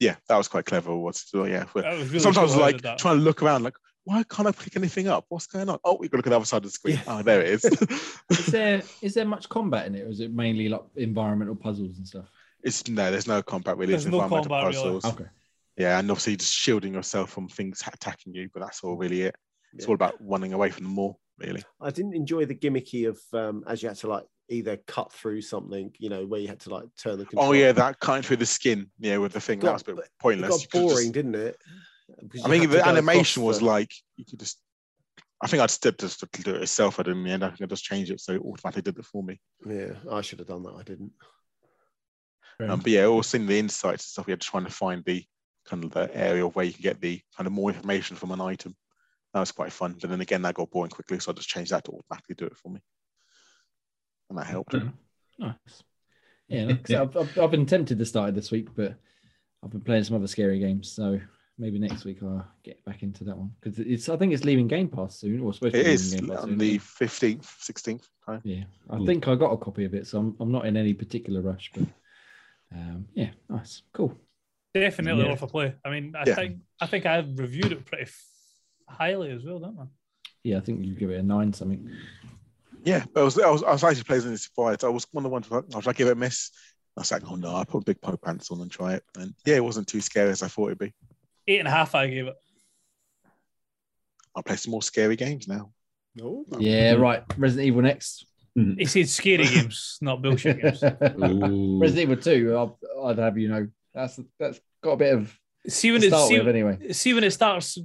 Yeah, 0.00 0.16
that 0.28 0.36
was 0.36 0.48
quite 0.48 0.64
clever. 0.64 0.96
Was 0.96 1.24
so 1.28 1.44
yeah. 1.44 1.66
but 1.72 1.84
That 1.84 1.98
was 1.98 2.08
really 2.08 2.20
sometimes 2.20 2.52
cool, 2.52 2.62
I 2.62 2.70
like 2.70 2.82
trying 2.98 3.18
to 3.18 3.22
look 3.22 3.42
around, 3.42 3.62
like 3.62 3.76
why 4.08 4.22
can't 4.24 4.48
I 4.48 4.52
pick 4.52 4.74
anything 4.76 5.06
up? 5.06 5.26
What's 5.28 5.46
going 5.46 5.68
on? 5.68 5.78
Oh, 5.84 5.96
we 6.00 6.08
got 6.08 6.12
to 6.12 6.16
look 6.18 6.26
at 6.28 6.30
the 6.30 6.36
other 6.36 6.44
side 6.46 6.58
of 6.58 6.62
the 6.64 6.70
screen. 6.70 6.96
Yeah. 6.96 7.02
Oh, 7.18 7.22
there 7.22 7.42
it 7.42 7.48
is. 7.48 7.64
Is 8.30 8.46
there 8.46 8.82
is 9.02 9.14
there 9.14 9.24
much 9.26 9.48
combat 9.48 9.86
in 9.86 9.94
it, 9.94 10.04
or 10.06 10.08
is 10.08 10.20
it 10.20 10.32
mainly 10.32 10.68
like 10.68 10.82
environmental 10.96 11.54
puzzles 11.56 11.98
and 11.98 12.06
stuff? 12.06 12.26
it's 12.64 12.88
no, 12.88 13.10
there's 13.10 13.28
no 13.28 13.40
combat 13.42 13.76
really. 13.76 13.92
There's 13.92 14.06
It's 14.06 14.10
no 14.12 14.22
environmental 14.22 14.56
combat, 14.56 14.74
really. 14.74 14.98
puzzles. 15.00 15.14
Okay. 15.14 15.30
Yeah, 15.76 15.98
and 15.98 16.10
obviously 16.10 16.36
just 16.36 16.52
shielding 16.54 16.94
yourself 16.94 17.30
from 17.30 17.48
things 17.48 17.82
attacking 17.86 18.34
you, 18.34 18.48
but 18.52 18.60
that's 18.60 18.82
all 18.82 18.96
really 18.96 19.22
it. 19.22 19.36
It's 19.74 19.84
Yeah. 19.84 19.88
all 19.90 19.94
about 19.94 20.14
running 20.20 20.52
away 20.54 20.70
from 20.70 20.84
them 20.84 20.98
all, 20.98 21.20
really. 21.38 21.62
I 21.80 21.90
didn't 21.90 22.14
enjoy 22.14 22.46
the 22.46 22.54
gimmicky 22.54 23.06
of 23.08 23.18
um, 23.32 23.62
as 23.68 23.82
you 23.82 23.88
had 23.88 23.98
to 23.98 24.08
like 24.08 24.24
either 24.48 24.76
cut 24.88 25.12
through 25.12 25.42
something, 25.42 25.92
you 25.98 26.08
know, 26.08 26.24
where 26.26 26.40
you 26.40 26.48
had 26.48 26.58
to 26.60 26.70
like 26.70 26.84
turn 27.00 27.18
the 27.18 27.26
control. 27.26 27.50
Oh 27.50 27.52
yeah, 27.52 27.70
that 27.72 28.00
cutting 28.00 28.22
through 28.22 28.38
the 28.38 28.46
skin, 28.46 28.90
yeah, 28.98 29.18
with 29.18 29.32
the 29.34 29.40
thing 29.40 29.60
that 29.60 29.72
was 29.72 29.82
a 29.82 29.84
bit 29.84 29.96
but 29.96 30.04
It 30.06 30.10
pointless. 30.18 30.50
got 30.50 30.62
You 30.62 30.68
could've 30.68 30.86
just- 30.88 30.96
boring, 30.96 31.12
didn't 31.12 31.34
it? 31.36 31.56
Because 32.22 32.44
I 32.44 32.54
you 32.54 32.60
think 32.60 32.72
the 32.72 32.86
animation 32.86 33.42
was 33.42 33.58
the- 33.58 33.64
like 33.66 33.90
you 34.16 34.24
could 34.24 34.40
just. 34.40 34.60
I 35.40 35.46
think 35.46 35.62
I'd 35.62 35.70
still 35.70 35.92
just 35.92 36.24
do 36.42 36.56
it 36.56 36.62
itself. 36.62 36.98
I 36.98 37.04
didn't 37.04 37.18
in 37.18 37.24
the 37.24 37.30
end. 37.30 37.44
I 37.44 37.48
think 37.50 37.62
I 37.62 37.66
just 37.66 37.84
changed 37.84 38.10
it 38.10 38.20
so 38.20 38.32
it 38.32 38.42
automatically 38.42 38.82
did 38.82 38.98
it 38.98 39.04
for 39.04 39.22
me. 39.22 39.40
Yeah, 39.64 39.92
I 40.10 40.20
should 40.20 40.40
have 40.40 40.48
done 40.48 40.64
that. 40.64 40.74
I 40.74 40.82
didn't. 40.82 41.12
Um, 42.60 42.80
but 42.80 42.88
yeah, 42.90 43.04
all 43.04 43.22
seeing 43.22 43.46
the 43.46 43.56
insights 43.56 44.02
and 44.04 44.10
stuff, 44.10 44.26
we 44.26 44.32
had 44.32 44.40
to 44.40 44.48
trying 44.48 44.64
to 44.64 44.70
find 44.72 45.04
the 45.04 45.24
kind 45.64 45.84
of 45.84 45.92
the 45.92 46.10
area 46.12 46.44
of 46.44 46.56
where 46.56 46.64
you 46.64 46.72
can 46.72 46.82
get 46.82 47.00
the 47.00 47.20
kind 47.36 47.46
of 47.46 47.52
more 47.52 47.70
information 47.70 48.16
from 48.16 48.32
an 48.32 48.40
item. 48.40 48.74
That 49.32 49.40
was 49.40 49.52
quite 49.52 49.72
fun. 49.72 49.96
But 50.00 50.10
then 50.10 50.20
again, 50.20 50.42
that 50.42 50.54
got 50.54 50.70
boring 50.72 50.90
quickly, 50.90 51.20
so 51.20 51.30
I 51.30 51.34
just 51.34 51.48
changed 51.48 51.70
that 51.70 51.84
to 51.84 51.92
automatically 51.92 52.34
do 52.34 52.46
it 52.46 52.56
for 52.56 52.72
me, 52.72 52.80
and 54.30 54.38
that 54.38 54.46
helped. 54.46 54.74
Nice. 55.38 55.54
Yeah, 56.48 56.64
like 56.66 56.80
I 56.80 56.82
said, 56.84 57.00
I've, 57.02 57.16
I've, 57.16 57.38
I've 57.38 57.50
been 57.52 57.66
tempted 57.66 57.98
to 57.98 58.04
start 58.04 58.30
it 58.30 58.34
this 58.34 58.50
week, 58.50 58.68
but 58.74 58.96
I've 59.62 59.70
been 59.70 59.82
playing 59.82 60.02
some 60.02 60.16
other 60.16 60.26
scary 60.26 60.58
games. 60.58 60.90
So 60.90 61.20
maybe 61.58 61.78
next 61.78 62.04
week 62.04 62.18
I'll 62.22 62.46
get 62.62 62.84
back 62.84 63.02
into 63.02 63.24
that 63.24 63.36
one 63.36 63.50
because 63.60 63.78
it's. 63.78 64.08
I 64.08 64.16
think 64.16 64.32
it's 64.32 64.44
leaving 64.44 64.68
Game 64.68 64.88
Pass 64.88 65.16
soon, 65.16 65.40
or 65.40 65.52
supposed 65.52 65.74
to 65.74 65.80
It 65.80 65.84
be 65.84 65.90
is 65.90 66.12
leaving 66.12 66.26
Game 66.28 66.34
Pass 66.36 66.44
on 66.44 66.50
soon, 66.50 66.58
the 66.58 66.78
fifteenth, 66.78 67.56
sixteenth. 67.60 68.08
it? 68.28 68.40
Yeah, 68.44 68.64
I 68.90 68.96
Hmm. 68.96 69.06
think 69.06 69.28
I 69.28 69.34
got 69.34 69.52
a 69.52 69.56
copy 69.56 69.84
of 69.84 69.94
it, 69.94 70.06
so 70.06 70.18
I'm, 70.20 70.36
I'm 70.40 70.52
not 70.52 70.66
in 70.66 70.76
any 70.76 70.94
particular 70.94 71.40
rush. 71.40 71.70
But 71.74 71.84
um, 72.74 73.06
yeah, 73.14 73.30
nice, 73.48 73.82
cool. 73.92 74.16
Definitely 74.74 75.24
Yeah. 75.24 75.30
worth 75.30 75.42
a 75.42 75.46
play. 75.46 75.74
I 75.84 75.90
mean, 75.90 76.14
I 76.16 76.24
Yeah. 76.26 76.34
think 76.34 76.58
I 76.80 76.86
think 76.86 77.06
I 77.06 77.18
reviewed 77.18 77.72
it 77.72 77.84
pretty 77.84 78.04
f- 78.04 78.26
highly 78.88 79.30
as 79.30 79.44
well, 79.44 79.58
didn't 79.58 79.78
I? 79.80 79.84
Yeah, 80.44 80.58
I 80.58 80.60
think 80.60 80.84
you 80.84 80.94
give 80.94 81.10
it 81.10 81.18
a 81.18 81.22
nine 81.22 81.52
something. 81.52 81.90
Yeah, 82.84 83.04
but 83.12 83.22
I 83.22 83.24
was, 83.24 83.38
I 83.38 83.50
was, 83.50 83.62
I 83.64 83.72
was 83.72 83.82
actually 83.84 84.04
pleasantly 84.04 84.36
surprised. 84.36 84.84
I 84.84 84.88
was 84.88 85.06
one 85.10 85.24
of 85.24 85.30
the 85.30 85.32
ones 85.32 85.48
I 85.50 85.76
was 85.76 85.86
like, 85.86 85.96
give 85.96 86.06
it 86.06 86.12
a 86.12 86.14
miss. 86.14 86.52
I 86.96 87.00
was 87.00 87.10
like, 87.10 87.22
oh 87.30 87.34
no, 87.34 87.54
I 87.56 87.64
put 87.64 87.84
big 87.84 88.00
po 88.00 88.16
pants 88.16 88.50
on 88.50 88.60
and 88.60 88.70
try 88.70 88.94
it, 88.94 89.04
and 89.16 89.34
yeah, 89.44 89.56
it 89.56 89.64
wasn't 89.64 89.88
too 89.88 90.00
scary 90.00 90.30
as 90.30 90.42
I 90.42 90.48
thought 90.48 90.66
it'd 90.68 90.78
be. 90.78 90.94
Eight 91.48 91.58
and 91.58 91.66
a 91.66 91.70
half, 91.70 91.94
I 91.94 92.06
gave 92.08 92.26
it. 92.26 92.34
I'll 94.36 94.42
play 94.42 94.56
some 94.56 94.70
more 94.70 94.82
scary 94.82 95.16
games 95.16 95.48
now. 95.48 95.72
No. 96.14 96.44
Yeah, 96.58 96.92
right. 96.92 97.24
Resident 97.36 97.66
Evil 97.66 97.82
next. 97.82 98.26
He 98.54 98.84
said 98.84 99.08
scary 99.08 99.46
games, 99.54 99.98
not 100.00 100.20
bullshit 100.22 100.60
games. 100.60 100.82
Ooh. 100.82 101.78
Resident 101.80 102.10
Evil 102.10 102.22
Two. 102.22 102.54
I'll, 102.56 102.78
I'd 103.06 103.18
have 103.18 103.38
you 103.38 103.48
know 103.48 103.66
that's 103.94 104.20
that's 104.38 104.60
got 104.82 104.92
a 104.92 104.96
bit 104.96 105.14
of 105.14 105.38
See 105.66 105.90
when 105.90 106.00
to 106.00 106.06
it 106.06 106.10
start 106.10 106.28
see, 106.28 106.38
with 106.38 106.48
anyway. 106.48 106.92
see 106.92 107.14
when 107.14 107.24
it 107.24 107.30
starts 107.32 107.78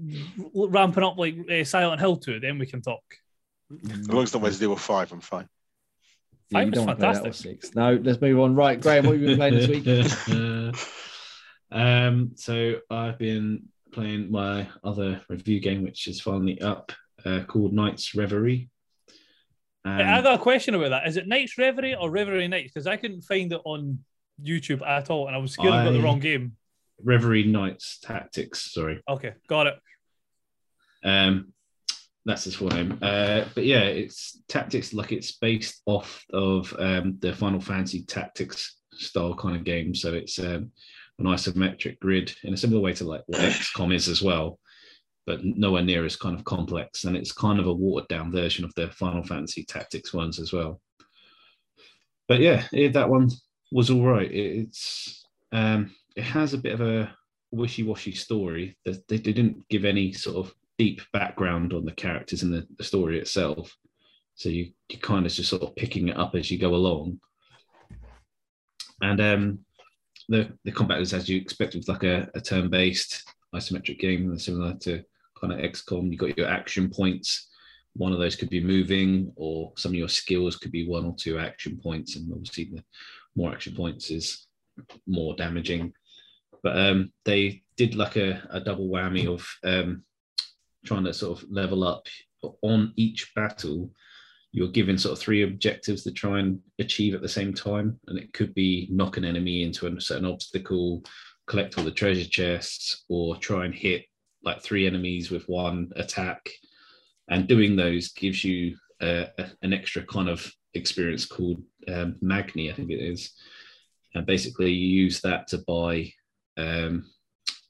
ramping 0.53 1.03
up 1.03 1.18
like 1.18 1.36
uh, 1.49 1.64
Silent 1.64 1.99
Hill 1.99 2.18
2, 2.18 2.39
then 2.39 2.57
we 2.59 2.66
can 2.66 2.82
talk. 2.82 3.01
As 3.91 4.07
long 4.07 4.24
as 4.24 4.30
it's 4.30 4.34
not 4.34 4.43
Resident 4.43 4.64
Evil 4.64 4.78
Five, 4.78 5.11
I'm 5.11 5.22
fine. 5.22 5.47
Yeah, 6.49 6.59
you 6.59 6.66
Five 6.66 6.70
was 6.70 6.76
don't 6.76 6.88
want 6.88 6.99
play 6.99 7.07
that 7.07 7.16
fantastic. 7.24 7.61
six. 7.61 7.76
No, 7.76 7.99
let's 8.01 8.22
move 8.22 8.39
on. 8.39 8.55
Right, 8.55 8.80
Graham, 8.80 9.05
what 9.05 9.14
have 9.14 9.22
you 9.22 9.28
been 9.28 9.38
playing 9.38 9.55
this 9.55 9.68
week? 9.68 9.86
um, 11.74 12.32
so 12.36 12.76
I've 12.89 13.17
been 13.17 13.67
playing 13.91 14.32
my 14.32 14.67
other 14.84 15.21
review 15.30 15.59
game, 15.59 15.84
which 15.84 16.07
is 16.07 16.21
finally 16.21 16.61
up, 16.61 16.91
uh, 17.26 17.41
called 17.47 17.74
Knights 17.74 18.15
Reverie. 18.15 18.69
Um, 19.86 19.99
I 19.99 20.21
got 20.21 20.39
a 20.39 20.41
question 20.41 20.76
about 20.76 20.89
that. 20.89 21.07
Is 21.07 21.17
it 21.17 21.28
Nights 21.28 21.57
Reverie 21.57 21.95
or 21.95 22.09
Reverie 22.09 22.47
Nights? 22.47 22.71
Because 22.74 22.88
I 22.88 22.95
couldn't 22.95 23.21
find 23.21 23.51
it 23.51 23.61
on 23.65 23.99
YouTube 24.41 24.86
at 24.88 25.09
all, 25.09 25.28
and 25.28 25.36
I 25.36 25.39
was 25.39 25.51
scared 25.51 25.74
I 25.74 25.86
got 25.86 25.91
the 25.91 26.01
wrong 26.01 26.19
game. 26.19 26.55
Reverie 27.03 27.43
Knights 27.43 27.99
Tactics. 28.01 28.71
Sorry. 28.71 29.01
Okay, 29.09 29.34
got 29.47 29.67
it. 29.67 29.76
Um, 31.03 31.53
that's 32.26 32.45
his 32.45 32.55
full 32.55 32.69
name. 32.69 32.97
Uh, 33.01 33.43
but 33.53 33.65
yeah, 33.65 33.82
it's 33.82 34.41
tactics 34.47 34.93
like 34.93 35.11
it's 35.11 35.34
based 35.34 35.82
off 35.86 36.24
of 36.32 36.74
um, 36.80 37.17
the 37.19 37.34
Final 37.34 37.59
Fantasy 37.59 38.03
Tactics 38.03 38.78
style 38.93 39.36
kind 39.36 39.57
of 39.57 39.63
game. 39.63 39.93
So 39.93 40.13
it's 40.13 40.39
um, 40.39 40.71
an 41.20 41.26
isometric 41.26 41.99
grid 41.99 42.34
in 42.43 42.53
a 42.53 42.57
similar 42.57 42.82
way 42.82 42.93
to 42.93 43.05
like 43.05 43.24
what 43.28 43.41
XCOM 43.51 43.93
is 43.93 44.07
as 44.07 44.22
well, 44.22 44.59
but 45.26 45.43
nowhere 45.43 45.84
near 45.84 46.05
as 46.05 46.16
kind 46.16 46.38
of 46.38 46.43
complex. 46.43 47.03
And 47.03 47.16
it's 47.16 47.32
kind 47.32 47.59
of 47.59 47.68
a 47.68 47.74
watered 47.74 48.07
down 48.07 48.32
version 48.32 48.66
of 48.66 48.74
the 48.76 48.89
Final 48.91 49.24
Fantasy 49.24 49.64
Tactics 49.64 50.14
ones 50.14 50.39
as 50.39 50.51
well. 50.51 50.82
But 52.28 52.39
yeah, 52.39 52.64
it, 52.72 52.93
that 52.93 53.09
one 53.09 53.30
was 53.72 53.89
all 53.89 54.05
right. 54.05 54.32
It, 54.32 54.68
it's 54.68 55.26
um, 55.51 55.93
it 56.16 56.24
has 56.24 56.53
a 56.53 56.57
bit 56.57 56.74
of 56.74 56.82
a 56.82 57.14
wishy-washy 57.51 58.14
story. 58.14 58.78
They, 58.86 58.97
they 59.07 59.18
didn't 59.18 59.68
give 59.70 59.86
any 59.86 60.14
sort 60.14 60.45
of 60.47 60.53
deep 60.78 61.01
background 61.11 61.74
on 61.74 61.86
the 61.86 61.91
characters 61.91 62.43
in 62.43 62.51
the, 62.51 62.66
the 62.78 62.84
story 62.84 63.20
itself. 63.20 63.76
So 64.36 64.49
you 64.49 64.72
you 64.89 64.97
kind 64.97 65.26
of 65.26 65.32
just 65.32 65.49
sort 65.49 65.61
of 65.61 65.76
picking 65.76 66.07
it 66.07 66.18
up 66.18 66.34
as 66.36 66.49
you 66.49 66.57
go 66.57 66.74
along. 66.74 67.20
And 69.01 69.22
um, 69.22 69.59
the 70.30 70.51
the 70.63 70.71
combat 70.71 71.01
is 71.01 71.13
as 71.13 71.30
you 71.30 71.38
expect 71.38 71.76
with 71.76 71.88
like 71.88 72.03
a, 72.03 72.30
a 72.36 72.41
turn-based 72.41 73.24
isometric 73.53 73.99
game, 73.99 74.38
similar 74.38 74.74
to 74.76 75.03
kind 75.39 75.53
of 75.53 75.59
XCOM. 75.59 76.09
You've 76.09 76.19
got 76.19 76.38
your 76.38 76.47
action 76.47 76.89
points. 76.89 77.49
One 77.95 78.11
of 78.11 78.19
those 78.19 78.36
could 78.36 78.49
be 78.49 78.63
moving, 78.63 79.32
or 79.36 79.71
some 79.78 79.91
of 79.91 79.95
your 79.95 80.09
skills 80.09 80.57
could 80.57 80.71
be 80.71 80.88
one 80.88 81.05
or 81.05 81.15
two 81.15 81.38
action 81.38 81.80
points. 81.82 82.15
And 82.15 82.32
obviously, 82.32 82.65
the 82.65 82.84
more 83.36 83.51
action 83.51 83.76
points 83.76 84.09
is 84.09 84.47
more 85.05 85.36
damaging. 85.36 85.93
But 86.63 86.78
um, 86.78 87.11
they 87.26 87.63
did 87.76 87.95
like 87.95 88.15
a, 88.15 88.41
a 88.49 88.59
double 88.59 88.88
whammy 88.88 89.28
of 89.28 89.47
um, 89.63 90.03
trying 90.86 91.03
to 91.03 91.13
sort 91.13 91.41
of 91.41 91.51
level 91.51 91.84
up 91.84 92.07
on 92.61 92.93
each 92.95 93.34
battle 93.36 93.91
you're 94.54 94.70
given 94.70 94.97
sort 94.97 95.14
of 95.14 95.20
three 95.20 95.41
objectives 95.41 96.04
to 96.04 96.12
try 96.12 96.39
and 96.39 96.60
achieve 96.80 97.14
at 97.14 97.22
the 97.22 97.28
same 97.28 97.54
time 97.54 97.99
and 98.08 98.18
it 98.18 98.32
could 98.34 98.54
be 98.54 98.88
knock 98.89 99.18
an 99.18 99.26
enemy 99.26 99.64
into 99.64 99.88
a 99.88 100.01
certain 100.01 100.26
obstacle 100.26 101.04
collect 101.47 101.78
all 101.78 101.84
the 101.84 101.91
treasure 101.91 102.28
chests 102.30 103.04
or 103.10 103.36
try 103.36 103.66
and 103.66 103.76
hit 103.76 104.06
like 104.43 104.62
three 104.62 104.88
enemies 104.88 105.30
with 105.30 105.43
one 105.49 105.91
attack 105.97 106.49
and 107.30 107.47
doing 107.47 107.76
those 107.76 108.14
gives 108.14 108.43
you 108.43 108.76
uh, 109.01 109.26
an 109.62 109.74
extra 109.74 110.06
kind 110.06 110.30
of 110.30 110.49
experience 110.74 111.26
called 111.26 111.62
um, 111.89 112.16
magni 112.22 112.72
i 112.72 112.74
think 112.74 112.89
it 112.89 113.01
is 113.01 113.34
and 114.16 114.26
basically 114.26 114.72
you 114.72 115.04
use 115.04 115.20
that 115.22 115.47
to 115.47 115.58
buy 115.68 116.10
um, 116.58 117.06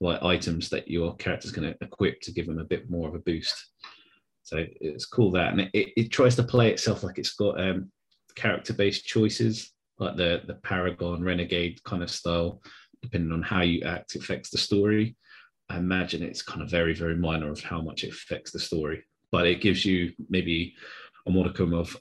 like 0.04 0.22
items 0.22 0.70
that 0.70 0.88
your 0.88 1.16
character's 1.16 1.52
going 1.52 1.72
to 1.72 1.78
equip 1.84 2.20
to 2.22 2.32
give 2.32 2.46
them 2.46 2.60
a 2.60 2.66
bit 2.66 2.90
more 2.90 3.08
of 3.08 3.16
a 3.16 3.20
boost. 3.20 3.72
So 4.54 4.64
it's 4.82 5.08
cool 5.08 5.32
that, 5.32 5.52
and 5.52 5.62
it, 5.62 5.70
it, 5.74 5.94
it 5.98 6.12
tries 6.12 6.36
to 6.36 6.44
play 6.44 6.70
itself 6.70 7.02
like 7.04 7.18
it's 7.18 7.34
got 7.34 7.60
um, 7.60 7.92
character-based 8.36 9.04
choices 9.04 9.72
like 9.98 10.16
the 10.16 10.44
the 10.46 10.54
Paragon 10.56 11.24
Renegade 11.24 11.84
kind 11.84 12.04
of 12.04 12.12
style, 12.12 12.62
depending 13.02 13.32
on 13.32 13.42
how 13.42 13.62
you 13.62 13.82
act, 13.82 14.14
affects 14.14 14.52
the 14.52 14.60
story. 14.60 15.16
I 15.70 15.78
imagine 15.78 16.22
it's 16.22 16.44
kind 16.44 16.62
of 16.62 16.70
very 16.70 16.94
very 16.94 17.16
minor 17.16 17.50
of 17.50 17.62
how 17.62 17.82
much 17.82 18.04
it 18.04 18.12
affects 18.12 18.52
the 18.52 18.60
story, 18.60 19.04
but 19.32 19.48
it 19.48 19.60
gives 19.60 19.86
you 19.86 20.12
maybe 20.30 20.76
a 21.26 21.32
modicum 21.32 21.74
of 21.74 21.98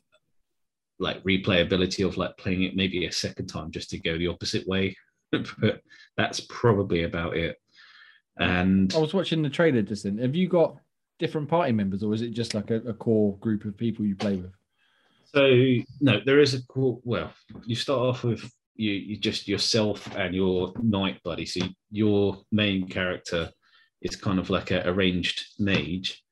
like 0.98 1.24
replayability 1.24 2.06
of 2.06 2.18
like 2.18 2.36
playing 2.36 2.64
it 2.64 2.76
maybe 2.76 3.06
a 3.06 3.12
second 3.12 3.46
time 3.46 3.70
just 3.70 3.88
to 3.90 3.98
go 3.98 4.18
the 4.18 4.28
opposite 4.28 4.68
way. 4.68 4.94
but 5.30 5.80
that's 6.18 6.40
probably 6.40 7.04
about 7.04 7.34
it. 7.34 7.56
And 8.38 8.94
I 8.94 8.98
was 8.98 9.14
watching 9.14 9.40
the 9.40 9.48
trailer 9.48 9.80
just 9.80 10.04
then. 10.04 10.18
Have 10.18 10.36
you 10.36 10.48
got 10.48 10.76
different 11.22 11.48
party 11.48 11.70
members, 11.70 12.02
or 12.02 12.12
is 12.12 12.20
it 12.20 12.30
just 12.30 12.52
like 12.52 12.72
a, 12.72 12.78
a 12.82 12.92
core 12.92 13.36
group 13.38 13.64
of 13.64 13.76
people 13.76 14.04
you 14.04 14.16
play 14.16 14.36
with? 14.36 14.52
So 15.32 15.42
no, 16.00 16.20
there 16.26 16.40
is 16.40 16.52
a 16.54 16.62
core. 16.66 16.98
Well, 17.04 17.32
you 17.64 17.76
start 17.76 18.00
off 18.00 18.24
with 18.24 18.42
you, 18.74 18.90
you 18.90 19.16
just 19.16 19.46
yourself 19.46 20.14
and 20.16 20.34
your 20.34 20.72
knight 20.82 21.22
buddy. 21.22 21.46
So 21.46 21.60
your 21.92 22.42
main 22.50 22.88
character 22.88 23.50
is 24.02 24.16
kind 24.16 24.40
of 24.40 24.50
like 24.50 24.72
a 24.72 24.86
arranged 24.88 25.46
mage, 25.60 26.24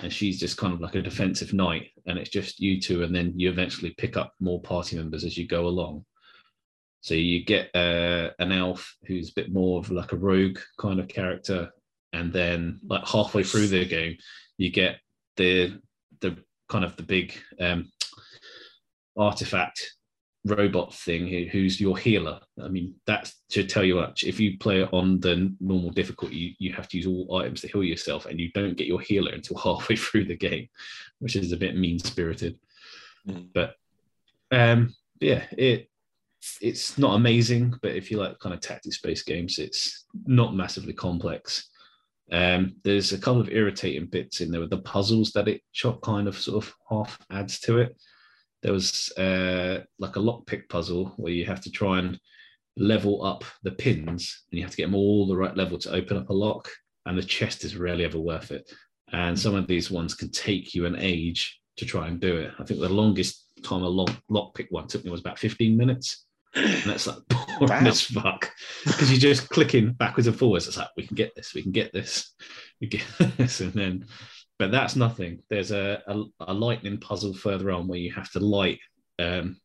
and 0.00 0.12
she's 0.12 0.38
just 0.38 0.58
kind 0.58 0.74
of 0.74 0.80
like 0.82 0.94
a 0.94 1.02
defensive 1.02 1.54
knight, 1.54 1.86
and 2.06 2.18
it's 2.18 2.30
just 2.30 2.60
you 2.60 2.78
two, 2.80 3.02
and 3.02 3.14
then 3.16 3.32
you 3.40 3.48
eventually 3.48 3.94
pick 3.96 4.18
up 4.18 4.34
more 4.40 4.60
party 4.60 4.96
members 4.96 5.24
as 5.24 5.38
you 5.38 5.48
go 5.48 5.66
along. 5.66 6.04
So 7.00 7.14
you 7.14 7.44
get 7.44 7.74
uh, 7.74 8.30
an 8.38 8.52
elf 8.52 8.94
who's 9.06 9.30
a 9.30 9.40
bit 9.40 9.52
more 9.52 9.78
of 9.78 9.90
like 9.90 10.12
a 10.12 10.16
rogue 10.16 10.58
kind 10.78 11.00
of 11.00 11.08
character, 11.08 11.70
and 12.14 12.32
then 12.32 12.80
like 12.86 13.06
halfway 13.06 13.42
through 13.42 13.68
the 13.68 13.84
game, 13.84 14.16
you 14.56 14.70
get 14.70 14.98
the 15.36 15.80
the 16.20 16.36
kind 16.68 16.84
of 16.84 16.96
the 16.96 17.02
big 17.02 17.34
um, 17.60 17.90
artifact 19.16 19.94
robot 20.44 20.94
thing 20.94 21.48
who's 21.48 21.80
your 21.80 21.96
healer. 21.96 22.38
I 22.62 22.68
mean, 22.68 22.94
that 23.06 23.32
should 23.50 23.68
tell 23.68 23.84
you 23.84 23.96
much. 23.96 24.24
If 24.24 24.38
you 24.38 24.58
play 24.58 24.82
it 24.82 24.88
on 24.92 25.20
the 25.20 25.54
normal 25.60 25.90
difficulty, 25.90 26.36
you, 26.36 26.54
you 26.58 26.72
have 26.74 26.88
to 26.88 26.96
use 26.98 27.06
all 27.06 27.38
items 27.38 27.62
to 27.62 27.68
heal 27.68 27.84
yourself, 27.84 28.26
and 28.26 28.38
you 28.38 28.50
don't 28.52 28.76
get 28.76 28.86
your 28.86 29.00
healer 29.00 29.32
until 29.32 29.56
halfway 29.62 29.96
through 29.96 30.26
the 30.26 30.36
game, 30.36 30.68
which 31.18 31.36
is 31.36 31.52
a 31.52 31.56
bit 31.56 31.76
mean 31.76 31.98
spirited. 31.98 32.58
Mm. 33.28 33.48
But 33.52 33.74
um, 34.52 34.94
yeah, 35.20 35.44
it 35.52 35.88
it's 36.60 36.98
not 36.98 37.14
amazing, 37.14 37.74
but 37.80 37.96
if 37.96 38.10
you 38.10 38.18
like 38.18 38.38
kind 38.38 38.54
of 38.54 38.60
tactics 38.60 39.00
based 39.00 39.26
games, 39.26 39.58
it's 39.58 40.04
not 40.26 40.54
massively 40.54 40.92
complex. 40.92 41.70
Um, 42.32 42.76
there's 42.84 43.12
a 43.12 43.18
couple 43.18 43.40
of 43.40 43.50
irritating 43.50 44.06
bits 44.06 44.40
in 44.40 44.50
there 44.50 44.60
with 44.60 44.70
the 44.70 44.78
puzzles 44.78 45.32
that 45.32 45.48
it 45.48 45.62
chop 45.72 46.00
kind 46.02 46.26
of 46.26 46.38
sort 46.38 46.64
of 46.64 46.74
half 46.88 47.18
adds 47.30 47.60
to 47.60 47.78
it. 47.78 47.96
There 48.62 48.72
was 48.72 49.12
uh, 49.18 49.80
like 49.98 50.16
a 50.16 50.20
lockpick 50.20 50.68
puzzle 50.68 51.12
where 51.16 51.32
you 51.32 51.44
have 51.44 51.60
to 51.62 51.70
try 51.70 51.98
and 51.98 52.18
level 52.76 53.24
up 53.24 53.44
the 53.62 53.72
pins 53.72 54.44
and 54.50 54.58
you 54.58 54.64
have 54.64 54.70
to 54.70 54.76
get 54.76 54.86
them 54.86 54.94
all 54.94 55.26
the 55.26 55.36
right 55.36 55.56
level 55.56 55.78
to 55.78 55.92
open 55.92 56.16
up 56.16 56.30
a 56.30 56.32
lock 56.32 56.70
and 57.06 57.16
the 57.16 57.22
chest 57.22 57.64
is 57.64 57.76
rarely 57.76 58.04
ever 58.04 58.18
worth 58.18 58.50
it. 58.50 58.70
And 59.12 59.38
some 59.38 59.54
of 59.54 59.66
these 59.66 59.90
ones 59.90 60.14
can 60.14 60.30
take 60.30 60.74
you 60.74 60.86
an 60.86 60.96
age 60.98 61.60
to 61.76 61.84
try 61.84 62.08
and 62.08 62.20
do 62.20 62.36
it. 62.36 62.52
I 62.58 62.64
think 62.64 62.80
the 62.80 62.88
longest 62.88 63.48
time 63.62 63.82
a 63.82 63.88
lock 63.88 64.10
lockpick 64.30 64.66
one 64.70 64.88
took 64.88 65.04
me 65.04 65.10
was 65.10 65.20
about 65.20 65.38
15 65.38 65.76
minutes 65.76 66.24
and 66.54 66.82
that's 66.84 67.06
like 67.06 67.18
boring 67.58 67.68
Damn. 67.68 67.86
as 67.86 68.00
fuck 68.02 68.50
because 68.84 69.10
you're 69.10 69.18
just 69.18 69.48
clicking 69.48 69.92
backwards 69.92 70.26
and 70.26 70.38
forwards 70.38 70.68
it's 70.68 70.76
like 70.76 70.88
we 70.96 71.06
can 71.06 71.16
get 71.16 71.34
this 71.34 71.52
we 71.54 71.62
can 71.62 71.72
get 71.72 71.92
this 71.92 72.34
we 72.80 72.86
get 72.86 73.04
this 73.36 73.60
and 73.60 73.72
then 73.72 74.06
but 74.58 74.70
that's 74.70 74.96
nothing. 74.96 75.42
There's 75.50 75.72
a, 75.72 76.02
a, 76.06 76.22
a 76.40 76.54
lightning 76.54 76.98
puzzle 76.98 77.34
further 77.34 77.70
on 77.70 77.88
where 77.88 77.98
you 77.98 78.12
have 78.12 78.30
to 78.32 78.40
light 78.40 78.78
um, 79.18 79.60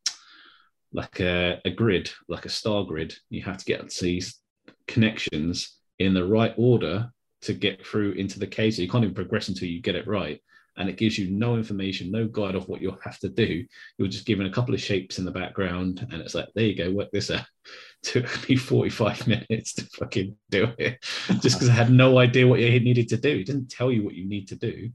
like 0.91 1.19
a, 1.19 1.61
a 1.63 1.69
grid, 1.69 2.09
like 2.27 2.45
a 2.45 2.49
star 2.49 2.83
grid. 2.83 3.13
You 3.29 3.43
have 3.43 3.57
to 3.57 3.65
get 3.65 3.87
these 3.91 4.39
connections 4.87 5.77
in 5.99 6.13
the 6.13 6.25
right 6.25 6.53
order 6.57 7.11
to 7.41 7.53
get 7.53 7.85
through 7.85 8.13
into 8.13 8.39
the 8.39 8.47
cave. 8.47 8.73
So 8.73 8.81
you 8.81 8.89
can't 8.89 9.03
even 9.03 9.15
progress 9.15 9.47
until 9.47 9.67
you 9.67 9.81
get 9.81 9.95
it 9.95 10.07
right. 10.07 10.41
And 10.79 10.89
it 10.89 10.97
gives 10.97 11.19
you 11.19 11.29
no 11.29 11.55
information, 11.55 12.09
no 12.09 12.25
guide 12.27 12.55
of 12.55 12.67
what 12.67 12.81
you'll 12.81 12.97
have 13.03 13.19
to 13.19 13.29
do. 13.29 13.65
You're 13.97 14.07
just 14.07 14.25
given 14.25 14.47
a 14.47 14.51
couple 14.51 14.73
of 14.73 14.81
shapes 14.81 15.19
in 15.19 15.25
the 15.25 15.31
background, 15.31 16.07
and 16.09 16.21
it's 16.21 16.33
like, 16.33 16.47
there 16.55 16.65
you 16.65 16.75
go, 16.75 16.89
work 16.91 17.11
this 17.11 17.29
out. 17.29 17.45
Took 18.03 18.47
me 18.49 18.55
45 18.55 19.27
minutes 19.27 19.73
to 19.73 19.85
fucking 19.85 20.35
do 20.49 20.69
it 20.77 20.99
just 21.41 21.57
because 21.59 21.69
I 21.69 21.73
had 21.73 21.91
no 21.91 22.17
idea 22.17 22.47
what 22.47 22.61
you 22.61 22.79
needed 22.79 23.09
to 23.09 23.17
do. 23.17 23.29
It 23.39 23.45
didn't 23.45 23.69
tell 23.69 23.91
you 23.91 24.03
what 24.03 24.15
you 24.15 24.25
need 24.27 24.47
to 24.47 24.55
do. 24.55 24.89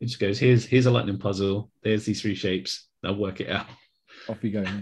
It 0.00 0.06
just 0.06 0.18
goes, 0.18 0.38
here's 0.38 0.64
here's 0.64 0.86
a 0.86 0.90
lightning 0.90 1.18
puzzle. 1.18 1.70
There's 1.82 2.04
these 2.06 2.20
three 2.22 2.34
shapes. 2.34 2.88
Now 3.02 3.12
work 3.12 3.40
it 3.40 3.50
out. 3.50 3.66
Off 4.28 4.42
you 4.42 4.50
go. 4.50 4.62
Yeah. 4.62 4.80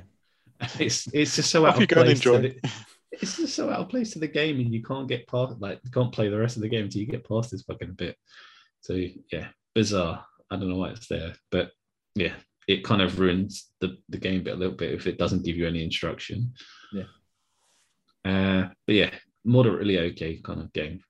It's 0.79 1.09
it's 1.13 1.37
just 1.37 1.51
so 1.51 1.67
Off 1.67 1.75
out 1.75 1.81
you 1.81 1.83
of 1.85 1.89
go 1.89 2.01
and 2.01 2.07
place. 2.07 2.21
to 2.21 2.35
enjoy. 2.35 2.49
the- 2.63 2.71
it's 3.13 3.37
just 3.37 3.55
so 3.55 3.71
out 3.71 3.81
of 3.81 3.89
place 3.89 4.13
to 4.13 4.19
the 4.21 4.29
game, 4.29 4.59
and 4.61 4.73
you 4.73 4.83
can't 4.83 5.09
get 5.09 5.27
past 5.29 5.61
like 5.61 5.81
you 5.85 5.91
can't 5.91 6.13
play 6.13 6.29
the 6.29 6.39
rest 6.39 6.57
of 6.57 6.63
the 6.63 6.69
game 6.69 6.85
until 6.85 7.01
you 7.01 7.07
get 7.07 7.29
past 7.29 7.51
this 7.51 7.63
fucking 7.63 7.93
bit. 7.95 8.17
So 8.81 8.95
yeah, 9.33 9.49
bizarre. 9.75 10.25
I 10.55 10.57
don't 10.57 10.69
know 10.69 10.77
why 10.77 10.91
it's 10.91 11.09
there, 11.09 11.35
but 11.51 11.73
yeah, 12.15 12.35
it 12.69 12.85
kind 12.85 13.03
of 13.03 13.19
ruins 13.19 13.71
the 13.81 13.99
the 14.09 14.19
game 14.19 14.45
bit 14.45 14.55
a 14.55 14.57
little 14.57 14.77
bit 14.77 14.93
if 14.93 15.07
it 15.07 15.19
doesn't 15.19 15.45
give 15.45 15.57
you 15.57 15.67
any 15.67 15.83
instruction. 15.83 16.55
Yeah. 16.93 17.05
Uh, 18.25 18.69
but 18.87 18.95
yeah, 18.95 19.11
moderately 19.45 19.99
okay 19.99 20.37
kind 20.37 20.61
of 20.61 20.73
game. 20.73 21.01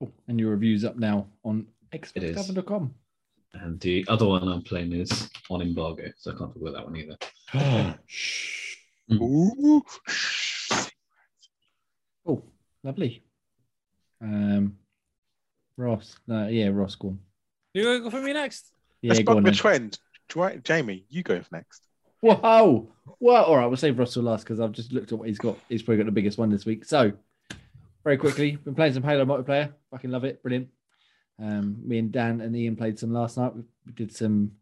Cool. 0.00 0.12
And 0.28 0.40
your 0.40 0.50
reviews 0.50 0.84
up 0.84 0.96
now 0.96 1.28
on 1.44 1.66
xboxcover.com. 1.92 2.94
And 3.54 3.80
the 3.80 4.04
other 4.08 4.26
one 4.26 4.46
I'm 4.48 4.62
playing 4.62 4.92
is 4.92 5.30
on 5.48 5.62
embargo, 5.62 6.10
so 6.18 6.32
I 6.32 6.36
can't 6.36 6.52
talk 6.52 6.62
about 6.62 6.74
that 6.74 6.84
one 6.84 6.96
either. 6.96 7.98
Oh, 12.28 12.42
lovely. 12.82 13.22
Um, 14.20 14.76
Ross. 15.76 16.16
No, 16.26 16.48
yeah, 16.48 16.70
Ross, 16.72 16.96
go 16.96 17.08
on. 17.08 17.20
You 17.76 17.84
gonna 17.84 18.00
go 18.00 18.10
for 18.10 18.20
me 18.22 18.32
next? 18.32 18.72
Yeah, 19.02 19.10
Let's 19.10 19.20
go 19.20 19.24
buck 19.24 19.36
on. 19.38 19.42
the 19.44 19.50
Then. 19.50 19.56
trend. 19.56 19.98
Dri- 20.28 20.60
Jamie, 20.64 21.04
you 21.08 21.22
go 21.22 21.40
for 21.40 21.48
next. 21.54 21.82
Whoa. 22.20 22.90
Well, 23.20 23.44
all 23.44 23.56
right, 23.56 23.66
we'll 23.66 23.76
save 23.76 23.98
Russell 23.98 24.24
last 24.24 24.44
because 24.44 24.58
I've 24.60 24.72
just 24.72 24.92
looked 24.92 25.12
at 25.12 25.18
what 25.18 25.28
he's 25.28 25.38
got. 25.38 25.56
He's 25.68 25.82
probably 25.82 25.98
got 25.98 26.06
the 26.06 26.12
biggest 26.12 26.38
one 26.38 26.50
this 26.50 26.64
week. 26.66 26.84
So, 26.84 27.12
very 28.02 28.16
quickly, 28.16 28.56
been 28.56 28.74
playing 28.74 28.94
some 28.94 29.02
Halo 29.02 29.24
multiplayer. 29.24 29.72
Fucking 29.90 30.10
love 30.10 30.24
it. 30.24 30.42
Brilliant. 30.42 30.68
Um, 31.40 31.76
me 31.86 31.98
and 31.98 32.10
Dan 32.10 32.40
and 32.40 32.56
Ian 32.56 32.76
played 32.76 32.98
some 32.98 33.12
last 33.12 33.36
night. 33.36 33.54
We, 33.54 33.62
we 33.86 33.92
did 33.92 34.14
some 34.14 34.52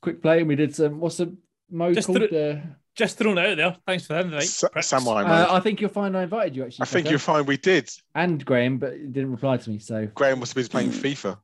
quick 0.00 0.22
play 0.22 0.38
and 0.40 0.48
we 0.48 0.56
did 0.56 0.74
some, 0.74 0.98
what's 1.00 1.18
the 1.18 1.36
mode 1.70 1.94
Just 1.94 2.06
called? 2.06 2.26
through- 2.28 2.38
Uh, 2.38 2.60
Just 2.96 3.18
thrown 3.18 3.38
out 3.38 3.56
there. 3.58 3.76
Thanks 3.86 4.06
for 4.06 4.14
the 4.14 4.20
invite. 4.20 4.42
Sa- 4.44 4.68
pricks. 4.68 4.88
Samurai 4.88 5.22
uh. 5.22 5.54
I 5.54 5.60
think 5.60 5.80
you'll 5.80 5.90
find 5.90 6.16
I 6.16 6.22
invited 6.24 6.56
you 6.56 6.64
actually. 6.64 6.82
I 6.82 6.86
think 6.86 7.10
you'll 7.10 7.18
find 7.20 7.46
we 7.46 7.58
did. 7.58 7.90
and 8.14 8.44
Graham, 8.44 8.78
but 8.78 8.94
he 8.94 9.06
didn't 9.06 9.30
reply 9.32 9.58
to 9.58 9.70
me. 9.70 9.78
So, 9.78 10.06
Graham 10.14 10.40
must 10.40 10.54
have 10.56 10.64
been 10.64 10.70
playing 10.70 10.90
FIFA. 10.90 11.38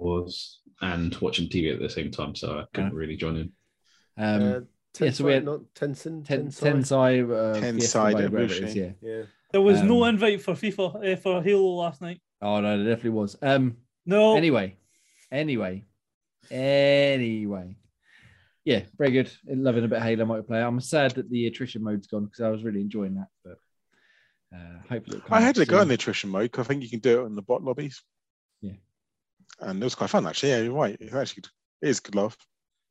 Was 0.00 0.60
and 0.80 1.14
watching 1.16 1.48
TV 1.48 1.74
at 1.74 1.80
the 1.80 1.90
same 1.90 2.10
time, 2.10 2.34
so 2.34 2.58
I 2.58 2.64
couldn't 2.72 2.94
really 2.94 3.16
join 3.16 3.36
in. 3.36 3.52
um, 4.16 4.42
uh, 4.42 4.60
yeah, 4.98 5.10
so 5.10 5.24
we 5.24 5.34
had- 5.34 5.44
not 5.44 5.60
Tencent. 5.74 6.24
ten, 6.26 6.46
Tensai? 6.48 6.72
Tensai, 6.72 7.22
uh, 7.56 7.60
Tensai 7.60 7.74
Fiesta, 7.74 8.00
whatever 8.00 8.38
it 8.38 8.50
Revolution. 8.50 8.96
yeah. 9.02 9.08
Yeah. 9.16 9.22
There 9.52 9.60
was 9.60 9.82
no 9.82 10.04
Um, 10.04 10.10
invite 10.14 10.40
for 10.40 10.54
FIFA 10.54 11.12
uh, 11.12 11.16
for 11.16 11.42
Halo 11.42 11.74
last 11.74 12.00
night. 12.00 12.20
Oh 12.40 12.60
no, 12.60 12.78
there 12.78 12.86
definitely 12.94 13.10
was. 13.18 13.36
Um, 13.42 13.76
No. 14.06 14.36
anyway, 14.36 14.76
anyway, 15.30 15.84
anyway, 16.50 17.76
yeah, 18.64 18.82
very 18.96 19.10
good. 19.10 19.30
Loving 19.46 19.84
a 19.84 19.88
bit 19.88 19.98
of 19.98 20.02
Halo 20.02 20.24
multiplayer. 20.24 20.66
I'm 20.66 20.80
sad 20.80 21.12
that 21.12 21.28
the 21.30 21.46
attrition 21.46 21.82
mode's 21.82 22.06
gone 22.06 22.24
because 22.24 22.40
I 22.40 22.48
was 22.50 22.62
really 22.64 22.80
enjoying 22.80 23.14
that, 23.16 23.28
but 23.44 23.58
uh, 24.56 24.78
hopefully 24.88 25.20
I 25.30 25.40
had 25.40 25.56
to 25.56 25.66
go 25.66 25.80
in 25.82 25.88
the 25.88 25.94
attrition 25.94 26.30
mode 26.30 26.50
'cause 26.52 26.64
I 26.64 26.68
think 26.68 26.82
you 26.82 26.88
can 26.90 27.00
do 27.00 27.22
it 27.22 27.26
in 27.26 27.34
the 27.34 27.42
bot 27.42 27.62
lobbies. 27.62 28.02
Yeah. 29.60 29.70
And 29.70 29.82
it 29.82 29.84
was 29.84 29.94
quite 29.94 30.10
fun 30.10 30.26
actually. 30.26 30.50
Yeah, 30.50 30.60
you're 30.60 30.72
right. 30.72 30.96
It's 31.00 31.14
actually 31.14 31.44
it 31.82 31.88
is 31.88 32.00
good 32.00 32.14
love. 32.14 32.36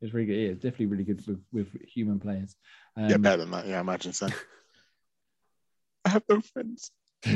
It's 0.01 0.13
really 0.13 0.27
good. 0.27 0.33
Yeah, 0.35 0.49
it's 0.49 0.63
definitely 0.63 0.85
really 0.87 1.03
good 1.03 1.25
with, 1.27 1.41
with 1.51 1.67
human 1.81 2.19
players. 2.19 2.55
Um, 2.95 3.09
yeah, 3.09 3.17
better 3.17 3.37
than 3.37 3.51
that. 3.51 3.67
Yeah, 3.67 3.77
I 3.77 3.81
imagine 3.81 4.13
so. 4.13 4.27
I 6.05 6.09
have 6.09 6.23
no 6.29 6.39
friends. 6.41 6.91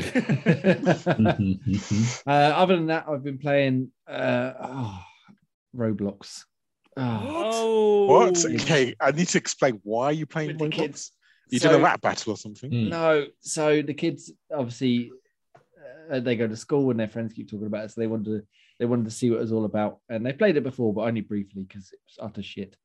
uh, 2.26 2.30
other 2.30 2.76
than 2.76 2.86
that, 2.86 3.04
I've 3.08 3.22
been 3.22 3.38
playing 3.38 3.90
uh, 4.08 4.52
oh, 4.60 5.00
Roblox. 5.76 6.44
Oh, 6.96 7.20
Oh. 7.26 8.06
What? 8.06 8.44
Okay, 8.44 8.94
I 9.00 9.10
need 9.10 9.28
to 9.28 9.38
explain 9.38 9.80
why 9.82 10.10
you're 10.12 10.26
playing 10.26 10.48
with 10.48 10.58
the 10.58 10.64
Roblox. 10.66 10.72
kids. 10.72 11.12
You 11.50 11.58
So- 11.58 11.68
did 11.70 11.80
a 11.80 11.82
rap 11.82 12.00
battle 12.00 12.32
or 12.32 12.36
something. 12.36 12.70
Mm. 12.70 12.88
No, 12.88 13.26
so 13.40 13.82
the 13.82 13.94
kids 13.94 14.32
obviously 14.52 15.12
uh, 16.10 16.20
they 16.20 16.36
go 16.36 16.46
to 16.48 16.56
school 16.56 16.90
and 16.90 16.98
their 16.98 17.08
friends 17.08 17.32
keep 17.34 17.50
talking 17.50 17.66
about 17.66 17.84
it, 17.84 17.90
so 17.90 18.00
they 18.00 18.06
want 18.06 18.24
to 18.24 18.42
they 18.78 18.86
wanted 18.86 19.04
to 19.04 19.10
see 19.10 19.30
what 19.30 19.36
it 19.36 19.42
was 19.42 19.52
all 19.52 19.64
about, 19.64 19.98
and 20.08 20.24
they 20.24 20.32
played 20.32 20.56
it 20.56 20.62
before, 20.62 20.92
but 20.92 21.02
only 21.02 21.20
briefly 21.20 21.64
because 21.64 21.92
it 21.92 22.00
was 22.06 22.18
utter 22.20 22.42
shit. 22.42 22.76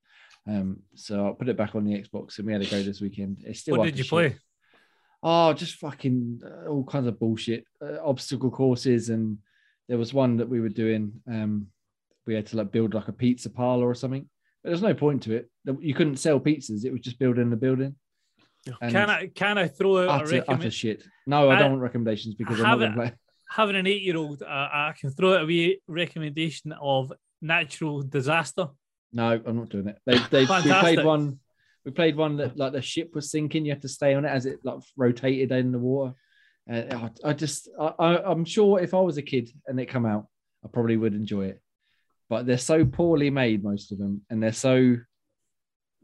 Um, 0.47 0.79
so 0.95 1.27
I 1.27 1.31
put 1.33 1.49
it 1.49 1.57
back 1.57 1.75
on 1.75 1.83
the 1.85 1.93
Xbox, 1.93 2.37
and 2.37 2.47
we 2.47 2.53
had 2.53 2.61
to 2.63 2.69
go 2.69 2.81
this 2.81 3.01
weekend. 3.01 3.39
It's 3.45 3.59
still 3.61 3.77
What 3.77 3.85
did 3.85 3.97
you 3.97 4.03
shit. 4.03 4.09
play? 4.09 4.35
Oh, 5.21 5.51
just 5.53 5.75
fucking 5.75 6.41
uh, 6.45 6.69
all 6.69 6.83
kinds 6.85 7.07
of 7.07 7.19
bullshit, 7.19 7.65
uh, 7.83 7.97
obstacle 8.03 8.49
courses, 8.51 9.09
and 9.09 9.37
there 9.87 9.97
was 9.97 10.13
one 10.13 10.37
that 10.37 10.47
we 10.49 10.59
were 10.61 10.69
doing. 10.69 11.11
Um, 11.27 11.67
we 12.25 12.35
had 12.35 12.45
to 12.47 12.57
like 12.57 12.71
build 12.71 12.93
like 12.93 13.07
a 13.07 13.13
pizza 13.13 13.49
parlor 13.49 13.87
or 13.87 13.95
something. 13.95 14.29
But 14.63 14.69
there's 14.69 14.81
no 14.81 14.93
point 14.93 15.23
to 15.23 15.33
it. 15.35 15.49
You 15.79 15.93
couldn't 15.93 16.17
sell 16.17 16.39
pizzas; 16.39 16.85
it 16.85 16.91
was 16.91 17.01
just 17.01 17.19
building 17.19 17.49
the 17.49 17.55
building. 17.57 17.95
And 18.81 18.91
Can 18.91 19.09
I 19.09 19.27
can 19.27 19.57
I 19.57 19.67
throw 19.67 19.97
out 20.09 20.21
a 20.21 20.23
utter, 20.41 20.45
utter 20.47 20.71
shit. 20.71 21.03
No, 21.25 21.49
I 21.49 21.55
I- 21.55 21.59
don't 21.59 21.71
want 21.71 21.81
recommendations 21.81 22.35
because 22.35 22.59
I'm 22.59 22.65
not 22.67 22.77
going 22.79 22.91
to 22.91 22.97
play. 22.97 23.13
Having 23.49 23.75
an 23.77 23.87
eight 23.87 24.03
year 24.03 24.17
old, 24.17 24.43
uh, 24.43 24.45
I 24.47 24.93
can 24.99 25.09
throw 25.11 25.33
out 25.33 25.41
a 25.41 25.45
wee 25.45 25.81
recommendation 25.87 26.71
of 26.73 27.11
natural 27.41 28.01
disaster. 28.01 28.67
No, 29.11 29.41
I'm 29.43 29.57
not 29.57 29.69
doing 29.69 29.87
it. 29.87 29.97
They, 30.05 30.19
they, 30.29 30.41
we 30.41 30.71
played 30.71 31.03
one. 31.03 31.39
We 31.83 31.91
played 31.91 32.15
one 32.15 32.37
that 32.37 32.57
like 32.57 32.73
the 32.73 32.81
ship 32.81 33.11
was 33.15 33.31
sinking. 33.31 33.65
You 33.65 33.71
had 33.71 33.81
to 33.81 33.89
stay 33.89 34.13
on 34.13 34.25
it 34.25 34.29
as 34.29 34.45
it 34.45 34.59
like 34.63 34.79
rotated 34.95 35.51
in 35.51 35.71
the 35.71 35.79
water. 35.79 36.13
Uh, 36.71 36.83
I, 37.23 37.29
I 37.29 37.33
just, 37.33 37.69
I, 37.79 37.93
I, 37.97 38.31
I'm 38.31 38.45
sure 38.45 38.79
if 38.79 38.93
I 38.93 38.99
was 38.99 39.17
a 39.17 39.23
kid 39.23 39.49
and 39.65 39.79
it 39.79 39.87
come 39.87 40.05
out, 40.05 40.27
I 40.63 40.67
probably 40.67 40.97
would 40.97 41.15
enjoy 41.15 41.45
it. 41.45 41.61
But 42.29 42.45
they're 42.45 42.59
so 42.59 42.85
poorly 42.85 43.31
made, 43.31 43.63
most 43.63 43.91
of 43.91 43.97
them, 43.97 44.21
and 44.29 44.43
they're 44.43 44.53
so 44.53 44.97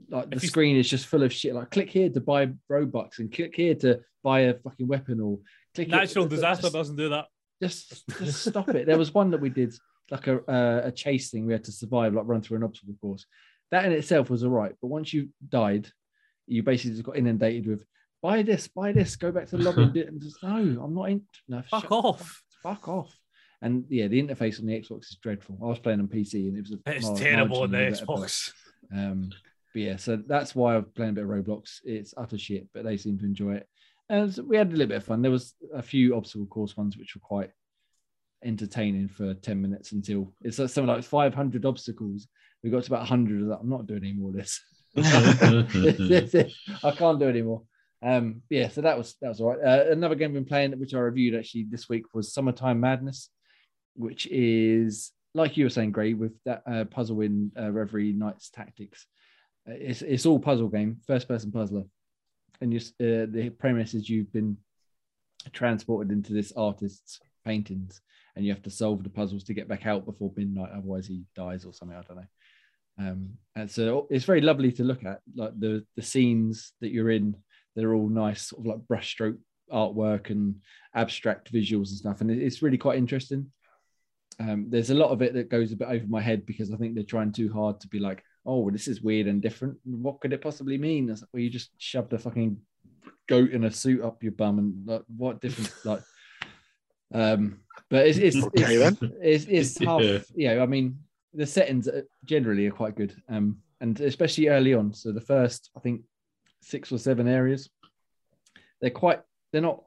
like 0.09 0.29
the 0.29 0.39
screen 0.39 0.77
is 0.77 0.89
just 0.89 1.05
full 1.05 1.23
of 1.23 1.31
shit. 1.31 1.53
Like 1.53 1.71
click 1.71 1.89
here 1.89 2.09
to 2.09 2.19
buy 2.19 2.47
Robux 2.71 3.19
and 3.19 3.31
click 3.31 3.55
here 3.55 3.75
to 3.75 3.99
buy 4.23 4.41
a 4.41 4.55
fucking 4.55 4.87
weapon 4.87 5.19
or 5.19 5.39
click 5.75 5.89
Natural 5.89 6.25
disaster 6.25 6.63
Just- 6.63 6.73
doesn't 6.73 6.95
do 6.95 7.09
that. 7.09 7.25
Just 7.61 8.07
just 8.19 8.45
stop 8.49 8.69
it. 8.69 8.85
There 8.85 8.97
was 8.97 9.13
one 9.13 9.31
that 9.31 9.41
we 9.41 9.49
did 9.49 9.73
like 10.11 10.27
a 10.27 10.37
uh, 10.49 10.81
a 10.85 10.91
chase 10.91 11.29
thing. 11.31 11.45
We 11.45 11.53
had 11.53 11.63
to 11.65 11.71
survive, 11.71 12.13
like 12.13 12.27
run 12.27 12.41
through 12.41 12.57
an 12.57 12.63
obstacle 12.63 12.95
course. 13.01 13.25
That 13.71 13.85
in 13.85 13.91
itself 13.93 14.29
was 14.29 14.43
all 14.43 14.51
right, 14.51 14.73
but 14.81 14.87
once 14.87 15.13
you 15.13 15.29
died, 15.49 15.89
you 16.47 16.63
basically 16.63 16.91
just 16.91 17.03
got 17.03 17.17
inundated 17.17 17.67
with 17.67 17.83
buy 18.21 18.41
this, 18.41 18.67
buy 18.67 18.91
this, 18.91 19.15
go 19.15 19.31
back 19.31 19.47
to 19.47 19.57
the 19.57 19.63
lobby 19.63 20.01
and, 20.01 20.09
and 20.09 20.21
just 20.21 20.41
no, 20.43 20.49
I'm 20.83 20.93
not 20.95 21.09
in. 21.09 21.21
No, 21.47 21.61
Fuck 21.69 21.91
off. 21.91 22.43
fuck 22.63 22.87
off. 22.87 23.15
And 23.61 23.85
yeah, 23.89 24.07
the 24.07 24.21
interface 24.21 24.59
on 24.59 24.65
the 24.67 24.73
Xbox 24.79 25.11
is 25.11 25.17
dreadful. 25.21 25.57
I 25.61 25.65
was 25.65 25.79
playing 25.79 25.99
on 25.99 26.07
PC 26.07 26.47
and 26.47 26.57
it 26.57 26.61
was 26.61 26.71
a 26.73 26.95
It's 26.95 27.05
mar- 27.07 27.17
terrible 27.17 27.61
on 27.63 27.71
the 27.71 27.77
marginally 27.77 27.91
better, 27.91 28.05
but- 28.05 28.15
Xbox. 28.19 28.51
um, 28.93 29.29
but 29.73 29.81
yeah, 29.81 29.95
so 29.97 30.15
that's 30.27 30.55
why 30.55 30.75
I'm 30.75 30.85
playing 30.95 31.11
a 31.11 31.13
bit 31.13 31.23
of 31.23 31.29
Roblox. 31.29 31.79
It's 31.83 32.13
utter 32.17 32.37
shit, 32.37 32.67
but 32.73 32.83
they 32.83 32.97
seem 32.97 33.17
to 33.19 33.25
enjoy 33.25 33.55
it. 33.55 33.67
And 34.09 34.37
we 34.47 34.57
had 34.57 34.67
a 34.67 34.71
little 34.71 34.87
bit 34.87 34.97
of 34.97 35.03
fun. 35.03 35.21
There 35.21 35.31
was 35.31 35.53
a 35.73 35.81
few 35.81 36.15
obstacle 36.15 36.45
course 36.45 36.77
ones 36.77 36.97
which 36.97 37.15
were 37.15 37.21
quite 37.21 37.49
entertaining 38.43 39.07
for 39.07 39.33
10 39.33 39.61
minutes 39.61 39.91
until 39.91 40.33
it's 40.41 40.59
like 40.59 40.69
something 40.69 40.93
like 40.93 41.03
500 41.03 41.65
obstacles. 41.65 42.27
We 42.63 42.69
got 42.69 42.83
to 42.83 42.89
about 42.89 43.09
100 43.09 43.41
of 43.41 43.47
that. 43.49 43.59
I'm 43.61 43.69
not 43.69 43.87
doing 43.87 44.03
any 44.03 44.13
more 44.13 44.29
of 44.29 44.35
this. 44.35 44.61
I 46.83 46.91
can't 46.91 47.19
do 47.19 47.27
anymore. 47.27 47.63
Um, 48.01 48.41
yeah, 48.49 48.69
so 48.69 48.81
that 48.81 48.97
was 48.97 49.15
that 49.21 49.29
was 49.29 49.41
all 49.41 49.55
right. 49.55 49.59
Uh, 49.59 49.91
another 49.91 50.15
game 50.15 50.29
I've 50.29 50.35
been 50.35 50.45
playing, 50.45 50.79
which 50.79 50.93
I 50.93 50.99
reviewed 50.99 51.35
actually 51.35 51.65
this 51.69 51.89
week, 51.89 52.13
was 52.13 52.33
Summertime 52.33 52.79
Madness, 52.79 53.29
which 53.95 54.27
is 54.27 55.11
like 55.33 55.57
you 55.57 55.65
were 55.65 55.69
saying, 55.69 55.91
Gray, 55.91 56.13
with 56.13 56.33
that 56.45 56.63
uh, 56.71 56.85
puzzle 56.85 57.21
in 57.21 57.51
uh, 57.59 57.71
Reverie 57.71 58.13
Knights 58.13 58.49
Tactics. 58.49 59.05
Uh, 59.67 59.73
It's 59.73 60.01
it's 60.01 60.25
all 60.25 60.39
puzzle 60.39 60.69
game, 60.69 60.97
first 61.07 61.27
person 61.27 61.51
puzzler, 61.51 61.83
and 62.61 62.73
you 62.73 62.79
uh, 62.79 63.25
the 63.29 63.51
premise 63.57 63.93
is 63.93 64.09
you've 64.09 64.31
been 64.33 64.57
transported 65.53 66.11
into 66.11 66.33
this 66.33 66.53
artist's 66.55 67.19
paintings, 67.45 68.01
and 68.35 68.45
you 68.45 68.51
have 68.51 68.63
to 68.63 68.69
solve 68.69 69.03
the 69.03 69.09
puzzles 69.09 69.43
to 69.45 69.53
get 69.53 69.67
back 69.67 69.85
out 69.85 70.05
before 70.05 70.31
midnight. 70.35 70.71
Otherwise, 70.71 71.07
he 71.07 71.23
dies 71.35 71.65
or 71.65 71.73
something. 71.73 71.97
I 71.97 72.01
don't 72.01 72.17
know. 72.17 72.27
Um, 72.97 73.37
and 73.55 73.69
so 73.69 74.07
it's 74.09 74.25
very 74.25 74.41
lovely 74.41 74.71
to 74.73 74.83
look 74.83 75.03
at, 75.03 75.21
like 75.35 75.59
the 75.59 75.85
the 75.95 76.01
scenes 76.01 76.73
that 76.81 76.91
you're 76.91 77.11
in. 77.11 77.35
They're 77.75 77.93
all 77.93 78.09
nice, 78.09 78.47
sort 78.47 78.61
of 78.61 78.65
like 78.67 78.87
brushstroke 78.87 79.37
artwork 79.71 80.29
and 80.29 80.55
abstract 80.93 81.51
visuals 81.51 81.89
and 81.89 81.97
stuff, 81.97 82.21
and 82.21 82.31
it's 82.31 82.61
really 82.61 82.77
quite 82.77 82.97
interesting. 82.97 83.51
Um, 84.39 84.67
there's 84.69 84.89
a 84.89 84.95
lot 84.95 85.11
of 85.11 85.21
it 85.21 85.33
that 85.33 85.49
goes 85.49 85.71
a 85.71 85.77
bit 85.77 85.87
over 85.87 86.05
my 86.07 86.21
head 86.21 86.45
because 86.45 86.71
I 86.71 86.77
think 86.77 86.95
they're 86.95 87.03
trying 87.03 87.31
too 87.31 87.51
hard 87.51 87.79
to 87.81 87.87
be 87.87 87.99
like, 87.99 88.23
oh, 88.45 88.59
well, 88.59 88.71
this 88.71 88.87
is 88.87 89.01
weird 89.01 89.27
and 89.27 89.41
different. 89.41 89.77
What 89.83 90.19
could 90.19 90.33
it 90.33 90.41
possibly 90.41 90.77
mean? 90.77 91.07
Like, 91.07 91.19
well, 91.33 91.41
you 91.41 91.49
just 91.49 91.71
shoved 91.77 92.13
a 92.13 92.19
fucking 92.19 92.57
goat 93.27 93.51
in 93.51 93.63
a 93.63 93.71
suit 93.71 94.03
up 94.03 94.21
your 94.21 94.33
bum, 94.33 94.59
and 94.59 94.87
like, 94.87 95.03
what 95.15 95.41
different? 95.41 95.73
like, 95.85 96.01
um, 97.13 97.59
but 97.89 98.07
it's 98.07 98.17
it's 98.17 98.43
Okay, 98.43 98.75
it's, 98.75 99.01
it's, 99.21 99.45
it's 99.45 99.73
tough. 99.75 100.01
Yeah. 100.35 100.55
Yeah, 100.55 100.63
I 100.63 100.65
mean, 100.65 100.99
the 101.33 101.45
settings 101.45 101.89
generally 102.23 102.67
are 102.67 102.71
quite 102.71 102.95
good, 102.95 103.15
um, 103.29 103.57
and 103.81 103.99
especially 103.99 104.49
early 104.49 104.73
on. 104.73 104.93
So 104.93 105.11
the 105.11 105.21
first, 105.21 105.71
I 105.75 105.79
think, 105.79 106.01
six 106.61 106.91
or 106.91 106.97
seven 106.97 107.27
areas, 107.27 107.69
they're 108.81 108.89
quite. 108.91 109.21
They're 109.51 109.61
not 109.61 109.84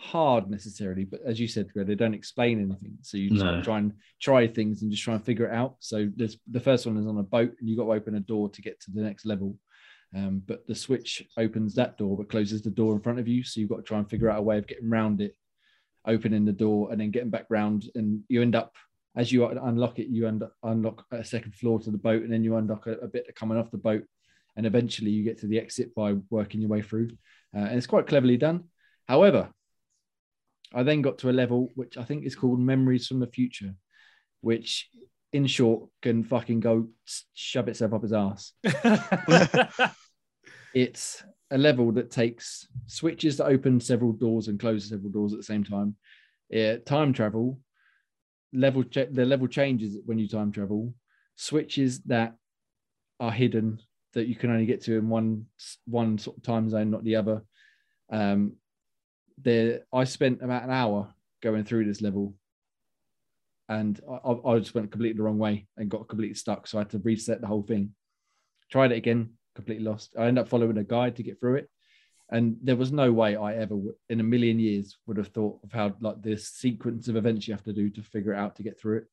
hard 0.00 0.48
necessarily, 0.50 1.04
but 1.04 1.20
as 1.26 1.38
you 1.38 1.46
said, 1.46 1.68
they 1.74 1.94
don't 1.94 2.14
explain 2.14 2.58
anything. 2.60 2.96
So 3.02 3.18
you 3.18 3.30
just 3.30 3.44
No. 3.44 3.62
try 3.62 3.78
and 3.78 3.92
try 4.18 4.46
things 4.46 4.82
and 4.82 4.90
just 4.90 5.02
try 5.02 5.14
and 5.14 5.24
figure 5.24 5.46
it 5.46 5.52
out. 5.52 5.76
So 5.80 6.10
there's 6.16 6.38
the 6.50 6.58
first 6.60 6.86
one 6.86 6.96
is 6.96 7.06
on 7.06 7.18
a 7.18 7.22
boat, 7.22 7.54
and 7.60 7.68
you 7.68 7.76
got 7.76 7.84
to 7.84 7.92
open 7.92 8.14
a 8.14 8.20
door 8.20 8.48
to 8.48 8.62
get 8.62 8.80
to 8.80 8.90
the 8.90 9.02
next 9.02 9.26
level. 9.26 9.58
Um, 10.14 10.42
but 10.44 10.66
the 10.66 10.74
switch 10.74 11.22
opens 11.36 11.74
that 11.74 11.98
door, 11.98 12.16
but 12.16 12.30
closes 12.30 12.62
the 12.62 12.70
door 12.70 12.94
in 12.94 13.00
front 13.00 13.18
of 13.18 13.28
you. 13.28 13.44
So 13.44 13.60
you've 13.60 13.68
got 13.68 13.76
to 13.76 13.82
try 13.82 13.98
and 13.98 14.08
figure 14.10 14.30
out 14.30 14.38
a 14.38 14.42
way 14.42 14.58
of 14.58 14.66
getting 14.66 14.90
around 14.90 15.20
it, 15.20 15.36
opening 16.06 16.44
the 16.44 16.52
door, 16.52 16.90
and 16.90 17.00
then 17.00 17.10
getting 17.10 17.30
back 17.30 17.46
round. 17.50 17.84
And 17.94 18.22
you 18.28 18.42
end 18.42 18.56
up, 18.56 18.74
as 19.14 19.30
you 19.30 19.46
unlock 19.46 19.98
it, 19.98 20.08
you 20.08 20.26
end 20.26 20.42
up, 20.42 20.52
unlock 20.62 21.04
a 21.12 21.22
second 21.24 21.54
floor 21.54 21.78
to 21.80 21.90
the 21.90 21.98
boat, 21.98 22.22
and 22.22 22.32
then 22.32 22.42
you 22.42 22.56
unlock 22.56 22.86
a, 22.86 22.92
a 22.92 23.06
bit 23.06 23.32
coming 23.36 23.58
off 23.58 23.70
the 23.70 23.78
boat. 23.78 24.04
And 24.56 24.66
eventually 24.66 25.10
you 25.10 25.22
get 25.24 25.38
to 25.40 25.46
the 25.46 25.58
exit 25.58 25.94
by 25.94 26.14
working 26.30 26.60
your 26.60 26.70
way 26.70 26.82
through. 26.82 27.10
Uh, 27.54 27.58
and 27.58 27.76
it's 27.76 27.86
quite 27.86 28.06
cleverly 28.08 28.36
done. 28.36 28.64
However, 29.06 29.50
I 30.74 30.82
then 30.82 31.02
got 31.02 31.18
to 31.18 31.30
a 31.30 31.32
level 31.32 31.70
which 31.74 31.96
I 31.96 32.04
think 32.04 32.24
is 32.24 32.36
called 32.36 32.60
Memories 32.60 33.06
from 33.06 33.20
the 33.20 33.26
Future, 33.26 33.74
which 34.40 34.88
in 35.32 35.46
short 35.46 35.88
can 36.02 36.24
fucking 36.24 36.60
go 36.60 36.88
shove 37.34 37.68
itself 37.68 37.92
up 37.92 38.02
his 38.02 38.12
ass. 38.12 38.52
It's 40.74 41.22
a 41.50 41.58
level 41.58 41.92
that 41.92 42.10
takes 42.10 42.68
switches 42.86 43.36
that 43.36 43.46
open 43.46 43.80
several 43.80 44.12
doors 44.12 44.48
and 44.48 44.58
close 44.58 44.88
several 44.88 45.10
doors 45.10 45.32
at 45.32 45.38
the 45.38 45.44
same 45.44 45.64
time. 45.64 45.96
Yeah, 46.48 46.76
time 46.78 47.12
travel, 47.12 47.58
level 48.52 48.84
cha- 48.84 49.06
the 49.10 49.24
level 49.24 49.48
changes 49.48 49.96
when 50.04 50.18
you 50.18 50.28
time 50.28 50.52
travel. 50.52 50.94
Switches 51.36 52.00
that 52.02 52.34
are 53.18 53.32
hidden 53.32 53.80
that 54.12 54.26
you 54.26 54.34
can 54.34 54.50
only 54.50 54.66
get 54.66 54.82
to 54.82 54.98
in 54.98 55.08
one 55.08 55.46
one 55.86 56.18
sort 56.18 56.36
of 56.36 56.42
time 56.42 56.68
zone, 56.68 56.90
not 56.90 57.04
the 57.04 57.16
other. 57.16 57.42
Um, 58.10 58.54
there, 59.42 59.80
I 59.92 60.04
spent 60.04 60.42
about 60.42 60.64
an 60.64 60.70
hour 60.70 61.12
going 61.42 61.64
through 61.64 61.86
this 61.86 62.02
level, 62.02 62.34
and 63.68 64.00
I, 64.08 64.30
I 64.30 64.58
just 64.58 64.74
went 64.74 64.90
completely 64.90 65.16
the 65.16 65.22
wrong 65.22 65.38
way 65.38 65.66
and 65.76 65.90
got 65.90 66.08
completely 66.08 66.34
stuck. 66.34 66.66
So 66.66 66.78
I 66.78 66.82
had 66.82 66.90
to 66.90 66.98
reset 66.98 67.40
the 67.40 67.46
whole 67.46 67.62
thing. 67.62 67.94
Tried 68.70 68.92
it 68.92 68.96
again, 68.98 69.30
completely 69.54 69.84
lost. 69.84 70.14
I 70.18 70.26
ended 70.26 70.42
up 70.42 70.48
following 70.48 70.78
a 70.78 70.84
guide 70.84 71.16
to 71.16 71.22
get 71.22 71.40
through 71.40 71.56
it, 71.56 71.70
and 72.30 72.56
there 72.62 72.76
was 72.76 72.92
no 72.92 73.12
way 73.12 73.36
I 73.36 73.54
ever, 73.54 73.76
in 74.08 74.20
a 74.20 74.24
million 74.24 74.58
years, 74.58 74.98
would 75.06 75.16
have 75.16 75.28
thought 75.28 75.60
of 75.64 75.72
how 75.72 75.94
like 76.00 76.22
this 76.22 76.48
sequence 76.48 77.08
of 77.08 77.16
events 77.16 77.48
you 77.48 77.54
have 77.54 77.64
to 77.64 77.72
do 77.72 77.90
to 77.90 78.02
figure 78.02 78.32
it 78.32 78.38
out 78.38 78.56
to 78.56 78.62
get 78.62 78.80
through 78.80 78.98
it. 78.98 79.04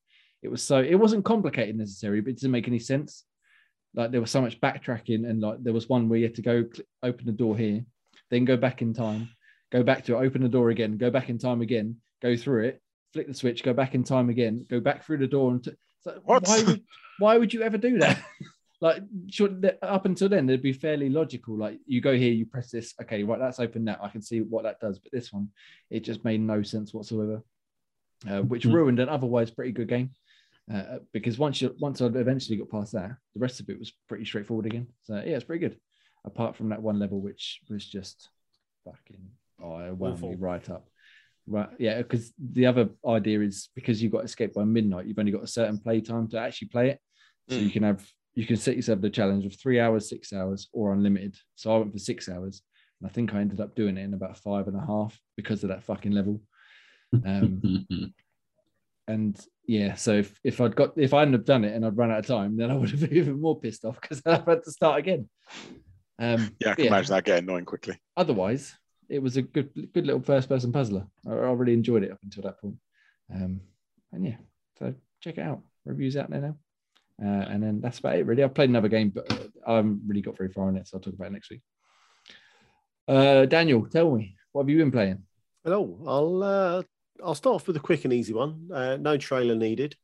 It 0.42 0.48
was 0.48 0.62
so 0.62 0.78
it 0.78 0.94
wasn't 0.94 1.24
complicated 1.24 1.76
necessarily, 1.76 2.20
but 2.20 2.30
it 2.30 2.36
didn't 2.36 2.52
make 2.52 2.68
any 2.68 2.78
sense. 2.78 3.24
Like 3.94 4.12
there 4.12 4.20
was 4.20 4.30
so 4.30 4.40
much 4.40 4.60
backtracking, 4.60 5.28
and 5.28 5.40
like 5.40 5.62
there 5.62 5.72
was 5.72 5.88
one 5.88 6.08
where 6.08 6.18
you 6.18 6.26
had 6.26 6.36
to 6.36 6.42
go 6.42 6.64
open 7.02 7.26
the 7.26 7.32
door 7.32 7.56
here, 7.56 7.84
then 8.30 8.44
go 8.44 8.56
back 8.56 8.82
in 8.82 8.94
time, 8.94 9.30
go 9.70 9.82
back 9.82 10.04
to 10.04 10.16
it, 10.16 10.20
open 10.24 10.42
the 10.42 10.48
door 10.48 10.70
again, 10.70 10.96
go 10.96 11.10
back 11.10 11.28
in 11.28 11.38
time 11.38 11.60
again, 11.60 11.96
go 12.22 12.36
through 12.36 12.64
it, 12.64 12.82
flick 13.12 13.26
the 13.26 13.34
switch, 13.34 13.62
go 13.62 13.72
back 13.72 13.94
in 13.94 14.04
time 14.04 14.28
again, 14.30 14.64
go 14.68 14.80
back 14.80 15.04
through 15.04 15.18
the 15.18 15.26
door, 15.26 15.50
and 15.52 15.64
t- 15.64 15.72
like, 16.04 16.16
What? 16.24 16.46
why 16.46 16.62
would 16.62 16.82
why 17.18 17.38
would 17.38 17.52
you 17.52 17.62
ever 17.62 17.78
do 17.78 17.98
that? 17.98 18.22
like 18.80 19.02
should 19.28 19.76
up 19.82 20.04
until 20.06 20.28
then 20.28 20.46
they'd 20.46 20.62
be 20.62 20.72
fairly 20.72 21.08
logical. 21.08 21.56
Like 21.56 21.78
you 21.86 22.00
go 22.00 22.16
here, 22.16 22.32
you 22.32 22.46
press 22.46 22.70
this, 22.70 22.94
okay, 23.02 23.22
right, 23.24 23.38
that's 23.38 23.58
open 23.60 23.84
now. 23.84 23.98
I 24.00 24.08
can 24.08 24.22
see 24.22 24.40
what 24.40 24.62
that 24.64 24.78
does, 24.80 24.98
but 24.98 25.10
this 25.12 25.32
one, 25.32 25.48
it 25.90 26.00
just 26.04 26.24
made 26.24 26.40
no 26.40 26.62
sense 26.62 26.94
whatsoever, 26.94 27.42
uh, 28.28 28.42
which 28.42 28.64
Mhm. 28.64 28.72
ruined 28.74 29.00
an 29.00 29.08
otherwise 29.08 29.50
pretty 29.50 29.72
good 29.72 29.88
game. 29.88 30.10
Uh, 30.72 30.98
because 31.12 31.38
once 31.38 31.62
you 31.62 31.74
once 31.80 32.00
I 32.02 32.06
eventually 32.06 32.58
got 32.58 32.68
past 32.70 32.92
that, 32.92 33.12
the 33.34 33.40
rest 33.40 33.58
of 33.58 33.68
it 33.70 33.78
was 33.78 33.90
pretty 34.06 34.24
straightforward 34.26 34.66
again. 34.66 34.86
So 35.04 35.14
yeah, 35.14 35.36
it's 35.36 35.44
pretty 35.44 35.66
good. 35.66 35.78
Apart 36.24 36.56
from 36.56 36.68
that 36.68 36.82
one 36.82 36.98
level, 36.98 37.20
which 37.22 37.60
was 37.70 37.86
just 37.86 38.28
fucking 38.84 39.30
oh, 39.62 39.78
it 39.78 39.96
wound 39.96 40.20
me 40.20 40.28
Awful. 40.28 40.36
right 40.38 40.70
up. 40.70 40.88
Right, 41.46 41.68
yeah, 41.78 41.98
because 41.98 42.32
the 42.38 42.66
other 42.66 42.90
idea 43.06 43.40
is 43.40 43.70
because 43.74 44.02
you've 44.02 44.12
got 44.12 44.24
escape 44.24 44.52
by 44.54 44.64
midnight, 44.64 45.06
you've 45.06 45.18
only 45.18 45.32
got 45.32 45.42
a 45.44 45.46
certain 45.46 45.78
play 45.78 46.00
time 46.02 46.28
to 46.28 46.38
actually 46.38 46.68
play 46.68 46.90
it. 46.90 47.00
So 47.48 47.56
you 47.60 47.70
Mm. 47.70 47.72
can 47.72 47.82
have 47.84 48.06
you 48.34 48.46
can 48.46 48.56
set 48.56 48.76
yourself 48.76 49.00
the 49.00 49.10
challenge 49.10 49.44
of 49.46 49.58
three 49.58 49.80
hours, 49.80 50.08
six 50.08 50.32
hours, 50.32 50.68
or 50.72 50.92
unlimited. 50.92 51.36
So 51.56 51.74
I 51.74 51.78
went 51.78 51.92
for 51.92 51.98
six 51.98 52.28
hours, 52.28 52.62
and 53.00 53.10
I 53.10 53.12
think 53.12 53.34
I 53.34 53.40
ended 53.40 53.60
up 53.60 53.74
doing 53.74 53.96
it 53.96 54.02
in 54.04 54.14
about 54.14 54.36
five 54.36 54.68
and 54.68 54.76
a 54.76 54.84
half 54.86 55.18
because 55.36 55.62
of 55.64 55.70
that 55.70 55.82
fucking 55.82 56.12
level. 56.12 56.40
Um, 57.24 57.62
and 59.08 59.40
yeah, 59.66 59.94
so 59.94 60.12
if, 60.12 60.38
if 60.44 60.60
I'd 60.60 60.76
got 60.76 60.92
if 60.96 61.14
I 61.14 61.20
hadn't 61.20 61.34
have 61.34 61.44
done 61.46 61.64
it 61.64 61.74
and 61.74 61.84
I'd 61.84 61.96
run 61.96 62.10
out 62.10 62.18
of 62.20 62.26
time, 62.26 62.56
then 62.56 62.70
I 62.70 62.74
would 62.74 62.90
have 62.90 63.00
been 63.00 63.12
even 63.16 63.40
more 63.40 63.58
pissed 63.58 63.84
off 63.84 64.00
because 64.00 64.20
I'd 64.26 64.36
have 64.36 64.46
had 64.46 64.62
to 64.64 64.70
start 64.70 64.98
again. 64.98 65.28
Um, 66.18 66.54
Yeah, 66.60 66.72
I 66.72 66.74
can 66.74 66.84
yeah. 66.84 66.90
imagine 66.90 67.14
that 67.14 67.24
getting 67.24 67.44
annoying 67.44 67.64
quickly. 67.64 67.98
otherwise, 68.16 68.74
it 69.08 69.22
was 69.22 69.36
a 69.36 69.42
good 69.42 69.70
good 69.94 70.06
little 70.06 70.22
first 70.22 70.48
person 70.48 70.72
puzzler. 70.72 71.06
I, 71.26 71.32
I 71.32 71.52
really 71.52 71.74
enjoyed 71.74 72.02
it 72.02 72.12
up 72.12 72.18
until 72.22 72.42
that 72.44 72.60
point. 72.60 72.76
Um, 73.34 73.60
and 74.12 74.24
yeah, 74.24 74.36
so 74.78 74.94
check 75.20 75.38
it 75.38 75.42
out. 75.42 75.60
Reviews 75.84 76.16
out 76.16 76.30
there 76.30 76.40
now. 76.40 76.56
Uh, 77.20 77.46
and 77.48 77.62
then 77.62 77.80
that's 77.80 77.98
about 77.98 78.16
it, 78.16 78.26
really. 78.26 78.44
I've 78.44 78.54
played 78.54 78.70
another 78.70 78.88
game, 78.88 79.10
but 79.10 79.30
uh, 79.32 79.38
I 79.66 79.76
haven't 79.76 80.02
really 80.06 80.20
got 80.22 80.36
very 80.36 80.52
far 80.52 80.68
in 80.68 80.76
it, 80.76 80.86
so 80.86 80.96
I'll 80.96 81.00
talk 81.00 81.14
about 81.14 81.28
it 81.28 81.32
next 81.32 81.50
week. 81.50 81.62
Uh, 83.08 83.44
Daniel, 83.46 83.86
tell 83.86 84.14
me, 84.14 84.36
what 84.52 84.62
have 84.62 84.70
you 84.70 84.78
been 84.78 84.92
playing? 84.92 85.22
Hello. 85.64 85.98
I'll 86.06 86.42
uh, 86.42 86.82
I'll 87.24 87.34
start 87.34 87.56
off 87.56 87.66
with 87.66 87.76
a 87.76 87.80
quick 87.80 88.04
and 88.04 88.12
easy 88.12 88.32
one. 88.32 88.68
Uh, 88.72 88.96
no 88.96 89.16
trailer 89.16 89.54
needed. 89.56 89.96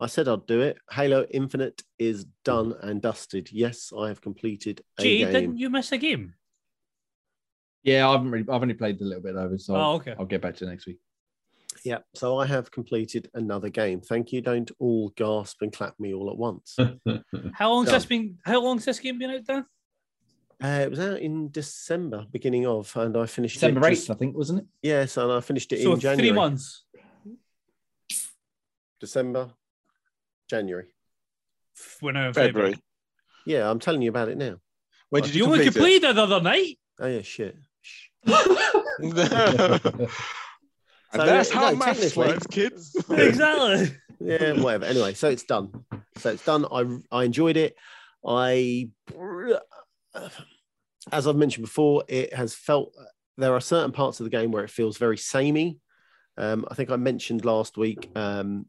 I 0.00 0.06
said 0.06 0.26
I'd 0.26 0.46
do 0.46 0.60
it. 0.62 0.78
Halo 0.90 1.26
Infinite 1.30 1.82
is 1.98 2.24
done 2.44 2.74
and 2.82 3.02
dusted. 3.02 3.52
Yes, 3.52 3.92
I 3.96 4.08
have 4.08 4.20
completed 4.20 4.82
a 4.98 5.02
Gee, 5.02 5.18
game. 5.18 5.32
didn't 5.32 5.58
you 5.58 5.70
miss 5.70 5.92
a 5.92 5.98
game? 5.98 6.34
Yeah, 7.84 8.08
I 8.08 8.12
haven't 8.12 8.30
really, 8.30 8.44
I've 8.48 8.62
only 8.62 8.74
played 8.74 9.00
a 9.00 9.04
little 9.04 9.22
bit 9.22 9.34
over, 9.36 9.58
so 9.58 9.74
Oh, 9.74 9.80
I'll, 9.80 9.92
okay. 9.96 10.14
I'll 10.18 10.24
get 10.26 10.40
back 10.40 10.56
to 10.56 10.64
it 10.64 10.68
next 10.68 10.86
week. 10.86 10.98
Yeah, 11.84 11.98
so 12.14 12.38
I 12.38 12.46
have 12.46 12.70
completed 12.70 13.28
another 13.34 13.68
game. 13.68 14.00
Thank 14.00 14.30
you. 14.32 14.40
Don't 14.40 14.70
all 14.78 15.08
gasp 15.16 15.62
and 15.62 15.72
clap 15.72 15.98
me 15.98 16.14
all 16.14 16.30
at 16.30 16.36
once. 16.36 16.76
How 17.54 17.70
long's 17.72 17.86
Done. 17.86 17.94
this 17.94 18.04
been? 18.06 18.38
How 18.44 18.60
long's 18.62 18.84
this 18.84 19.00
game 19.00 19.18
been 19.18 19.30
out, 19.30 19.44
Dan? 19.44 19.66
Uh, 20.62 20.82
it 20.84 20.90
was 20.90 21.00
out 21.00 21.18
in 21.18 21.50
December, 21.50 22.24
beginning 22.30 22.66
of, 22.68 22.94
and 22.96 23.16
I 23.16 23.26
finished 23.26 23.54
December 23.54 23.80
it. 23.80 23.90
8th, 23.92 23.96
just- 23.96 24.10
I 24.10 24.14
think, 24.14 24.36
wasn't 24.36 24.60
it? 24.60 24.66
Yes, 24.80 25.16
and 25.16 25.32
I 25.32 25.40
finished 25.40 25.72
it 25.72 25.82
So 25.82 25.94
in 25.94 25.98
January. 25.98 26.28
three 26.28 26.36
months. 26.36 26.84
December, 29.00 29.50
January. 30.48 30.86
We're 32.00 32.12
now 32.12 32.32
February. 32.32 32.72
February. 32.74 32.78
Yeah, 33.46 33.68
I'm 33.68 33.80
telling 33.80 34.02
you 34.02 34.10
about 34.10 34.28
it 34.28 34.38
now. 34.38 34.56
When 35.10 35.22
did 35.24 35.34
You 35.34 35.40
you, 35.40 35.44
only 35.52 35.64
complete 35.64 35.74
completed 36.02 36.10
it 36.10 36.14
the 36.16 36.22
other 36.22 36.40
night. 36.40 36.78
Oh 37.00 37.06
yeah, 37.08 37.22
shit. 37.22 37.56
Shh. 38.26 38.32
it? 39.00 40.08
So, 41.12 41.20
and 41.20 41.28
that's 41.28 41.52
no, 41.52 41.60
how 41.60 41.74
maths 41.74 42.16
works, 42.16 42.46
kids. 42.46 42.96
exactly. 43.10 43.94
yeah, 44.18 44.52
whatever. 44.52 44.86
Anyway, 44.86 45.12
so 45.12 45.28
it's 45.28 45.42
done. 45.42 45.84
So 46.16 46.30
it's 46.30 46.44
done. 46.44 46.64
I 46.72 46.86
I 47.10 47.24
enjoyed 47.24 47.58
it. 47.58 47.76
I, 48.26 48.88
as 51.10 51.26
I've 51.26 51.36
mentioned 51.36 51.66
before, 51.66 52.04
it 52.08 52.32
has 52.32 52.54
felt. 52.54 52.94
There 53.36 53.52
are 53.52 53.60
certain 53.60 53.92
parts 53.92 54.20
of 54.20 54.24
the 54.24 54.30
game 54.30 54.52
where 54.52 54.64
it 54.64 54.70
feels 54.70 54.96
very 54.96 55.18
samey. 55.18 55.78
Um, 56.38 56.64
I 56.70 56.74
think 56.74 56.90
I 56.90 56.96
mentioned 56.96 57.44
last 57.44 57.76
week, 57.76 58.10
um, 58.14 58.64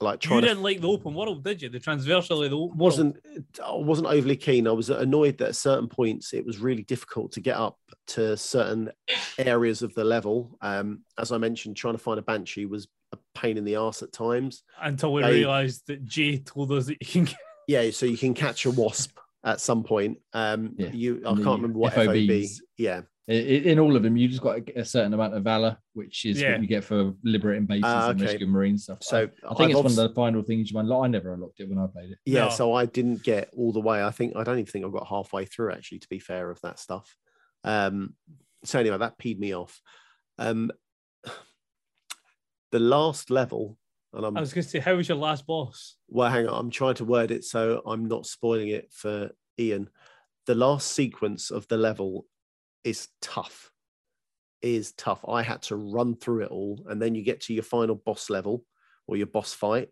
like 0.00 0.22
You 0.24 0.28
trying 0.28 0.42
to 0.42 0.48
didn't 0.48 0.62
like 0.62 0.80
the 0.80 0.88
open 0.88 1.14
world, 1.14 1.42
did 1.44 1.60
you? 1.62 1.68
The 1.68 1.80
transversal 1.80 2.42
of 2.42 2.50
the 2.50 2.56
open 2.56 2.78
wasn't 2.78 3.16
I 3.64 3.72
wasn't 3.74 4.08
overly 4.08 4.36
keen. 4.36 4.68
I 4.68 4.72
was 4.72 4.90
annoyed 4.90 5.38
that 5.38 5.48
at 5.48 5.56
certain 5.56 5.88
points 5.88 6.32
it 6.32 6.44
was 6.46 6.58
really 6.58 6.82
difficult 6.84 7.32
to 7.32 7.40
get 7.40 7.56
up 7.56 7.78
to 8.08 8.36
certain 8.36 8.90
areas 9.38 9.82
of 9.82 9.94
the 9.94 10.04
level. 10.04 10.56
Um, 10.60 11.00
as 11.18 11.32
I 11.32 11.38
mentioned, 11.38 11.76
trying 11.76 11.94
to 11.94 11.98
find 11.98 12.18
a 12.18 12.22
banshee 12.22 12.66
was 12.66 12.86
a 13.12 13.18
pain 13.34 13.56
in 13.58 13.64
the 13.64 13.76
ass 13.76 14.02
at 14.02 14.12
times. 14.12 14.62
until 14.80 15.12
we 15.12 15.22
They- 15.22 15.32
realised 15.40 15.86
that 15.88 16.04
Jay 16.04 16.38
told 16.38 16.70
us 16.72 16.86
that 16.86 16.98
you 17.00 17.06
can. 17.06 17.24
Get... 17.24 17.36
Yeah, 17.66 17.90
so 17.90 18.06
you 18.06 18.16
can 18.16 18.32
catch 18.32 18.64
a 18.64 18.70
wasp 18.70 19.18
at 19.44 19.60
some 19.60 19.84
point. 19.84 20.16
Um, 20.32 20.74
Yeah, 20.78 20.90
you 20.90 21.20
I 21.26 21.32
and 21.32 21.44
can't 21.44 21.60
remember 21.60 21.78
what 21.78 21.92
FOB. 21.92 22.16
Yeah, 22.78 22.92
I- 22.94 22.98
I- 23.00 23.02
In 23.28 23.78
all 23.78 23.94
of 23.94 24.02
them, 24.02 24.16
you 24.16 24.26
just 24.26 24.40
got 24.40 24.58
a, 24.58 24.80
a 24.80 24.84
certain 24.86 25.12
amount 25.12 25.34
of 25.34 25.44
valor, 25.44 25.76
which 25.92 26.24
is 26.24 26.40
Yeah. 26.40 26.52
what 26.52 26.62
you 26.62 26.66
get 26.66 26.82
for 26.82 27.12
liberating 27.22 27.66
bases 27.66 27.84
and 27.84 28.18
okay. 28.18 28.30
rescuing 28.32 28.50
marine 28.50 28.78
stuff. 28.78 29.02
so 29.02 29.18
I, 29.18 29.22
I 29.22 29.54
think 29.54 29.60
I've 29.60 29.70
it's 29.70 29.76
one 29.76 29.86
of 29.86 29.96
the 29.96 30.14
final 30.14 30.42
things 30.42 30.70
you 30.70 30.78
unlock. 30.78 31.04
I 31.04 31.08
never 31.08 31.34
unlocked 31.34 31.60
it 31.60 31.68
when 31.68 31.78
I 31.78 31.86
played 31.88 32.12
it. 32.12 32.18
yeah. 32.24 32.44
No. 32.44 32.50
So 32.50 32.72
I 32.72 32.86
didn't 32.86 33.22
get 33.22 33.50
all 33.54 33.72
the 33.72 33.80
way. 33.80 34.02
I 34.02 34.10
think 34.10 34.34
I 34.34 34.44
don't 34.44 34.58
even 34.58 34.72
think 34.72 34.86
I 34.86 34.88
got 34.88 35.06
halfway 35.06 35.44
through. 35.44 35.72
Actually, 35.72 35.98
to 35.98 36.08
be 36.08 36.18
fair, 36.18 36.50
of 36.50 36.58
that 36.62 36.78
stuff. 36.78 37.14
Um, 37.64 38.14
so 38.64 38.78
anyway, 38.80 38.96
that 38.96 39.18
peed 39.18 39.38
me 39.38 39.54
off. 39.54 39.78
Um, 40.38 40.70
the 42.72 42.78
last 42.78 43.30
level, 43.30 43.76
and 44.14 44.24
I'm 44.24 44.36
I 44.36 44.40
was 44.40 44.54
going 44.54 44.64
to 44.64 44.70
say, 44.70 44.78
how 44.78 44.94
was 44.94 45.08
your 45.08 45.18
last 45.18 45.46
boss? 45.46 45.96
well, 46.08 46.30
hang 46.30 46.48
on, 46.48 46.58
I'm 46.58 46.70
trying 46.70 46.94
to 46.94 47.04
word 47.04 47.30
it 47.30 47.44
so 47.44 47.82
I'm 47.86 48.06
not 48.06 48.26
spoiling 48.26 48.68
it 48.68 48.90
for 48.90 49.30
Ian. 49.58 49.90
The 50.46 50.54
last 50.54 50.92
sequence 50.92 51.50
of 51.50 51.68
the 51.68 51.76
level 51.76 52.24
is 52.84 53.08
tough. 53.20 53.70
Is 54.60 54.92
tough. 54.92 55.24
I 55.28 55.42
had 55.42 55.62
to 55.62 55.76
run 55.76 56.16
through 56.16 56.44
it 56.44 56.50
all, 56.50 56.84
and 56.88 57.00
then 57.00 57.14
you 57.14 57.22
get 57.22 57.42
to 57.42 57.54
your 57.54 57.62
final 57.62 57.94
boss 57.94 58.28
level 58.28 58.64
or 59.06 59.16
your 59.16 59.26
boss 59.28 59.54
fight, 59.54 59.90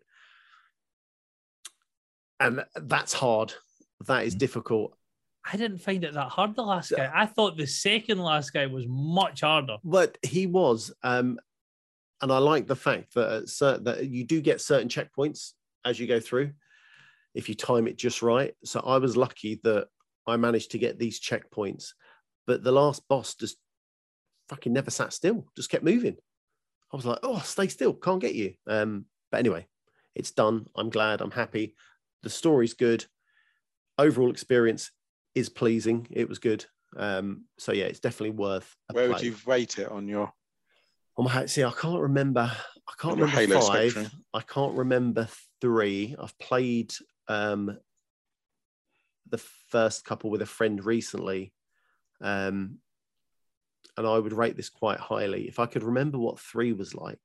and 2.39 2.63
that's 2.75 3.13
hard. 3.13 3.53
That 4.05 4.25
is 4.25 4.35
Mhm. 4.35 4.39
difficult. 4.39 4.97
I 5.49 5.55
didn't 5.55 5.77
find 5.79 6.03
it 6.03 6.13
that 6.13 6.29
hard. 6.29 6.55
The 6.55 6.63
last 6.63 6.91
guy. 6.91 7.09
I 7.13 7.25
thought 7.25 7.55
the 7.55 7.65
second 7.65 8.19
last 8.19 8.51
guy 8.51 8.65
was 8.65 8.85
much 8.87 9.41
harder. 9.41 9.77
But 9.83 10.17
he 10.21 10.45
was, 10.45 10.93
um, 11.03 11.39
and 12.21 12.31
I 12.31 12.39
like 12.39 12.67
the 12.67 12.75
fact 12.75 13.13
that 13.13 13.43
at 13.61 13.83
that 13.85 14.07
you 14.09 14.25
do 14.25 14.41
get 14.41 14.59
certain 14.59 14.89
checkpoints 14.89 15.53
as 15.85 15.99
you 15.99 16.07
go 16.07 16.19
through, 16.19 16.53
if 17.33 17.47
you 17.47 17.55
time 17.55 17.87
it 17.87 17.97
just 17.97 18.21
right. 18.21 18.53
So 18.65 18.81
I 18.81 18.97
was 18.97 19.15
lucky 19.15 19.61
that 19.63 19.87
I 20.25 20.35
managed 20.35 20.71
to 20.71 20.77
get 20.79 20.99
these 20.99 21.21
checkpoints, 21.21 21.93
but 22.47 22.63
the 22.63 22.71
last 22.71 23.07
boss 23.07 23.35
just 23.35 23.57
fucking 24.49 24.73
never 24.73 24.89
sat 24.89 25.13
still, 25.13 25.45
just 25.55 25.69
kept 25.69 25.83
moving. 25.83 26.15
I 26.91 26.95
was 26.95 27.05
like, 27.05 27.19
oh, 27.21 27.39
stay 27.39 27.67
still, 27.67 27.93
can't 27.93 28.21
get 28.21 28.33
you. 28.33 28.53
Um, 28.65 29.05
but 29.29 29.39
anyway, 29.39 29.67
it's 30.15 30.31
done. 30.31 30.67
I'm 30.75 30.89
glad. 30.89 31.21
I'm 31.21 31.31
happy. 31.31 31.75
The 32.23 32.29
story's 32.29 32.73
good. 32.73 33.05
Overall 33.99 34.31
experience 34.31 34.91
is 35.35 35.49
pleasing. 35.49 36.07
It 36.09 36.29
was 36.29 36.39
good. 36.39 36.65
Um, 36.95 37.43
so 37.57 37.73
yeah, 37.73 37.85
it's 37.85 37.99
definitely 37.99 38.37
worth. 38.37 38.73
A 38.89 38.93
Where 38.93 39.09
would 39.09 39.21
you 39.21 39.35
rate 39.45 39.77
it 39.77 39.91
on 39.91 40.07
your? 40.07 40.31
On 41.17 41.25
my 41.25 41.45
see, 41.47 41.63
I 41.63 41.71
can't 41.71 41.99
remember. 41.99 42.49
I 42.49 42.93
can't 42.99 43.15
remember 43.15 43.35
Halo 43.35 43.61
five. 43.61 43.91
spectrum. 43.91 44.23
I 44.33 44.41
can't 44.41 44.75
remember 44.75 45.27
three. 45.59 46.15
I've 46.17 46.37
played 46.39 46.93
um, 47.27 47.77
the 49.29 49.39
first 49.69 50.05
couple 50.05 50.29
with 50.29 50.41
a 50.41 50.45
friend 50.45 50.83
recently, 50.85 51.53
um, 52.21 52.77
and 53.97 54.07
I 54.07 54.17
would 54.19 54.33
rate 54.33 54.55
this 54.55 54.69
quite 54.69 54.99
highly. 54.99 55.47
If 55.47 55.59
I 55.59 55.65
could 55.65 55.83
remember 55.83 56.17
what 56.17 56.39
three 56.39 56.73
was 56.73 56.93
like, 56.93 57.19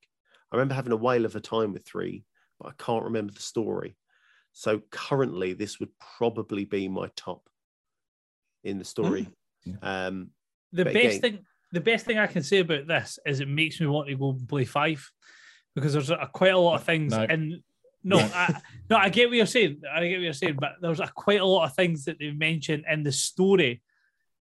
I 0.51 0.57
remember 0.57 0.75
having 0.75 0.93
a 0.93 0.97
whale 0.97 1.25
of 1.25 1.37
a 1.37 1.41
time 1.41 1.73
with 1.73 1.85
three, 1.87 2.25
but 2.61 2.69
I 2.69 2.83
can't 2.83 3.05
remember 3.05 3.33
the 3.33 3.41
story. 3.43 3.97
So 4.53 4.81
currently, 4.91 5.55
this 5.55 5.81
would 5.81 5.91
probably 6.19 6.65
be 6.65 6.89
my 6.89 7.09
top 7.17 7.49
in 8.65 8.79
the 8.79 8.85
story. 8.85 9.29
Um, 9.83 10.31
The 10.73 10.85
best 10.85 10.97
again- 10.97 11.21
thing, 11.21 11.47
the 11.73 11.81
best 11.81 12.05
thing 12.05 12.19
I 12.19 12.27
can 12.27 12.43
say 12.43 12.59
about 12.59 12.87
this 12.87 13.19
is 13.25 13.41
it 13.41 13.49
makes 13.49 13.81
me 13.81 13.87
want 13.87 14.09
to 14.09 14.15
go 14.15 14.31
and 14.31 14.47
play 14.49 14.65
five 14.67 15.11
because 15.75 15.95
there's 15.95 16.11
a, 16.11 16.29
quite 16.33 16.53
a 16.53 16.59
lot 16.59 16.75
of 16.75 16.85
things 16.85 17.13
No. 17.13 17.23
in. 17.25 17.63
No, 18.05 18.19
I, 18.19 18.61
no, 18.91 18.97
I 18.97 19.09
get 19.09 19.29
what 19.29 19.37
you're 19.37 19.47
saying. 19.47 19.81
I 19.91 20.01
get 20.09 20.17
what 20.17 20.25
you're 20.25 20.33
saying, 20.33 20.57
but 20.61 20.73
there's 20.83 21.01
a, 21.01 21.07
quite 21.07 21.41
a 21.41 21.47
lot 21.47 21.65
of 21.67 21.75
things 21.75 22.05
that 22.07 22.19
they 22.19 22.33
mention 22.33 22.85
in 22.91 23.05
the 23.05 23.13
story 23.13 23.81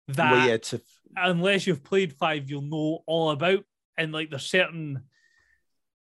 that 0.09 0.31
well, 0.31 0.49
yeah, 0.49 0.57
to 0.57 0.81
unless 1.17 1.67
you've 1.67 1.85
played 1.85 2.13
five, 2.13 2.49
you'll 2.51 2.63
know 2.63 3.03
all 3.07 3.31
about. 3.31 3.65
And 3.99 4.13
like 4.13 4.31
there's 4.31 4.47
certain 4.47 5.03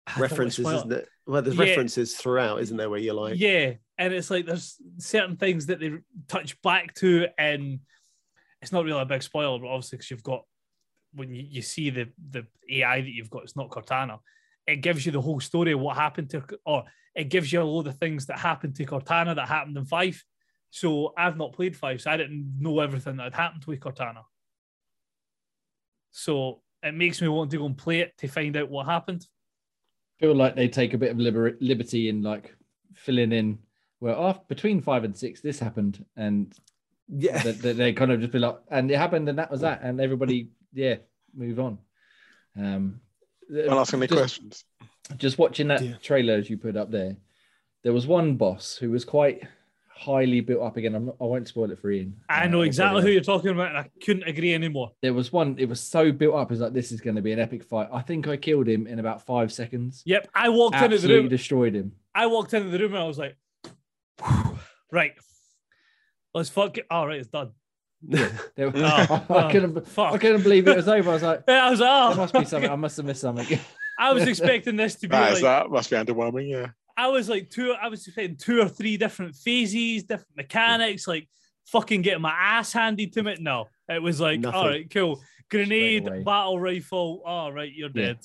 I 0.06 0.10
don't 0.12 0.20
wanna 0.20 0.22
references, 0.22 0.66
isn't 0.66 0.92
it? 0.92 1.08
Well, 1.26 1.42
there's 1.42 1.56
Yeah. 1.56 1.64
references 1.64 2.16
throughout, 2.16 2.60
isn't 2.60 2.76
there? 2.76 2.90
Where 2.90 2.98
you're 2.98 3.14
like, 3.14 3.38
yeah, 3.38 3.74
and 3.98 4.12
it's 4.12 4.30
like 4.30 4.46
there's 4.46 4.76
certain 4.98 5.36
things 5.36 5.66
that 5.66 5.80
they 5.80 5.92
touch 6.28 6.60
back 6.62 6.94
to, 6.96 7.26
and 7.38 7.80
it's 8.62 8.72
not 8.72 8.84
really 8.84 9.00
a 9.00 9.06
big 9.06 9.22
spoiler, 9.22 9.58
but 9.58 9.68
obviously 9.68 9.98
because 9.98 10.10
you've 10.10 10.22
got 10.22 10.44
when 11.14 11.34
you, 11.34 11.42
you 11.48 11.62
see 11.62 11.90
the 11.90 12.08
the 12.30 12.46
AI 12.70 13.00
that 13.00 13.08
you've 13.10 13.30
got, 13.30 13.42
it's 13.42 13.56
not 13.56 13.70
Cortana. 13.70 14.18
It 14.66 14.76
gives 14.76 15.06
you 15.06 15.12
the 15.12 15.20
whole 15.20 15.40
story 15.40 15.72
of 15.72 15.80
what 15.80 15.96
happened 15.96 16.30
to, 16.30 16.44
or 16.66 16.84
it 17.14 17.30
gives 17.30 17.52
you 17.52 17.62
a 17.62 17.64
load 17.64 17.86
of 17.86 17.98
things 17.98 18.26
that 18.26 18.38
happened 18.38 18.76
to 18.76 18.84
Cortana 18.84 19.34
that 19.34 19.48
happened 19.48 19.76
in 19.76 19.86
five. 19.86 20.22
So 20.70 21.14
I've 21.16 21.36
not 21.36 21.52
played 21.54 21.76
five, 21.76 22.00
so 22.00 22.10
I 22.10 22.16
didn't 22.16 22.56
know 22.58 22.80
everything 22.80 23.16
that 23.16 23.24
had 23.24 23.34
happened 23.34 23.64
with 23.64 23.80
Cortana. 23.80 24.24
So 26.10 26.60
it 26.82 26.94
makes 26.94 27.20
me 27.20 27.28
want 27.28 27.50
to 27.52 27.58
go 27.58 27.66
and 27.66 27.76
play 27.76 28.00
it 28.00 28.16
to 28.18 28.28
find 28.28 28.56
out 28.56 28.70
what 28.70 28.86
happened. 28.86 29.26
feel 30.18 30.34
like 30.34 30.54
they 30.56 30.68
take 30.68 30.94
a 30.94 30.98
bit 30.98 31.10
of 31.12 31.18
liber- 31.18 31.56
liberty 31.60 32.08
in 32.08 32.22
like 32.22 32.54
filling 32.94 33.32
in 33.32 33.58
well 34.00 34.18
off 34.18 34.46
between 34.48 34.80
five 34.80 35.04
and 35.04 35.16
six 35.16 35.40
this 35.40 35.58
happened 35.58 36.04
and 36.16 36.54
yeah, 37.08 37.40
that 37.42 37.62
that 37.62 37.76
they 37.76 37.92
kind 37.92 38.10
of 38.10 38.20
just 38.20 38.32
be 38.32 38.38
like 38.38 38.56
and 38.70 38.90
it 38.90 38.96
happened 38.96 39.28
and 39.28 39.38
that 39.38 39.50
was 39.50 39.60
that 39.60 39.80
and 39.82 40.00
everybody 40.00 40.50
yeah 40.72 40.96
move 41.34 41.58
on 41.60 41.78
um 42.56 43.00
Not 43.48 43.78
asking 43.78 44.00
any 44.00 44.06
just, 44.08 44.18
questions. 44.18 44.64
just 45.16 45.38
watching 45.38 45.68
that 45.68 45.82
Yeah. 45.82 45.94
trailer 46.02 46.34
as 46.34 46.50
you 46.50 46.58
put 46.58 46.76
up 46.76 46.90
there 46.90 47.16
there 47.84 47.92
was 47.92 48.06
one 48.06 48.36
boss 48.36 48.76
who 48.76 48.90
was 48.90 49.04
quite 49.04 49.42
highly 49.98 50.40
built 50.40 50.62
up 50.62 50.76
again 50.76 50.94
I'm 50.94 51.06
not, 51.06 51.16
i 51.20 51.24
won't 51.24 51.48
spoil 51.48 51.70
it 51.72 51.78
for 51.78 51.90
ian 51.90 52.14
I 52.28 52.44
Uh, 52.44 52.48
know 52.48 52.58
I'll 52.58 52.62
exactly 52.64 53.02
who 53.02 53.08
you. 53.08 53.14
you're 53.14 53.22
talking 53.22 53.50
about, 53.50 53.68
and 53.68 53.78
I 53.78 53.90
couldn't 54.04 54.24
agree 54.28 54.54
anymore. 54.54 54.92
there 55.02 55.12
was 55.12 55.32
one 55.32 55.56
it 55.58 55.68
was 55.68 55.80
so 55.80 56.12
built 56.12 56.34
up 56.36 56.52
it's 56.52 56.60
like 56.60 56.72
this 56.72 56.92
is 56.92 57.00
going 57.00 57.16
to 57.16 57.22
be 57.22 57.32
an 57.32 57.38
epic 57.40 57.64
fight 57.64 57.88
i 57.92 58.00
think 58.00 58.28
i 58.28 58.36
killed 58.36 58.68
him 58.68 58.86
in 58.86 58.98
about 59.00 59.26
five 59.26 59.52
seconds 59.52 60.02
Yep, 60.06 60.28
I 60.34 60.48
walked 60.50 60.76
into 60.76 60.98
the 60.98 61.08
room. 61.08 61.28
destroyed 61.28 61.74
him 61.74 61.92
I 62.14 62.26
walked 62.26 62.54
into 62.54 62.70
the 62.70 62.78
room 62.78 62.94
and 62.94 63.02
I 63.02 63.06
was 63.06 63.18
like, 63.18 63.36
right, 64.90 65.12
let's 66.34 66.48
fuck 66.48 66.76
it. 66.78 66.86
All 66.90 67.06
right, 67.06 67.18
it's 67.20 67.28
done. 67.28 67.52
There- 68.02 68.30
Oh, 68.58 69.24
I 69.30 69.52
couldn't 69.52 69.86
fuck. 69.86 70.14
I 70.14 70.18
couldn't 70.18 70.42
believe 70.42 70.66
it 70.68 70.76
was 70.76 70.88
over. 70.88 71.10
I 71.10 71.14
was 71.14 71.22
like, 71.22 71.42
yeah, 71.48 71.66
I 71.66 71.70
was 71.70 71.80
like, 71.80 71.88
oh, 71.92 72.08
there 72.08 72.16
must 72.16 72.34
be 72.34 72.44
something. 72.44 72.70
I 72.70 72.76
must 72.76 72.96
have 72.96 73.06
missed 73.06 73.20
something. 73.20 73.58
I 73.98 74.12
was 74.12 74.24
expecting 74.26 74.76
this 74.76 74.94
to 74.96 75.08
be 75.08 75.12
That, 75.12 75.32
like, 75.34 75.42
that 75.42 75.70
must 75.70 75.90
be 75.90 75.96
underwhelming. 75.96 76.48
Yeah. 76.50 76.66
I 76.98 77.06
was 77.06 77.28
like 77.28 77.48
two, 77.48 77.72
I 77.80 77.86
was 77.88 78.04
expecting 78.06 78.36
two 78.36 78.60
or 78.60 78.68
three 78.68 78.96
different 78.96 79.36
phases, 79.36 80.02
different 80.02 80.36
mechanics, 80.36 81.06
like 81.06 81.28
fucking 81.66 82.02
getting 82.02 82.20
my 82.22 82.32
ass 82.32 82.72
handed 82.72 83.12
to 83.12 83.22
me. 83.22 83.36
No, 83.38 83.68
It 83.88 84.02
was 84.02 84.20
like, 84.20 84.40
Nothing. 84.40 84.60
all 84.60 84.68
right, 84.68 84.90
cool. 84.90 85.20
Grenade, 85.48 86.24
battle 86.24 86.58
rifle. 86.60 87.22
All 87.24 87.52
right, 87.52 87.72
you're 87.72 87.90
Yeah. 87.94 88.06
dead. 88.14 88.18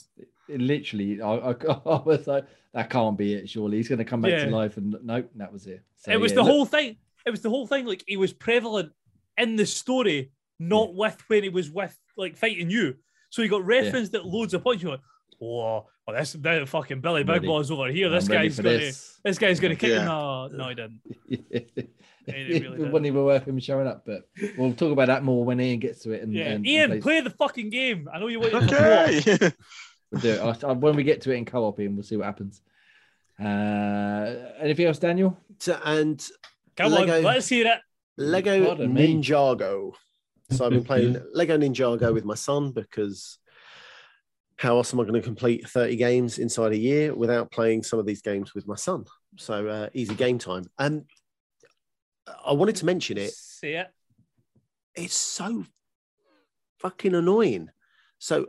It 0.50 0.60
literally, 0.60 1.22
I, 1.22 1.36
I, 1.36 1.52
I 1.86 2.02
was 2.04 2.26
like, 2.28 2.46
that 2.74 2.90
can't 2.90 3.18
be 3.18 3.36
it. 3.36 3.48
Surely 3.50 3.78
he's 3.78 3.88
going 3.88 4.00
to 4.00 4.06
come 4.06 4.22
back 4.22 4.32
Yeah. 4.32 4.46
to 4.46 4.52
life, 4.56 4.78
and 4.78 4.96
nope, 5.04 5.30
that 5.36 5.54
was 5.54 5.68
it. 5.68 5.84
So, 5.98 6.12
it 6.12 6.20
was 6.20 6.32
yeah, 6.32 6.38
the 6.38 6.42
look- 6.44 6.52
whole 6.52 6.66
thing. 6.66 6.98
It 7.26 7.30
was 7.30 7.42
the 7.42 7.50
whole 7.50 7.68
thing. 7.68 7.86
Like 7.86 8.04
he 8.08 8.18
was 8.18 8.34
prevalent 8.34 8.92
in 9.38 9.56
the 9.56 9.66
story, 9.66 10.32
not 10.60 10.94
with 10.96 11.18
when 11.28 11.44
he 11.44 11.50
was 11.50 11.70
with 11.70 11.98
like 12.18 12.36
fighting 12.36 12.70
you. 12.70 12.96
So 13.30 13.42
he 13.42 13.48
got 13.48 13.64
referenced 13.66 14.14
at 14.16 14.26
loads 14.26 14.54
of 14.54 14.64
points. 14.64 14.84
You're 14.84 14.94
like, 14.94 15.02
whoa, 15.40 15.88
well, 16.08 16.18
this 16.18 16.34
that 16.34 16.68
fucking 16.68 17.02
Billy 17.02 17.22
I'm 17.22 17.26
Big 17.28 17.34
ready. 17.36 17.48
Boss 17.48 17.72
over 17.72 17.88
here. 17.88 18.08
I'm 18.08 18.14
This 18.14 18.28
guy's 18.28 18.58
gonna 18.58 18.70
this. 18.78 19.20
this 19.24 19.38
guy's 19.38 19.60
gonna 19.60 19.76
kick 19.76 19.90
Yeah. 19.92 20.00
him. 20.02 20.06
No, 20.06 20.48
no, 20.48 20.70
he 20.70 20.76
didn't. 20.76 21.02
It 22.26 22.32
really 22.32 22.56
it 22.56 22.60
did. 22.78 22.80
wouldn't 22.80 23.06
even 23.06 23.26
worth 23.26 23.46
him 23.46 23.60
showing 23.60 23.86
up, 23.86 24.04
but 24.06 24.22
we'll 24.58 24.72
talk 24.74 24.94
about 24.94 25.08
that 25.08 25.26
more 25.26 25.44
when 25.44 25.60
Ian 25.60 25.80
gets 25.82 26.04
to 26.04 26.14
it. 26.14 26.24
And, 26.24 26.34
Yeah, 26.34 26.44
and- 26.46 26.54
and 26.56 26.66
Ian, 26.68 26.90
plays- 26.92 27.04
play 27.04 27.20
the 27.20 27.30
fucking 27.32 27.70
game. 27.70 28.08
I 28.14 28.18
know 28.18 28.28
you 28.28 28.40
want 28.40 28.54
to 28.54 28.58
okay. 28.60 29.18
Okay. 29.34 29.52
We'll 30.10 30.22
do 30.22 30.30
it 30.30 30.40
I- 30.64 30.68
I- 30.70 30.72
when 30.72 30.96
we 30.96 31.04
get 31.04 31.20
to 31.24 31.32
it 31.32 31.36
in 31.36 31.44
co-op, 31.44 31.82
Ian. 31.82 31.96
We'll 31.98 32.04
see 32.04 32.16
what 32.16 32.26
happens. 32.28 32.62
Uh, 33.38 34.36
anything 34.60 34.86
else, 34.86 35.00
Daniel? 35.00 35.38
So- 35.60 35.80
and 35.84 36.26
Come 36.78 36.92
Lego- 36.94 37.18
on, 37.18 37.24
let's 37.24 37.50
hear 37.50 37.68
it. 37.68 37.80
Lego 38.18 38.66
Pardon 38.68 38.94
me. 38.94 39.16
Ninjago. 39.16 39.94
So 40.52 40.66
I've 40.66 40.72
been 40.72 40.84
playing 40.92 41.22
Lego 41.34 41.58
Ninjago 41.58 42.14
with 42.14 42.24
my 42.26 42.36
son 42.36 42.72
because 42.72 43.38
how 44.58 44.78
else 44.78 44.94
am 44.94 45.00
I 45.00 45.04
going 45.04 45.16
to 45.16 45.22
complete 45.22 45.68
30 45.68 45.96
games 45.96 46.38
inside 46.38 46.72
a 46.72 46.78
year 46.78 47.14
without 47.14 47.52
playing 47.52 47.84
some 47.84 48.00
of 48.00 48.06
these 48.06 48.22
games 48.22 48.54
with 48.54 48.68
my 48.68 48.76
son? 48.76 49.06
So 49.38 49.68
uh, 49.68 49.90
easy 49.94 50.16
game 50.16 50.38
time. 50.38 50.66
And 50.78 51.06
I 52.46 52.54
wanted 52.54 52.76
to 52.78 52.86
mention 52.86 53.18
it. 53.18 53.32
Say 53.32 53.76
it. 53.76 53.88
It's 54.96 55.16
so 55.16 55.66
fucking 56.80 57.16
annoying. 57.16 57.70
So 58.20 58.48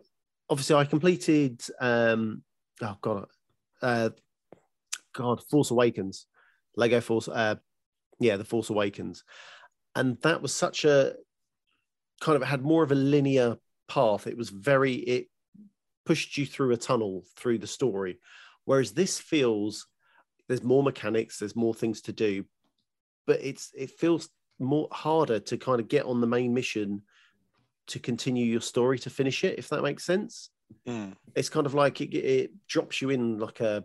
obviously 0.50 0.76
I 0.76 0.84
completed 0.84 1.62
um 1.80 2.42
oh 2.82 2.96
god 3.00 3.26
uh 3.80 4.10
God 5.14 5.42
Force 5.44 5.70
Awakens. 5.70 6.26
Lego 6.76 7.00
Force 7.00 7.28
uh 7.28 7.56
yeah, 8.20 8.36
the 8.36 8.44
Force 8.44 8.70
Awakens. 8.70 9.24
And 9.94 10.20
that 10.22 10.42
was 10.42 10.52
such 10.52 10.84
a 10.84 11.14
kind 12.20 12.36
of 12.36 12.42
it 12.42 12.46
had 12.46 12.62
more 12.62 12.82
of 12.82 12.92
a 12.92 12.96
linear 12.96 13.56
path. 13.88 14.26
It 14.26 14.36
was 14.36 14.50
very 14.50 14.94
it 14.94 15.28
pushed 16.04 16.36
you 16.36 16.46
through 16.46 16.72
a 16.72 16.76
tunnel 16.76 17.24
through 17.36 17.58
the 17.58 17.66
story. 17.66 18.18
Whereas 18.64 18.92
this 18.92 19.18
feels 19.18 19.86
there's 20.48 20.62
more 20.62 20.82
mechanics, 20.82 21.38
there's 21.38 21.56
more 21.56 21.74
things 21.74 22.02
to 22.02 22.12
do, 22.12 22.44
but 23.26 23.40
it's 23.42 23.70
it 23.76 23.90
feels 23.90 24.28
more 24.58 24.88
harder 24.92 25.40
to 25.40 25.56
kind 25.56 25.80
of 25.80 25.88
get 25.88 26.04
on 26.04 26.20
the 26.20 26.26
main 26.26 26.54
mission 26.54 27.02
to 27.86 27.98
continue 27.98 28.46
your 28.46 28.60
story 28.60 28.98
to 28.98 29.10
finish 29.10 29.44
it, 29.44 29.58
if 29.58 29.68
that 29.68 29.82
makes 29.82 30.04
sense. 30.04 30.50
Mm. 30.86 31.14
It's 31.34 31.50
kind 31.50 31.66
of 31.66 31.74
like 31.74 32.00
it, 32.00 32.14
it 32.14 32.50
drops 32.66 33.02
you 33.02 33.10
in 33.10 33.38
like 33.38 33.60
a 33.60 33.84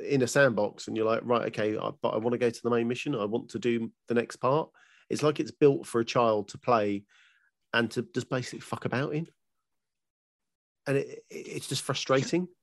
in 0.00 0.22
a 0.22 0.26
sandbox, 0.26 0.88
and 0.88 0.96
you're 0.96 1.06
like, 1.06 1.20
right, 1.24 1.46
okay, 1.46 1.76
I, 1.78 1.90
but 2.02 2.10
I 2.10 2.18
want 2.18 2.32
to 2.32 2.38
go 2.38 2.50
to 2.50 2.62
the 2.62 2.70
main 2.70 2.88
mission. 2.88 3.14
I 3.14 3.24
want 3.24 3.50
to 3.50 3.58
do 3.58 3.90
the 4.08 4.14
next 4.14 4.36
part. 4.36 4.68
It's 5.10 5.22
like 5.22 5.38
it's 5.40 5.50
built 5.50 5.86
for 5.86 6.00
a 6.00 6.04
child 6.04 6.48
to 6.48 6.58
play 6.58 7.04
and 7.72 7.90
to 7.92 8.06
just 8.14 8.28
basically 8.28 8.60
fuck 8.60 8.84
about 8.84 9.14
in, 9.14 9.26
and 10.86 10.96
it, 10.98 11.24
it- 11.30 11.46
it's 11.56 11.68
just 11.68 11.82
frustrating. 11.82 12.48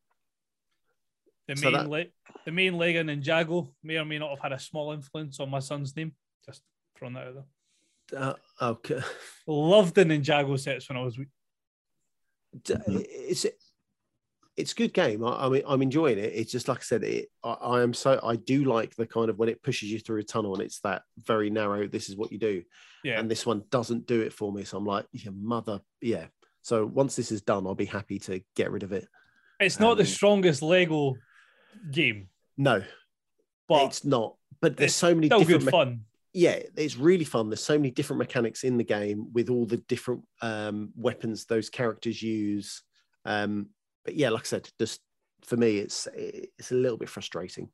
The 1.48 1.56
So 1.58 1.64
main 1.72 1.74
that- 1.74 1.90
le- 1.90 2.06
the 2.46 2.52
main 2.52 2.78
Lego 2.78 3.04
Ninjago 3.04 3.72
may 3.84 3.98
or 3.98 4.06
may 4.06 4.20
not 4.20 4.30
have 4.30 4.40
had 4.40 4.52
a 4.54 4.60
small 4.60 4.92
influence 4.94 5.40
on 5.40 5.50
my 5.50 5.60
son's 5.60 5.96
name. 5.98 6.14
Just 6.46 6.62
throwing 6.98 7.16
that 7.16 7.28
out 7.28 7.34
there. 8.12 8.20
Uh, 8.22 8.34
okay, 8.62 9.02
Loved 9.48 9.96
the 9.96 10.06
Ninjago 10.06 10.58
sets 10.60 10.88
when 10.88 10.98
I 10.98 11.02
was 11.04 11.18
it's 12.68 13.46
it's 14.58 14.72
a 14.74 14.76
good 14.76 14.94
game. 14.94 15.24
I, 15.26 15.46
I 15.46 15.50
mean, 15.50 15.64
I'm 15.66 15.82
enjoying 15.82 16.20
it. 16.20 16.32
It's 16.36 16.52
just 16.52 16.68
like 16.68 16.80
I 16.80 16.84
said, 16.84 17.04
it. 17.04 17.30
I, 17.44 17.52
I 17.54 17.82
am 17.82 17.94
so 17.94 18.20
I 18.24 18.36
do 18.36 18.66
like 18.66 18.96
the 18.96 19.08
kind 19.08 19.30
of 19.30 19.40
when 19.40 19.50
it 19.50 19.64
pushes 19.64 19.90
you 19.92 20.00
through 20.00 20.20
a 20.20 20.24
tunnel 20.24 20.54
and 20.54 20.62
it's 20.64 20.80
that 20.82 21.02
very 21.18 21.50
narrow. 21.50 21.88
This 21.88 22.08
is 22.10 22.16
what 22.16 22.32
you 22.32 22.38
do, 22.38 22.64
Yeah. 23.04 23.20
and 23.20 23.30
this 23.32 23.46
one 23.46 23.64
doesn't 23.72 24.06
do 24.08 24.22
it 24.22 24.32
for 24.34 24.52
me. 24.54 24.64
So 24.64 24.78
I'm 24.78 24.86
like, 24.86 25.06
your 25.12 25.34
mother, 25.34 25.80
yeah. 26.02 26.28
So 26.62 26.86
once 26.86 27.16
this 27.16 27.32
is 27.32 27.42
done, 27.42 27.66
I'll 27.66 27.76
be 27.76 27.86
happy 27.86 28.20
to 28.20 28.42
get 28.56 28.72
rid 28.72 28.84
of 28.84 28.92
it. 28.92 29.08
it's 29.60 29.80
not 29.80 29.96
the 29.98 30.04
um, 30.04 30.08
strongest 30.08 30.62
Lego 30.62 31.16
game, 31.92 32.30
No, 32.58 32.84
but 33.68 33.86
it's 33.86 34.06
not. 34.06 34.36
But 34.62 34.78
there's 34.78 34.94
so 34.96 35.16
many 35.16 35.28
still 35.28 35.40
different. 35.40 35.62
good 35.62 35.66
me- 35.66 35.72
fun. 35.72 36.02
yeah, 36.34 36.60
it's 36.78 36.98
really 36.98 37.26
fun. 37.26 37.50
There's 37.50 37.64
so 37.64 37.78
many 37.78 37.90
different 37.90 38.20
mechanics 38.20 38.64
in 38.64 38.78
the 38.78 38.84
game 38.84 39.34
with 39.34 39.50
all 39.50 39.66
the 39.66 39.78
different 39.78 40.24
um, 40.42 40.92
weapons 40.96 41.46
those 41.46 41.70
characters 41.70 42.22
use. 42.22 42.84
Um, 43.26 43.70
but 44.06 44.16
yeah, 44.16 44.30
like 44.30 44.42
I 44.44 44.46
said, 44.46 44.70
just 44.80 45.02
for 45.44 45.58
me, 45.58 45.78
it's 45.80 46.08
it's 46.14 46.72
a 46.72 46.76
little 46.76 46.98
bit 46.98 47.10
frustrating. 47.10 47.70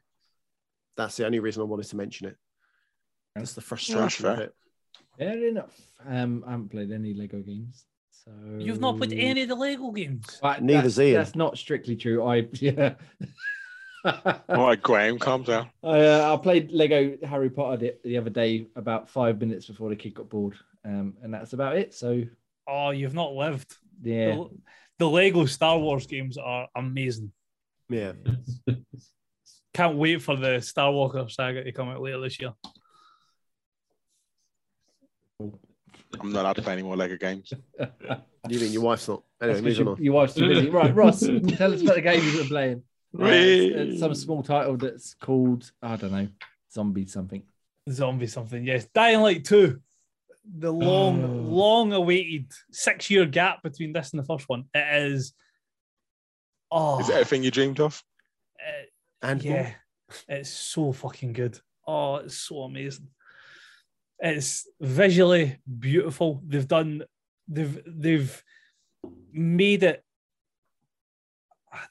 That's 0.96 1.18
the 1.18 1.26
only 1.26 1.40
reason 1.40 1.62
I 1.62 1.66
wanted 1.66 1.88
to 1.88 1.98
mention 1.98 2.28
it. 2.28 2.38
That's 3.36 3.54
the 3.54 3.62
frustration 3.62 4.26
of 4.26 4.38
fair. 4.38 4.46
it. 4.46 4.54
Fair 5.18 5.48
enough. 5.48 5.76
Um, 6.06 6.44
I 6.48 6.52
haven't 6.52 6.70
played 6.70 6.92
any 6.92 7.14
Lego 7.14 7.40
games, 7.42 7.86
so 8.28 8.58
You've 8.60 8.80
not 8.80 8.98
played 8.98 9.14
any 9.14 9.44
of 9.44 9.50
the 9.50 9.56
Lego 9.56 9.92
games. 9.92 10.40
Right, 10.44 10.62
Neither's 10.62 10.96
that's, 10.96 11.08
Ian. 11.08 11.14
That's 11.16 11.36
not 11.36 11.58
strictly 11.58 11.96
true. 11.96 12.24
I 12.26 12.48
yeah. 12.54 12.96
All 14.06 14.68
right, 14.68 14.82
Graham, 14.82 15.20
calm 15.20 15.44
down. 15.44 15.70
I, 15.84 16.00
uh, 16.00 16.34
I 16.34 16.42
played 16.42 16.72
Lego 16.72 17.18
Harry 17.28 17.50
Potter 17.50 17.78
the, 17.78 17.96
the 18.04 18.18
other 18.18 18.30
day 18.30 18.68
about 18.76 19.10
five 19.10 19.40
minutes 19.40 19.66
before 19.66 19.90
the 19.90 19.96
kid 19.96 20.14
got 20.14 20.30
bored, 20.30 20.56
um, 20.86 21.16
and 21.22 21.34
that's 21.34 21.54
about 21.54 21.78
it. 21.78 21.94
So 21.94 22.24
Oh, 22.68 22.90
you've 22.92 23.14
not 23.14 23.34
lived. 23.34 23.76
yeah, 24.04 24.36
The, 24.36 24.50
the 25.00 25.10
Lego 25.10 25.46
Star 25.46 25.78
Wars 25.80 26.06
games 26.06 26.38
are 26.38 26.68
amazing. 26.76 27.32
Yeah, 27.90 28.14
Can't 29.74 29.98
wait 29.98 30.22
for 30.22 30.36
the 30.36 30.58
Skywalker 30.58 31.30
saga 31.30 31.64
to 31.64 31.72
come 31.72 31.90
out 31.90 32.02
later 32.02 32.20
this 32.22 32.40
year. 32.40 32.54
I'm 36.20 36.32
not 36.32 36.42
allowed 36.42 36.54
to 36.58 36.62
play 36.62 36.74
any 36.74 36.84
more 36.84 36.96
Lego 36.96 37.18
games. 37.18 37.52
you 37.80 38.60
mean 38.60 38.72
your 38.72 38.82
wife's 38.84 39.08
not? 39.08 39.24
Anyway, 39.42 39.62
That's 39.62 39.78
'cause 39.78 39.80
moving 39.80 39.86
your, 39.86 39.96
on. 39.96 40.04
your 40.04 40.14
wife's 40.14 40.34
too 40.34 40.48
busy. 40.48 40.70
Right, 40.70 40.96
Ross, 40.96 41.20
tell 41.22 41.74
us 41.74 41.82
about 41.82 41.96
the 41.96 42.02
game 42.02 42.24
you've 42.24 42.38
been 42.38 42.48
playing. 42.48 42.84
Uh, 43.20 43.26
it's- 43.26 43.88
it's 43.90 44.00
some 44.00 44.14
small 44.16 44.44
title 44.44 44.78
that's 44.78 45.14
called 45.16 45.72
I 45.82 45.96
don't 45.96 46.12
know, 46.12 46.28
zombie 46.72 47.06
something. 47.08 47.44
Zombie 47.90 48.28
something, 48.28 48.66
yes. 48.66 48.86
Dying 48.94 49.22
Light 49.22 49.46
2. 49.46 49.80
The 50.60 50.72
long, 50.72 51.24
Oh. 51.24 51.28
long 51.28 51.94
awaited 51.94 52.52
six 52.72 53.10
year 53.10 53.26
gap 53.26 53.64
between 53.64 53.92
this 53.94 54.12
and 54.12 54.20
the 54.22 54.26
first 54.26 54.48
one. 54.48 54.66
It 54.74 55.04
is. 55.12 55.34
Oh, 56.72 57.00
Is 57.00 57.10
it 57.10 57.14
everything 57.14 57.44
you 57.44 57.52
dreamed 57.52 57.80
of? 57.80 58.02
it- 58.60 58.92
And 59.22 59.42
yeah, 59.44 59.74
it's 60.28 60.50
so 60.50 60.92
fucking 60.94 61.34
good. 61.34 61.60
Oh, 61.86 62.16
it's 62.18 62.38
so 62.38 62.64
amazing. 62.64 63.08
It's 64.20 64.68
visually 64.80 65.60
beautiful. 65.80 66.42
They've 66.46 66.68
done, 66.68 67.04
they've 67.48 67.82
they've 67.86 68.44
made 69.32 69.84
it. 69.84 70.04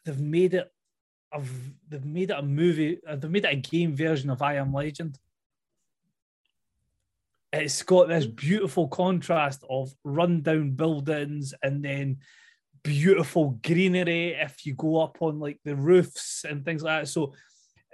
They've 0.05 0.21
made 0.21 0.55
it. 0.55 0.73
Of 1.33 1.51
they've 1.89 2.05
made 2.05 2.31
it 2.31 2.39
a 2.39 2.43
movie. 2.43 2.99
They've 3.07 3.31
made 3.31 3.45
it 3.45 3.53
a 3.53 3.57
game 3.57 3.95
version 3.95 4.31
of 4.31 4.43
I 4.43 4.55
Am 4.55 4.73
Legend. 4.73 5.19
It's 7.53 7.83
got 7.83 8.09
this 8.09 8.27
beautiful 8.27 8.89
contrast 8.89 9.65
of 9.69 9.95
rundown 10.05 10.73
buildings 10.73 11.55
and 11.63 11.85
then 11.85 12.19
beautiful 12.83 13.59
greenery 13.65 14.35
if 14.35 14.65
you 14.65 14.75
go 14.75 15.01
up 15.01 15.19
on 15.21 15.41
like 15.41 15.59
the 15.65 15.75
roofs 15.75 16.45
and 16.49 16.65
things 16.65 16.83
like 16.83 17.03
that. 17.03 17.09
So 17.09 17.35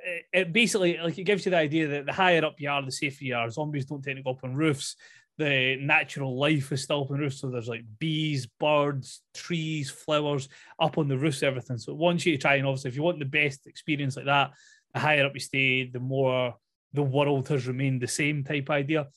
it, 0.05 0.25
it 0.33 0.53
basically 0.53 0.99
like 0.99 1.19
it 1.19 1.25
gives 1.25 1.45
you 1.45 1.51
the 1.51 1.57
idea 1.57 1.89
that 1.89 2.07
the 2.07 2.13
higher 2.13 2.45
up 2.45 2.55
you 2.59 2.71
are, 2.71 2.83
the 2.83 2.93
safer 2.93 3.25
you 3.25 3.35
are. 3.35 3.49
Zombies 3.51 3.87
don't 3.87 4.03
tend 4.03 4.17
to 4.17 4.23
go 4.23 4.31
up 4.31 4.45
on 4.45 4.55
roofs. 4.55 4.97
The 5.39 5.77
natural 5.81 6.39
life 6.39 6.73
is 6.73 6.83
still 6.83 7.03
up 7.05 7.11
on 7.11 7.19
roofs. 7.19 7.41
So 7.41 7.51
there's 7.51 7.69
like 7.69 7.85
bees, 7.99 8.47
birds, 8.47 9.23
trees, 9.35 9.91
flowers 9.91 10.49
up 10.79 10.99
on 10.99 11.09
the 11.09 11.19
roofs, 11.19 11.43
everything. 11.43 11.79
So 11.79 11.93
it 11.93 11.99
wants 11.99 12.27
you 12.27 12.33
to 12.33 12.39
try 12.39 12.57
and 12.57 12.67
obviously 12.67 12.91
if 12.91 12.97
you 12.97 13.03
want 13.03 13.19
the 13.19 13.25
best 13.25 13.67
experience 13.67 14.17
like 14.17 14.27
that, 14.27 14.51
the 14.93 15.01
higher 15.01 15.25
up 15.25 15.35
you 15.35 15.41
stay, 15.41 15.85
the 15.85 16.01
more 16.01 16.55
the 16.93 17.03
world 17.03 17.49
has 17.49 17.67
remained 17.67 18.03
the 18.03 18.09
same 18.09 18.45
type 18.45 18.69
idea. 18.71 19.09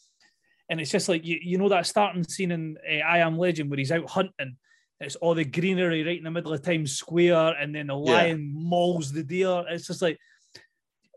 And 0.70 0.80
it's 0.80 0.92
just 0.92 1.10
like 1.10 1.26
you, 1.26 1.38
you 1.42 1.58
know 1.58 1.70
that 1.70 1.86
starting 1.86 2.24
scene 2.24 2.52
in 2.52 2.78
uh, 2.90 2.96
I 3.06 3.20
Am 3.20 3.38
Legend 3.38 3.70
where 3.70 3.78
he's 3.78 3.92
out 3.92 4.10
hunting 4.10 4.58
it's 5.00 5.16
all 5.18 5.36
the 5.36 5.44
greenery 5.44 6.04
right 6.04 6.18
in 6.18 6.24
the 6.24 6.32
middle 6.32 6.54
of 6.54 6.62
Times 6.62 6.94
Square, 6.94 7.56
and 7.60 7.76
then 7.76 7.88
the 7.88 7.98
Yeah. 7.98 8.14
lion 8.14 8.52
mauls 8.54 9.12
the 9.12 9.24
deer. 9.24 9.66
It's 9.70 9.88
just 9.88 10.02
like 10.02 10.18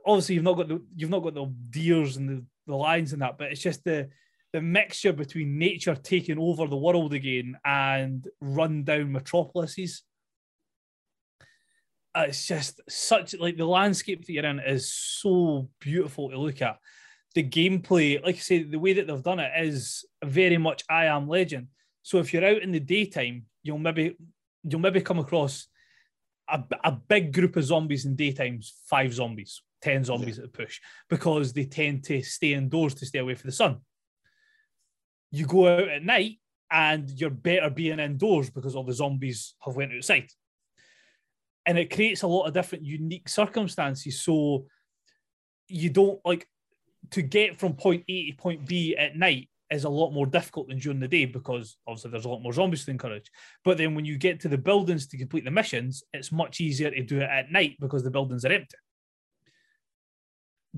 obviously 0.09 0.35
you've 0.35 0.44
not 0.44 0.56
got 0.56 0.68
the 0.68 0.82
you've 0.97 1.10
not 1.10 1.22
got 1.22 1.35
the 1.35 1.47
deers 1.70 2.16
and 2.16 2.28
the, 2.28 2.44
the 2.66 2.74
lions 2.74 3.12
and 3.12 3.22
that, 3.22 3.36
but 3.39 3.52
it's 3.52 3.60
just 3.60 3.85
the 3.85 4.09
the 4.52 4.60
mixture 4.62 5.12
between 5.12 5.59
nature 5.59 5.94
taking 5.94 6.39
over 6.39 6.66
the 6.66 6.76
world 6.76 7.12
again 7.12 7.56
and 7.64 8.26
rundown 8.40 9.12
metropolises. 9.12 10.02
Uh, 12.14 12.26
It's 12.28 12.47
just 12.47 12.80
such 12.89 13.35
like 13.39 13.59
the 13.59 13.66
landscape 13.66 14.24
that 14.24 14.32
you're 14.32 14.47
in 14.47 14.59
is 14.60 14.90
so 14.93 15.68
beautiful 15.80 16.30
to 16.30 16.39
look 16.39 16.62
at. 16.62 16.78
The 17.35 17.44
gameplay, 17.44 18.24
like 18.24 18.36
I 18.36 18.39
say, 18.39 18.62
the 18.62 18.78
way 18.78 18.94
that 18.94 19.06
they've 19.06 19.22
done 19.22 19.39
it 19.39 19.52
is 19.62 20.06
very 20.24 20.56
much 20.56 20.82
I 20.89 21.05
am 21.05 21.28
legend. 21.28 21.68
So 22.02 22.18
if 22.18 22.32
you're 22.32 22.47
out 22.47 22.62
in 22.62 22.72
the 22.72 22.80
daytime, 22.80 23.44
you'll 23.62 23.78
maybe 23.78 24.16
you'll 24.64 24.80
maybe 24.80 25.02
come 25.02 25.18
across 25.18 25.68
a, 26.48 26.64
a 26.82 26.93
big 26.93 27.35
group 27.35 27.56
of 27.56 27.64
zombies 27.64 28.06
in 28.06 28.16
daytimes, 28.16 28.72
five 28.86 29.12
zombies, 29.12 29.62
ten 29.80 30.05
zombies 30.05 30.38
at 30.38 30.46
a 30.46 30.48
push, 30.48 30.80
because 31.09 31.52
they 31.52 31.64
tend 31.64 32.05
to 32.05 32.22
stay 32.22 32.55
indoors 32.55 32.94
to 32.94 33.06
stay 33.06 33.18
away 33.18 33.34
from 33.34 33.48
the 33.48 33.56
sun. 33.56 33.78
You 35.30 35.46
go 35.46 35.68
out 35.68 35.88
at 35.88 36.02
night 36.02 36.38
and 36.70 37.10
you're 37.10 37.30
better 37.30 37.70
being 37.70 37.98
indoors 37.98 38.50
because 38.50 38.74
all 38.74 38.84
the 38.84 38.92
zombies 38.92 39.55
have 39.60 39.76
went 39.76 39.92
outside. 39.92 40.28
And 41.66 41.78
it 41.78 41.92
creates 41.92 42.22
a 42.22 42.26
lot 42.26 42.46
of 42.46 42.55
different 42.55 42.84
unique 42.84 43.28
circumstances. 43.28 44.22
So 44.22 44.66
you 45.68 45.90
don't 45.90 46.20
like 46.24 46.46
to 47.10 47.22
get 47.22 47.59
from 47.59 47.74
point 47.74 48.05
A 48.09 48.30
to 48.30 48.36
point 48.36 48.66
B 48.66 48.96
at 48.96 49.16
night 49.16 49.48
is 49.70 49.84
a 49.84 49.88
lot 49.88 50.12
more 50.12 50.26
difficult 50.26 50.68
than 50.68 50.78
during 50.78 50.98
the 50.98 51.09
day 51.09 51.26
because 51.26 51.76
obviously 51.86 52.10
there's 52.10 52.24
a 52.24 52.28
lot 52.28 52.42
more 52.42 52.55
zombies 52.55 52.86
to 52.86 52.90
encourage. 52.90 53.30
But 53.64 53.76
then 53.76 53.94
when 53.94 54.06
you 54.06 54.16
get 54.16 54.40
to 54.40 54.48
the 54.48 54.56
buildings 54.56 55.06
to 55.09 55.18
complete 55.18 55.44
the 55.44 55.50
missions, 55.50 56.02
it's 56.14 56.32
much 56.32 56.60
easier 56.60 56.90
to 56.90 57.02
do 57.02 57.18
it 57.18 57.28
at 57.30 57.52
night 57.52 57.76
because 57.78 58.02
the 58.02 58.10
buildings 58.10 58.46
are 58.46 58.52
empty. 58.52 58.76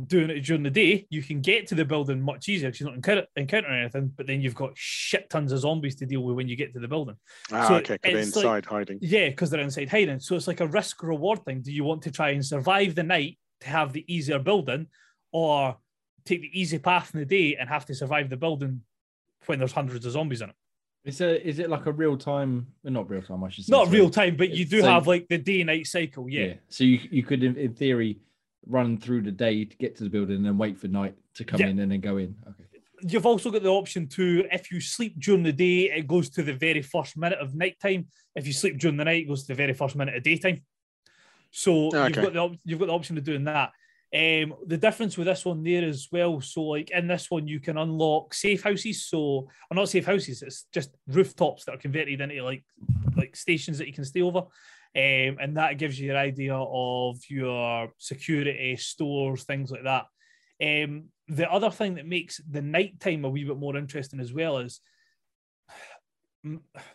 Doing 0.06 0.30
it 0.30 0.40
during 0.42 0.62
the 0.62 0.70
day, 0.70 1.06
you 1.10 1.20
can 1.20 1.40
get 1.40 1.66
to 1.66 1.74
the 1.74 1.84
building 1.84 2.20
much 2.22 2.48
easier 2.48 2.68
because 2.68 2.80
you're 2.80 2.88
not 2.90 2.94
encounter- 2.96 3.26
encountering 3.36 3.80
anything, 3.80 4.12
but 4.16 4.26
then 4.28 4.40
you've 4.40 4.54
got 4.54 4.70
shit 4.76 5.28
tons 5.28 5.50
of 5.50 5.58
zombies 5.58 5.96
to 5.96 6.06
deal 6.06 6.20
with 6.22 6.36
when 6.36 6.46
you 6.48 6.54
get 6.54 6.72
to 6.74 6.78
the 6.78 6.86
building. 6.86 7.16
Ah, 7.50 7.66
So 7.66 7.74
okay, 7.76 7.98
'cause 7.98 8.12
they're 8.12 8.18
it's 8.18 8.36
like- 8.36 8.66
hiding. 8.66 8.98
Yeah, 9.02 9.30
because 9.30 9.50
they're 9.50 9.60
inside 9.60 9.88
hiding. 9.88 10.20
So 10.20 10.36
it's 10.36 10.46
like 10.46 10.60
a 10.60 10.66
risk 10.68 11.02
reward 11.02 11.44
thing. 11.44 11.60
Do 11.62 11.72
you 11.72 11.82
want 11.82 12.02
to 12.02 12.12
try 12.12 12.30
and 12.30 12.46
survive 12.46 12.94
the 12.94 13.02
night 13.02 13.36
to 13.62 13.68
have 13.68 13.92
the 13.92 14.04
easier 14.06 14.38
building, 14.38 14.86
or 15.32 15.76
take 16.24 16.40
the 16.42 16.60
easy 16.60 16.78
path 16.78 17.12
in 17.12 17.18
the 17.20 17.26
day 17.26 17.56
and 17.56 17.68
have 17.68 17.84
to 17.86 17.94
survive 17.94 18.30
the 18.30 18.36
building 18.36 18.82
when 19.46 19.58
there's 19.58 19.72
hundreds 19.72 20.06
of 20.06 20.12
zombies 20.12 20.40
in 20.40 20.50
it? 20.50 20.56
Is 21.02 21.20
it 21.20 21.42
is 21.44 21.58
it 21.58 21.68
like 21.68 21.86
a 21.86 21.92
real 21.92 22.16
time? 22.16 22.68
well, 22.84 22.92
Not 22.92 23.10
real 23.10 23.22
time, 23.22 23.42
I 23.42 23.48
should 23.48 23.64
say. 23.64 23.70
Not 23.72 23.86
sorry. 23.86 23.98
real 23.98 24.10
time, 24.10 24.36
but 24.36 24.50
you 24.50 24.64
do 24.64 24.82
so- 24.82 24.86
have 24.86 25.08
like 25.08 25.26
the 25.28 25.38
day 25.38 25.64
night 25.64 25.88
cycle. 25.88 26.28
Yeah. 26.30 26.54
So 26.68 26.84
you 26.84 27.00
you 27.10 27.22
could 27.24 27.42
in, 27.42 27.56
in 27.56 27.74
theory 27.74 28.18
run 28.66 28.98
through 28.98 29.22
the 29.22 29.32
day 29.32 29.64
to 29.64 29.76
get 29.76 29.96
to 29.96 30.04
the 30.04 30.10
building 30.10 30.36
and 30.36 30.46
then 30.46 30.58
wait 30.58 30.78
for 30.78 30.88
night 30.88 31.14
to 31.34 31.44
come 31.44 31.60
Yeah. 31.60 31.68
in 31.68 31.78
and 31.78 31.90
then 31.92 32.00
go 32.00 32.18
in. 32.18 32.34
Okay. 32.48 32.64
You've 33.02 33.26
also 33.26 33.50
got 33.50 33.62
the 33.62 33.70
option 33.70 34.06
to, 34.08 34.46
if 34.52 34.70
you 34.70 34.80
sleep 34.80 35.18
during 35.18 35.42
the 35.42 35.52
day, 35.52 35.90
it 35.90 36.06
goes 36.06 36.28
to 36.30 36.42
the 36.42 36.52
very 36.52 36.82
first 36.82 37.16
minute 37.16 37.38
of 37.38 37.54
nighttime. 37.54 38.08
If 38.36 38.46
you 38.46 38.52
sleep 38.52 38.78
during 38.78 38.98
the 38.98 39.04
night, 39.04 39.22
it 39.22 39.28
goes 39.28 39.42
to 39.42 39.48
the 39.48 39.54
very 39.54 39.72
first 39.72 39.96
minute 39.96 40.14
of 40.14 40.22
daytime. 40.22 40.60
So 41.50 41.84
you've 42.06 42.14
got 42.14 42.32
the 42.32 42.38
op- 42.38 42.60
you've 42.64 42.78
got 42.78 42.86
the 42.86 42.92
option 42.94 43.18
of 43.18 43.24
doing 43.24 43.44
that. 43.44 43.72
Um, 44.12 44.54
the 44.66 44.76
difference 44.76 45.16
with 45.16 45.26
this 45.28 45.44
one 45.44 45.62
there 45.62 45.84
as 45.84 46.08
well. 46.12 46.40
So 46.40 46.62
like 46.62 46.90
in 46.90 47.06
this 47.06 47.30
one, 47.30 47.48
you 47.48 47.60
can 47.60 47.78
unlock 47.78 48.34
safe 48.34 48.62
houses. 48.62 49.06
So 49.06 49.18
or 49.18 49.74
not 49.74 49.88
safe 49.88 50.06
houses. 50.06 50.42
It's 50.42 50.66
just 50.72 50.90
rooftops 51.06 51.64
that 51.64 51.74
are 51.74 51.78
converted 51.78 52.20
into 52.20 52.42
like 52.44 52.64
like 53.16 53.34
stations 53.34 53.78
that 53.78 53.86
you 53.86 53.92
can 53.92 54.04
stay 54.04 54.22
over. 54.22 54.42
Um, 54.96 55.38
and 55.40 55.56
that 55.56 55.78
gives 55.78 56.00
you 56.00 56.10
an 56.10 56.16
idea 56.16 56.54
of 56.54 57.18
your 57.28 57.92
security 57.98 58.76
stores, 58.76 59.44
things 59.44 59.70
like 59.70 59.84
that. 59.84 60.06
Um, 60.62 61.04
the 61.28 61.50
other 61.50 61.70
thing 61.70 61.94
that 61.94 62.06
makes 62.06 62.40
the 62.50 62.60
nighttime 62.60 63.24
a 63.24 63.28
wee 63.28 63.44
bit 63.44 63.56
more 63.56 63.76
interesting 63.76 64.20
as 64.20 64.32
well 64.32 64.58
is 64.58 64.80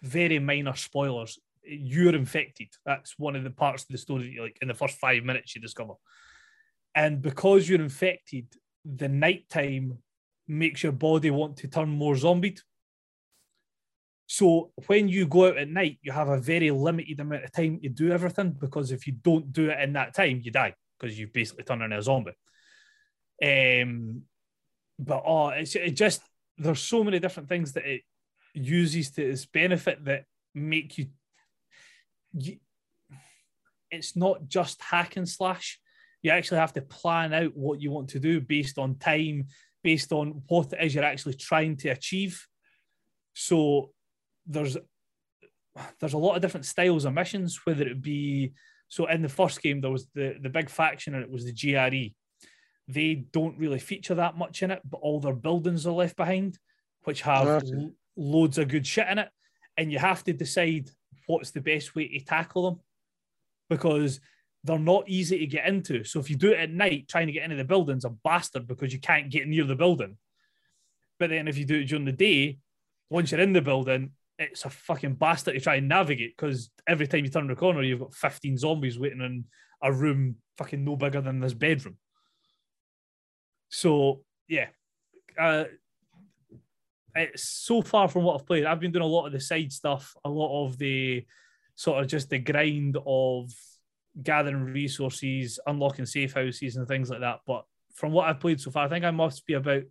very 0.01 0.39
minor 0.39 0.75
spoilers. 0.75 1.39
You're 1.63 2.15
infected. 2.15 2.67
That's 2.85 3.17
one 3.17 3.35
of 3.35 3.43
the 3.43 3.49
parts 3.49 3.83
of 3.83 3.89
the 3.89 3.97
story 3.97 4.23
that 4.23 4.31
you 4.31 4.41
like 4.43 4.57
in 4.61 4.67
the 4.67 4.73
first 4.73 4.97
five 4.97 5.23
minutes 5.23 5.55
you 5.55 5.61
discover. 5.61 5.93
And 6.93 7.21
because 7.21 7.67
you're 7.67 7.81
infected, 7.81 8.47
the 8.83 9.07
nighttime 9.07 9.99
makes 10.47 10.83
your 10.83 10.91
body 10.91 11.31
want 11.31 11.57
to 11.57 11.67
turn 11.67 11.89
more 11.89 12.15
zombied. 12.15 12.59
So 14.27 14.71
when 14.87 15.07
you 15.07 15.27
go 15.27 15.49
out 15.49 15.57
at 15.57 15.69
night, 15.69 15.99
you 16.01 16.11
have 16.11 16.29
a 16.29 16.39
very 16.39 16.71
limited 16.71 17.19
amount 17.19 17.43
of 17.43 17.51
time 17.51 17.79
to 17.81 17.89
do 17.89 18.11
everything 18.11 18.55
because 18.59 18.91
if 18.91 19.05
you 19.05 19.13
don't 19.13 19.53
do 19.53 19.69
it 19.69 19.79
in 19.79 19.93
that 19.93 20.15
time, 20.15 20.41
you 20.43 20.51
die 20.51 20.73
because 20.99 21.17
you've 21.17 21.33
basically 21.33 21.63
turn 21.63 21.81
into 21.81 21.97
a 21.97 22.01
zombie. 22.01 22.31
Um, 23.43 24.23
but 24.97 25.23
oh, 25.25 25.49
it's 25.49 25.75
it 25.75 25.91
just 25.91 26.21
there's 26.57 26.79
so 26.79 27.03
many 27.03 27.19
different 27.19 27.49
things 27.49 27.73
that 27.73 27.85
it 27.85 28.01
uses 28.53 29.11
to 29.11 29.23
its 29.23 29.45
benefit 29.45 30.03
that 30.05 30.23
make 30.53 30.97
you, 30.97 31.07
you 32.33 32.57
it's 33.91 34.15
not 34.15 34.47
just 34.47 34.81
hack 34.81 35.17
and 35.17 35.27
slash. 35.27 35.79
You 36.21 36.31
actually 36.31 36.59
have 36.59 36.73
to 36.73 36.81
plan 36.81 37.33
out 37.33 37.55
what 37.55 37.81
you 37.81 37.91
want 37.91 38.09
to 38.09 38.19
do 38.19 38.41
based 38.41 38.79
on 38.79 38.95
time, 38.95 39.47
based 39.83 40.11
on 40.11 40.41
what 40.47 40.73
it 40.73 40.79
is 40.81 40.95
you're 40.95 41.03
actually 41.03 41.35
trying 41.35 41.77
to 41.77 41.89
achieve. 41.89 42.47
So 43.33 43.91
there's 44.45 44.77
there's 45.99 46.13
a 46.13 46.17
lot 46.17 46.35
of 46.35 46.41
different 46.41 46.65
styles 46.65 47.05
of 47.05 47.13
missions, 47.13 47.59
whether 47.65 47.83
it 47.83 48.01
be 48.01 48.53
so 48.87 49.07
in 49.07 49.21
the 49.21 49.29
first 49.29 49.61
game 49.61 49.81
there 49.81 49.91
was 49.91 50.07
the 50.13 50.35
the 50.41 50.49
big 50.49 50.69
faction 50.69 51.15
and 51.15 51.23
it 51.23 51.31
was 51.31 51.45
the 51.45 51.53
GRE. 51.53 52.13
They 52.87 53.15
don't 53.15 53.57
really 53.57 53.79
feature 53.79 54.15
that 54.15 54.37
much 54.37 54.61
in 54.61 54.71
it, 54.71 54.81
but 54.89 54.97
all 54.97 55.19
their 55.19 55.33
buildings 55.33 55.87
are 55.87 55.91
left 55.91 56.15
behind, 56.15 56.59
which 57.03 57.21
have 57.23 57.47
oh, 57.47 57.55
Okay. 57.55 57.71
lo- 57.73 57.93
loads 58.15 58.57
of 58.57 58.67
good 58.67 58.85
shit 58.85 59.07
in 59.07 59.17
it, 59.17 59.29
and 59.75 59.91
you 59.91 59.97
have 59.99 60.23
to 60.25 60.33
decide 60.33 60.89
what's 61.27 61.51
the 61.51 61.61
best 61.61 61.95
way 61.95 62.07
to 62.07 62.23
tackle 62.23 62.69
them 62.69 62.79
because 63.69 64.19
they're 64.63 64.79
not 64.79 65.09
easy 65.09 65.39
to 65.39 65.47
get 65.47 65.67
into. 65.67 66.03
So 66.03 66.19
if 66.19 66.29
you 66.29 66.35
do 66.35 66.51
it 66.51 66.59
at 66.59 66.71
night, 66.71 67.07
trying 67.07 67.27
to 67.27 67.33
get 67.33 67.43
into 67.43 67.55
the 67.55 67.63
building's 67.63 68.05
a 68.05 68.09
bastard 68.09 68.67
because 68.67 68.93
you 68.93 68.99
can't 68.99 69.31
get 69.31 69.47
near 69.47 69.63
the 69.63 69.75
building. 69.75 70.17
But 71.19 71.29
then 71.29 71.47
if 71.47 71.57
you 71.57 71.65
do 71.65 71.79
it 71.79 71.85
during 71.85 72.05
the 72.05 72.11
day, 72.11 72.59
once 73.09 73.31
you're 73.31 73.41
in 73.41 73.53
the 73.53 73.61
building, 73.61 74.11
it's 74.37 74.65
a 74.65 74.69
fucking 74.69 75.13
bastard 75.13 75.53
to 75.53 75.59
try 75.59 75.75
and 75.75 75.87
navigate 75.87 76.35
because 76.35 76.69
every 76.87 77.07
time 77.07 77.23
you 77.23 77.31
turn 77.31 77.47
the 77.47 77.55
corner, 77.55 77.81
you've 77.81 77.99
got 77.99 78.13
15 78.13 78.57
zombies 78.57 78.99
waiting 78.99 79.21
in 79.21 79.45
a 79.81 79.91
room 79.91 80.35
fucking 80.57 80.83
no 80.83 80.95
bigger 80.95 81.21
than 81.21 81.39
this 81.39 81.53
bedroom. 81.53 81.97
So 83.69 84.21
yeah, 84.47 84.67
uh, 85.39 85.65
it's 87.15 87.43
so 87.43 87.81
far 87.81 88.07
from 88.07 88.23
what 88.23 88.39
I've 88.39 88.45
played. 88.45 88.65
I've 88.65 88.79
been 88.79 88.91
doing 88.91 89.03
a 89.03 89.07
lot 89.07 89.25
of 89.25 89.33
the 89.33 89.39
side 89.39 89.71
stuff, 89.71 90.15
a 90.25 90.29
lot 90.29 90.65
of 90.65 90.77
the 90.77 91.25
sort 91.75 92.01
of 92.01 92.09
just 92.09 92.29
the 92.29 92.39
grind 92.39 92.97
of 93.05 93.51
gathering 94.21 94.65
resources, 94.65 95.59
unlocking 95.65 96.05
safe 96.05 96.33
houses, 96.33 96.75
and 96.75 96.87
things 96.87 97.09
like 97.09 97.21
that. 97.21 97.39
But 97.47 97.65
from 97.93 98.11
what 98.11 98.27
I've 98.27 98.39
played 98.39 98.59
so 98.59 98.71
far, 98.71 98.85
I 98.85 98.89
think 98.89 99.05
I 99.05 99.11
must 99.11 99.45
be 99.45 99.53
about 99.53 99.83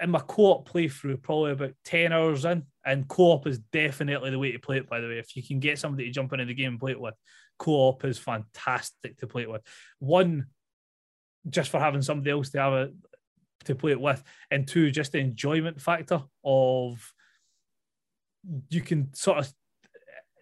in 0.00 0.10
my 0.10 0.20
co-op 0.20 0.68
playthrough, 0.68 1.22
probably 1.22 1.52
about 1.52 1.72
10 1.84 2.12
hours 2.12 2.44
in. 2.44 2.64
And 2.84 3.08
co-op 3.08 3.46
is 3.46 3.58
definitely 3.58 4.30
the 4.30 4.38
way 4.38 4.52
to 4.52 4.58
play 4.58 4.78
it, 4.78 4.88
by 4.88 5.00
the 5.00 5.08
way. 5.08 5.18
If 5.18 5.36
you 5.36 5.42
can 5.42 5.60
get 5.60 5.78
somebody 5.78 6.04
to 6.06 6.12
jump 6.12 6.32
into 6.32 6.44
the 6.44 6.54
game 6.54 6.72
and 6.72 6.80
play 6.80 6.92
it 6.92 7.00
with, 7.00 7.14
co-op 7.58 8.04
is 8.04 8.18
fantastic 8.18 9.18
to 9.18 9.26
play 9.26 9.42
it 9.42 9.50
with. 9.50 9.62
One, 9.98 10.46
just 11.48 11.70
for 11.70 11.80
having 11.80 12.02
somebody 12.02 12.30
else 12.30 12.50
to 12.50 12.60
have 12.60 12.72
a 12.72 12.90
to 13.64 13.74
play 13.74 13.90
it 13.92 14.00
with, 14.00 14.22
and 14.50 14.66
two, 14.66 14.90
just 14.90 15.12
the 15.12 15.18
enjoyment 15.18 15.80
factor 15.80 16.22
of 16.44 17.12
you 18.70 18.80
can 18.80 19.12
sort 19.14 19.38
of 19.38 19.52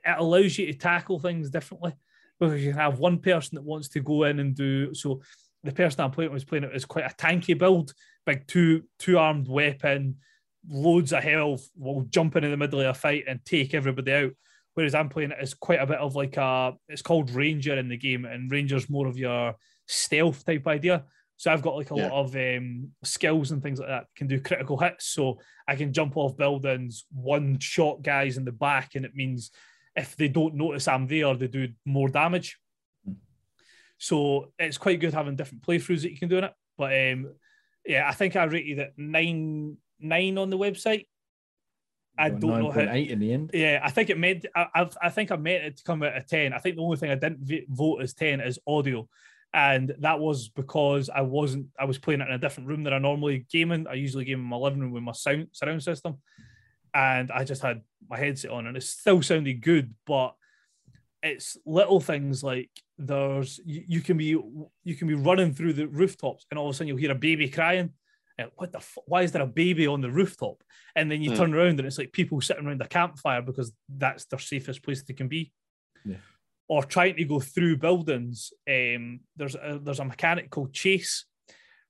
it 0.04 0.16
allows 0.18 0.56
you 0.58 0.66
to 0.66 0.74
tackle 0.74 1.18
things 1.18 1.50
differently 1.50 1.92
because 2.38 2.62
you 2.62 2.70
can 2.70 2.78
have 2.78 2.98
one 2.98 3.18
person 3.18 3.56
that 3.56 3.64
wants 3.64 3.88
to 3.88 4.00
go 4.00 4.24
in 4.24 4.38
and 4.38 4.54
do 4.54 4.94
so. 4.94 5.20
The 5.64 5.72
person 5.72 6.00
I'm 6.00 6.12
playing 6.12 6.32
was 6.32 6.44
playing 6.44 6.64
it 6.64 6.70
as 6.74 6.84
quite 6.84 7.10
a 7.10 7.14
tanky 7.14 7.58
build, 7.58 7.92
big 8.26 8.46
two 8.46 8.82
two 8.98 9.18
armed 9.18 9.48
weapon, 9.48 10.16
loads 10.68 11.12
of 11.12 11.22
health, 11.22 11.66
will 11.76 12.02
jump 12.10 12.36
into 12.36 12.48
the 12.50 12.56
middle 12.56 12.80
of 12.80 12.86
a 12.86 12.94
fight 12.94 13.24
and 13.26 13.40
take 13.44 13.72
everybody 13.72 14.12
out. 14.12 14.32
Whereas 14.74 14.94
I'm 14.94 15.08
playing 15.08 15.30
it 15.30 15.38
as 15.40 15.54
quite 15.54 15.80
a 15.80 15.86
bit 15.86 15.98
of 15.98 16.14
like 16.16 16.36
a 16.36 16.74
it's 16.88 17.02
called 17.02 17.30
Ranger 17.30 17.78
in 17.78 17.88
the 17.88 17.96
game, 17.96 18.24
and 18.26 18.50
Ranger's 18.50 18.90
more 18.90 19.06
of 19.06 19.16
your 19.16 19.54
stealth 19.86 20.44
type 20.44 20.66
idea. 20.66 21.04
So 21.38 21.52
I've 21.52 21.62
got 21.62 21.76
like 21.76 21.90
a 21.90 21.96
Yeah. 21.96 22.08
lot 22.08 22.24
of 22.24 22.36
um, 22.36 22.90
skills 23.04 23.50
and 23.52 23.62
things 23.62 23.78
like 23.78 23.88
that. 23.88 24.06
Can 24.16 24.26
do 24.26 24.40
critical 24.40 24.78
hits, 24.78 25.06
so 25.06 25.38
I 25.68 25.76
can 25.76 25.92
jump 25.92 26.16
off 26.16 26.36
buildings, 26.36 27.06
one 27.10 27.58
shot 27.58 28.02
guys 28.02 28.36
in 28.36 28.44
the 28.44 28.52
back, 28.52 28.94
and 28.94 29.04
it 29.04 29.14
means 29.14 29.50
if 29.94 30.16
they 30.16 30.28
don't 30.28 30.54
notice 30.54 30.88
I'm 30.88 31.06
there, 31.06 31.34
they 31.34 31.48
do 31.48 31.68
more 31.84 32.08
damage. 32.08 32.58
So 33.98 34.52
it's 34.58 34.76
quite 34.78 35.00
good 35.00 35.14
having 35.14 35.36
different 35.36 35.62
playthroughs 35.62 36.02
that 36.02 36.10
you 36.10 36.18
can 36.18 36.28
do 36.28 36.38
in 36.38 36.44
it. 36.44 36.52
But 36.76 36.92
um, 36.92 37.32
yeah, 37.86 38.08
I 38.08 38.12
think 38.12 38.36
I 38.36 38.44
rated 38.44 38.78
it 38.78 38.92
nine 38.96 39.76
nine 40.00 40.38
on 40.38 40.50
the 40.50 40.58
website. 40.58 41.06
I 42.18 42.30
don't 42.30 42.62
know 42.62 42.70
how. 42.70 42.80
9.8 42.80 43.10
in 43.10 43.18
the 43.18 43.32
end. 43.32 43.50
Yeah, 43.52 43.80
I 43.82 43.90
think 43.90 44.10
it 44.10 44.18
meant. 44.18 44.46
I, 44.54 44.66
I've, 44.74 44.96
I 45.02 45.10
think 45.10 45.30
I 45.30 45.36
meant 45.36 45.64
it 45.64 45.76
to 45.78 45.84
come 45.84 46.02
out 46.02 46.16
of 46.16 46.26
ten. 46.26 46.52
I 46.52 46.58
think 46.58 46.76
the 46.76 46.82
only 46.82 46.96
thing 46.96 47.10
I 47.10 47.14
didn't 47.14 47.40
v- 47.40 47.66
vote 47.68 48.02
as 48.02 48.14
ten 48.14 48.40
is 48.40 48.58
audio, 48.66 49.08
and 49.52 49.94
that 50.00 50.18
was 50.18 50.48
because 50.48 51.10
I 51.10 51.20
wasn't. 51.20 51.66
I 51.78 51.84
was 51.84 51.98
playing 51.98 52.22
it 52.22 52.28
in 52.28 52.34
a 52.34 52.38
different 52.38 52.68
room 52.68 52.84
than 52.84 52.94
I 52.94 52.98
normally 52.98 53.46
game 53.50 53.72
in. 53.72 53.86
I 53.86 53.94
usually 53.94 54.24
game 54.24 54.40
in 54.40 54.46
my 54.46 54.56
living 54.56 54.80
room 54.80 54.92
with 54.92 55.02
my 55.02 55.12
sound 55.12 55.48
surround 55.52 55.82
system, 55.82 56.18
and 56.94 57.30
I 57.30 57.44
just 57.44 57.62
had 57.62 57.82
my 58.08 58.18
headset 58.18 58.50
on, 58.50 58.66
and 58.66 58.76
it 58.76 58.82
still 58.82 59.20
sounded 59.20 59.60
good, 59.60 59.92
but 60.06 60.34
it's 61.26 61.56
little 61.66 62.00
things 62.00 62.42
like 62.42 62.70
there's 62.98 63.60
you, 63.64 63.84
you 63.88 64.00
can 64.00 64.16
be 64.16 64.28
you 64.84 64.94
can 64.98 65.08
be 65.08 65.14
running 65.14 65.52
through 65.54 65.74
the 65.74 65.86
rooftops, 65.88 66.46
and 66.50 66.58
all 66.58 66.68
of 66.68 66.74
a 66.74 66.74
sudden 66.74 66.88
you'll 66.88 66.96
hear 67.04 67.12
a 67.12 67.14
baby 67.28 67.48
crying, 67.48 67.90
And 68.38 68.50
what 68.56 68.70
the? 68.72 68.78
F- 68.78 68.98
why 69.06 69.22
is 69.22 69.32
there 69.32 69.42
a 69.42 69.46
baby 69.46 69.86
on 69.86 70.00
the 70.02 70.10
rooftop? 70.10 70.62
And 70.94 71.10
then 71.10 71.22
you 71.22 71.30
Hmm. 71.30 71.36
turn 71.36 71.54
around 71.54 71.78
and 71.78 71.86
it's 71.86 71.98
like 71.98 72.12
people 72.12 72.40
sitting 72.40 72.66
around 72.66 72.82
a 72.82 72.88
campfire 72.88 73.42
because 73.42 73.72
that's 73.88 74.24
their 74.26 74.38
safest 74.38 74.82
place 74.82 75.02
they 75.02 75.14
can 75.14 75.28
be. 75.28 75.52
Yeah. 76.04 76.16
Or 76.68 76.82
trying 76.84 77.16
to 77.16 77.24
go 77.24 77.40
through 77.40 77.78
buildings. 77.78 78.52
Um, 78.68 79.20
there's 79.36 79.54
a, 79.54 79.78
there's 79.82 80.00
a 80.00 80.04
mechanic 80.04 80.50
called 80.50 80.72
chase, 80.74 81.24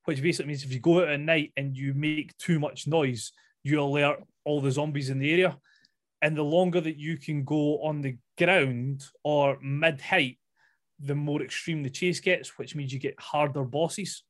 which 0.05 0.23
basically 0.23 0.49
means 0.49 0.65
if 0.65 0.73
you 0.73 0.81
go 0.81 1.03
out 1.03 1.09
at 1.09 1.21
night 1.21 1.53
and 1.57 1.77
you 1.77 1.95
make 1.95 2.37
too 2.39 2.59
much 2.61 2.87
noise, 2.87 3.33
you 3.65 3.81
alert 3.81 4.19
all 4.45 4.61
the 4.61 4.71
zombies 4.71 5.11
in 5.11 5.19
the 5.19 5.33
area. 5.33 5.59
And 6.23 6.37
the 6.37 6.43
longer 6.43 6.81
that 6.81 6.97
you 6.97 7.19
can 7.19 7.45
go 7.45 7.83
on 7.83 8.01
the 8.01 8.17
ground 8.39 9.05
or 9.23 9.59
mid 9.61 10.01
height, 10.01 10.39
the 10.99 11.15
more 11.15 11.43
extreme 11.43 11.83
the 11.83 11.91
chase 11.91 12.21
gets, 12.21 12.57
which 12.59 12.75
means 12.75 12.93
you 12.93 12.99
get 12.99 13.21
harder 13.21 13.65
bosses. 13.65 14.25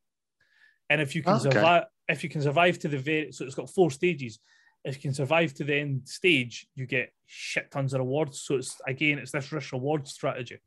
And 0.91 1.01
if 1.01 1.15
you 1.15 1.23
can 1.23 1.35
Okay. 1.35 1.51
survive, 1.51 1.85
if 2.09 2.23
you 2.25 2.31
can 2.31 2.43
survive 2.43 2.79
to 2.81 2.89
the 2.89 2.99
very, 2.99 3.33
so 3.33 3.45
it's 3.45 3.55
got 3.55 3.71
four 3.71 3.91
stages. 3.91 4.39
If 4.85 4.97
you 4.97 5.03
can 5.03 5.15
survive 5.15 5.55
to 5.55 5.65
the 5.65 5.75
end 5.77 6.09
stage, 6.09 6.67
you 6.75 6.87
get 6.87 7.13
shit 7.25 7.71
tons 7.71 7.93
of 7.95 8.01
rewards. 8.01 8.41
So 8.43 8.57
it's 8.57 8.81
again, 8.87 9.19
it's 9.19 9.33
this 9.33 9.51
risk 9.53 9.73
reward 9.73 10.07
strategy. 10.09 10.59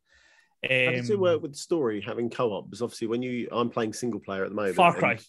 How 0.62 0.92
does 0.92 1.10
it 1.10 1.14
Um, 1.16 1.22
work 1.22 1.42
with 1.42 1.54
the 1.54 1.58
story 1.58 2.02
having 2.02 2.30
co-op? 2.30 2.66
Because 2.66 2.82
obviously, 2.82 3.08
when 3.08 3.22
you 3.22 3.48
I'm 3.52 3.70
playing 3.70 3.94
single 3.94 4.20
player 4.20 4.44
at 4.44 4.50
the 4.50 4.56
moment. 4.56 4.76
Far 4.76 4.90
and- 4.92 5.00
Cry. 5.00 5.20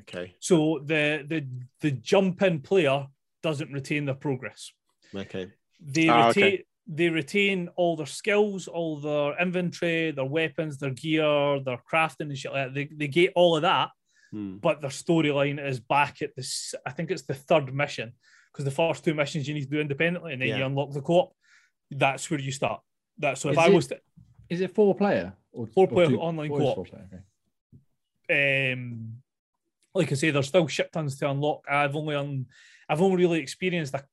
Okay. 0.00 0.34
So 0.38 0.80
the 0.84 1.24
the 1.26 1.46
the 1.80 1.90
jump 1.92 2.40
in 2.42 2.60
player 2.60 3.06
doesn't 3.42 3.72
retain 3.72 4.04
their 4.04 4.14
progress. 4.14 4.72
Okay. 5.14 5.50
They 5.80 6.08
Ah, 6.08 6.28
retain 6.28 6.44
okay. 6.44 6.64
they 6.86 7.08
retain 7.10 7.68
all 7.76 7.96
their 7.96 8.06
skills, 8.06 8.66
all 8.68 9.00
their 9.00 9.40
inventory, 9.40 10.10
their 10.12 10.24
weapons, 10.24 10.78
their 10.78 10.90
gear, 10.90 11.60
their 11.64 11.80
crafting 11.90 12.22
and 12.30 12.38
shit 12.38 12.52
like 12.52 12.66
that. 12.68 12.74
They, 12.74 12.88
they 12.96 13.08
get 13.08 13.32
all 13.36 13.56
of 13.56 13.62
that, 13.62 13.90
Hmm. 14.32 14.56
but 14.56 14.80
their 14.80 14.90
storyline 14.90 15.64
is 15.64 15.78
back 15.80 16.22
at 16.22 16.34
this. 16.36 16.74
I 16.86 16.90
think 16.90 17.10
it's 17.10 17.22
the 17.22 17.34
third 17.34 17.72
mission 17.74 18.12
because 18.52 18.64
the 18.64 18.70
first 18.70 19.04
two 19.04 19.14
missions 19.14 19.46
you 19.48 19.54
need 19.54 19.64
to 19.64 19.70
do 19.70 19.80
independently, 19.80 20.32
and 20.32 20.42
then 20.42 20.48
you 20.58 20.64
unlock 20.64 20.92
the 20.92 21.00
co-op. 21.02 21.34
That's 21.90 22.30
where 22.30 22.40
you 22.40 22.52
start. 22.52 22.80
That's 23.18 23.40
so 23.40 23.48
if 23.50 23.52
Is 23.54 23.58
I 23.58 23.66
it- 23.68 23.74
was 23.74 23.86
to, 23.88 24.00
Is 24.48 24.60
it 24.60 24.74
four 24.74 24.94
player 24.94 25.32
or 25.52 25.66
Four 25.68 25.84
or 25.84 25.88
player 25.88 26.08
two- 26.08 26.20
online 26.20 26.50
or 26.50 26.58
co-op. 26.58 26.74
four 26.76 26.84
player? 26.86 27.24
Um, 28.30 29.22
like 29.94 30.10
I 30.10 30.14
say, 30.14 30.30
there's 30.30 30.48
still 30.48 30.66
shit 30.68 30.90
tons 30.92 31.18
to 31.18 31.30
unlock. 31.30 31.64
I've 31.70 31.94
only 31.96 32.14
un- 32.16 32.46
I've 32.92 33.00
only 33.00 33.16
really 33.16 33.40
experienced 33.40 33.94
a, 33.94 34.04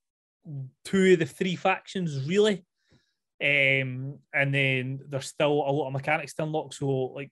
two 0.86 1.14
of 1.14 1.20
the 1.20 1.26
three 1.26 1.58
factions 1.58 2.26
really, 2.26 2.64
um, 3.44 4.20
and 4.34 4.54
then 4.54 5.02
there's 5.10 5.26
still 5.26 5.52
a 5.52 5.72
lot 5.72 5.88
of 5.88 5.94
mechanics 5.94 6.34
to 6.36 6.44
unlock. 6.44 6.74
So 6.74 6.88
like, 6.88 7.32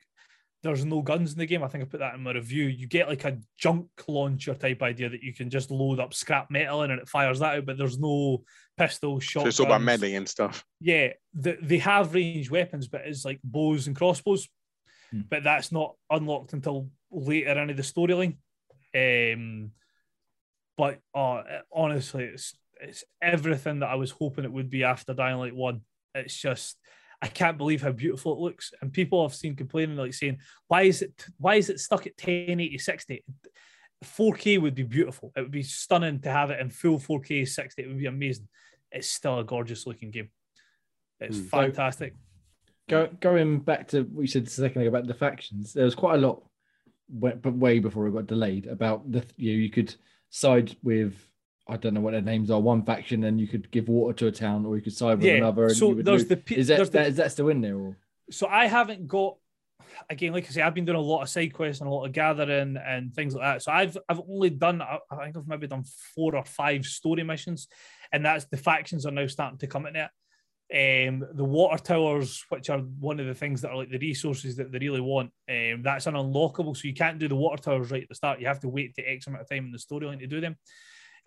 there's 0.62 0.84
no 0.84 1.02
guns 1.02 1.32
in 1.32 1.40
the 1.40 1.46
game. 1.46 1.64
I 1.64 1.70
think 1.70 1.86
I 1.86 1.88
put 1.88 2.02
that 2.02 2.16
in 2.16 2.24
my 2.24 2.34
review. 2.34 2.66
You 2.66 2.86
get 2.86 3.08
like 3.08 3.24
a 3.24 3.40
junk 3.58 3.88
launcher 4.10 4.56
type 4.56 4.82
idea 4.82 5.08
that 5.08 5.24
you 5.24 5.34
can 5.34 5.50
just 5.50 5.72
load 5.72 6.02
up 6.02 6.14
scrap 6.14 6.52
metal 6.52 6.84
in 6.84 6.92
and 6.92 7.00
it 7.00 7.08
fires 7.08 7.40
that 7.40 7.56
out, 7.56 7.66
but 7.66 7.78
there's 7.78 7.98
no 7.98 8.44
pistols, 8.78 9.26
So 9.26 9.48
it's 9.48 9.62
all 9.62 9.68
about 9.68 9.84
melee 9.84 10.16
and 10.16 10.28
stuff. 10.28 10.66
Yeah, 10.82 11.14
the, 11.34 11.58
they 11.62 11.78
have 11.78 12.14
ranged 12.14 12.52
weapons, 12.52 12.90
but 12.90 13.02
it's 13.06 13.24
like 13.24 13.40
bows 13.42 13.88
and 13.88 13.96
crossbows. 13.96 14.50
Hmm. 15.12 15.22
But 15.30 15.46
that's 15.46 15.72
not 15.72 15.96
unlocked 16.10 16.52
until 16.52 16.90
later 17.10 17.58
into 17.58 17.74
the 17.74 17.84
storyline. 17.84 18.36
Um, 18.94 19.72
but 20.78 21.00
uh, 21.14 21.42
honestly, 21.74 22.26
it's 22.26 22.56
it's 22.80 23.04
everything 23.22 23.80
that 23.80 23.90
I 23.90 23.96
was 23.96 24.12
hoping 24.12 24.46
it 24.46 24.52
would 24.52 24.70
be 24.70 24.84
after 24.84 25.14
Dying 25.14 25.38
Light 25.38 25.56
One. 25.56 25.82
It's 26.14 26.36
just 26.36 26.78
I 27.22 27.28
can't 27.28 27.58
believe 27.58 27.82
how 27.82 27.92
beautiful 27.92 28.34
it 28.34 28.40
looks, 28.40 28.72
and 28.82 28.94
people 28.94 29.28
have 29.28 29.36
seen 29.36 29.56
complaining 29.56 29.98
like 29.98 30.14
saying, 30.14 30.38
"Why 30.68 30.84
is 30.84 31.02
it 31.02 31.26
why 31.38 31.56
is 31.56 31.70
it 31.70 31.80
stuck 31.80 32.06
at 32.06 32.14
1080 32.14 32.78
60?" 32.78 33.24
4K 34.04 34.62
would 34.62 34.76
be 34.76 34.84
beautiful. 34.84 35.32
It 35.36 35.42
would 35.42 35.52
be 35.52 35.64
stunning 35.64 36.20
to 36.22 36.30
have 36.30 36.52
it 36.52 36.60
in 36.60 36.70
full 36.70 37.00
4K 37.00 37.48
60. 37.48 37.82
It 37.82 37.88
would 37.88 37.98
be 37.98 38.06
amazing. 38.06 38.48
It's 38.92 39.08
still 39.10 39.40
a 39.40 39.44
gorgeous 39.44 39.88
looking 39.88 40.12
game. 40.12 40.30
It's. 41.20 41.38
So- 41.38 41.44
fantastic. 41.50 42.14
Go, 42.90 43.10
going 43.20 43.60
back 43.60 43.90
to 43.90 44.04
what 44.04 44.22
you 44.22 44.28
said 44.28 44.48
a 44.48 44.50
second 44.50 44.82
ago 44.82 44.88
about 44.88 45.08
the 45.08 45.14
factions, 45.14 45.74
there 45.74 45.84
was 45.84 45.96
quite 45.96 46.16
a 46.16 46.26
lot, 46.26 46.42
way- 47.10 47.36
but 47.42 47.54
way 47.54 47.80
before 47.80 48.08
it 48.08 48.12
got 48.14 48.28
delayed 48.28 48.66
about 48.68 49.12
the 49.12 49.26
you 49.36 49.52
know, 49.52 49.58
you 49.58 49.70
could 49.70 49.94
side 50.30 50.76
with 50.84 51.14
I 51.70 51.76
don't 51.78 51.94
know 51.94 52.02
what 52.02 52.12
their 52.12 52.22
names 52.22 52.50
are 52.50 52.62
one 52.62 52.84
faction 52.84 53.26
and 53.26 53.40
you 53.42 53.48
could 53.48 53.70
give 53.72 53.90
water 53.90 54.14
to 54.20 54.28
a 54.28 54.32
town 54.32 54.66
or 54.66 54.78
you 54.78 54.82
could 54.82 54.94
side 54.96 55.18
with 55.18 55.26
Yeah, 55.28 55.34
another. 55.36 55.70
So 55.70 55.94
there's 55.96 56.26
the 56.26 56.42
is 56.50 56.68
that, 56.68 56.78
there's 56.78 56.90
the- 56.90 56.98
that 57.00 57.08
is 57.08 57.16
that 57.18 57.32
still 57.32 57.50
in 57.50 57.62
there 57.62 57.78
or 57.78 57.98
so 58.32 58.48
I 58.48 58.68
haven't 58.68 59.08
got 59.08 59.38
again, 60.10 60.34
like 60.34 60.46
I 60.46 60.50
say, 60.50 60.62
I've 60.62 60.74
been 60.74 60.86
doing 60.86 60.98
a 60.98 61.02
lot 61.02 61.22
of 61.24 61.30
side 61.30 61.54
quests 61.54 61.82
and 61.82 61.90
a 61.90 61.94
lot 61.94 62.06
of 62.06 62.12
gathering 62.12 62.78
and 62.78 63.14
things 63.14 63.34
like 63.34 63.44
that. 63.44 63.64
So 63.64 63.72
I've 63.72 63.98
I've 64.10 64.22
only 64.30 64.50
done 64.50 64.82
I 64.82 65.00
I 65.12 65.24
think 65.26 65.38
I've 65.38 65.48
maybe 65.48 65.68
done 65.68 65.84
four 66.16 66.36
or 66.36 66.44
five 66.46 66.86
story 66.86 67.24
missions, 67.24 67.68
and 68.12 68.26
that's 68.26 68.46
the 68.46 68.58
factions 68.58 69.06
are 69.06 69.12
now 69.12 69.28
starting 69.28 69.60
to 69.60 69.68
come 69.68 69.86
in 69.86 69.96
it. 69.96 70.10
Um, 70.74 71.26
the 71.34 71.46
water 71.46 71.82
towers, 71.82 72.44
which 72.50 72.70
are 72.70 72.80
one 72.80 73.22
of 73.22 73.26
the 73.26 73.34
things 73.34 73.62
that 73.62 73.72
are 73.72 73.78
like 73.78 73.90
the 73.90 74.00
resources 74.00 74.58
that 74.58 74.72
they 74.72 74.80
really 74.80 75.00
want, 75.00 75.32
um, 75.50 75.82
that's 75.82 76.08
an 76.08 76.16
unlockable. 76.16 76.76
So 76.76 76.88
you 76.88 76.94
can't 76.94 77.20
do 77.20 77.30
the 77.30 77.36
water 77.36 77.62
towers 77.62 77.90
right 77.90 78.04
at 78.04 78.10
the 78.10 78.16
start. 78.16 78.42
You 78.42 78.48
have 78.48 78.60
to 78.62 78.70
wait 78.70 78.94
to 78.96 79.02
X 79.02 79.28
amount 79.28 79.44
of 79.44 79.50
time 79.50 79.66
in 79.66 79.72
the 79.72 79.78
storyline 79.78 80.20
to 80.20 80.28
do 80.28 80.42
them. 80.42 80.58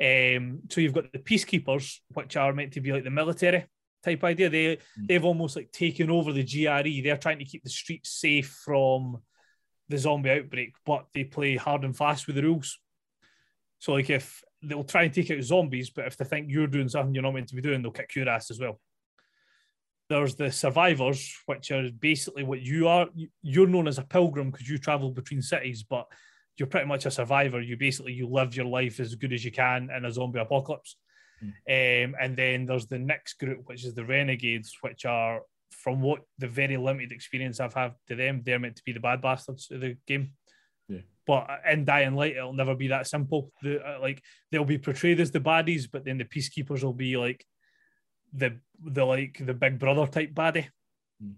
Um, 0.03 0.61
so 0.71 0.81
you've 0.81 0.93
got 0.95 1.11
the 1.12 1.19
peacekeepers, 1.19 1.99
which 2.12 2.37
are 2.37 2.53
meant 2.53 2.73
to 2.73 2.81
be 2.81 2.93
like 2.93 3.05
the 3.05 3.11
military 3.11 3.65
type 4.05 4.25
idea. 4.25 4.51
They 4.51 4.77
Mm. 4.77 5.07
they've 5.09 5.25
almost 5.25 5.57
like 5.57 5.73
taken 5.73 6.11
over 6.11 6.33
the 6.33 6.45
GRE. 6.45 7.03
They're 7.03 7.17
trying 7.17 7.39
to 7.39 7.45
keep 7.47 7.62
the 7.62 7.71
streets 7.71 8.11
safe 8.12 8.49
from 8.65 9.23
the 9.89 9.99
zombie 9.99 10.31
outbreak, 10.31 10.75
but 10.85 11.07
they 11.15 11.25
play 11.25 11.57
hard 11.57 11.85
and 11.85 11.97
fast 11.97 12.27
with 12.27 12.37
the 12.37 12.43
rules. 12.43 12.79
So 13.79 13.93
like 13.93 14.11
if 14.11 14.43
they'll 14.62 14.85
try 14.85 15.05
and 15.05 15.12
take 15.15 15.31
out 15.31 15.43
zombies, 15.43 15.91
but 15.91 16.07
if 16.07 16.17
they 16.17 16.25
think 16.27 16.51
you're 16.51 16.67
doing 16.67 16.89
something 16.89 17.15
you're 17.15 17.23
not 17.23 17.35
meant 17.35 17.49
to 17.49 17.55
be 17.57 17.62
doing, 17.62 17.81
they'll 17.83 17.91
kick 17.91 18.15
your 18.15 18.29
ass 18.29 18.51
as 18.51 18.61
well. 18.61 18.79
There's 20.11 20.35
the 20.35 20.51
survivors, 20.51 21.35
which 21.47 21.70
are 21.70 21.89
basically 21.91 22.43
what 22.43 22.61
you 22.61 22.89
are. 22.89 23.09
You- 23.15 23.31
You're 23.43 23.69
known 23.69 23.89
as 23.89 23.99
a 23.99 24.03
pilgrim 24.05 24.51
because 24.51 24.69
you 24.69 24.77
travel 24.77 25.11
between 25.12 25.41
cities, 25.41 25.82
but 25.85 26.07
you're 26.59 26.66
pretty 26.66 26.87
much 26.89 27.07
a 27.07 27.11
survivor. 27.11 27.61
You 27.62 27.77
basically 27.77 28.12
you 28.12 28.27
live 28.28 28.55
your 28.57 28.66
life 28.66 29.01
as 29.01 29.15
good 29.15 29.32
as 29.32 29.45
you 29.45 29.53
can 29.53 29.89
in 29.97 30.05
a 30.05 30.11
zombie 30.12 30.41
apocalypse. 30.41 30.97
Um, 31.66 32.15
and 32.20 32.37
then 32.37 32.66
there's 32.66 32.87
the 32.87 32.99
next 32.99 33.35
group, 33.39 33.61
which 33.66 33.85
is 33.87 33.95
the 33.95 34.05
renegades, 34.05 34.77
which 34.82 35.05
are 35.07 35.41
from 35.70 36.03
what 36.03 36.20
the 36.39 36.49
very 36.49 36.77
limited 36.77 37.12
experience 37.12 37.61
I've 37.61 37.73
had 37.73 37.95
to 38.09 38.16
them, 38.16 38.43
they're 38.45 38.59
meant 38.59 38.77
to 38.77 38.82
be 38.85 38.93
the 38.93 39.01
bad 39.01 39.23
bastards 39.23 39.70
of 39.70 39.81
the 39.81 39.97
game. 40.07 40.32
Yeah. 40.89 41.03
But 41.27 41.49
in 41.70 41.85
Dying 41.85 42.16
Light, 42.16 42.37
it'll 42.37 42.53
never 42.53 42.74
be 42.74 42.89
that 42.89 43.07
simple. 43.07 43.53
The 43.62 43.81
uh, 43.81 44.01
like 44.01 44.20
they'll 44.51 44.65
be 44.65 44.78
portrayed 44.78 45.20
as 45.20 45.31
the 45.31 45.41
baddies, 45.41 45.89
but 45.91 46.05
then 46.05 46.19
the 46.19 46.24
peacekeepers 46.24 46.82
will 46.82 46.93
be 46.93 47.16
like 47.16 47.47
the 48.32 48.59
the 48.85 49.05
like 49.05 49.40
the 49.44 49.55
big 49.55 49.78
brother 49.78 50.07
type 50.07 50.32
baddie. 50.35 50.69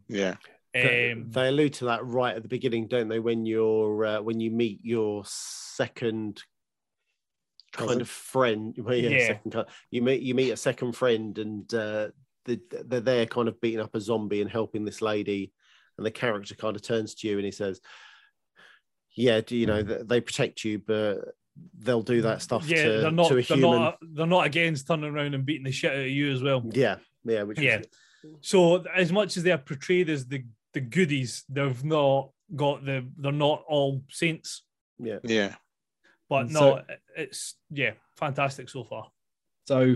Yeah. 0.09 0.37
They- 0.75 1.13
Um, 1.13 1.31
they 1.31 1.49
allude 1.49 1.75
to 1.75 1.85
that 1.87 2.05
right 2.05 2.35
at 2.35 2.43
the 2.43 2.49
beginning, 2.49 2.87
don't 2.89 3.09
they? 3.09 3.19
When 3.21 3.45
you're 3.45 4.05
uh, 4.07 4.23
when 4.23 4.41
you 4.41 4.51
meet 4.51 4.81
your 4.83 5.23
second 5.27 6.43
kind 7.73 8.01
of 8.01 8.09
friend, 8.09 8.75
well, 8.79 8.95
yeah, 8.95 9.11
Yeah. 9.11 9.27
second 9.29 9.51
cou- 9.53 9.65
you 9.91 10.03
meet 10.03 10.23
you 10.23 10.35
meet 10.35 10.51
a 10.51 10.57
second 10.57 10.93
friend, 10.93 11.37
and 11.39 11.73
uh, 11.75 12.09
the, 12.47 12.61
they're 12.87 13.01
there 13.01 13.27
kind 13.27 13.49
of 13.49 13.61
beating 13.61 13.81
up 13.81 13.95
a 13.95 14.01
zombie 14.01 14.41
and 14.41 14.51
helping 14.51 14.85
this 14.85 15.03
lady, 15.03 15.53
and 15.99 16.07
the 16.07 16.11
character 16.11 16.55
kind 16.55 16.75
of 16.77 16.83
turns 16.83 17.15
to 17.17 17.29
you 17.29 17.37
and 17.37 17.45
he 17.45 17.53
says, 17.53 17.81
"Yeah, 19.15 19.41
do 19.43 19.57
you 19.57 19.67
know 19.67 19.83
th- 19.83 20.07
they 20.07 20.21
protect 20.21 20.65
you, 20.65 20.79
but 20.79 21.19
they'll 21.79 22.03
do 22.03 22.23
that 22.23 22.41
stuff 22.43 22.67
yeah, 22.67 22.83
to, 22.85 22.91
they're 23.01 23.11
not 23.11 23.29
to 23.29 23.39
a 23.39 23.43
they're 23.43 23.57
human." 23.57 23.81
not 23.81 23.99
they're 24.01 24.27
not 24.27 24.47
against 24.47 24.87
turning 24.87 25.11
around 25.11 25.35
and 25.35 25.45
beating 25.45 25.65
the 25.65 25.73
shit 25.73 25.93
out 25.93 25.99
of 25.99 26.07
you 26.09 26.33
as 26.33 26.43
well. 26.43 26.63
yeah, 26.73 26.97
yeah, 27.25 27.43
which 27.43 27.59
Yeah. 27.59 27.79
Was, 27.79 27.87
So 28.41 28.85
as 28.95 29.13
much 29.13 29.37
as 29.37 29.43
they 29.43 29.51
are 29.53 29.59
portrayed 29.59 30.09
as 30.09 30.27
the 30.27 30.45
the 30.73 30.81
goodies, 30.81 31.45
they've 31.49 31.85
not 31.85 32.31
got 32.57 32.85
the 32.85 33.07
they're 33.19 33.33
not 33.33 33.65
all 33.69 34.03
saints. 34.09 34.63
yeah. 34.99 35.19
Yeah. 35.25 35.55
But 36.29 36.45
And 36.47 36.53
no, 36.55 36.61
so- 36.61 36.83
it's 37.17 37.57
yeah, 37.71 37.93
fantastic 38.17 38.69
so 38.71 38.85
far. 38.85 39.11
So 39.69 39.95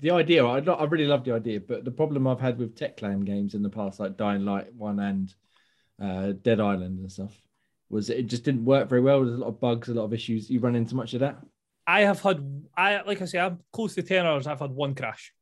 the 0.00 0.10
idea, 0.12 0.44
I, 0.44 0.58
I 0.58 0.84
really 0.84 1.06
love 1.06 1.24
the 1.24 1.32
idea, 1.32 1.60
but 1.60 1.84
the 1.84 1.90
problem 1.90 2.26
I've 2.26 2.40
had 2.40 2.58
with 2.58 2.76
Techland 2.76 3.24
games 3.24 3.54
in 3.54 3.62
the 3.62 3.70
past, 3.70 3.98
like 3.98 4.16
Dying 4.16 4.44
Light 4.44 4.72
One 4.74 5.00
and 5.00 5.34
uh, 6.00 6.32
Dead 6.40 6.60
Island 6.60 7.00
and 7.00 7.10
stuff, 7.10 7.34
was 7.90 8.10
it 8.10 8.26
just 8.26 8.44
didn't 8.44 8.64
work 8.64 8.88
very 8.88 9.00
well. 9.00 9.24
There's 9.24 9.36
a 9.38 9.40
lot 9.40 9.48
of 9.48 9.60
bugs, 9.60 9.88
a 9.88 9.94
lot 9.94 10.04
of 10.04 10.12
issues. 10.14 10.50
You 10.50 10.60
run 10.60 10.76
into 10.76 10.94
much 10.94 11.14
of 11.14 11.20
that? 11.20 11.38
I 11.86 12.02
have 12.02 12.20
had 12.20 12.44
I 12.76 13.00
like 13.02 13.22
I 13.22 13.24
say 13.24 13.38
I'm 13.38 13.60
close 13.72 13.94
to 13.94 14.02
ten 14.02 14.26
hours. 14.26 14.46
I've 14.46 14.60
had 14.60 14.70
one 14.70 14.94
crash. 14.94 15.32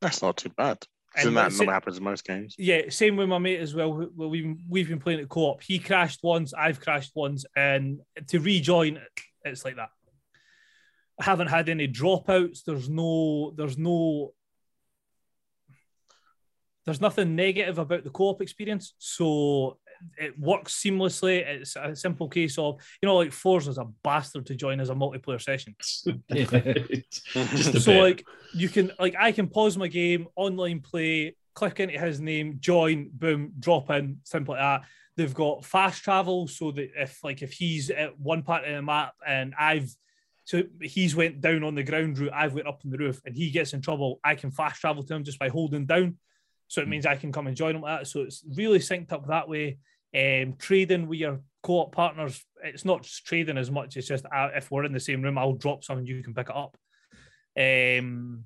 That's 0.00 0.22
not 0.22 0.38
too 0.38 0.48
bad. 0.50 0.78
And 1.14 1.22
Isn't 1.22 1.34
that 1.34 1.46
it's- 1.48 1.58
normally 1.58 1.74
happens 1.74 1.98
in 1.98 2.04
most 2.04 2.24
games? 2.24 2.54
Yeah, 2.56 2.82
same 2.88 3.16
with 3.16 3.28
my 3.28 3.38
mate 3.38 3.60
as 3.60 3.74
well. 3.74 3.92
who- 3.92 4.12
Well, 4.14 4.30
we've 4.30 4.56
we've 4.68 4.88
been 4.88 5.00
playing 5.00 5.20
at 5.20 5.28
co-op. 5.28 5.60
He 5.62 5.78
crashed 5.78 6.20
once, 6.22 6.54
I've 6.54 6.80
crashed 6.80 7.12
once, 7.14 7.44
and 7.56 8.00
to 8.28 8.38
rejoin, 8.38 9.00
it's 9.44 9.64
like 9.64 9.76
that. 9.76 9.90
I 11.20 11.24
haven't 11.24 11.48
had 11.48 11.68
any 11.68 11.86
dropouts. 11.88 12.62
There's 12.64 12.88
no, 12.88 13.50
there's 13.56 13.76
no, 13.76 14.32
there's 16.86 17.00
nothing 17.00 17.36
negative 17.36 17.78
about 17.78 18.04
the 18.04 18.10
co-op 18.10 18.40
experience. 18.40 18.94
So 18.98 19.78
it 20.18 20.38
works 20.38 20.80
seamlessly. 20.80 21.46
It's 21.46 21.76
a 21.76 21.94
simple 21.94 22.28
case 22.28 22.58
of 22.58 22.80
you 23.00 23.06
know, 23.06 23.16
like 23.16 23.30
Forza's 23.30 23.78
a 23.78 23.86
bastard 24.02 24.46
to 24.46 24.54
join 24.54 24.80
as 24.80 24.90
a 24.90 24.94
multiplayer 24.94 25.40
session. 25.40 25.74
Just 25.80 27.84
so 27.84 27.92
bit. 27.92 28.00
like 28.00 28.26
you 28.54 28.68
can 28.68 28.92
like 28.98 29.14
I 29.18 29.32
can 29.32 29.48
pause 29.48 29.76
my 29.76 29.88
game, 29.88 30.26
online 30.36 30.80
play, 30.80 31.36
click 31.54 31.80
into 31.80 31.98
his 31.98 32.20
name, 32.20 32.56
join, 32.60 33.10
boom, 33.12 33.52
drop 33.58 33.90
in, 33.90 34.18
simple 34.24 34.54
like 34.54 34.62
that. 34.62 34.88
They've 35.16 35.34
got 35.34 35.64
fast 35.64 36.02
travel 36.02 36.48
so 36.48 36.70
that 36.72 36.90
if 36.96 37.22
like 37.22 37.42
if 37.42 37.52
he's 37.52 37.90
at 37.90 38.18
one 38.18 38.42
part 38.42 38.64
of 38.64 38.74
the 38.74 38.82
map 38.82 39.14
and 39.26 39.54
I've 39.58 39.94
so 40.44 40.62
he's 40.80 41.14
went 41.14 41.40
down 41.40 41.62
on 41.62 41.76
the 41.76 41.84
ground 41.84 42.18
route, 42.18 42.32
I've 42.34 42.54
went 42.54 42.66
up 42.66 42.80
on 42.84 42.90
the 42.90 42.98
roof, 42.98 43.20
and 43.24 43.36
he 43.36 43.50
gets 43.50 43.72
in 43.72 43.80
trouble, 43.80 44.18
I 44.24 44.34
can 44.34 44.50
fast 44.50 44.80
travel 44.80 45.04
to 45.04 45.14
him 45.14 45.22
just 45.22 45.38
by 45.38 45.48
holding 45.48 45.86
down. 45.86 46.16
So 46.70 46.80
it 46.80 46.86
means 46.86 47.04
I 47.04 47.16
can 47.16 47.32
come 47.32 47.48
and 47.48 47.56
join 47.56 47.80
like 47.80 48.00
that. 48.00 48.06
So 48.06 48.20
it's 48.20 48.44
really 48.54 48.78
synced 48.78 49.10
up 49.10 49.26
that 49.26 49.48
way. 49.48 49.78
Um, 50.14 50.54
trading 50.56 51.08
with 51.08 51.18
your 51.18 51.40
co-op 51.64 51.92
partners, 51.92 52.44
it's 52.62 52.84
not 52.84 53.02
just 53.02 53.26
trading 53.26 53.58
as 53.58 53.72
much. 53.72 53.96
It's 53.96 54.06
just 54.06 54.24
uh, 54.24 54.50
if 54.54 54.70
we're 54.70 54.84
in 54.84 54.92
the 54.92 55.00
same 55.00 55.20
room, 55.20 55.36
I'll 55.36 55.54
drop 55.54 55.82
something, 55.82 56.06
you 56.06 56.22
can 56.22 56.32
pick 56.32 56.48
it 56.48 56.54
up. 56.54 56.76
Um, 57.58 58.44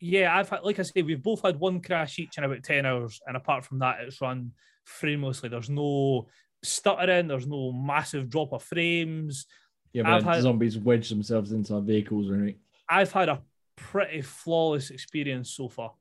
yeah, 0.00 0.36
I've 0.36 0.48
had, 0.48 0.64
like 0.64 0.80
I 0.80 0.82
say, 0.82 1.02
we've 1.02 1.22
both 1.22 1.42
had 1.42 1.60
one 1.60 1.80
crash 1.80 2.18
each 2.18 2.38
in 2.38 2.42
about 2.42 2.64
10 2.64 2.84
hours. 2.84 3.20
And 3.24 3.36
apart 3.36 3.64
from 3.64 3.78
that, 3.78 4.00
it's 4.00 4.20
run 4.20 4.50
framelessly. 4.84 5.48
There's 5.48 5.70
no 5.70 6.26
stuttering, 6.64 7.28
there's 7.28 7.46
no 7.46 7.70
massive 7.70 8.28
drop 8.28 8.52
of 8.52 8.64
frames. 8.64 9.46
Yeah, 9.92 10.02
but 10.02 10.24
had- 10.24 10.42
zombies 10.42 10.76
wedge 10.76 11.08
themselves 11.08 11.52
inside 11.52 11.84
vehicles 11.84 12.28
or 12.28 12.34
anything. 12.34 12.58
I've 12.88 13.12
had 13.12 13.28
a 13.28 13.42
pretty 13.76 14.22
flawless 14.22 14.90
experience 14.90 15.52
so 15.52 15.68
far. 15.68 15.92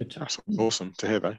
That's 0.00 0.38
awesome 0.58 0.92
to 0.98 1.08
hear, 1.08 1.20
though. 1.20 1.36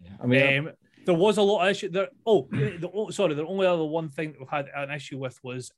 Yeah. 0.00 0.10
I 0.22 0.26
mean, 0.26 0.58
Um, 0.58 0.72
there 1.04 1.14
was 1.14 1.36
a 1.36 1.42
lot 1.42 1.64
of 1.64 1.70
issue 1.70 1.90
there. 1.90 2.08
Oh, 2.26 2.48
the, 2.50 2.90
oh, 2.92 3.10
sorry. 3.10 3.34
The 3.34 3.46
only 3.46 3.66
other 3.66 3.84
one 3.84 4.08
thing 4.08 4.32
that 4.32 4.40
we've 4.40 4.48
had 4.48 4.68
an 4.74 4.90
issue 4.90 5.18
with 5.18 5.38
was 5.42 5.70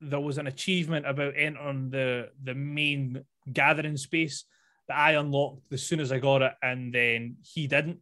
there 0.00 0.20
was 0.20 0.38
an 0.38 0.46
achievement 0.46 1.06
about 1.06 1.34
entering 1.36 1.90
the 1.90 2.30
the 2.42 2.54
main 2.54 3.24
gathering 3.52 3.96
space 3.96 4.44
that 4.86 4.96
I 4.96 5.12
unlocked 5.12 5.72
as 5.72 5.82
soon 5.82 6.00
as 6.00 6.12
I 6.12 6.18
got 6.18 6.42
it, 6.42 6.52
and 6.62 6.92
then 6.94 7.36
he 7.42 7.66
didn't. 7.66 7.98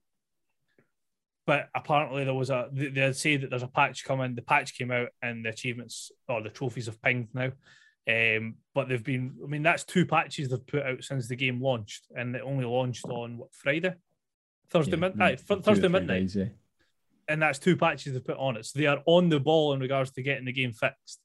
But 1.46 1.68
apparently 1.74 2.24
there 2.24 2.34
was 2.34 2.50
a 2.50 2.68
they 2.72 2.88
they 2.88 3.12
say 3.12 3.36
that 3.36 3.50
there's 3.50 3.62
a 3.62 3.68
patch 3.68 4.04
coming. 4.04 4.34
The 4.34 4.42
patch 4.42 4.76
came 4.76 4.90
out, 4.90 5.08
and 5.22 5.44
the 5.44 5.50
achievements 5.50 6.10
or 6.28 6.42
the 6.42 6.50
trophies 6.50 6.86
have 6.86 7.00
pinged 7.00 7.28
now. 7.34 7.52
Um, 8.08 8.54
but 8.72 8.88
they've 8.88 9.02
been, 9.02 9.34
I 9.42 9.48
mean, 9.48 9.64
that's 9.64 9.84
two 9.84 10.06
patches 10.06 10.48
they've 10.48 10.66
put 10.66 10.84
out 10.84 11.02
since 11.02 11.26
the 11.26 11.34
game 11.34 11.60
launched, 11.60 12.06
and 12.14 12.36
it 12.36 12.42
only 12.44 12.64
launched 12.64 13.04
on 13.06 13.36
what 13.36 13.52
Friday, 13.52 13.94
Thursday 14.70 14.92
yeah, 14.92 14.98
midnight, 14.98 15.38
two 15.38 15.54
or 15.54 15.60
Thursday 15.60 15.88
midnight 15.88 16.20
days, 16.20 16.36
yeah. 16.36 16.44
and 17.28 17.42
that's 17.42 17.58
two 17.58 17.76
patches 17.76 18.12
they've 18.12 18.24
put 18.24 18.36
on 18.38 18.56
it. 18.56 18.64
So 18.64 18.78
they 18.78 18.86
are 18.86 19.02
on 19.06 19.28
the 19.28 19.40
ball 19.40 19.72
in 19.72 19.80
regards 19.80 20.12
to 20.12 20.22
getting 20.22 20.44
the 20.44 20.52
game 20.52 20.72
fixed. 20.72 21.20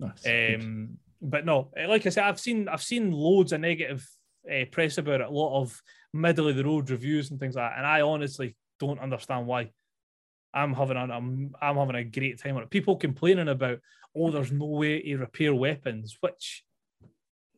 Nice. 0.00 0.26
Um, 0.26 0.98
but 1.20 1.46
no, 1.46 1.70
eh, 1.76 1.86
like 1.86 2.06
I 2.06 2.08
said, 2.08 2.24
I've 2.24 2.40
seen 2.40 2.68
I've 2.68 2.82
seen 2.82 3.12
loads 3.12 3.52
of 3.52 3.60
negative 3.60 4.04
uh, 4.52 4.64
press 4.72 4.98
about 4.98 5.20
it, 5.20 5.28
a 5.28 5.30
lot 5.30 5.60
of 5.60 5.80
middle 6.12 6.48
of 6.48 6.56
the 6.56 6.64
road 6.64 6.90
reviews 6.90 7.30
and 7.30 7.38
things 7.38 7.54
like 7.54 7.70
that, 7.70 7.78
and 7.78 7.86
I 7.86 8.00
honestly 8.00 8.56
don't 8.80 8.98
understand 8.98 9.46
why. 9.46 9.70
I'm 10.54 10.74
having 10.74 10.98
a, 10.98 11.00
I'm, 11.00 11.54
I'm 11.62 11.76
having 11.76 11.96
a 11.96 12.04
great 12.04 12.38
time 12.38 12.56
on 12.56 12.62
it. 12.62 12.68
People 12.68 12.96
complaining 12.96 13.48
about, 13.48 13.78
oh, 14.16 14.30
there's 14.30 14.52
no 14.52 14.66
way 14.66 15.00
to 15.02 15.16
repair 15.18 15.54
weapons, 15.54 16.16
which 16.20 16.64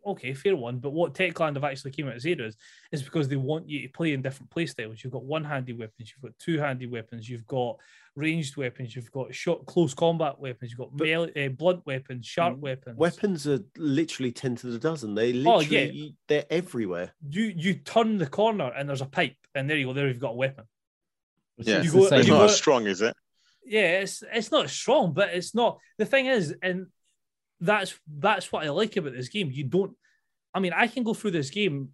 okay, 0.07 0.35
fair 0.35 0.55
one. 0.55 0.79
But 0.79 0.91
what 0.91 1.15
Techland 1.15 1.55
have 1.55 1.65
actually 1.65 1.93
came 1.93 2.07
out 2.07 2.13
and 2.13 2.21
said 2.23 2.39
is, 2.41 2.57
is 2.93 3.03
because 3.03 3.27
they 3.27 3.37
want 3.37 3.69
you 3.69 3.81
to 3.83 3.89
play 3.89 4.13
in 4.13 4.21
different 4.21 4.51
play 4.51 4.67
styles. 4.67 5.03
You've 5.03 5.15
got 5.15 5.25
one-handy 5.25 5.73
weapons, 5.73 6.13
you've 6.13 6.21
got 6.23 6.39
two-handy 6.39 6.87
weapons, 6.87 7.27
you've 7.29 7.47
got 7.47 7.77
ranged 8.15 8.57
weapons, 8.59 8.95
you've 8.95 9.11
got 9.11 9.35
short 9.35 9.65
close 9.65 9.95
combat 9.95 10.39
weapons, 10.39 10.71
you've 10.71 10.79
got 10.79 10.95
melee, 10.95 11.47
uh, 11.47 11.49
blunt 11.49 11.85
weapons, 11.87 12.27
sharp 12.27 12.59
weapons. 12.59 12.99
Weapons 12.99 13.47
are 13.49 13.61
literally 13.79 14.31
ten 14.31 14.57
to 14.57 14.67
the 14.67 14.79
dozen. 14.79 15.15
They 15.15 15.43
oh 15.47 15.61
yeah, 15.61 15.91
they're 16.29 16.45
everywhere. 16.51 17.15
You 17.31 17.55
you 17.57 17.75
turn 17.75 18.19
the 18.19 18.27
corner 18.27 18.71
and 18.77 18.87
there's 18.89 19.01
a 19.01 19.07
pipe, 19.07 19.37
and 19.55 19.71
there 19.71 19.79
you 19.79 19.87
go. 19.87 19.95
There 19.95 20.07
you've 20.09 20.21
got 20.21 20.33
a 20.33 20.37
weapon. 20.37 20.65
It's- 21.57 21.67
Yeah. 21.73 21.77
it's 21.79 21.87
You 21.87 21.93
the 21.93 21.99
go- 22.01 22.09
same. 22.11 22.19
It's 22.19 22.29
you 22.29 22.35
not 22.35 22.41
go- 22.41 22.45
as 22.45 22.57
strong, 22.57 22.87
is 22.87 23.01
it? 23.01 23.17
Yeah, 23.67 24.01
it's 24.01 24.23
it's 24.33 24.51
not 24.51 24.69
strong, 24.71 25.13
but 25.15 25.31
it's 25.31 25.55
not. 25.55 25.79
The 25.99 26.05
thing 26.07 26.27
is, 26.27 26.55
and 26.63 26.87
that's 27.61 27.99
that's 28.19 28.53
what 28.53 28.65
I 28.65 28.71
like 28.71 28.97
about 28.97 29.13
this 29.15 29.29
game. 29.29 29.51
You 29.51 29.65
don't. 29.65 29.97
I 30.53 30.61
mean, 30.61 30.73
I 30.75 30.87
can 30.87 31.03
go 31.03 31.15
through 31.15 31.33
this 31.33 31.51
game, 31.51 31.91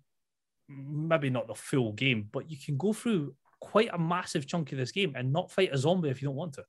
maybe 0.68 1.30
not 1.30 1.46
the 1.46 1.54
full 1.54 1.92
game, 1.92 2.28
but 2.30 2.50
you 2.50 2.56
can 2.62 2.76
go 2.76 2.92
through 2.92 3.34
quite 3.60 3.90
a 3.92 3.98
massive 3.98 4.46
chunk 4.46 4.72
of 4.72 4.78
this 4.78 4.92
game 4.92 5.14
and 5.16 5.32
not 5.32 5.50
fight 5.52 5.70
a 5.72 5.78
zombie 5.78 6.08
if 6.10 6.20
you 6.20 6.28
don't 6.28 6.36
want 6.36 6.54
to. 6.54 6.64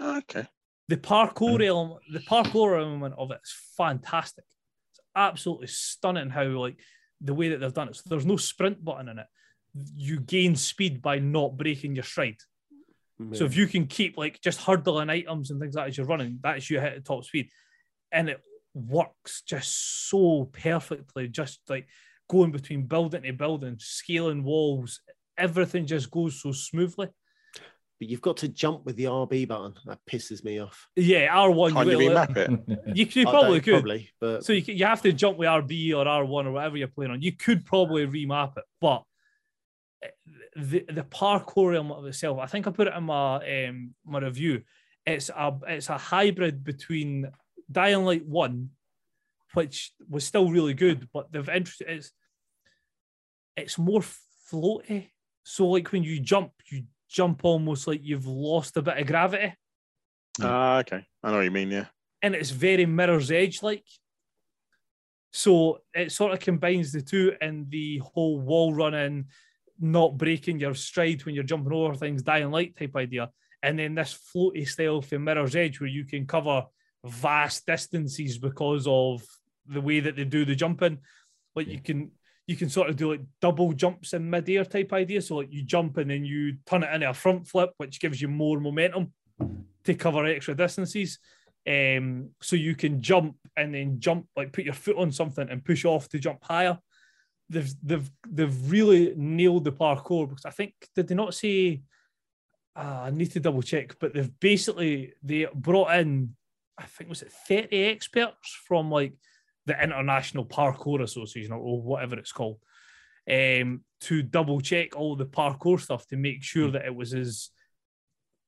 Oh, 0.00 0.18
okay. 0.18 0.46
The 0.88 0.96
parkour 0.96 1.58
Mm. 1.60 1.66
element, 1.66 2.00
the 2.12 2.20
parkour 2.20 2.78
element 2.78 3.14
of 3.16 3.30
it 3.30 3.40
is 3.42 3.54
fantastic. 3.76 4.44
It's 4.92 5.00
absolutely 5.14 5.68
stunning 5.68 6.30
how 6.30 6.44
like 6.44 6.78
the 7.20 7.34
way 7.34 7.50
that 7.50 7.58
they've 7.58 7.72
done 7.72 7.88
it. 7.88 7.96
So 7.96 8.02
there's 8.06 8.26
no 8.26 8.36
sprint 8.36 8.84
button 8.84 9.08
in 9.08 9.18
it. 9.18 9.26
You 9.94 10.20
gain 10.20 10.56
speed 10.56 11.00
by 11.00 11.18
not 11.18 11.56
breaking 11.56 11.94
your 11.94 12.04
stride. 12.04 12.36
So 13.32 13.44
if 13.44 13.56
you 13.56 13.66
can 13.66 13.86
keep 13.86 14.16
like 14.18 14.40
just 14.40 14.60
hurdling 14.60 15.08
items 15.10 15.50
and 15.50 15.60
things 15.60 15.74
like 15.76 15.84
that 15.84 15.88
as 15.90 15.96
you're 15.96 16.06
running, 16.06 16.40
that's 16.42 16.68
you 16.68 16.80
hit 16.80 16.94
at 16.94 17.04
top 17.04 17.24
speed. 17.24 17.48
And 18.10 18.28
it 18.28 18.40
works 18.74 19.42
just 19.46 20.08
so 20.08 20.50
perfectly, 20.52 21.28
just 21.28 21.60
like 21.68 21.86
going 22.28 22.50
between 22.50 22.86
building 22.86 23.22
to 23.22 23.32
building, 23.32 23.76
scaling 23.78 24.42
walls, 24.42 25.00
everything 25.38 25.86
just 25.86 26.10
goes 26.10 26.40
so 26.42 26.50
smoothly. 26.50 27.06
but 28.00 28.08
you've 28.08 28.20
got 28.20 28.38
to 28.38 28.48
jump 28.48 28.84
with 28.84 28.96
the 28.96 29.04
RB 29.04 29.46
button. 29.46 29.74
That 29.86 30.00
pisses 30.10 30.42
me 30.42 30.58
off. 30.60 30.88
Yeah, 30.96 31.32
R1 31.36 31.72
Can't 31.72 31.88
you 31.88 32.00
you, 32.00 32.10
remap 32.10 32.36
it? 32.36 32.96
you, 32.96 33.06
you 33.12 33.26
probably 33.28 33.60
could. 33.60 33.74
probably, 33.74 34.10
but 34.20 34.44
So 34.44 34.52
you, 34.54 34.74
you 34.74 34.84
have 34.86 35.02
to 35.02 35.12
jump 35.12 35.38
with 35.38 35.46
RB 35.48 35.92
or 35.94 36.04
R1 36.04 36.46
or 36.46 36.50
whatever 36.50 36.76
you're 36.76 36.88
playing 36.88 37.12
on. 37.12 37.22
You 37.22 37.30
could 37.32 37.64
probably 37.64 38.06
remap 38.06 38.56
it, 38.56 38.64
but 38.80 39.04
the 40.56 40.84
the 40.88 41.04
parkour 41.04 41.74
element 41.74 42.00
of 42.00 42.06
itself, 42.06 42.38
I 42.38 42.46
think 42.46 42.66
I 42.66 42.70
put 42.70 42.88
it 42.88 42.94
in 42.94 43.04
my 43.04 43.66
um, 43.68 43.94
my 44.04 44.18
review. 44.20 44.62
It's 45.06 45.28
a 45.30 45.52
it's 45.68 45.88
a 45.90 45.98
hybrid 45.98 46.64
between 46.64 47.30
Dying 47.70 48.04
Light 48.04 48.24
One, 48.26 48.70
which 49.54 49.92
was 50.08 50.24
still 50.24 50.50
really 50.50 50.74
good, 50.74 51.08
but 51.12 51.30
they've 51.32 51.48
introduced 51.48 51.82
it's 51.82 52.12
it's 53.56 53.78
more 53.78 54.02
floaty. 54.50 55.10
So 55.44 55.66
like 55.68 55.92
when 55.92 56.02
you 56.04 56.20
jump, 56.20 56.52
you 56.70 56.84
jump 57.08 57.44
almost 57.44 57.86
like 57.86 58.00
you've 58.02 58.26
lost 58.26 58.76
a 58.76 58.82
bit 58.82 58.98
of 58.98 59.06
gravity 59.06 59.54
Ah, 60.42 60.78
okay. 60.78 61.06
I 61.22 61.30
know 61.30 61.36
what 61.36 61.44
you 61.44 61.50
mean. 61.52 61.70
Yeah. 61.70 61.86
and 62.22 62.34
it's 62.34 62.50
very 62.50 62.86
Mirror's 62.86 63.30
Edge 63.30 63.62
like. 63.62 63.84
So 65.32 65.80
it 65.92 66.12
sort 66.12 66.32
of 66.32 66.40
combines 66.40 66.92
the 66.92 67.02
two 67.02 67.34
and 67.40 67.70
the 67.70 67.98
whole 67.98 68.40
wall 68.40 68.72
running, 68.72 69.26
not 69.80 70.16
breaking 70.16 70.60
your 70.60 70.74
stride 70.74 71.24
when 71.24 71.34
you're 71.34 71.44
jumping 71.44 71.72
over 71.72 71.94
things, 71.94 72.22
dying 72.22 72.50
light 72.50 72.76
type 72.76 72.96
idea. 72.96 73.30
And 73.62 73.78
then 73.78 73.94
this 73.94 74.18
floaty 74.34 74.68
style 74.68 75.00
for 75.00 75.18
Mirror's 75.18 75.56
Edge 75.56 75.80
where 75.80 75.88
you 75.88 76.04
can 76.04 76.26
cover 76.26 76.64
vast 77.04 77.66
distances 77.66 78.38
because 78.38 78.86
of 78.86 79.22
the 79.66 79.80
way 79.80 80.00
that 80.00 80.16
they 80.16 80.24
do 80.24 80.44
the 80.44 80.54
jumping. 80.54 80.98
Like 81.54 81.68
you 81.68 81.80
can 81.80 82.10
you 82.46 82.56
can 82.56 82.68
sort 82.68 82.90
of 82.90 82.96
do 82.96 83.12
like 83.12 83.22
double 83.40 83.72
jumps 83.72 84.12
in 84.12 84.28
midair 84.28 84.64
type 84.64 84.92
idea. 84.92 85.22
So 85.22 85.36
like 85.36 85.52
you 85.52 85.62
jump 85.62 85.96
and 85.96 86.10
then 86.10 86.24
you 86.24 86.58
turn 86.66 86.82
it 86.82 86.92
into 86.92 87.08
a 87.08 87.14
front 87.14 87.48
flip, 87.48 87.70
which 87.78 88.00
gives 88.00 88.20
you 88.20 88.28
more 88.28 88.60
momentum 88.60 89.12
to 89.84 89.94
cover 89.94 90.26
extra 90.26 90.54
distances. 90.54 91.18
Um, 91.66 92.30
so 92.42 92.56
you 92.56 92.74
can 92.74 93.00
jump 93.00 93.36
and 93.56 93.74
then 93.74 93.98
jump, 93.98 94.26
like 94.36 94.52
put 94.52 94.64
your 94.64 94.74
foot 94.74 94.96
on 94.96 95.10
something 95.10 95.48
and 95.48 95.64
push 95.64 95.86
off 95.86 96.08
to 96.10 96.18
jump 96.18 96.44
higher. 96.44 96.78
They've 97.54 97.74
they've 97.82 98.10
they've 98.28 98.70
really 98.70 99.14
nailed 99.16 99.64
the 99.64 99.72
parkour 99.72 100.28
because 100.28 100.44
I 100.44 100.50
think 100.50 100.74
did 100.94 101.08
they 101.08 101.14
not 101.14 101.34
say? 101.34 101.82
Uh, 102.76 103.02
I 103.04 103.10
need 103.10 103.30
to 103.32 103.40
double 103.40 103.62
check, 103.62 103.96
but 104.00 104.12
they've 104.12 104.40
basically 104.40 105.14
they 105.22 105.46
brought 105.54 105.94
in, 105.94 106.34
I 106.76 106.84
think 106.84 107.08
was 107.08 107.22
it 107.22 107.32
thirty 107.48 107.84
experts 107.84 108.48
from 108.66 108.90
like 108.90 109.12
the 109.66 109.80
International 109.80 110.44
Parkour 110.44 111.02
Association 111.02 111.52
or 111.52 111.80
whatever 111.80 112.18
it's 112.18 112.32
called, 112.32 112.58
um, 113.30 113.82
to 114.00 114.22
double 114.22 114.60
check 114.60 114.96
all 114.96 115.16
the 115.16 115.24
parkour 115.24 115.80
stuff 115.80 116.06
to 116.08 116.16
make 116.16 116.42
sure 116.42 116.70
that 116.72 116.84
it 116.84 116.94
was 116.94 117.14
as 117.14 117.50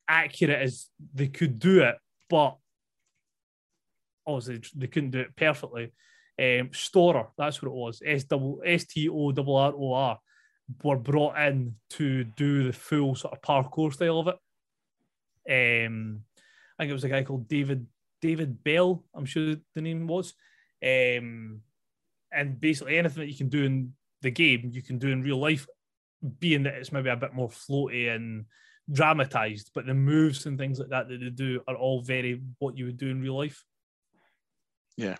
accurate 0.08 0.60
as 0.60 0.88
they 1.14 1.28
could 1.28 1.58
do 1.58 1.82
it, 1.82 1.96
but 2.28 2.56
obviously 4.26 4.60
they 4.74 4.88
couldn't 4.88 5.10
do 5.10 5.20
it 5.20 5.36
perfectly. 5.36 5.92
Um, 6.38 6.70
Storror, 6.70 7.28
that's 7.38 7.62
what 7.62 7.70
it 7.70 7.74
was. 7.74 8.02
S 8.04 8.84
T 8.84 9.08
O 9.08 9.32
double 9.32 9.56
R 9.56 9.72
O 9.74 9.92
R 9.92 10.18
were 10.82 10.98
brought 10.98 11.38
in 11.38 11.76
to 11.90 12.24
do 12.24 12.64
the 12.64 12.72
full 12.72 13.14
sort 13.14 13.34
of 13.34 13.40
parkour 13.40 13.92
style 13.92 14.20
of 14.20 14.28
it. 14.28 14.36
Um, 15.86 16.22
I 16.78 16.82
think 16.82 16.90
it 16.90 16.94
was 16.94 17.04
a 17.04 17.08
guy 17.08 17.22
called 17.22 17.48
David 17.48 17.86
David 18.20 18.62
Belle. 18.62 19.04
I'm 19.14 19.24
sure 19.24 19.56
the 19.74 19.80
name 19.80 20.06
was. 20.06 20.34
Um, 20.82 21.60
and 22.32 22.60
basically 22.60 22.98
anything 22.98 23.22
that 23.22 23.30
you 23.30 23.36
can 23.36 23.48
do 23.48 23.64
in 23.64 23.94
the 24.22 24.30
game, 24.30 24.70
you 24.72 24.82
can 24.82 24.98
do 24.98 25.08
in 25.08 25.22
real 25.22 25.38
life 25.38 25.66
being 26.38 26.64
that 26.64 26.74
it's 26.74 26.92
maybe 26.92 27.08
a 27.08 27.16
bit 27.16 27.34
more 27.34 27.48
floaty 27.48 28.14
and 28.14 28.46
dramatized, 28.90 29.70
but 29.74 29.86
the 29.86 29.94
moves 29.94 30.46
and 30.46 30.58
things 30.58 30.78
like 30.78 30.88
that 30.90 31.08
that 31.08 31.20
they 31.20 31.30
do 31.30 31.60
are 31.66 31.76
all 31.76 32.02
very 32.02 32.42
what 32.58 32.76
you 32.76 32.86
would 32.86 32.98
do 32.98 33.08
in 33.08 33.20
real 33.20 33.36
life. 33.36 33.64
Nice. 34.98 35.18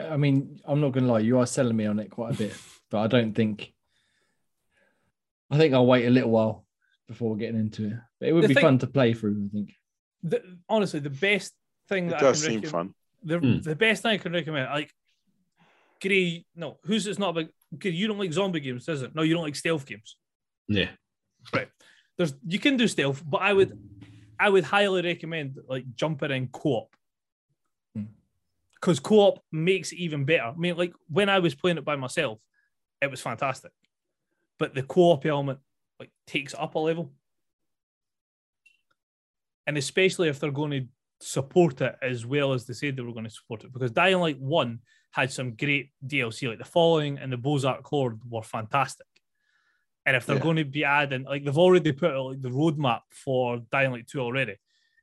I 0.00 0.16
mean, 0.16 0.60
I'm 0.64 0.80
not 0.80 0.92
gonna 0.92 1.06
lie, 1.06 1.20
you 1.20 1.38
are 1.38 1.46
selling 1.46 1.76
me 1.76 1.86
on 1.86 1.98
it 1.98 2.10
quite 2.10 2.34
a 2.34 2.38
bit, 2.38 2.54
but 2.90 2.98
I 3.00 3.06
don't 3.06 3.34
think. 3.34 3.72
I 5.50 5.58
think 5.58 5.74
I'll 5.74 5.86
wait 5.86 6.06
a 6.06 6.10
little 6.10 6.30
while 6.30 6.64
before 7.06 7.36
getting 7.36 7.60
into 7.60 7.86
it. 7.88 7.92
But 8.18 8.28
it 8.28 8.32
would 8.32 8.44
The 8.44 8.48
be 8.48 8.54
thing- 8.54 8.62
fun 8.62 8.78
to 8.78 8.86
play 8.86 9.14
through. 9.14 9.46
I 9.46 9.48
think. 9.52 9.72
The, 10.22 10.42
honestly, 10.68 10.98
the 11.00 11.10
best 11.10 11.54
thing 11.88 12.06
It 12.06 12.10
that 12.10 12.20
does 12.20 12.44
I 12.44 12.50
can 12.50 12.62
seem 12.62 12.70
fun. 12.70 12.94
the, 13.22 13.38
Hmm. 13.38 13.60
the 13.60 13.76
best 13.76 14.02
thing 14.02 14.12
I 14.12 14.18
can 14.18 14.32
recommend, 14.32 14.70
like 14.70 14.92
Gray, 16.02 16.44
no, 16.56 16.78
who's 16.84 17.06
it's 17.06 17.18
not 17.18 17.30
about 17.30 17.46
Gray, 17.78 17.92
you 17.92 18.08
don't 18.08 18.18
like 18.18 18.32
zombie 18.32 18.60
games, 18.60 18.86
does 18.86 19.02
it? 19.02 19.14
No, 19.14 19.22
you 19.22 19.34
don't 19.34 19.44
like 19.44 19.54
stealth 19.56 19.86
games. 19.86 20.16
Yeah. 20.68 20.88
Right. 21.54 21.68
There's 22.16 22.34
you 22.46 22.58
can 22.58 22.76
do 22.76 22.88
stealth, 22.88 23.22
but 23.24 23.42
I 23.42 23.52
would 23.52 23.78
I 24.40 24.48
would 24.48 24.64
highly 24.64 25.02
recommend 25.02 25.58
like 25.68 25.84
jumping 25.94 26.30
in 26.32 26.48
co-op. 26.48 26.95
Because 28.80 29.00
co-op 29.00 29.42
makes 29.50 29.92
it 29.92 29.96
even 29.96 30.24
better. 30.24 30.44
I 30.44 30.54
mean, 30.54 30.76
like 30.76 30.92
when 31.08 31.28
I 31.28 31.38
was 31.38 31.54
playing 31.54 31.78
it 31.78 31.84
by 31.84 31.96
myself, 31.96 32.38
it 33.00 33.10
was 33.10 33.20
fantastic. 33.20 33.72
But 34.58 34.74
the 34.74 34.82
co-op 34.82 35.24
element 35.26 35.58
like 35.98 36.10
takes 36.26 36.54
up 36.54 36.74
a 36.74 36.78
level. 36.78 37.12
And 39.66 39.76
especially 39.76 40.28
if 40.28 40.38
they're 40.38 40.50
going 40.50 40.70
to 40.70 40.86
support 41.20 41.80
it 41.80 41.96
as 42.02 42.24
well 42.24 42.52
as 42.52 42.66
they 42.66 42.74
said 42.74 42.96
they 42.96 43.02
were 43.02 43.12
going 43.12 43.24
to 43.24 43.30
support 43.30 43.64
it. 43.64 43.72
Because 43.72 43.90
Dying 43.90 44.18
Light 44.18 44.38
1 44.38 44.78
had 45.12 45.32
some 45.32 45.56
great 45.56 45.90
DLC, 46.06 46.48
like 46.48 46.58
the 46.58 46.64
Following 46.64 47.18
and 47.18 47.32
the 47.32 47.36
Bozak 47.38 47.82
Horde 47.84 48.20
were 48.28 48.42
fantastic. 48.42 49.06
And 50.04 50.14
if 50.14 50.26
they're 50.26 50.36
Yeah. 50.36 50.42
going 50.42 50.56
to 50.56 50.64
be 50.64 50.84
adding, 50.84 51.24
like 51.24 51.44
they've 51.44 51.58
already 51.58 51.92
put 51.92 52.12
out 52.12 52.26
like 52.26 52.42
the 52.42 52.50
roadmap 52.50 53.00
for 53.10 53.58
Dying 53.72 53.90
Light 53.90 54.06
2 54.06 54.20
already. 54.20 54.56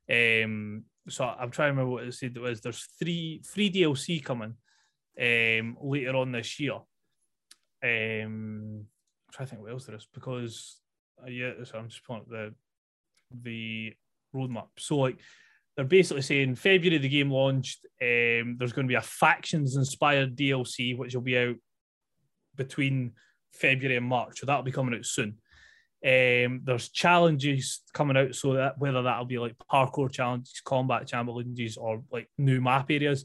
Um, 0.08 0.84
so 1.08 1.24
I'm 1.24 1.50
trying 1.50 1.68
to 1.68 1.72
remember 1.72 1.90
what 1.92 2.04
it 2.04 2.14
said 2.14 2.32
it 2.36 2.40
was. 2.40 2.60
There's 2.60 2.88
three 2.98 3.42
three 3.44 3.70
DLC 3.70 4.24
coming 4.24 4.54
um 5.20 5.76
later 5.82 6.16
on 6.16 6.32
this 6.32 6.58
year. 6.58 6.74
Um 7.82 8.86
I'm 9.26 9.32
trying 9.32 9.46
to 9.46 9.50
think 9.50 9.62
what 9.62 9.72
else 9.72 9.86
there 9.86 9.96
is 9.96 10.08
because 10.12 10.80
uh, 11.22 11.28
yeah, 11.28 11.52
so 11.64 11.78
I'm 11.78 11.88
just 11.88 12.04
pulling 12.04 12.22
up 12.22 12.28
the 12.28 12.54
the 13.42 13.94
roadmap. 14.34 14.68
So 14.78 14.96
like 14.98 15.18
they're 15.76 15.84
basically 15.84 16.22
saying 16.22 16.54
February 16.54 16.98
the 16.98 17.08
game 17.08 17.30
launched. 17.30 17.84
Um, 18.00 18.56
there's 18.58 18.72
going 18.72 18.86
to 18.86 18.92
be 18.92 18.94
a 18.94 19.02
factions 19.02 19.76
inspired 19.76 20.36
DLC 20.36 20.96
which 20.96 21.14
will 21.14 21.22
be 21.22 21.38
out 21.38 21.56
between 22.54 23.12
February 23.52 23.96
and 23.96 24.06
March, 24.06 24.38
so 24.38 24.46
that'll 24.46 24.62
be 24.62 24.72
coming 24.72 24.94
out 24.94 25.04
soon. 25.04 25.38
Um, 26.04 26.60
there's 26.64 26.90
challenges 26.90 27.80
coming 27.94 28.16
out, 28.16 28.34
so 28.34 28.52
that 28.54 28.78
whether 28.78 29.02
that'll 29.02 29.24
be 29.24 29.38
like 29.38 29.56
parkour 29.72 30.12
challenges, 30.12 30.60
combat 30.62 31.06
challenges, 31.06 31.78
or 31.78 32.02
like 32.12 32.28
new 32.36 32.60
map 32.60 32.90
areas. 32.90 33.24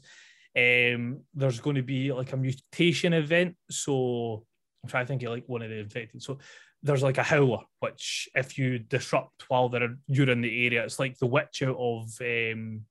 Um, 0.56 1.20
there's 1.34 1.60
going 1.60 1.76
to 1.76 1.82
be 1.82 2.12
like 2.12 2.32
a 2.32 2.38
mutation 2.38 3.12
event. 3.12 3.54
So 3.70 4.44
I'm 4.82 4.88
trying 4.88 5.04
to 5.04 5.08
think 5.08 5.22
of 5.24 5.30
like 5.30 5.44
one 5.46 5.62
of 5.62 5.68
the 5.68 5.78
infected. 5.78 6.22
So 6.22 6.38
there's 6.82 7.02
like 7.02 7.18
a 7.18 7.22
howler, 7.22 7.60
which 7.80 8.28
if 8.34 8.56
you 8.56 8.78
disrupt 8.78 9.44
while 9.48 9.68
they're 9.68 9.96
you're 10.06 10.30
in 10.30 10.40
the 10.40 10.66
area, 10.66 10.82
it's 10.82 10.98
like 10.98 11.18
the 11.18 11.26
witch 11.26 11.62
out 11.62 11.76
of 11.78 12.10
um, 12.20 12.82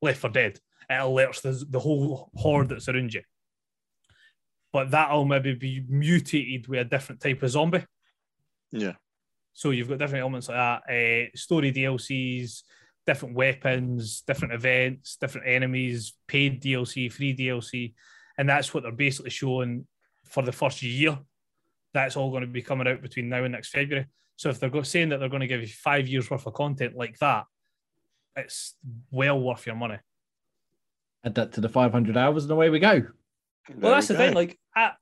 Left 0.00 0.18
4 0.18 0.30
Dead. 0.30 0.58
It 0.90 0.94
alerts 0.94 1.42
the, 1.42 1.64
the 1.70 1.78
whole 1.78 2.30
horde 2.34 2.70
that's 2.70 2.88
around 2.88 3.14
you. 3.14 3.22
But 4.72 4.90
that'll 4.90 5.26
maybe 5.26 5.54
be 5.54 5.84
mutated 5.88 6.66
with 6.66 6.80
a 6.80 6.84
different 6.84 7.20
type 7.20 7.42
of 7.42 7.50
zombie. 7.50 7.84
Yeah. 8.72 8.94
So 9.54 9.70
you've 9.70 9.88
got 9.88 9.98
different 9.98 10.22
elements 10.22 10.48
like 10.48 10.56
that, 10.56 11.28
uh, 11.32 11.36
story 11.36 11.72
DLCs, 11.72 12.62
different 13.06 13.34
weapons, 13.34 14.22
different 14.22 14.54
events, 14.54 15.16
different 15.16 15.46
enemies, 15.46 16.14
paid 16.26 16.62
DLC, 16.62 17.12
free 17.12 17.36
DLC, 17.36 17.94
and 18.38 18.48
that's 18.48 18.72
what 18.72 18.82
they're 18.82 18.92
basically 18.92 19.30
showing 19.30 19.86
for 20.24 20.42
the 20.42 20.52
first 20.52 20.82
year. 20.82 21.18
That's 21.92 22.16
all 22.16 22.30
going 22.30 22.42
to 22.42 22.46
be 22.46 22.62
coming 22.62 22.88
out 22.88 23.02
between 23.02 23.28
now 23.28 23.44
and 23.44 23.52
next 23.52 23.70
February. 23.70 24.06
So 24.36 24.48
if 24.48 24.58
they're 24.58 24.70
go- 24.70 24.82
saying 24.82 25.10
that 25.10 25.20
they're 25.20 25.28
going 25.28 25.40
to 25.40 25.46
give 25.46 25.60
you 25.60 25.68
five 25.68 26.08
years 26.08 26.30
worth 26.30 26.46
of 26.46 26.54
content 26.54 26.96
like 26.96 27.18
that, 27.18 27.44
it's 28.36 28.74
well 29.10 29.38
worth 29.38 29.66
your 29.66 29.76
money. 29.76 29.98
Add 31.24 31.34
that 31.34 31.52
to 31.52 31.60
the 31.60 31.68
500 31.68 32.16
hours 32.16 32.44
and 32.44 32.52
away 32.52 32.70
we 32.70 32.78
go. 32.78 33.06
Well, 33.76 33.92
that's 33.92 34.08
the 34.08 34.16
thing. 34.16 34.34
Like, 34.34 34.58
I, 34.74 34.92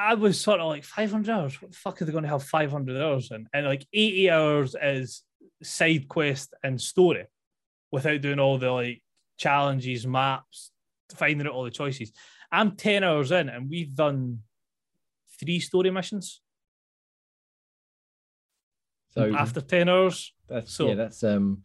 I 0.00 0.14
was 0.14 0.40
sort 0.40 0.60
of 0.60 0.68
like 0.68 0.82
500 0.84 1.30
hours. 1.30 1.60
What 1.60 1.72
the 1.72 1.76
fuck 1.76 2.00
are 2.00 2.06
they 2.06 2.12
going 2.12 2.24
to 2.24 2.30
have 2.30 2.42
500 2.42 2.96
hours 3.02 3.30
in? 3.30 3.46
And 3.52 3.66
like 3.66 3.86
80 3.92 4.30
hours 4.30 4.74
is 4.82 5.22
side 5.62 6.08
quest 6.08 6.54
and 6.62 6.80
story 6.80 7.26
without 7.92 8.22
doing 8.22 8.38
all 8.40 8.56
the 8.56 8.70
like 8.70 9.02
challenges, 9.36 10.06
maps, 10.06 10.70
finding 11.14 11.46
out 11.46 11.52
all 11.52 11.64
the 11.64 11.70
choices. 11.70 12.12
I'm 12.50 12.76
10 12.76 13.04
hours 13.04 13.30
in 13.30 13.50
and 13.50 13.68
we've 13.68 13.94
done 13.94 14.40
three 15.38 15.60
story 15.60 15.90
missions 15.90 16.40
So 19.10 19.34
after 19.34 19.60
10 19.60 19.88
hours. 19.88 20.32
that's 20.48 20.72
so- 20.74 20.88
yeah, 20.88 20.94
that's 20.94 21.22
um 21.24 21.62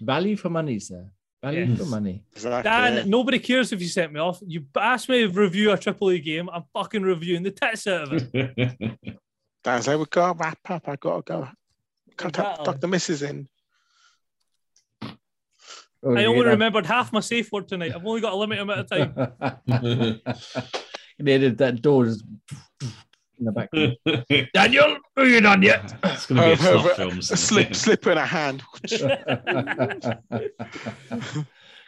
value 0.00 0.36
for 0.36 0.50
money, 0.50 0.78
sir. 0.80 1.08
Value 1.42 1.64
Yes. 1.64 1.78
the 1.78 1.84
money. 1.86 2.22
Exactly. 2.32 2.70
Dan, 2.70 3.08
nobody 3.08 3.38
cares 3.38 3.72
if 3.72 3.80
you 3.80 3.88
sent 3.88 4.12
me 4.12 4.20
off. 4.20 4.40
You 4.46 4.66
asked 4.76 5.08
me 5.08 5.20
to 5.22 5.28
review 5.28 5.72
a 5.72 5.78
Triple 5.78 6.10
A 6.10 6.18
game. 6.18 6.50
I'm 6.52 6.64
fucking 6.74 7.02
reviewing 7.02 7.42
the 7.42 7.50
tits 7.50 7.86
out 7.86 8.12
of 8.12 8.28
it. 8.34 9.18
Dan's 9.64 9.86
like, 9.88 9.98
we 9.98 10.04
gotta 10.10 10.38
wrap 10.38 10.58
up. 10.68 10.86
I 10.88 10.96
gotta 10.96 11.22
go. 11.22 11.48
Cut 12.16 12.38
up, 12.38 12.46
Exactly. 12.46 12.64
tuck 12.66 12.80
the 12.80 12.88
missus 12.88 13.22
in. 13.22 13.48
Oh, 16.02 16.14
I 16.16 16.24
only 16.24 16.40
gonna- 16.40 16.50
remembered 16.50 16.86
half 16.86 17.12
my 17.12 17.20
safe 17.20 17.50
word 17.52 17.68
tonight. 17.68 17.92
I've 17.94 18.06
only 18.06 18.20
got 18.20 18.32
a 18.32 18.36
limited 18.36 18.62
amount 18.62 18.80
of 18.80 18.88
time. 18.90 19.14
they 21.18 21.38
did 21.38 21.58
that 21.58 21.80
door 21.82 22.06
just 22.06 22.24
in 23.40 23.46
the 23.46 23.52
back. 23.52 23.70
Daniel, 24.54 24.96
are 25.16 25.26
you 25.26 25.40
done 25.40 25.62
yet? 25.62 25.92
it's 26.04 26.26
going 26.26 26.40
to 26.40 26.46
be 26.46 26.50
a 26.50 26.52
Uh, 26.52 26.56
snuff 26.80 26.86
uh, 26.86 26.94
film. 26.94 27.18
A 27.18 27.22
slip, 27.22 27.74
slip 27.74 28.06
in 28.06 28.18
a 28.18 28.26
hand. 28.26 28.62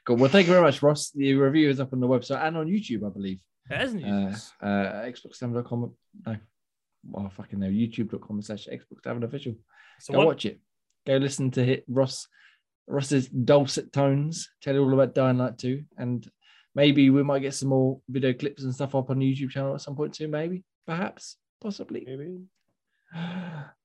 cool. 0.04 0.16
Well, 0.16 0.30
thank 0.30 0.46
you 0.46 0.52
very 0.52 0.62
much, 0.64 0.82
Ross. 0.82 1.10
The 1.10 1.34
review 1.34 1.70
is 1.70 1.80
up 1.80 1.92
on 1.92 2.00
the 2.00 2.08
website 2.08 2.42
and 2.44 2.56
on 2.56 2.66
YouTube, 2.66 3.06
I 3.06 3.10
believe. 3.12 3.38
It 3.70 3.80
isn't 3.82 4.04
Uh, 4.04 4.36
you. 4.62 4.66
uh, 4.68 5.04
xboxtavern.com. 5.04 5.94
No, 6.26 6.36
well, 7.04 7.30
fucking 7.36 7.58
no. 7.60 7.68
YouTube.com 7.68 8.42
slash 8.42 8.66
Xbox7 8.66 9.24
official. 9.24 9.54
So 10.00 10.12
Go 10.12 10.18
what? 10.20 10.26
watch 10.28 10.46
it. 10.46 10.60
Go 11.06 11.16
listen 11.16 11.50
to 11.52 11.64
hit 11.64 11.84
Ross 11.88 12.26
Ross's 12.88 13.28
dulcet 13.28 13.92
tones. 13.92 14.50
Tell 14.60 14.74
you 14.74 14.82
all 14.82 14.92
about 14.92 15.14
Dying 15.14 15.38
Light 15.38 15.58
2. 15.58 15.82
And 15.98 16.28
maybe 16.74 17.10
we 17.10 17.22
might 17.22 17.40
get 17.42 17.54
some 17.54 17.68
more 17.68 18.00
video 18.08 18.32
clips 18.32 18.62
and 18.64 18.74
stuff 18.74 18.94
up 18.94 19.10
on 19.10 19.18
the 19.20 19.32
YouTube 19.32 19.50
channel 19.50 19.74
at 19.74 19.80
some 19.80 19.94
point 19.96 20.14
too. 20.14 20.26
Maybe, 20.28 20.64
perhaps, 20.86 21.36
possibly. 21.62 22.04
Maybe. 22.06 22.40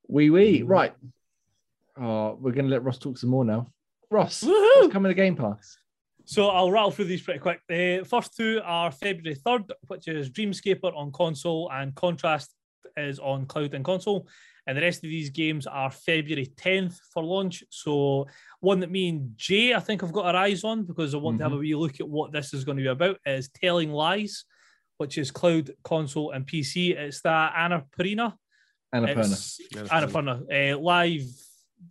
Wee 0.07 0.29
wee. 0.29 0.61
Right. 0.63 0.93
Oh, 1.99 2.37
we're 2.39 2.51
gonna 2.51 2.69
let 2.69 2.83
Ross 2.83 2.97
talk 2.97 3.17
some 3.17 3.29
more 3.29 3.45
now. 3.45 3.71
Ross, 4.09 4.43
Woohoo! 4.43 4.81
what's 4.81 4.93
coming 4.93 5.09
to 5.09 5.15
Game 5.15 5.35
Pass? 5.35 5.77
So 6.25 6.47
I'll 6.49 6.71
rattle 6.71 6.91
through 6.91 7.05
these 7.05 7.21
pretty 7.21 7.39
quick. 7.39 7.61
The 7.69 8.05
first 8.05 8.35
two 8.35 8.61
are 8.63 8.91
February 8.91 9.37
3rd, 9.45 9.71
which 9.87 10.07
is 10.07 10.29
Dreamscaper 10.29 10.95
on 10.95 11.11
console 11.11 11.69
and 11.73 11.95
Contrast 11.95 12.53
is 12.97 13.19
on 13.19 13.45
cloud 13.45 13.73
and 13.73 13.85
console. 13.85 14.27
And 14.67 14.77
the 14.77 14.81
rest 14.81 14.97
of 14.97 15.09
these 15.09 15.29
games 15.29 15.65
are 15.65 15.89
February 15.89 16.51
10th 16.57 16.99
for 17.13 17.23
launch. 17.23 17.63
So 17.69 18.27
one 18.59 18.81
that 18.81 18.91
me 18.91 19.07
and 19.07 19.31
Jay, 19.37 19.73
I 19.73 19.79
think, 19.79 20.01
have 20.01 20.11
got 20.11 20.25
our 20.25 20.41
eyes 20.41 20.65
on 20.65 20.83
because 20.83 21.13
I 21.15 21.17
want 21.17 21.37
to 21.37 21.45
have 21.45 21.53
a 21.53 21.55
mm-hmm. 21.55 21.61
wee 21.61 21.75
look 21.75 22.01
at 22.01 22.09
what 22.09 22.33
this 22.33 22.53
is 22.53 22.65
going 22.65 22.77
to 22.77 22.83
be 22.83 22.89
about 22.89 23.17
is 23.25 23.49
Telling 23.49 23.91
Lies, 23.91 24.43
which 24.97 25.17
is 25.17 25.31
cloud, 25.31 25.71
console, 25.83 26.31
and 26.31 26.45
PC. 26.45 26.95
It's 26.97 27.21
that 27.21 27.53
Anna 27.55 27.85
Perina. 27.97 28.33
Annapurna. 28.93 29.59
It's 29.59 29.89
Annapurna. 29.89 30.73
Uh, 30.73 30.79
live 30.79 31.21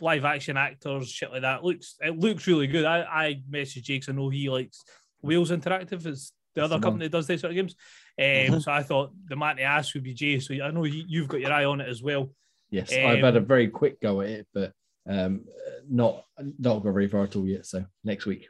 live 0.01 0.25
action 0.25 0.57
actors, 0.57 1.09
shit 1.11 1.31
like 1.31 1.43
that. 1.43 1.63
Looks 1.63 1.95
it 2.01 2.19
looks 2.19 2.47
really 2.47 2.67
good. 2.67 2.85
I, 2.85 3.03
I 3.03 3.43
messaged 3.51 3.85
Jake 3.85 4.03
'cause 4.03 4.09
I 4.09 4.17
know 4.17 4.29
he 4.29 4.49
likes 4.51 4.85
Wales 5.23 5.51
Interactive 5.51 6.05
is 6.07 6.33
the 6.55 6.65
other 6.65 6.77
the 6.77 6.83
company 6.83 7.05
one. 7.05 7.11
that 7.11 7.13
does 7.13 7.27
these 7.27 7.41
sort 7.41 7.53
of 7.53 7.55
games. 7.57 7.75
Um, 8.19 8.61
So 8.61 8.73
I 8.73 8.83
thought 8.83 9.13
the 9.29 9.37
man 9.37 9.57
to 9.57 9.63
ask 9.63 9.95
would 9.95 10.03
be 10.03 10.15
Jay. 10.15 10.41
So 10.41 10.55
I 10.55 10.71
know 10.71 10.85
you, 10.85 11.05
you've 11.07 11.29
got 11.29 11.41
your 11.41 11.53
eye 11.53 11.67
on 11.67 11.81
it 11.81 11.89
as 11.89 12.03
well. 12.03 12.31
Yes, 12.71 12.93
I've 12.93 13.21
had 13.21 13.37
a 13.37 13.39
Um, 13.39 13.47
very 13.47 13.69
quick 13.69 14.01
go 14.01 14.23
at 14.23 14.31
it, 14.31 14.47
but 14.53 14.73
um, 15.09 15.45
not 15.89 16.25
not 16.59 16.83
got 16.83 16.93
very 16.93 17.07
far 17.09 17.25
at 17.25 17.37
all 17.37 17.47
yet. 17.47 17.67
So 17.67 17.85
next 18.03 18.27
week. 18.27 18.49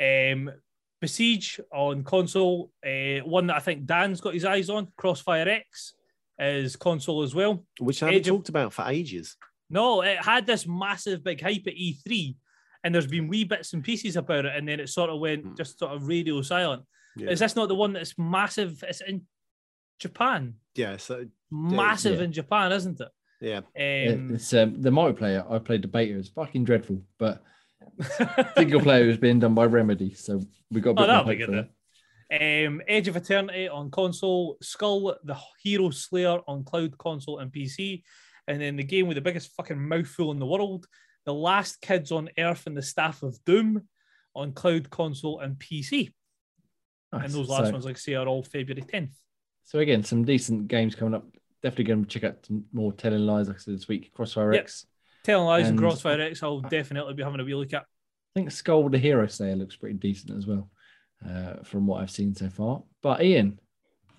Um, 0.00 0.50
Besiege 1.00 1.60
on 1.72 2.02
console, 2.02 2.72
uh, 2.84 3.18
one 3.24 3.46
that 3.46 3.56
I 3.56 3.60
think 3.60 3.86
Dan's 3.86 4.20
got 4.20 4.34
his 4.34 4.44
eyes 4.44 4.68
on, 4.68 4.88
Crossfire 4.96 5.48
X, 5.48 5.94
is 6.38 6.76
console 6.76 7.22
as 7.22 7.34
well. 7.34 7.64
Which 7.78 8.02
I 8.02 8.06
haven't 8.06 8.20
Age 8.20 8.28
of- 8.28 8.34
talked 8.36 8.48
about 8.48 8.72
for 8.72 8.84
ages. 8.88 9.36
No, 9.70 10.02
it 10.02 10.18
had 10.18 10.46
this 10.46 10.66
massive 10.66 11.22
big 11.22 11.40
hype 11.40 11.66
at 11.66 11.74
E3, 11.74 12.34
and 12.82 12.94
there's 12.94 13.06
been 13.06 13.28
wee 13.28 13.44
bits 13.44 13.74
and 13.74 13.84
pieces 13.84 14.16
about 14.16 14.46
it, 14.46 14.56
and 14.56 14.66
then 14.66 14.80
it 14.80 14.88
sort 14.88 15.10
of 15.10 15.20
went 15.20 15.44
Hmm. 15.44 15.54
just 15.56 15.78
sort 15.78 15.92
of 15.92 16.06
radio 16.08 16.40
silent. 16.42 16.84
Yeah. 17.16 17.30
Is 17.30 17.40
this 17.40 17.54
not 17.56 17.68
the 17.68 17.74
one 17.74 17.92
that's 17.92 18.16
massive? 18.18 18.82
It's 18.86 19.00
in 19.02 19.26
Japan. 19.98 20.54
yeah, 20.74 20.96
so 20.96 21.26
massive 21.50 22.18
Yeah. 22.18 22.24
in 22.24 22.32
Japan, 22.32 22.72
isn't 22.72 23.00
it? 23.00 23.08
Yeah. 23.40 23.58
Um, 23.58 24.34
it's 24.34 24.52
um, 24.54 24.80
the 24.80 24.90
multiplayer. 24.90 25.48
I 25.50 25.58
played 25.58 25.82
the 25.82 25.88
beta. 25.88 26.16
It's 26.18 26.28
fucking 26.28 26.64
dreadful, 26.64 27.02
but 27.18 27.42
single 28.56 28.80
player 28.80 29.08
is 29.08 29.18
being 29.18 29.38
done 29.40 29.54
by 29.54 29.64
Remedy, 29.64 30.14
so 30.14 30.40
we 30.70 30.80
got 30.80 30.90
a 30.90 30.94
bit 30.94 31.02
Oh, 31.02 31.06
that'll 31.06 31.24
be 31.24 31.36
good. 31.36 31.68
Um, 32.30 32.82
Edge 32.86 33.08
of 33.08 33.16
Eternity 33.16 33.68
on 33.68 33.90
console, 33.90 34.58
Skull 34.60 35.16
the 35.24 35.36
Hero 35.62 35.90
Slayer 35.90 36.40
on 36.46 36.64
cloud 36.64 36.98
console 36.98 37.38
and 37.38 37.50
PC, 37.52 38.02
and 38.46 38.60
then 38.60 38.76
the 38.76 38.84
game 38.84 39.06
with 39.06 39.14
the 39.14 39.22
biggest 39.22 39.52
fucking 39.56 39.80
mouthful 39.88 40.30
in 40.32 40.38
the 40.38 40.46
world, 40.46 40.86
The 41.24 41.34
Last 41.34 41.80
Kids 41.80 42.12
on 42.12 42.28
Earth 42.38 42.66
and 42.66 42.76
the 42.76 42.82
Staff 42.82 43.22
of 43.22 43.42
Doom 43.44 43.88
on 44.34 44.52
cloud 44.52 44.90
console 44.90 45.40
and 45.40 45.58
PC. 45.58 46.12
that. 47.12 47.24
And 47.24 47.32
those 47.32 47.48
last 47.48 47.66
so, 47.66 47.72
ones, 47.72 47.84
like 47.84 47.96
I 47.96 47.98
say, 47.98 48.14
are 48.14 48.26
all 48.26 48.42
February 48.42 48.82
10th. 48.82 49.12
So 49.64 49.78
again, 49.78 50.04
some 50.04 50.24
decent 50.24 50.68
games 50.68 50.94
coming 50.94 51.14
up. 51.14 51.26
Definitely 51.62 51.84
going 51.84 52.04
to 52.04 52.08
check 52.08 52.24
out 52.24 52.46
some 52.46 52.64
more 52.72 52.92
Telling 52.92 53.26
Lies, 53.26 53.48
like 53.48 53.56
I 53.56 53.60
said 53.60 53.74
this 53.74 53.88
week. 53.88 54.12
Crossfire 54.14 54.54
Yep. 54.54 54.62
X. 54.62 54.86
Telling 55.24 55.46
Lies 55.46 55.68
and, 55.68 55.70
And- 55.70 55.78
Crossfire 55.80 56.20
X, 56.20 56.42
I'll 56.42 56.60
definitely 56.60 57.14
be 57.14 57.22
having 57.22 57.40
a 57.40 57.44
wee 57.44 57.54
look 57.54 57.72
at. 57.74 57.82
I 57.82 58.40
think 58.40 58.50
Skull 58.50 58.88
the 58.88 58.98
Hero 58.98 59.26
Slayer 59.26 59.56
looks 59.56 59.76
pretty 59.76 59.96
decent 59.98 60.36
as 60.36 60.46
well, 60.46 60.70
uh, 61.28 61.62
from 61.64 61.86
what 61.86 62.02
I've 62.02 62.10
seen 62.10 62.34
so 62.34 62.48
far. 62.48 62.82
But 63.02 63.22
Ian, 63.22 63.58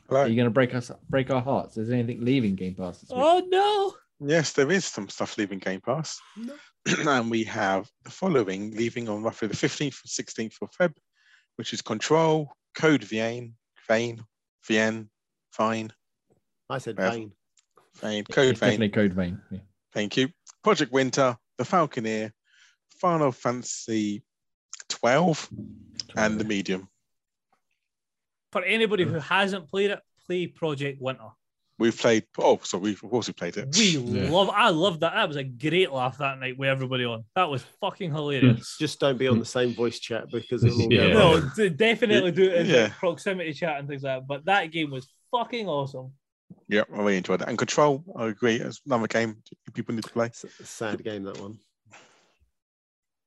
Hello. 0.08 0.22
are 0.22 0.28
you 0.28 0.36
going 0.36 0.46
to 0.48 0.52
break 0.52 0.76
us 0.76 0.92
break 1.10 1.30
our 1.32 1.42
hearts? 1.42 1.78
Is 1.78 1.88
there 1.88 1.98
anything 1.98 2.26
leaving 2.26 2.56
Game 2.56 2.76
Pass 2.76 3.00
this 3.00 3.10
week? 3.12 3.20
Oh 3.22 3.44
no! 3.48 4.28
Yes, 4.28 4.52
there 4.54 4.72
is 4.72 4.84
some 4.86 5.08
stuff 5.10 5.38
leaving 5.38 5.60
Game 5.60 5.80
Pass. 5.82 6.20
and 7.08 7.30
we 7.32 7.44
have 7.46 7.90
the 8.04 8.10
following 8.12 8.72
leaving 8.76 9.08
on 9.08 9.24
roughly 9.24 9.48
the 9.48 9.54
15th 9.56 10.04
or 10.04 10.08
16th 10.08 10.56
of 10.62 10.70
Feb, 10.72 10.94
which 11.56 11.72
is 11.72 11.82
Control, 11.82 12.52
Code 12.76 13.04
Vein, 13.04 13.54
Vein, 13.88 14.22
Vien, 14.68 15.10
Fine, 15.52 15.92
I 16.70 16.78
said 16.80 16.96
Yeah. 16.98 17.10
Bane. 17.12 17.32
Vein, 17.98 18.24
Code 18.26 18.48
It's 18.50 18.60
Vein. 18.60 18.70
definitely 18.72 18.90
Code 18.90 19.14
Vein. 19.14 19.42
Yeah. 19.52 19.60
Thank 19.94 20.18
you. 20.18 20.30
Project 20.64 20.92
Winter, 20.92 21.38
The 21.58 21.64
Falconeer, 21.64 22.32
Final 23.00 23.32
Fantasy 23.32 24.24
12, 24.90 25.50
and 26.18 26.40
The 26.40 26.44
Medium. 26.44 26.88
For 28.52 28.64
anybody 28.64 29.04
who 29.06 29.20
hasn't 29.20 29.70
played 29.70 29.92
it, 29.92 30.00
play 30.26 30.48
Project 30.48 31.02
Winter. 31.02 31.30
We've 31.78 31.98
played, 31.98 32.26
oh, 32.38 32.60
so 32.64 32.78
we've 32.78 33.02
also 33.06 33.32
played 33.32 33.56
it. 33.56 33.74
We 33.78 33.92
Yeah. 33.98 34.30
love. 34.30 34.50
I 34.50 34.70
love 34.70 35.00
that. 35.00 35.14
That 35.14 35.28
was 35.30 35.38
a 35.38 35.46
great 35.46 35.90
laugh 35.92 36.18
that 36.18 36.38
night 36.38 36.58
with 36.58 36.68
everybody 36.68 37.06
on. 37.06 37.24
That 37.36 37.50
was 37.50 37.64
fucking 37.80 38.12
hilarious. 38.12 38.76
Just 38.80 39.00
don't 39.00 39.18
be 39.18 39.30
on 39.30 39.40
the 39.40 39.46
same 39.46 39.74
voice 39.74 39.98
chat 39.98 40.30
because 40.30 40.66
it'll 40.66 40.82
all 40.82 40.92
Yeah. 40.94 41.14
no, 41.14 41.70
definitely 41.70 42.32
do 42.34 42.50
it 42.50 42.54
in 42.62 42.66
Yeah. 42.66 42.90
proximity 43.00 43.54
chat 43.54 43.80
and 43.80 43.88
things 43.88 44.04
like 44.04 44.20
that. 44.20 44.28
But 44.28 44.44
that 44.46 44.72
game 44.74 44.92
was 44.92 45.08
fucking 45.32 45.70
awesome. 45.70 46.12
Yeah, 46.68 46.84
I 46.94 46.98
really 46.98 47.18
enjoyed 47.18 47.42
it. 47.42 47.48
And 47.48 47.58
Control, 47.58 48.04
I 48.16 48.28
agree, 48.28 48.56
it's 48.56 48.82
another 48.86 49.08
game 49.08 49.38
people 49.74 49.96
need 49.96 50.04
to 50.04 50.12
play. 50.12 50.28
It's 50.28 50.44
a 50.44 50.66
sad 50.66 51.04
game 51.04 51.24
that 51.24 51.40
one. 51.40 51.58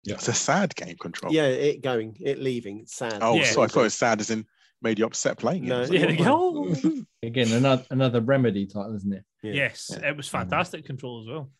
Yeah. 0.05 0.15
It's 0.15 0.29
a 0.29 0.33
sad 0.33 0.75
game, 0.75 0.97
Control. 0.97 1.33
Yeah, 1.33 1.47
it 1.47 1.83
going, 1.83 2.17
it 2.21 2.39
leaving. 2.39 2.81
It's 2.81 2.97
sad. 2.97 3.19
Oh, 3.21 3.37
Yeah. 3.37 3.45
sorry, 3.45 3.65
I 3.67 3.69
thought 3.69 3.81
it 3.81 3.85
was 3.85 3.95
sad 3.95 4.21
as 4.21 4.31
in 4.31 4.47
made 4.81 4.99
you 4.99 5.07
upset 5.07 5.39
playing. 5.39 5.67
No, 5.67 5.77
I 5.77 5.81
was 5.81 5.91
like, 5.91 6.01
Yeah, 6.01 6.07
they 6.07 6.17
what? 6.17 6.83
go. 6.83 7.05
Again, 7.23 7.53
another 7.53 7.85
another 7.91 8.21
Remedy 8.21 8.67
title, 8.67 8.97
isn't 8.97 9.13
it? 9.13 9.25
Yeah. 9.43 9.53
Yes, 9.53 9.91
Yeah. 9.93 10.09
it 10.09 10.17
was 10.17 10.29
fantastic 10.29 10.85
control 10.85 11.21
as 11.23 11.29
well. 11.29 11.51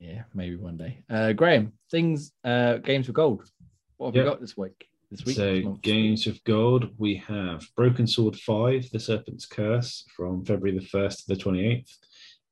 Yeah, 0.00 0.24
maybe 0.34 0.56
one 0.56 0.76
day. 0.76 1.04
Uh, 1.08 1.32
Graham, 1.32 1.72
things, 1.90 2.32
uh, 2.42 2.78
games 2.78 3.06
for 3.06 3.12
gold. 3.12 3.48
What 3.96 4.08
have 4.08 4.16
Yeah. 4.16 4.22
we 4.24 4.28
got 4.30 4.40
this 4.40 4.56
week? 4.56 4.88
This 5.14 5.26
week? 5.26 5.36
So 5.36 5.52
this 5.54 5.78
games 5.82 6.26
of 6.26 6.42
gold, 6.42 6.90
we 6.98 7.14
have 7.28 7.64
Broken 7.76 8.04
Sword 8.04 8.34
5, 8.36 8.90
The 8.90 8.98
Serpent's 8.98 9.46
Curse 9.46 10.04
from 10.16 10.44
February 10.44 10.76
the 10.76 10.84
1st 10.84 11.26
to 11.26 11.34
the 11.34 11.36
28th. 11.36 11.96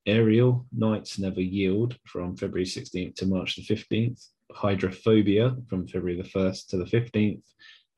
Aerial, 0.06 0.64
Knights 0.72 1.18
Never 1.18 1.40
Yield 1.40 1.98
from 2.04 2.36
February 2.36 2.64
16th 2.64 3.16
to 3.16 3.26
March 3.26 3.56
the 3.56 3.62
15th. 3.62 4.28
Hydrophobia 4.52 5.56
from 5.68 5.88
February 5.88 6.22
the 6.22 6.28
1st 6.28 6.68
to 6.68 6.76
the 6.76 6.84
15th. 6.84 7.42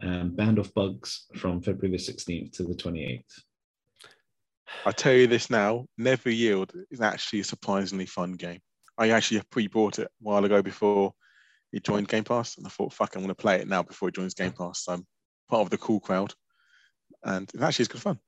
And 0.00 0.34
Band 0.34 0.58
of 0.58 0.72
Bugs 0.72 1.26
from 1.36 1.60
February 1.60 1.94
the 1.94 2.02
16th 2.02 2.52
to 2.52 2.62
the 2.62 2.74
28th. 2.74 3.22
I 4.86 4.92
tell 4.92 5.12
you 5.12 5.26
this 5.26 5.50
now, 5.50 5.84
Never 5.98 6.30
Yield 6.30 6.72
is 6.90 7.02
actually 7.02 7.40
a 7.40 7.44
surprisingly 7.44 8.06
fun 8.06 8.32
game. 8.32 8.60
I 8.96 9.10
actually 9.10 9.42
pre-bought 9.50 9.98
it 9.98 10.06
a 10.06 10.10
while 10.20 10.46
ago 10.46 10.62
before 10.62 11.12
it 11.74 11.82
joined 11.82 12.08
Game 12.08 12.24
Pass, 12.24 12.56
and 12.56 12.66
I 12.66 12.70
thought, 12.70 12.92
fuck, 12.92 13.14
I'm 13.14 13.22
going 13.22 13.28
to 13.28 13.34
play 13.34 13.56
it 13.56 13.66
now 13.66 13.82
before 13.82 14.08
it 14.08 14.14
joins 14.14 14.32
Game 14.34 14.52
Pass. 14.52 14.84
So 14.84 14.92
I'm 14.92 15.06
part 15.48 15.62
of 15.62 15.70
the 15.70 15.76
cool 15.76 15.98
crowd, 15.98 16.32
and 17.24 17.50
it 17.52 17.60
actually 17.60 17.82
is 17.82 17.88
good 17.88 18.00
fun. 18.00 18.18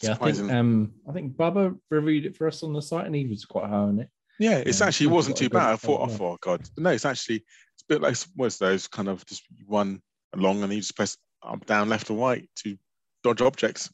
Yeah, 0.00 0.12
I 0.12 0.14
think 0.14 0.36
Surprising. 0.36 0.56
um, 0.56 0.92
I 1.08 1.12
think 1.12 1.36
Bubba 1.36 1.76
reviewed 1.90 2.24
it 2.26 2.36
for 2.36 2.46
us 2.46 2.62
on 2.62 2.72
the 2.72 2.80
site, 2.80 3.06
and 3.06 3.14
he 3.14 3.26
was 3.26 3.44
quite 3.44 3.68
high 3.68 3.76
on 3.76 3.98
it. 3.98 4.08
yeah, 4.38 4.58
it's 4.58 4.80
yeah, 4.80 4.86
actually 4.86 5.06
it's 5.06 5.14
wasn't 5.14 5.36
too 5.36 5.50
bad. 5.50 5.72
I 5.72 5.76
thought, 5.76 6.08
fun, 6.10 6.18
oh, 6.20 6.30
yeah. 6.30 6.36
God, 6.40 6.60
but 6.76 6.84
no, 6.84 6.90
it's 6.90 7.04
actually 7.04 7.36
it's 7.36 7.82
a 7.82 7.86
bit 7.88 8.00
like 8.00 8.16
what's 8.36 8.58
those 8.58 8.86
kind 8.86 9.08
of 9.08 9.26
just 9.26 9.42
one 9.66 10.00
along, 10.32 10.62
and 10.62 10.72
you 10.72 10.80
just 10.80 10.96
press 10.96 11.16
up, 11.42 11.66
down, 11.66 11.88
left, 11.88 12.10
or 12.10 12.16
right 12.16 12.48
to 12.58 12.78
dodge 13.24 13.42
objects. 13.42 13.90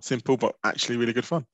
Simple, 0.00 0.36
but 0.36 0.56
actually 0.64 0.96
really 0.96 1.12
good 1.12 1.24
fun. 1.24 1.46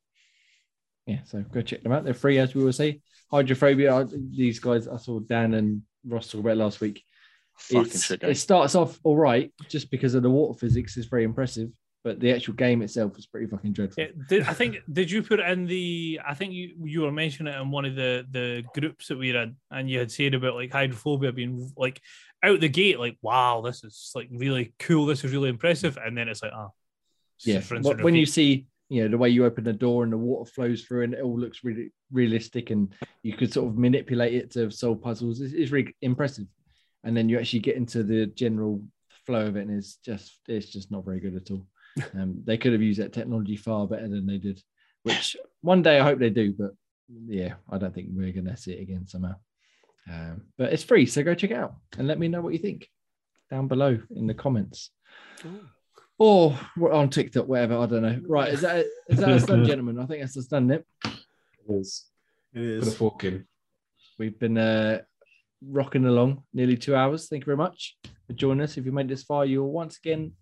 Yeah, 1.07 1.23
so 1.25 1.43
go 1.53 1.61
check 1.61 1.83
them 1.83 1.93
out. 1.93 2.05
They're 2.05 2.15
free, 2.15 2.39
as 2.39 2.55
we 2.55 2.63
will 2.63 2.73
say. 2.73 3.01
Hydrophobia. 3.31 4.07
These 4.31 4.59
guys, 4.59 4.89
I 4.89 4.97
saw 4.97 5.21
Dan 5.21 5.55
and 5.55 5.83
Ross 6.07 6.31
talked 6.31 6.45
about 6.45 6.57
last 6.57 6.81
week. 6.81 7.05
Fucking 7.57 7.83
It's- 7.87 8.05
shit 8.07 8.21
game. 8.21 8.31
It 8.31 8.37
starts 8.37 8.75
off 8.75 8.99
all 9.03 9.17
right, 9.17 9.53
just 9.69 9.91
because 9.91 10.15
of 10.15 10.23
the 10.23 10.31
water 10.31 10.59
physics 10.59 10.97
is 10.97 11.07
very 11.07 11.25
impressive, 11.25 11.71
but 12.03 12.19
the 12.19 12.33
actual 12.33 12.55
game 12.55 12.81
itself 12.81 13.19
is 13.19 13.27
pretty 13.27 13.47
fucking 13.47 13.73
dreadful. 13.75 14.03
Yeah, 14.03 14.11
did, 14.29 14.43
I 14.45 14.55
think 14.55 14.79
did 14.91 15.11
you 15.11 15.23
put 15.23 15.41
it 15.41 15.49
in 15.51 15.67
the? 15.67 16.21
I 16.27 16.35
think 16.35 16.55
you 16.55 16.75
you 16.85 17.03
were 17.03 17.13
mentioning 17.13 17.53
it 17.53 17.61
in 17.61 17.71
one 17.71 17.85
of 17.85 17.95
the 17.97 18.27
the 18.31 18.65
groups 18.75 19.09
that 19.09 19.19
we 19.19 19.33
were 19.33 19.43
in, 19.43 19.57
and 19.71 19.91
you 19.91 19.99
had 19.99 20.11
said 20.11 20.33
about 20.35 20.55
like 20.55 20.73
hydrophobia 20.73 21.33
being 21.33 21.71
like 21.77 22.01
out 22.43 22.61
the 22.61 22.69
gate, 22.71 22.99
like 22.99 23.19
wow, 23.21 23.61
this 23.61 23.85
is 23.85 24.13
like 24.15 24.29
really 24.33 24.73
cool, 24.79 25.05
this 25.05 25.23
is 25.25 25.33
really 25.33 25.51
impressive, 25.51 25.99
and 26.03 26.17
then 26.17 26.29
it's 26.31 26.43
like 26.43 26.53
ah, 26.55 26.69
it's 27.37 27.47
yeah, 27.47 27.59
just 27.59 27.71
rinse 27.71 27.87
Wh- 27.87 27.91
and 27.91 28.03
when 28.03 28.15
you 28.15 28.25
see 28.25 28.67
you 28.91 29.03
know 29.03 29.09
the 29.09 29.17
way 29.17 29.31
you 29.31 29.47
open 29.47 29.65
the 29.65 29.73
door 29.73 30.03
and 30.03 30.13
the 30.13 30.19
water 30.19 30.51
flows 30.51 30.83
through 30.83 31.05
and 31.05 31.15
it 31.15 31.23
all 31.23 31.39
looks 31.39 31.63
really 31.63 31.93
realistic 32.13 32.71
and 32.71 32.93
you 33.23 33.33
could 33.33 33.53
sort 33.53 33.69
of 33.69 33.79
manipulate 33.79 34.35
it 34.35 34.51
to 34.51 34.71
solve 34.71 35.01
puzzles. 35.01 35.41
It's, 35.41 35.55
it's 35.55 35.71
really 35.71 35.95
impressive. 36.03 36.47
And 37.05 37.17
then 37.17 37.29
you 37.29 37.39
actually 37.39 37.61
get 37.61 37.77
into 37.77 38.03
the 38.03 38.27
general 38.27 38.83
flow 39.25 39.47
of 39.47 39.57
it 39.57 39.67
and 39.67 39.79
it's 39.79 39.97
just 40.05 40.41
it's 40.49 40.71
just 40.71 40.91
not 40.91 41.05
very 41.05 41.21
good 41.21 41.37
at 41.37 41.51
all. 41.51 41.67
Um, 42.15 42.43
they 42.45 42.57
could 42.57 42.73
have 42.73 42.81
used 42.81 43.01
that 43.01 43.13
technology 43.13 43.57
far 43.57 43.85
better 43.87 44.09
than 44.09 44.25
they 44.25 44.39
did 44.39 44.63
which 45.03 45.37
one 45.61 45.83
day 45.83 45.99
i 45.99 46.05
hope 46.05 46.21
they 46.21 46.31
do 46.31 46.53
but 46.53 46.71
yeah 47.27 47.55
i 47.69 47.79
don't 47.79 47.93
think 47.93 48.11
we're 48.13 48.33
gonna 48.33 48.57
see 48.57 48.73
it 48.73 48.81
again 48.81 49.09
somehow. 49.09 49.35
Um, 50.09 50.43
but 50.57 50.73
it's 50.73 50.85
free 50.85 51.05
so 51.05 51.25
go 51.25 51.35
check 51.35 51.51
it 51.51 51.57
out 51.57 51.75
and 51.99 52.07
let 52.07 52.19
me 52.19 52.29
know 52.29 52.41
what 52.41 52.53
you 52.53 52.61
think 52.61 52.89
down 53.51 53.67
below 53.67 53.99
in 54.15 54.29
the 54.29 54.35
comments 54.35 54.91
or 56.21 56.57
we're 56.77 56.93
on 56.93 57.09
TikTok, 57.09 57.49
whatever. 57.49 57.79
I 57.79 57.87
don't 57.87 58.03
know. 58.03 58.21
Right, 58.29 58.53
is 58.53 58.61
that 58.61 58.85
is 59.09 59.19
that 59.19 59.29
us 59.31 59.47
done, 59.47 59.65
gentlemen? 59.71 59.99
I 59.99 60.05
think 60.07 60.21
that's 60.21 60.37
us 60.37 60.47
done. 60.47 60.71
It. 60.71 60.87
Is 61.69 62.05
It 62.53 62.59
put 62.81 62.87
a 62.87 62.91
is. 62.91 62.97
fork 62.97 63.25
in. 63.25 63.47
We've 64.19 64.39
been 64.39 64.59
uh, 64.59 65.01
rocking 65.67 66.05
along 66.05 66.43
nearly 66.53 66.77
two 66.77 66.95
hours. 66.95 67.29
Thank 67.29 67.43
you 67.43 67.47
very 67.47 67.57
much 67.57 67.97
for 68.27 68.35
joining 68.35 68.63
us. 68.63 68.77
If 68.77 68.85
you 68.85 68.93
made 68.93 69.07
it 69.07 69.09
this 69.09 69.23
far, 69.23 69.47
you're 69.47 69.65
once 69.65 69.97
again 69.97 70.33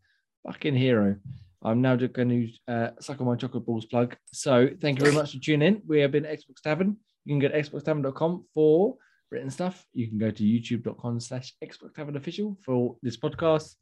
fucking 0.44 0.74
hero. 0.74 1.16
I'm 1.62 1.80
now 1.80 1.94
just 1.94 2.12
going 2.12 2.28
to 2.28 2.72
uh, 2.72 2.90
suck 3.00 3.20
on 3.20 3.26
my 3.28 3.36
chocolate 3.36 3.64
balls 3.66 3.86
plug. 3.86 4.16
So 4.32 4.68
thank 4.80 4.98
you 4.98 5.04
very 5.04 5.14
much 5.14 5.32
for 5.32 5.38
tuning 5.38 5.76
in. 5.76 5.82
We 5.86 6.00
have 6.00 6.10
been 6.12 6.24
Xbox 6.24 6.60
Tavern. 6.62 6.96
You 7.24 7.32
can 7.34 7.40
go 7.40 7.48
to 7.48 7.62
xboxtavern.com 7.62 8.44
for 8.54 8.96
written 9.30 9.50
stuff. 9.50 9.84
You 9.92 10.08
can 10.08 10.18
go 10.18 10.30
to 10.30 10.42
youtube.com 10.42 11.20
slash 11.20 11.54
Xbox 11.62 11.94
Tavern 11.94 12.16
official 12.16 12.56
for 12.64 12.96
this 13.02 13.16
podcast, 13.16 13.74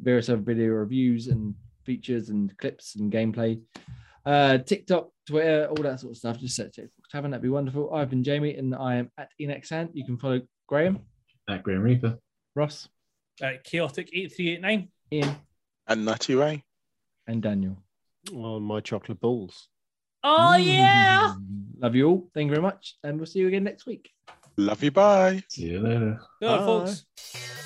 various 0.00 0.28
other 0.28 0.40
video 0.42 0.68
reviews 0.68 1.28
and 1.28 1.54
features 1.84 2.28
and 2.28 2.56
clips 2.58 2.96
and 2.96 3.10
gameplay. 3.12 3.60
Uh, 4.26 4.58
TikTok, 4.58 5.08
Twitter, 5.26 5.66
all 5.70 5.82
that 5.82 6.00
sort 6.00 6.12
of 6.12 6.16
stuff. 6.18 6.38
Just 6.38 6.56
search 6.56 6.76
Xbox 6.76 7.08
Tavern. 7.10 7.30
That'd 7.30 7.42
be 7.42 7.48
wonderful. 7.48 7.92
I've 7.94 8.10
been 8.10 8.22
Jamie 8.24 8.54
and 8.56 8.74
I 8.74 8.96
am 8.96 9.10
at 9.16 9.30
Enexant. 9.40 9.96
You 9.96 10.04
can 10.04 10.18
follow 10.18 10.40
Graham, 10.66 10.98
At 11.48 11.62
Graham 11.62 11.82
Reaper. 11.82 12.18
Ross, 12.54 12.88
Uh, 13.42 13.52
chaotic 13.64 14.10
eight 14.12 14.32
three 14.34 14.50
eight 14.50 14.60
nine. 14.60 14.88
Ian, 15.12 15.34
And 15.86 16.04
Nutty 16.04 16.34
Ray. 16.34 16.64
and 17.26 17.42
Daniel. 17.42 17.82
On 18.34 18.62
my 18.62 18.80
chocolate 18.80 19.20
balls. 19.20 19.68
Oh 20.24 20.56
yeah. 20.56 21.34
Mm. 21.38 21.64
Love 21.80 21.94
you 21.94 22.08
all. 22.08 22.30
Thank 22.34 22.46
you 22.48 22.54
very 22.56 22.62
much. 22.62 22.96
And 23.04 23.16
we'll 23.16 23.26
see 23.26 23.38
you 23.38 23.46
again 23.48 23.64
next 23.64 23.86
week. 23.86 24.10
Love 24.56 24.82
you. 24.82 24.90
Bye. 24.90 25.42
See 25.48 25.66
you 25.70 25.78
later. 25.80 26.20
Go 26.42 26.58
Bye. 26.58 26.64
folks. 26.66 27.57